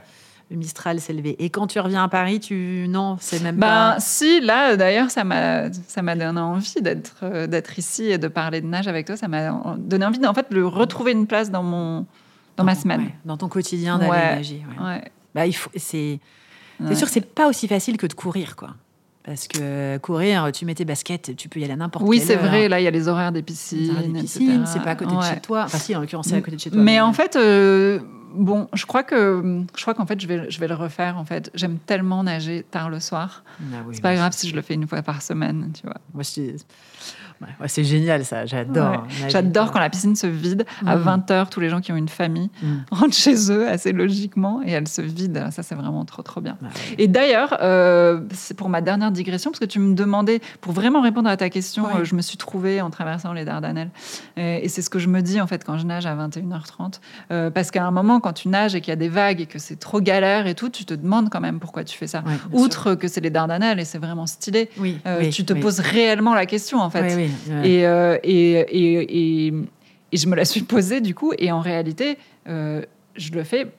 Le 0.50 0.56
Mistral 0.56 1.00
s'est 1.00 1.12
levé. 1.14 1.36
Et 1.42 1.48
quand 1.50 1.66
tu 1.66 1.80
reviens 1.80 2.04
à 2.04 2.08
Paris, 2.08 2.38
tu. 2.38 2.86
Non, 2.88 3.16
c'est 3.20 3.42
même 3.42 3.56
Ben, 3.56 3.94
pas. 3.94 3.96
si, 3.98 4.40
là, 4.40 4.76
d'ailleurs, 4.76 5.10
ça 5.10 5.24
m'a, 5.24 5.72
ça 5.88 6.02
m'a 6.02 6.14
donné 6.14 6.38
envie 6.38 6.74
d'être, 6.82 7.16
euh, 7.22 7.46
d'être 7.46 7.78
ici 7.78 8.04
et 8.04 8.18
de 8.18 8.28
parler 8.28 8.60
de 8.60 8.66
nage 8.66 8.86
avec 8.86 9.06
toi. 9.06 9.16
Ça 9.16 9.26
m'a 9.26 9.50
donné 9.78 10.04
envie, 10.04 10.24
en 10.26 10.34
fait, 10.34 10.52
de 10.52 10.62
retrouver 10.62 11.12
une 11.12 11.26
place 11.26 11.50
dans 11.50 11.62
mon, 11.62 12.04
dans 12.56 12.64
ma 12.64 12.74
semaine. 12.74 13.00
ouais, 13.00 13.14
dans 13.24 13.36
ton 13.38 13.48
quotidien 13.48 13.98
d'aller 13.98 14.10
Ouais. 14.10 14.34
nager. 14.36 14.62
ouais. 14.78 14.84
Ouais. 14.86 15.04
Bah, 15.34 15.46
il 15.46 15.52
faut, 15.54 15.70
c'est 15.76 16.20
c'est 16.86 16.94
sûr 16.96 17.08
c'est 17.08 17.24
pas 17.24 17.48
aussi 17.48 17.66
facile 17.66 17.96
que 17.96 18.06
de 18.06 18.12
courir, 18.14 18.54
quoi. 18.56 18.70
Parce 19.24 19.48
que 19.48 19.96
courir, 19.98 20.50
tu 20.52 20.66
mets 20.66 20.74
tes 20.74 20.84
baskets, 20.84 21.34
tu 21.34 21.48
peux 21.48 21.58
y 21.58 21.64
aller 21.64 21.72
à 21.72 21.76
n'importe 21.76 22.04
Oui, 22.06 22.18
quelle 22.18 22.26
c'est 22.26 22.36
vrai. 22.36 22.68
Là, 22.68 22.78
il 22.78 22.84
y 22.84 22.86
a 22.86 22.90
les 22.90 23.08
horaires 23.08 23.32
des 23.32 23.42
piscines. 23.42 23.94
c'est 24.66 24.82
pas 24.82 24.90
à 24.90 24.94
côté 24.96 25.16
de 25.16 25.22
chez 25.22 25.40
toi. 25.40 25.62
Enfin, 25.64 25.78
si, 25.78 25.96
en 25.96 26.00
l'occurrence, 26.02 26.26
c'est 26.28 26.36
à 26.36 26.40
côté 26.42 26.56
de 26.56 26.60
chez 26.60 26.70
toi. 26.70 26.80
Mais 26.82 27.00
en 27.00 27.12
fait, 27.14 27.34
euh, 27.36 28.00
bon, 28.34 28.68
je 28.74 28.84
crois 28.86 29.02
que, 29.02 29.62
je 29.76 29.82
crois 29.82 29.94
qu'en 29.94 30.06
fait, 30.06 30.20
je 30.20 30.26
vais, 30.26 30.50
je 30.50 30.60
vais 30.60 30.68
le 30.68 30.74
refaire. 30.74 31.16
En 31.18 31.24
fait, 31.24 31.50
j'aime 31.54 31.78
tellement 31.78 32.22
nager 32.24 32.64
tard 32.70 32.90
le 32.90 33.00
soir. 33.00 33.44
Ah 33.60 33.78
oui, 33.86 33.94
c'est 33.94 34.00
pas 34.02 34.14
grave 34.14 34.32
si 34.34 34.48
je 34.48 34.54
le 34.54 34.62
fais 34.62 34.74
une 34.74 34.86
fois 34.86 35.02
par 35.02 35.22
semaine, 35.22 35.70
tu 35.74 35.82
vois. 35.86 35.96
Moi, 36.12 36.22
ouais, 37.40 37.48
ouais, 37.60 37.68
c'est 37.68 37.84
génial, 37.84 38.24
ça. 38.24 38.46
J'adore. 38.46 39.02
Ouais. 39.22 39.28
J'adore 39.28 39.72
quand 39.72 39.80
la 39.80 39.90
piscine 39.90 40.14
se 40.16 40.26
vide 40.26 40.64
à 40.86 40.96
Mm. 40.96 41.02
20h. 41.26 41.48
Tous 41.50 41.60
les 41.60 41.68
gens 41.68 41.80
qui 41.80 41.92
ont 41.92 41.96
une 41.96 42.08
famille 42.08 42.50
Mm. 42.62 42.66
rentrent 42.90 43.14
chez 43.14 43.50
eux 43.50 43.68
assez 43.68 43.92
logiquement 43.92 44.62
et 44.64 44.70
elle 44.70 44.88
se 44.88 45.02
vide. 45.02 45.44
Ça, 45.50 45.62
c'est 45.62 45.74
vraiment 45.74 46.04
trop, 46.04 46.22
trop 46.22 46.40
bien. 46.40 46.56
Ah. 46.64 46.68
Et 46.98 47.08
d'ailleurs, 47.08 47.56
euh, 47.60 48.20
c'est 48.32 48.56
pour 48.56 48.68
ma 48.68 48.80
dernière 48.80 49.10
digression, 49.10 49.50
parce 49.50 49.60
que 49.60 49.64
tu 49.64 49.78
me 49.80 49.94
demandais, 49.94 50.40
pour 50.60 50.72
vraiment 50.72 51.00
répondre 51.00 51.28
à 51.28 51.36
ta 51.36 51.50
question, 51.50 51.86
euh, 51.96 52.04
je 52.04 52.14
me 52.14 52.22
suis 52.22 52.36
trouvée 52.38 52.80
en 52.80 52.90
traversant 52.90 53.32
les 53.32 53.44
Dardanelles. 53.44 53.90
Et, 54.36 54.64
et 54.64 54.68
c'est 54.68 54.82
ce 54.82 54.90
que 54.90 54.98
je 54.98 55.08
me 55.08 55.20
dis, 55.20 55.40
en 55.40 55.46
fait, 55.46 55.64
quand 55.64 55.76
je 55.78 55.86
nage 55.86 56.06
à 56.06 56.14
21h30. 56.14 57.00
Euh, 57.30 57.50
parce 57.50 57.70
qu'à 57.70 57.84
un 57.84 57.90
moment, 57.90 58.20
quand 58.24 58.32
tu 58.32 58.48
nages 58.48 58.74
et 58.74 58.80
qu'il 58.80 58.90
y 58.90 58.92
a 58.92 58.96
des 58.96 59.10
vagues 59.10 59.42
et 59.42 59.46
que 59.46 59.58
c'est 59.58 59.76
trop 59.78 60.00
galère 60.00 60.46
et 60.46 60.54
tout, 60.54 60.70
tu 60.70 60.86
te 60.86 60.94
demandes 60.94 61.28
quand 61.28 61.42
même 61.42 61.60
pourquoi 61.60 61.84
tu 61.84 61.96
fais 61.98 62.06
ça. 62.06 62.20
Ouais, 62.20 62.32
bien 62.32 62.38
sûr. 62.38 62.58
Outre 62.58 62.94
que 62.94 63.06
c'est 63.06 63.20
les 63.20 63.28
Dardanelles 63.28 63.78
et 63.78 63.84
c'est 63.84 63.98
vraiment 63.98 64.26
stylé, 64.26 64.70
Oui, 64.78 64.98
euh, 65.06 65.18
oui, 65.20 65.28
tu 65.30 65.44
te 65.44 65.52
oui. 65.52 65.60
poses 65.60 65.80
réellement 65.80 66.32
la 66.34 66.46
question, 66.46 66.78
en 66.80 66.88
fait. 66.88 67.28
Et, 67.62 67.86
euh, 67.86 68.16
et, 68.22 68.52
et, 68.52 69.46
et, 69.48 69.54
et 70.12 70.16
je 70.16 70.26
me 70.26 70.34
la 70.36 70.46
suis 70.46 70.62
posée 70.62 71.02
du 71.02 71.14
coup. 71.14 71.32
Et 71.38 71.52
en 71.52 71.60
réalité, 71.60 72.16
euh, 72.48 72.82
je 73.14 73.30
le 73.32 73.44
fais 73.44 73.70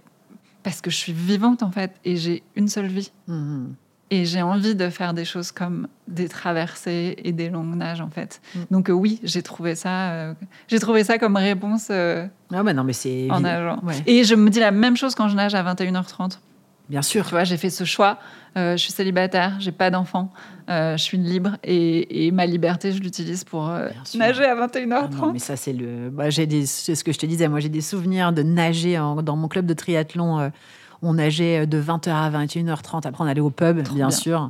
parce 0.61 0.79
que 0.81 0.91
je 0.91 0.95
suis 0.95 1.13
vivante 1.13 1.63
en 1.63 1.71
fait. 1.71 1.91
Et 2.05 2.15
j'ai 2.15 2.43
une 2.55 2.67
seule 2.67 2.87
vie. 2.87 3.11
Mhm. 3.27 3.73
Et 4.12 4.26
j'ai 4.26 4.41
envie 4.43 4.76
de 4.76 4.89
faire 4.89 5.16
des 5.16 5.26
choses 5.26 5.51
comme 5.51 5.88
des 6.08 6.30
traversées 6.30 7.16
et 7.24 7.32
des 7.32 7.49
longues 7.49 7.76
nages 7.76 8.01
en 8.01 8.10
fait. 8.12 8.39
Mm. 8.53 8.60
Donc 8.70 8.89
euh, 8.89 8.93
oui, 8.93 9.20
j'ai 9.24 9.41
trouvé 9.41 9.74
ça, 9.74 10.12
euh, 10.12 10.34
j'ai 10.68 10.78
trouvé 10.80 11.03
ça 11.03 11.18
comme 11.18 11.36
réponse 11.38 11.88
euh, 11.89 12.28
Ah 12.53 12.62
bah 12.62 12.74
non, 12.74 12.84
mais 12.84 12.93
c'est 12.93 13.28
en 13.32 13.39
nageant. 13.39 13.80
Ouais. 13.84 13.95
Et 14.06 14.24
je 14.24 14.36
me 14.36 14.49
dis 14.51 14.60
la 14.60 14.70
même 14.72 14.95
chose 14.95 15.16
quand 15.16 15.28
je 15.28 15.36
nage 15.36 15.56
à 15.56 15.64
21h30. 15.64 16.38
Bien 16.88 17.01
sûr. 17.01 17.24
Tu 17.26 17.32
vois, 17.32 17.45
j'ai 17.45 17.58
fait 17.58 17.72
ce 17.72 17.84
choix. 17.84 18.20
Euh, 18.58 18.78
je 18.78 18.84
suis 18.84 18.91
célibataire, 18.93 19.58
j'ai 19.60 19.72
pas 19.72 19.89
d'enfant, 19.89 20.32
je 20.70 20.95
suis 20.97 21.18
libre 21.18 21.58
et, 21.64 22.28
et 22.28 22.32
ma 22.32 22.45
liberté, 22.45 22.91
je 22.91 23.01
l'utilise 23.01 23.43
pour 23.43 23.68
nager 24.16 24.45
à 24.45 24.56
Ah 24.58 24.68
21h30. 24.68 25.16
non, 25.18 25.34
mais 25.34 25.39
ça, 25.39 25.56
c'est 25.56 25.74
le. 25.74 26.10
Bah, 26.12 26.30
j'ai 26.30 26.45
des... 26.45 26.68
c'est 26.68 26.93
ce 26.93 27.03
que 27.03 27.12
je 27.12 27.18
te 27.18 27.26
disais. 27.26 27.47
Moi, 27.47 27.60
j'ai 27.60 27.70
des 27.70 27.82
souvenirs 27.82 28.32
de 28.32 28.43
nager 28.43 28.99
en- 28.99 29.16
dans 29.24 29.36
mon 29.36 29.47
club 29.47 29.66
de 29.66 29.74
triathlon. 29.74 30.51
Euh, 31.06 31.10
on 31.10 31.14
nageait 31.14 31.68
de 31.68 31.82
20h 31.82 32.10
à 32.10 32.30
21h30. 32.30 33.08
Après, 33.08 33.24
on 33.24 33.28
allait 33.28 33.41
au 33.41 33.49
pub, 33.49 33.82
bien, 33.82 33.93
bien. 33.93 34.12
sûr. 34.12 34.49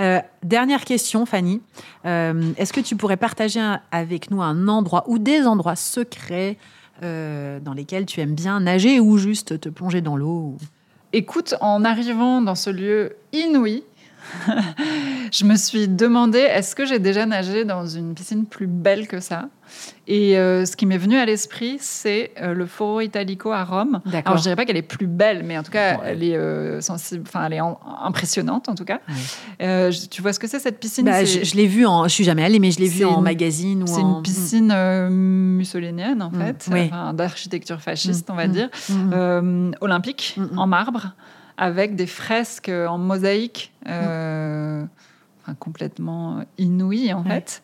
Euh, 0.00 0.20
dernière 0.42 0.84
question, 0.84 1.24
Fanny. 1.24 1.60
Euh, 2.04 2.52
Est-ce 2.56 2.72
que 2.72 2.80
tu 2.80 2.96
pourrais 2.96 3.16
partager 3.16 3.60
un- 3.60 3.80
avec 3.92 4.30
nous 4.30 4.42
un 4.42 4.66
endroit 4.68 5.04
ou 5.06 5.18
des 5.18 5.46
endroits 5.46 5.76
secrets 5.76 6.56
euh, 7.02 7.60
dans 7.60 7.74
lesquels 7.74 8.06
tu 8.06 8.20
aimes 8.20 8.34
bien 8.34 8.60
nager 8.60 8.98
ou 9.00 9.18
juste 9.18 9.60
te 9.60 9.68
plonger 9.68 10.00
dans 10.00 10.16
l'eau 10.16 10.54
ou- 10.54 10.58
Écoute, 11.12 11.54
en 11.60 11.84
arrivant 11.84 12.42
dans 12.42 12.56
ce 12.56 12.70
lieu 12.70 13.14
inouï, 13.32 13.84
je 15.32 15.44
me 15.44 15.56
suis 15.56 15.88
demandé 15.88 16.38
est-ce 16.38 16.74
que 16.74 16.84
j'ai 16.84 16.98
déjà 16.98 17.26
nagé 17.26 17.64
dans 17.64 17.86
une 17.86 18.14
piscine 18.14 18.46
plus 18.46 18.66
belle 18.66 19.06
que 19.08 19.20
ça? 19.20 19.48
Et 20.06 20.36
euh, 20.38 20.66
ce 20.66 20.76
qui 20.76 20.84
m'est 20.86 20.98
venu 20.98 21.16
à 21.16 21.24
l'esprit, 21.24 21.78
c'est 21.80 22.32
euh, 22.40 22.52
le 22.52 22.66
Foro 22.66 23.00
Italico 23.00 23.50
à 23.50 23.64
Rome. 23.64 24.00
Alors 24.24 24.36
je 24.36 24.42
dirais 24.42 24.56
pas 24.56 24.66
qu'elle 24.66 24.76
est 24.76 24.82
plus 24.82 25.06
belle, 25.06 25.42
mais 25.42 25.56
en 25.58 25.62
tout 25.62 25.72
cas, 25.72 25.94
Ouais. 25.98 26.04
elle 26.06 26.22
est 26.22 26.36
euh, 26.36 26.80
sensible, 26.80 27.24
enfin 27.26 27.44
elle 27.46 27.54
est 27.54 27.60
en- 27.60 27.78
impressionnante 28.02 28.68
en 28.68 28.74
tout 28.74 28.84
cas. 28.84 29.00
Tu 30.10 30.22
vois 30.22 30.32
ce 30.32 30.38
que 30.38 30.46
c'est 30.46 30.58
cette 30.60 30.78
piscine? 30.78 31.06
Bah, 31.06 31.24
je 31.24 31.42
je 31.44 31.54
l'ai 31.56 31.66
vu 31.66 31.86
en. 31.86 32.04
Je 32.04 32.12
suis 32.14 32.24
jamais 32.24 32.44
allée, 32.44 32.58
mais 32.58 32.70
je 32.70 32.78
l'ai 32.78 32.88
vu 32.88 32.98
C'est 32.98 33.04
en 33.04 33.18
une- 33.18 33.24
magazine 33.24 33.82
ou 33.82 33.86
C'est 33.86 34.02
en. 34.02 34.16
une 34.18 34.22
piscine 34.22 35.08
mussolinienne, 35.56 36.22
en 36.22 36.30
Mm, 36.30 36.38
fait, 36.40 36.68
oui. 36.72 36.80
enfin, 36.86 37.14
d'architecture 37.14 37.80
fasciste, 37.80 38.28
Mm, 38.28 38.32
on 38.32 38.36
va 38.36 38.46
mm, 38.48 38.52
dire, 38.52 38.68
olympique, 39.80 40.36
en 40.56 40.66
marbre, 40.66 41.12
avec 41.56 41.94
des 41.96 42.06
fresques 42.06 42.68
en 42.70 42.98
mosaïque, 42.98 43.72
euh, 43.88 44.84
enfin, 45.42 45.54
complètement 45.58 46.44
inouïes, 46.58 47.12
en 47.12 47.22
Ouais. 47.22 47.30
fait. 47.30 47.62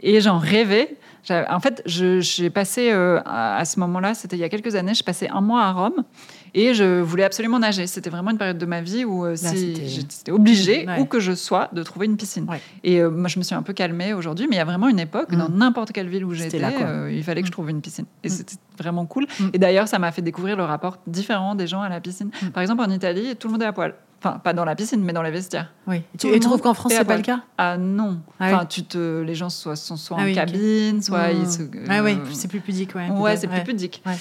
Et 0.00 0.20
j'en 0.20 0.38
rêvais. 0.38 0.96
En 1.30 1.60
fait, 1.60 1.82
j'ai 1.84 2.48
passé 2.50 2.90
euh, 2.90 3.20
à, 3.26 3.58
à 3.58 3.64
ce 3.66 3.78
moment-là, 3.80 4.14
c'était 4.14 4.36
il 4.36 4.40
y 4.40 4.44
a 4.44 4.48
quelques 4.48 4.74
années, 4.76 4.94
je 4.94 5.04
passais 5.04 5.28
un 5.28 5.42
mois 5.42 5.62
à 5.62 5.72
Rome 5.72 6.04
et 6.66 6.74
je 6.74 7.00
voulais 7.00 7.24
absolument 7.24 7.58
nager. 7.58 7.86
C'était 7.86 8.10
vraiment 8.10 8.30
une 8.30 8.38
période 8.38 8.58
de 8.58 8.66
ma 8.66 8.80
vie 8.80 9.04
où 9.04 9.24
euh, 9.24 9.36
c'était- 9.36 9.86
j'étais 9.86 10.32
obligée, 10.32 10.86
Ouais. 10.86 10.98
où 11.00 11.04
que 11.04 11.20
je 11.20 11.32
sois, 11.32 11.68
de 11.72 11.82
trouver 11.82 12.06
une 12.06 12.16
piscine. 12.16 12.46
Ouais. 12.48 12.60
Et 12.84 13.00
euh, 13.00 13.10
moi, 13.10 13.28
je 13.28 13.38
me 13.38 13.44
suis 13.44 13.54
un 13.54 13.62
peu 13.62 13.72
calmée 13.72 14.12
aujourd'hui, 14.14 14.46
mais 14.48 14.56
il 14.56 14.58
y 14.58 14.62
a 14.62 14.64
vraiment 14.64 14.88
une 14.88 14.98
époque, 15.00 15.32
Mm. 15.32 15.36
dans 15.38 15.48
n'importe 15.48 15.92
quelle 15.92 16.08
ville 16.08 16.24
où 16.24 16.32
j'étais, 16.34 16.60
euh, 16.62 17.10
il 17.12 17.22
fallait 17.22 17.42
que 17.42 17.46
je 17.46 17.50
Mm. 17.50 17.52
trouve 17.52 17.70
une 17.70 17.80
piscine. 17.80 18.06
Et 18.24 18.28
Mm. 18.28 18.30
c'était 18.30 18.56
vraiment 18.78 19.06
cool. 19.06 19.26
Mm. 19.40 19.44
Et 19.52 19.58
d'ailleurs, 19.58 19.88
ça 19.88 19.98
m'a 19.98 20.10
fait 20.12 20.22
découvrir 20.22 20.56
le 20.56 20.64
rapport 20.64 20.98
différent 21.06 21.54
des 21.54 21.66
gens 21.66 21.80
à 21.82 21.88
la 21.88 22.00
piscine. 22.00 22.30
Mm. 22.42 22.48
Par 22.48 22.62
exemple, 22.62 22.82
en 22.82 22.90
Italie, 22.90 23.36
tout 23.36 23.48
le 23.48 23.52
monde 23.52 23.62
est 23.62 23.66
à 23.66 23.72
poil. 23.72 23.94
Enfin, 24.20 24.40
pas 24.40 24.52
dans 24.52 24.64
la 24.64 24.74
piscine, 24.74 25.00
mais 25.04 25.12
dans 25.12 25.22
les 25.22 25.30
vestiaires. 25.30 25.72
Oui. 25.86 26.02
Tout 26.18 26.26
et 26.26 26.32
tu 26.32 26.40
trouves 26.40 26.60
qu'en 26.60 26.74
France, 26.74 26.92
c'est 26.92 27.04
pas 27.04 27.16
le 27.16 27.22
cas 27.22 27.42
Ah 27.56 27.76
non. 27.78 28.18
Ah 28.40 28.46
enfin, 28.52 28.66
tu 28.66 28.82
te, 28.82 29.20
les 29.22 29.36
gens 29.36 29.48
soit, 29.48 29.76
sont 29.76 29.94
soit 29.96 30.16
Ah 30.18 30.22
en 30.22 30.24
oui, 30.24 30.34
cabine, 30.34 31.00
soit 31.00 31.30
ils 31.30 31.42
Mm. 31.42 31.46
se. 31.48 31.62
Ah 31.88 32.02
oui, 32.02 32.14
euh, 32.14 32.24
c'est 32.32 32.48
plus 32.48 32.58
pudique, 32.58 32.96
ouais. 32.96 33.08
Ouais, 33.10 33.36
c'est 33.36 33.46
plus 33.46 33.62
pudique. 33.62 34.02
Ouais. 34.04 34.16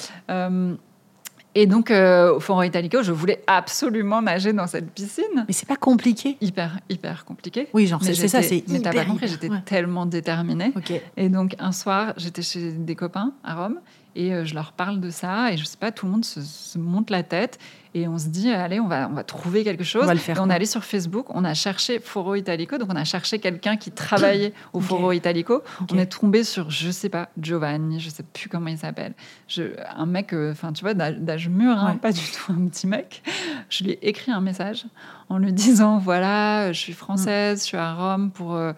Et 1.60 1.66
donc, 1.66 1.90
euh, 1.90 2.36
au 2.36 2.40
Foro 2.40 2.62
Italico, 2.62 3.02
je 3.02 3.12
voulais 3.12 3.42
absolument 3.48 4.22
nager 4.22 4.54
dans 4.54 4.68
cette 4.68 4.92
piscine. 4.92 5.44
Mais 5.48 5.54
c'est 5.54 5.68
pas 5.68 5.76
compliqué. 5.76 6.38
Hyper, 6.40 6.80
hyper 6.88 7.26
compliqué. 7.26 7.68
Oui, 7.74 7.88
genre, 7.88 8.00
c'est 8.04 8.14
ça, 8.14 8.44
c'est 8.44 8.64
Mais 8.68 8.80
t'as 8.80 8.94
pas 8.94 9.06
compris, 9.06 9.28
j'étais 9.28 9.50
ouais. 9.50 9.64
tellement 9.66 10.06
déterminée. 10.06 10.72
Et 11.18 11.30
donc, 11.30 11.56
un 11.58 11.72
soir, 11.72 12.14
j'étais 12.16 12.44
chez 12.44 12.74
des 12.74 12.94
copains 12.94 13.34
à 13.44 13.56
Rome 13.56 13.80
et 14.16 14.36
euh, 14.36 14.46
je 14.46 14.54
leur 14.54 14.72
parle 14.72 15.00
de 15.00 15.10
ça. 15.10 15.52
Et 15.52 15.58
je 15.58 15.66
sais 15.66 15.78
pas, 15.78 15.92
tout 15.92 16.06
le 16.06 16.12
monde 16.12 16.26
se, 16.26 16.42
se 16.42 16.78
monte 16.78 17.10
la 17.10 17.24
tête 17.24 17.58
et 18.02 18.08
on 18.08 18.18
se 18.18 18.28
dit, 18.28 18.52
allez, 18.52 18.80
on 18.80 18.88
va, 18.88 19.08
on 19.10 19.14
va 19.14 19.24
trouver 19.24 19.64
quelque 19.64 19.84
chose. 19.84 20.04
On 20.04 20.08
va 20.08 20.14
le 20.14 20.20
faire, 20.20 20.38
Et 20.38 20.40
on 20.40 20.50
est 20.50 20.54
allé 20.54 20.66
sur 20.66 20.84
Facebook, 20.84 21.26
on 21.30 21.44
a 21.44 21.54
cherché 21.54 22.00
Foro 22.00 22.36
Italico. 22.36 22.78
Donc, 22.78 22.90
on 22.92 22.96
a 22.96 23.04
cherché 23.04 23.40
quelqu'un 23.40 23.78
qui 23.78 23.92
travaillait 23.92 24.54
au. 24.74 24.80
Foro 24.80 25.12
Italico. 25.12 25.62
On 25.92 25.98
est 25.98 26.06
tombé 26.06 26.44
sur, 26.44 26.70
je 26.70 26.92
sais 26.92 27.10
pas, 27.10 27.30
Giovanni, 27.42 28.00
je 28.00 28.10
sais 28.10 28.24
plus 28.24 28.50
comment 28.50 28.68
il 28.68 28.78
s'appelle. 28.78 29.14
Je- 29.48 29.64
Un 29.96 30.06
mec, 30.06 30.34
euh, 30.34 30.52
enfin, 30.52 30.74
tu 30.74 30.82
vois, 30.84 30.94
d'âge 30.94 31.18
d'âge 31.18 31.50
mûr, 31.50 31.72
hein, 31.78 31.92
Ouais. 31.94 31.98
pas 32.00 32.12
du 32.12 32.22
tout 32.22 32.52
un 32.54 32.68
petit 32.68 32.88
mec. 32.88 33.24
Je 33.70 33.84
lui 33.84 33.92
ai 33.92 34.08
écrit 34.10 34.32
un 34.32 34.42
message 34.42 34.86
en 35.30 35.38
lui 35.38 35.52
disant 35.54 35.98
voilà, 35.98 36.72
je 36.74 36.80
suis 36.80 36.94
française, 36.94 37.62
je 37.62 37.66
suis 37.66 37.78
à 37.78 37.94
Rome 37.94 38.32
pour. 38.32 38.56
euh, 38.56 38.74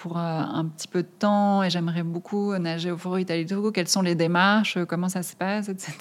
pour 0.00 0.16
euh, 0.16 0.20
un 0.20 0.64
petit 0.64 0.86
peu 0.86 1.02
de 1.02 1.08
temps 1.18 1.62
et 1.64 1.70
j'aimerais 1.70 2.04
beaucoup 2.04 2.56
nager 2.56 2.90
au 2.92 2.96
Foro 2.96 3.18
Italico. 3.18 3.72
Quelles 3.72 3.88
sont 3.88 4.02
les 4.02 4.14
démarches? 4.14 4.78
Comment 4.88 5.08
ça 5.08 5.22
se 5.24 5.34
passe? 5.34 5.68
Etc. 5.68 5.92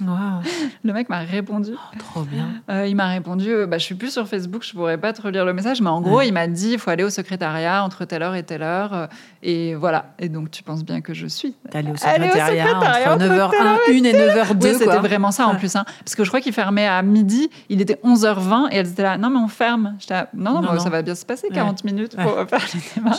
Le 0.84 0.92
mec 0.92 1.08
m'a 1.08 1.18
répondu. 1.20 1.72
trop 1.98 2.22
bien. 2.22 2.48
Euh, 2.70 2.86
il 2.86 2.96
m'a 2.96 3.08
répondu 3.08 3.50
euh, 3.50 3.66
bah, 3.66 3.78
Je 3.78 3.84
suis 3.84 3.94
plus 3.94 4.10
sur 4.12 4.26
Facebook, 4.26 4.64
je 4.64 4.72
pourrais 4.72 4.98
pas 4.98 5.12
te 5.12 5.20
relire 5.22 5.44
le 5.44 5.52
message. 5.52 5.80
Mais 5.82 5.90
en 5.90 6.00
gros, 6.00 6.16
Ouais. 6.18 6.28
il 6.28 6.32
m'a 6.32 6.46
dit 6.46 6.72
il 6.72 6.78
faut 6.78 6.90
aller 6.90 7.04
au 7.04 7.10
secrétariat 7.10 7.84
entre 7.84 8.04
telle 8.04 8.22
heure 8.22 8.34
et 8.34 8.42
telle 8.42 8.62
heure. 8.62 9.08
et 9.42 9.74
voilà. 9.74 10.14
Et 10.18 10.28
donc, 10.28 10.50
tu 10.50 10.62
penses 10.62 10.84
bien 10.84 11.00
que 11.00 11.12
je 11.14 11.26
suis. 11.26 11.54
Allé 11.72 11.90
au 11.90 11.94
Allez 12.04 12.24
au 12.28 12.30
secrétariat, 12.30 12.76
entre 12.76 13.12
entre 13.12 13.24
9h01 13.24 13.92
et 13.92 14.12
9h02, 14.12 14.64
Oui, 14.72 14.74
c'était 14.78 14.96
vraiment 14.98 15.30
ça 15.30 15.46
en 15.46 15.56
plus. 15.56 15.74
hein. 15.76 15.84
Parce 16.04 16.14
que 16.14 16.24
je 16.24 16.28
crois 16.28 16.40
qu'il 16.40 16.52
fermait 16.52 16.86
à 16.86 17.02
midi, 17.02 17.50
il 17.68 17.80
était 17.80 17.98
11h20 18.04 18.68
et 18.72 18.76
elles 18.76 18.88
étaient 18.88 19.02
là, 19.02 19.18
non 19.18 19.30
mais 19.30 19.38
on 19.38 19.48
ferme. 19.48 19.96
Là, 20.08 20.28
non, 20.34 20.54
non, 20.54 20.62
Non, 20.62 20.72
non. 20.74 20.80
ça 20.80 20.90
va 20.90 21.02
bien 21.02 21.14
se 21.14 21.24
passer, 21.26 21.48
Ouais. 21.48 21.54
40 21.54 21.84
minutes 21.84 22.16
pour 22.16 22.34
faire 22.48 22.60
les 22.74 22.80
démarches. 22.94 23.18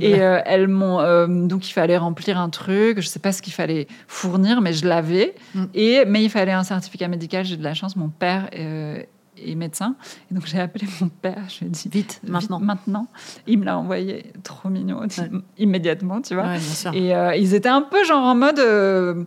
Et 0.00 0.20
euh, 0.20 0.40
elles 0.46 0.68
m'ont 0.68 1.00
euh, 1.00 1.26
donc 1.26 1.68
il 1.68 1.72
fallait 1.72 1.96
remplir 1.96 2.38
un 2.38 2.50
truc, 2.50 3.00
je 3.00 3.06
sais 3.06 3.18
pas 3.18 3.32
ce 3.32 3.42
qu'il 3.42 3.52
fallait 3.52 3.86
fournir, 4.08 4.60
mais 4.60 4.72
je 4.72 4.86
l'avais. 4.86 5.34
Mm. 5.54 5.64
Et 5.74 6.04
mais 6.06 6.22
il 6.24 6.30
fallait 6.30 6.52
un 6.52 6.64
certificat 6.64 7.08
médical. 7.08 7.44
J'ai 7.44 7.56
de 7.56 7.64
la 7.64 7.74
chance, 7.74 7.96
mon 7.96 8.08
père 8.08 8.48
euh, 8.56 8.98
est 9.38 9.54
médecin, 9.54 9.96
et 10.30 10.34
donc 10.34 10.46
j'ai 10.46 10.58
appelé 10.60 10.86
mon 11.00 11.08
père. 11.08 11.42
Je 11.48 11.60
lui 11.60 11.66
ai 11.66 11.68
dit 11.70 11.88
Vite, 11.92 12.20
maintenant. 12.26 12.58
Vite, 12.58 12.66
maintenant. 12.66 13.06
Il 13.46 13.58
me 13.58 13.64
l'a 13.66 13.78
envoyé, 13.78 14.32
trop 14.42 14.68
mignon, 14.70 15.00
Ouais. 15.00 15.30
immédiatement, 15.58 16.22
tu 16.22 16.34
vois. 16.34 16.44
Ouais. 16.46 16.96
Et 16.96 17.14
euh, 17.14 17.34
ils 17.36 17.54
étaient 17.54 17.68
un 17.68 17.82
peu 17.82 18.02
genre 18.04 18.24
en 18.24 18.34
mode. 18.34 18.58
euh, 18.58 19.24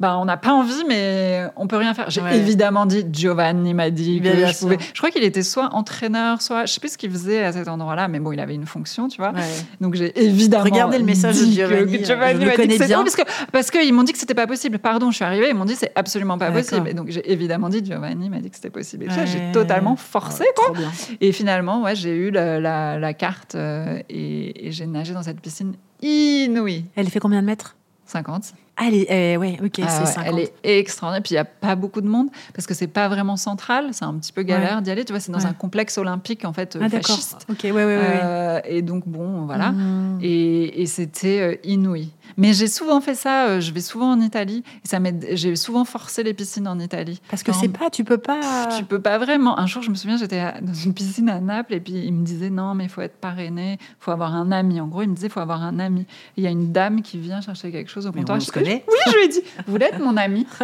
bah, 0.00 0.16
on 0.18 0.24
n'a 0.24 0.36
pas 0.38 0.52
envie, 0.52 0.82
mais 0.88 1.44
on 1.56 1.66
peut 1.66 1.76
rien 1.76 1.92
faire. 1.94 2.10
J'ai 2.10 2.20
Ouais. 2.22 2.36
évidemment 2.36 2.86
dit, 2.86 3.04
Giovanni 3.12 3.74
m'a 3.74 3.90
dit 3.90 4.20
que 4.20 4.28
je 4.46 4.58
pouvais. 4.58 4.78
Je 4.94 4.98
crois 4.98 5.10
qu'il 5.10 5.22
était 5.22 5.42
soit 5.42 5.68
entraîneur, 5.74 6.40
soit. 6.42 6.64
Je 6.66 6.72
sais 6.72 6.80
plus 6.80 6.92
ce 6.92 6.98
qu'il 6.98 7.10
faisait 7.10 7.44
à 7.44 7.52
cet 7.52 7.68
endroit-là, 7.68 8.08
mais 8.08 8.18
bon, 8.18 8.32
il 8.32 8.40
avait 8.40 8.54
une 8.54 8.66
fonction, 8.66 9.08
tu 9.08 9.18
vois. 9.18 9.32
Ouais. 9.32 9.40
Donc 9.80 9.94
j'ai 9.94 10.18
évidemment. 10.24 10.64
Regardez 10.64 10.98
le 10.98 11.04
message 11.04 11.38
de 11.38 11.44
Giovanni, 11.52 11.98
que 11.98 12.02
euh, 12.02 12.06
Giovanni 12.06 12.44
m'a 12.46 12.56
dit 12.56 12.66
que 12.78 13.02
parce 13.02 13.16
que 13.16 13.22
parce 13.52 13.70
qu'ils 13.70 13.92
m'ont 13.92 14.02
dit 14.02 14.12
que 14.12 14.18
c'était 14.18 14.34
pas 14.34 14.46
possible. 14.46 14.78
Pardon, 14.78 15.10
je 15.10 15.16
suis 15.16 15.24
arrivée, 15.24 15.48
ils 15.50 15.54
m'ont 15.54 15.64
dit 15.66 15.76
c'est 15.76 15.92
absolument 15.94 16.38
pas 16.38 16.50
possible. 16.50 16.88
Et 16.88 16.94
donc 16.94 17.10
j'ai 17.10 17.30
évidemment 17.30 17.68
dit 17.68 17.84
Giovanni 17.84 18.30
m'a 18.30 18.40
dit 18.40 18.48
que 18.50 18.56
c'était 18.56 18.70
possible. 18.70 19.04
Et 19.04 19.08
Ouais. 19.08 19.26
j'ai 19.26 19.52
totalement 19.52 19.96
forcé 19.96 20.44
quoi. 20.56 20.72
Et 21.20 21.32
finalement, 21.32 21.82
ouais, 21.82 21.94
j'ai 21.94 22.16
eu 22.16 22.30
la, 22.30 22.58
la- 22.58 22.98
la 22.98 23.14
carte 23.14 23.54
euh, 23.54 23.98
et, 24.08 24.66
et 24.68 24.72
j'ai 24.72 24.86
nagé 24.86 25.12
dans 25.12 25.22
cette 25.22 25.40
piscine 25.40 25.74
inouïe. 26.02 26.84
Elle 26.96 27.08
fait 27.10 27.20
combien 27.20 27.40
de 27.42 27.46
mètres? 27.46 27.76
50. 28.06 28.54
Elle 28.82 28.94
est, 28.94 29.06
eh, 29.10 29.36
ouais, 29.36 29.58
ok, 29.62 29.80
Ah 29.82 29.88
c'est 29.88 30.00
ouais, 30.00 30.06
50. 30.06 30.24
Elle 30.26 30.38
est 30.40 30.78
extraordinaire. 30.78 31.22
Puis 31.22 31.32
il 31.32 31.34
n'y 31.34 31.38
a 31.40 31.44
pas 31.44 31.74
beaucoup 31.76 32.00
de 32.00 32.08
monde 32.08 32.28
parce 32.54 32.66
que 32.66 32.74
c'est 32.74 32.86
pas 32.86 33.08
vraiment 33.08 33.36
central. 33.36 33.88
C'est 33.92 34.04
un 34.04 34.14
petit 34.14 34.32
peu 34.32 34.42
galère 34.42 34.80
d'y 34.82 34.90
aller. 34.90 35.04
Tu 35.04 35.12
vois, 35.12 35.20
c'est 35.20 35.32
dans 35.32 35.38
Ouais. 35.38 35.46
un 35.46 35.52
complexe 35.52 35.98
olympique 35.98 36.44
en 36.44 36.52
fait 36.52 36.76
euh, 36.76 36.80
Ah, 36.82 36.88
d'accord. 36.88 37.16
fasciste. 37.16 37.46
Ok, 37.50 37.58
ouais, 37.64 37.72
ouais. 37.72 37.84
Euh, 38.00 38.60
et 38.64 38.82
donc 38.82 39.06
bon, 39.06 39.44
voilà. 39.46 39.74
Et, 40.22 40.82
et 40.82 40.86
c'était 40.86 41.40
euh, 41.40 41.54
inouï. 41.64 42.08
Mais 42.36 42.52
j'ai 42.52 42.66
souvent 42.68 43.00
fait 43.00 43.14
ça. 43.14 43.46
euh, 43.46 43.60
je 43.60 43.72
vais 43.72 43.80
souvent 43.80 44.12
en 44.12 44.20
Italie. 44.20 44.62
Et 44.84 44.88
ça 44.88 45.00
m'aide- 45.00 45.26
J'ai 45.32 45.56
souvent 45.56 45.84
forcé 45.84 46.22
les 46.22 46.34
piscines 46.34 46.66
en 46.68 46.78
Italie. 46.78 47.20
Parce 47.30 47.42
que 47.42 47.52
c'est 47.52 47.68
pas, 47.68 47.90
tu 47.90 48.04
peux 48.04 48.18
pas. 48.18 48.68
tu 48.76 48.84
peux 48.84 49.00
pas 49.00 49.18
vraiment. 49.18 49.58
Un 49.58 49.66
jour, 49.66 49.82
je 49.82 49.90
me 49.90 49.94
souviens, 49.94 50.16
j'étais 50.16 50.42
dans 50.62 50.74
une 50.74 50.94
piscine 50.94 51.28
à 51.30 51.40
Naples 51.40 51.74
et 51.74 51.80
puis 51.80 51.92
il 51.94 52.12
me 52.12 52.24
disait 52.24 52.50
non, 52.50 52.74
mais 52.74 52.84
il 52.84 52.90
faut 52.90 53.00
être 53.00 53.16
parrainé, 53.16 53.78
il 53.80 53.86
faut 53.98 54.10
avoir 54.10 54.34
un 54.34 54.50
ami. 54.52 54.80
En 54.80 54.86
gros, 54.86 55.02
il 55.02 55.08
me 55.08 55.14
disait 55.14 55.26
il 55.28 55.32
faut 55.32 55.40
avoir 55.40 55.62
un 55.62 55.78
ami. 55.78 56.06
Il 56.36 56.44
y 56.44 56.46
a 56.46 56.50
une 56.50 56.72
dame 56.72 57.02
qui 57.02 57.18
vient 57.18 57.40
chercher 57.40 57.70
quelque 57.72 57.90
chose 57.90 58.06
au 58.06 58.10
Mais 58.12 58.20
comptoir. 58.20 58.38
on 58.38 58.40
Je 58.40 58.46
se. 58.46 58.58
Oui, 58.58 58.82
je 59.06 59.12
lui 59.16 59.24
ai 59.24 59.28
dit 59.28 59.40
vous 59.66 59.72
voulez 59.72 59.86
être 59.86 60.00
mon 60.00 60.16
ami 60.16 60.46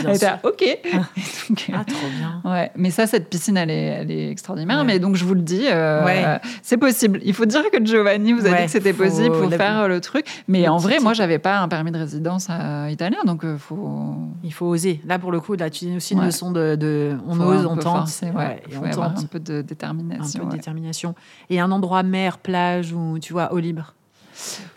Elle 0.00 0.06
était 0.10 0.18
sûr. 0.18 0.28
là, 0.28 0.40
ok. 0.44 0.78
Donc, 1.48 1.66
euh, 1.70 1.72
Ah, 1.74 1.84
trop 1.84 2.08
bien. 2.16 2.40
Ouais, 2.44 2.70
mais 2.76 2.90
ça, 2.90 3.06
cette 3.06 3.28
piscine, 3.28 3.56
elle 3.56 3.70
est, 3.70 3.84
elle 3.84 4.10
est 4.10 4.30
extraordinaire. 4.30 4.78
Ouais. 4.78 4.84
Mais 4.84 4.98
donc, 4.98 5.16
je 5.16 5.24
vous 5.24 5.34
le 5.34 5.42
dis, 5.42 5.64
euh, 5.70 6.04
Ouais. 6.04 6.40
c'est 6.62 6.76
possible. 6.76 7.20
Il 7.24 7.34
faut 7.34 7.44
dire 7.44 7.62
que 7.70 7.84
Giovanni 7.84 8.32
vous 8.32 8.46
a 8.46 8.50
Ouais, 8.50 8.58
dit 8.60 8.64
que 8.66 8.70
c'était 8.70 8.92
possible 8.92 9.32
pour 9.38 9.50
faire 9.50 9.80
euh, 9.80 9.88
le 9.88 10.00
truc. 10.00 10.26
Mais 10.48 10.66
en 10.68 10.76
vrai, 10.78 10.98
moi, 11.00 11.12
j'avais 11.12 11.38
pas 11.38 11.58
un 11.60 11.68
permis 11.68 11.90
de 11.92 11.98
résidence 11.98 12.48
euh, 12.50 12.88
italien, 12.90 13.18
donc 13.26 13.44
euh, 13.44 13.58
faut. 13.58 14.14
Il 14.44 14.52
faut 14.52 14.66
oser. 14.66 15.00
Là, 15.06 15.18
pour 15.18 15.30
le 15.32 15.40
coup, 15.40 15.54
là, 15.54 15.70
tu 15.70 15.84
dis 15.86 15.96
aussi 15.96 16.14
une 16.14 16.24
leçon 16.24 16.50
de, 16.50 16.74
de- 16.76 17.16
on 17.26 17.34
faut 17.34 17.42
ose, 17.42 17.64
un 17.64 17.66
on 17.68 17.76
tente, 17.76 17.82
forcer, 17.98 18.30
ouais. 18.30 18.62
et 18.68 18.72
faut 18.74 18.82
on 18.82 18.90
avoir 18.90 19.14
tente. 19.14 19.24
un 19.24 19.26
peu 19.26 19.40
de 19.40 19.54
Un 19.54 19.62
détermination. 19.62 20.40
peu 20.40 20.46
de 20.46 20.56
détermination. 20.56 21.14
Et 21.50 21.60
un 21.60 21.70
endroit 21.70 22.02
mer, 22.02 22.38
plage, 22.38 22.92
où 22.92 23.18
tu 23.20 23.32
vois, 23.32 23.52
eau 23.52 23.58
libre. 23.58 23.94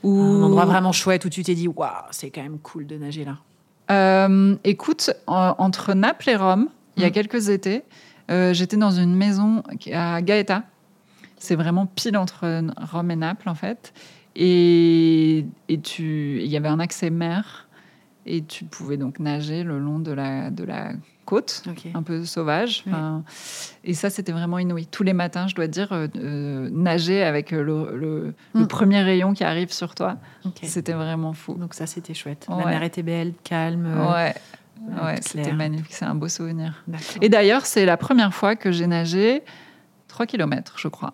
Ou- 0.03 0.21
Un 0.21 0.43
endroit 0.43 0.65
vraiment 0.65 0.91
chouette 0.91 1.25
où 1.25 1.29
tu 1.29 1.41
t'es 1.43 1.55
dit, 1.55 1.67
waouh, 1.67 1.89
c'est 2.11 2.29
quand 2.29 2.43
même 2.43 2.59
cool 2.59 2.85
de 2.85 2.97
nager 2.97 3.25
là. 3.25 3.37
Euh, 3.91 4.55
écoute, 4.63 5.11
en- 5.27 5.55
entre 5.57 5.93
Naples 5.93 6.29
et 6.29 6.35
Rome, 6.35 6.69
il 6.97 7.03
y 7.03 7.05
a 7.05 7.09
Mm. 7.09 7.11
quelques 7.11 7.49
étés, 7.49 7.83
euh, 8.31 8.53
j'étais 8.53 8.77
dans 8.77 8.91
une 8.91 9.15
maison 9.15 9.63
à 9.93 10.21
Gaeta. 10.21 10.63
C'est 11.37 11.55
vraiment 11.55 11.85
pile 11.85 12.17
entre 12.17 12.61
Rome 12.91 13.11
et 13.11 13.15
Naples, 13.15 13.49
en 13.49 13.55
fait. 13.55 13.93
Et, 14.35 15.45
et 15.69 15.79
tu, 15.79 16.39
il 16.41 16.47
y 16.47 16.57
avait 16.57 16.67
un 16.67 16.79
accès 16.79 17.09
mer 17.09 17.64
et 18.25 18.43
tu 18.43 18.65
pouvais 18.65 18.97
donc 18.97 19.19
nager 19.19 19.63
le 19.63 19.79
long 19.79 19.99
de 19.99 20.11
la, 20.11 20.49
de 20.49 20.63
la 20.63 20.91
côte, 21.25 21.63
un 21.95 22.03
peu 22.03 22.23
sauvage. 22.25 22.83
Oui. 22.87 22.93
Et 23.83 23.93
ça, 23.93 24.09
c'était 24.09 24.31
vraiment 24.31 24.59
inouï. 24.59 24.85
Tous 24.85 25.03
les 25.03 25.13
matins, 25.13 25.47
je 25.47 25.55
dois 25.55 25.67
dire, 25.67 25.91
euh, 25.91 26.07
euh, 26.17 26.69
nager 26.71 27.23
avec 27.23 27.51
le, 27.51 27.63
le- 27.63 28.33
le 28.53 28.61
Mm. 28.61 28.67
premier 28.67 29.01
rayon 29.01 29.33
qui 29.33 29.43
arrive 29.43 29.71
sur 29.71 29.95
toi, 29.95 30.17
c'était 30.63 30.93
vraiment 30.93 31.33
fou. 31.33 31.55
Donc 31.55 31.73
ça, 31.73 31.87
c'était 31.87 32.13
chouette. 32.13 32.45
La 32.49 32.65
mer 32.65 32.83
était 32.83 33.03
belle, 33.03 33.33
calme. 33.43 33.85
euh, 33.87 34.11
Ouais, 34.13 34.35
euh, 34.91 35.05
ouais 35.05 35.15
c'était 35.21 35.53
magnifique, 35.53 35.93
c'est 35.93 36.05
un 36.05 36.15
beau 36.15 36.27
souvenir. 36.27 36.83
Et 37.21 37.29
d'ailleurs, 37.29 37.65
c'est 37.65 37.85
la 37.85 37.97
première 37.97 38.33
fois 38.33 38.55
que 38.55 38.71
j'ai 38.71 38.85
nagé 38.87 39.41
3 40.07 40.25
km, 40.27 40.75
je 40.77 40.87
crois. 40.87 41.13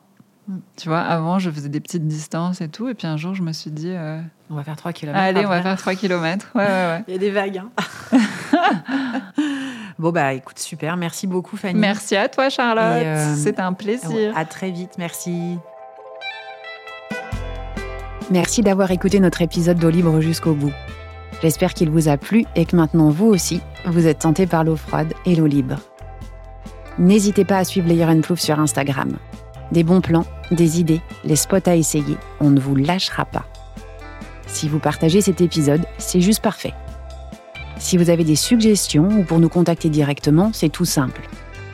Tu 0.77 0.89
vois, 0.89 0.99
avant, 0.99 1.39
je 1.39 1.49
faisais 1.51 1.69
des 1.69 1.79
petites 1.79 2.07
distances 2.07 2.61
et 2.61 2.67
tout. 2.67 2.87
Et 2.89 2.93
puis 2.93 3.07
un 3.07 3.17
jour, 3.17 3.33
je 3.35 3.43
me 3.43 3.51
suis 3.53 3.71
dit, 3.71 3.91
euh, 3.91 4.19
On 4.49 4.55
va 4.55 4.63
faire 4.63 4.75
3 4.75 4.93
km. 4.93 5.17
allez, 5.17 5.45
on 5.45 5.49
va 5.49 5.61
faire 5.61 5.77
3 5.77 5.95
km. 5.95 6.47
Ouais, 6.55 6.63
ouais, 6.63 6.67
ouais. 6.69 7.03
Il 7.07 7.13
y 7.13 7.15
a 7.15 7.19
des 7.19 7.31
vagues. 7.31 7.61
hein. 7.63 7.69
bon, 9.99 10.11
bah 10.11 10.33
écoute, 10.33 10.59
super. 10.59 10.97
Merci 10.97 11.27
beaucoup, 11.27 11.57
Fanny. 11.57 11.79
Merci 11.79 12.15
à 12.15 12.27
toi, 12.29 12.49
Charlotte. 12.49 13.03
euh, 13.05 13.35
C'était 13.35 13.61
un 13.61 13.73
plaisir. 13.73 14.33
À 14.37 14.45
très 14.45 14.71
vite. 14.71 14.93
Merci. 14.97 15.57
Merci 18.29 18.61
d'avoir 18.61 18.91
écouté 18.91 19.19
notre 19.19 19.41
épisode 19.41 19.77
d'eau 19.77 19.89
libre 19.89 20.21
jusqu'au 20.21 20.53
bout. 20.53 20.71
J'espère 21.41 21.73
qu'il 21.73 21.89
vous 21.89 22.07
a 22.07 22.17
plu 22.17 22.45
et 22.55 22.65
que 22.65 22.75
maintenant 22.75 23.09
vous 23.09 23.25
aussi, 23.27 23.61
vous 23.85 24.07
êtes 24.07 24.19
tenté 24.19 24.45
par 24.47 24.63
l'eau 24.63 24.75
froide 24.75 25.13
et 25.25 25.35
l'eau 25.35 25.47
libre. 25.47 25.77
N'hésitez 26.99 27.45
pas 27.45 27.57
à 27.57 27.63
suivre 27.63 27.87
Layer 27.87 28.05
Plouf 28.21 28.39
sur 28.39 28.59
Instagram. 28.59 29.17
Des 29.71 29.83
bons 29.83 30.01
plans, 30.01 30.25
des 30.51 30.79
idées, 30.79 31.01
les 31.23 31.35
spots 31.35 31.67
à 31.67 31.75
essayer, 31.75 32.17
on 32.39 32.49
ne 32.49 32.59
vous 32.59 32.75
lâchera 32.75 33.25
pas. 33.25 33.45
Si 34.47 34.67
vous 34.67 34.79
partagez 34.79 35.21
cet 35.21 35.41
épisode, 35.41 35.85
c'est 35.97 36.21
juste 36.21 36.41
parfait. 36.41 36.73
Si 37.77 37.97
vous 37.97 38.09
avez 38.09 38.23
des 38.23 38.35
suggestions 38.35 39.07
ou 39.07 39.23
pour 39.23 39.39
nous 39.39 39.49
contacter 39.49 39.89
directement, 39.89 40.51
c'est 40.53 40.69
tout 40.69 40.85
simple. 40.85 41.21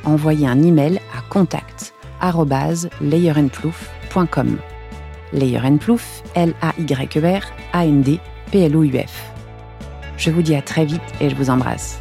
Envoyez 0.06 0.48
un 0.48 0.62
email 0.64 1.00
à 1.16 1.22
contact 1.30 1.93
layerandplouf.com. 3.02 4.58
Layer 5.34 5.60
and 5.60 5.78
Plouf, 5.78 6.24
L-A-Y-E-R, 6.36 7.41
A-N-D, 7.74 8.20
P-L-O-U-F. 8.52 9.32
Je 10.18 10.32
vous 10.32 10.41
dis 10.41 10.56
à 10.56 10.62
très 10.62 10.86
vite 10.86 11.02
et 11.20 11.30
je 11.30 11.36
vous 11.36 11.50
embrasse. 11.50 12.00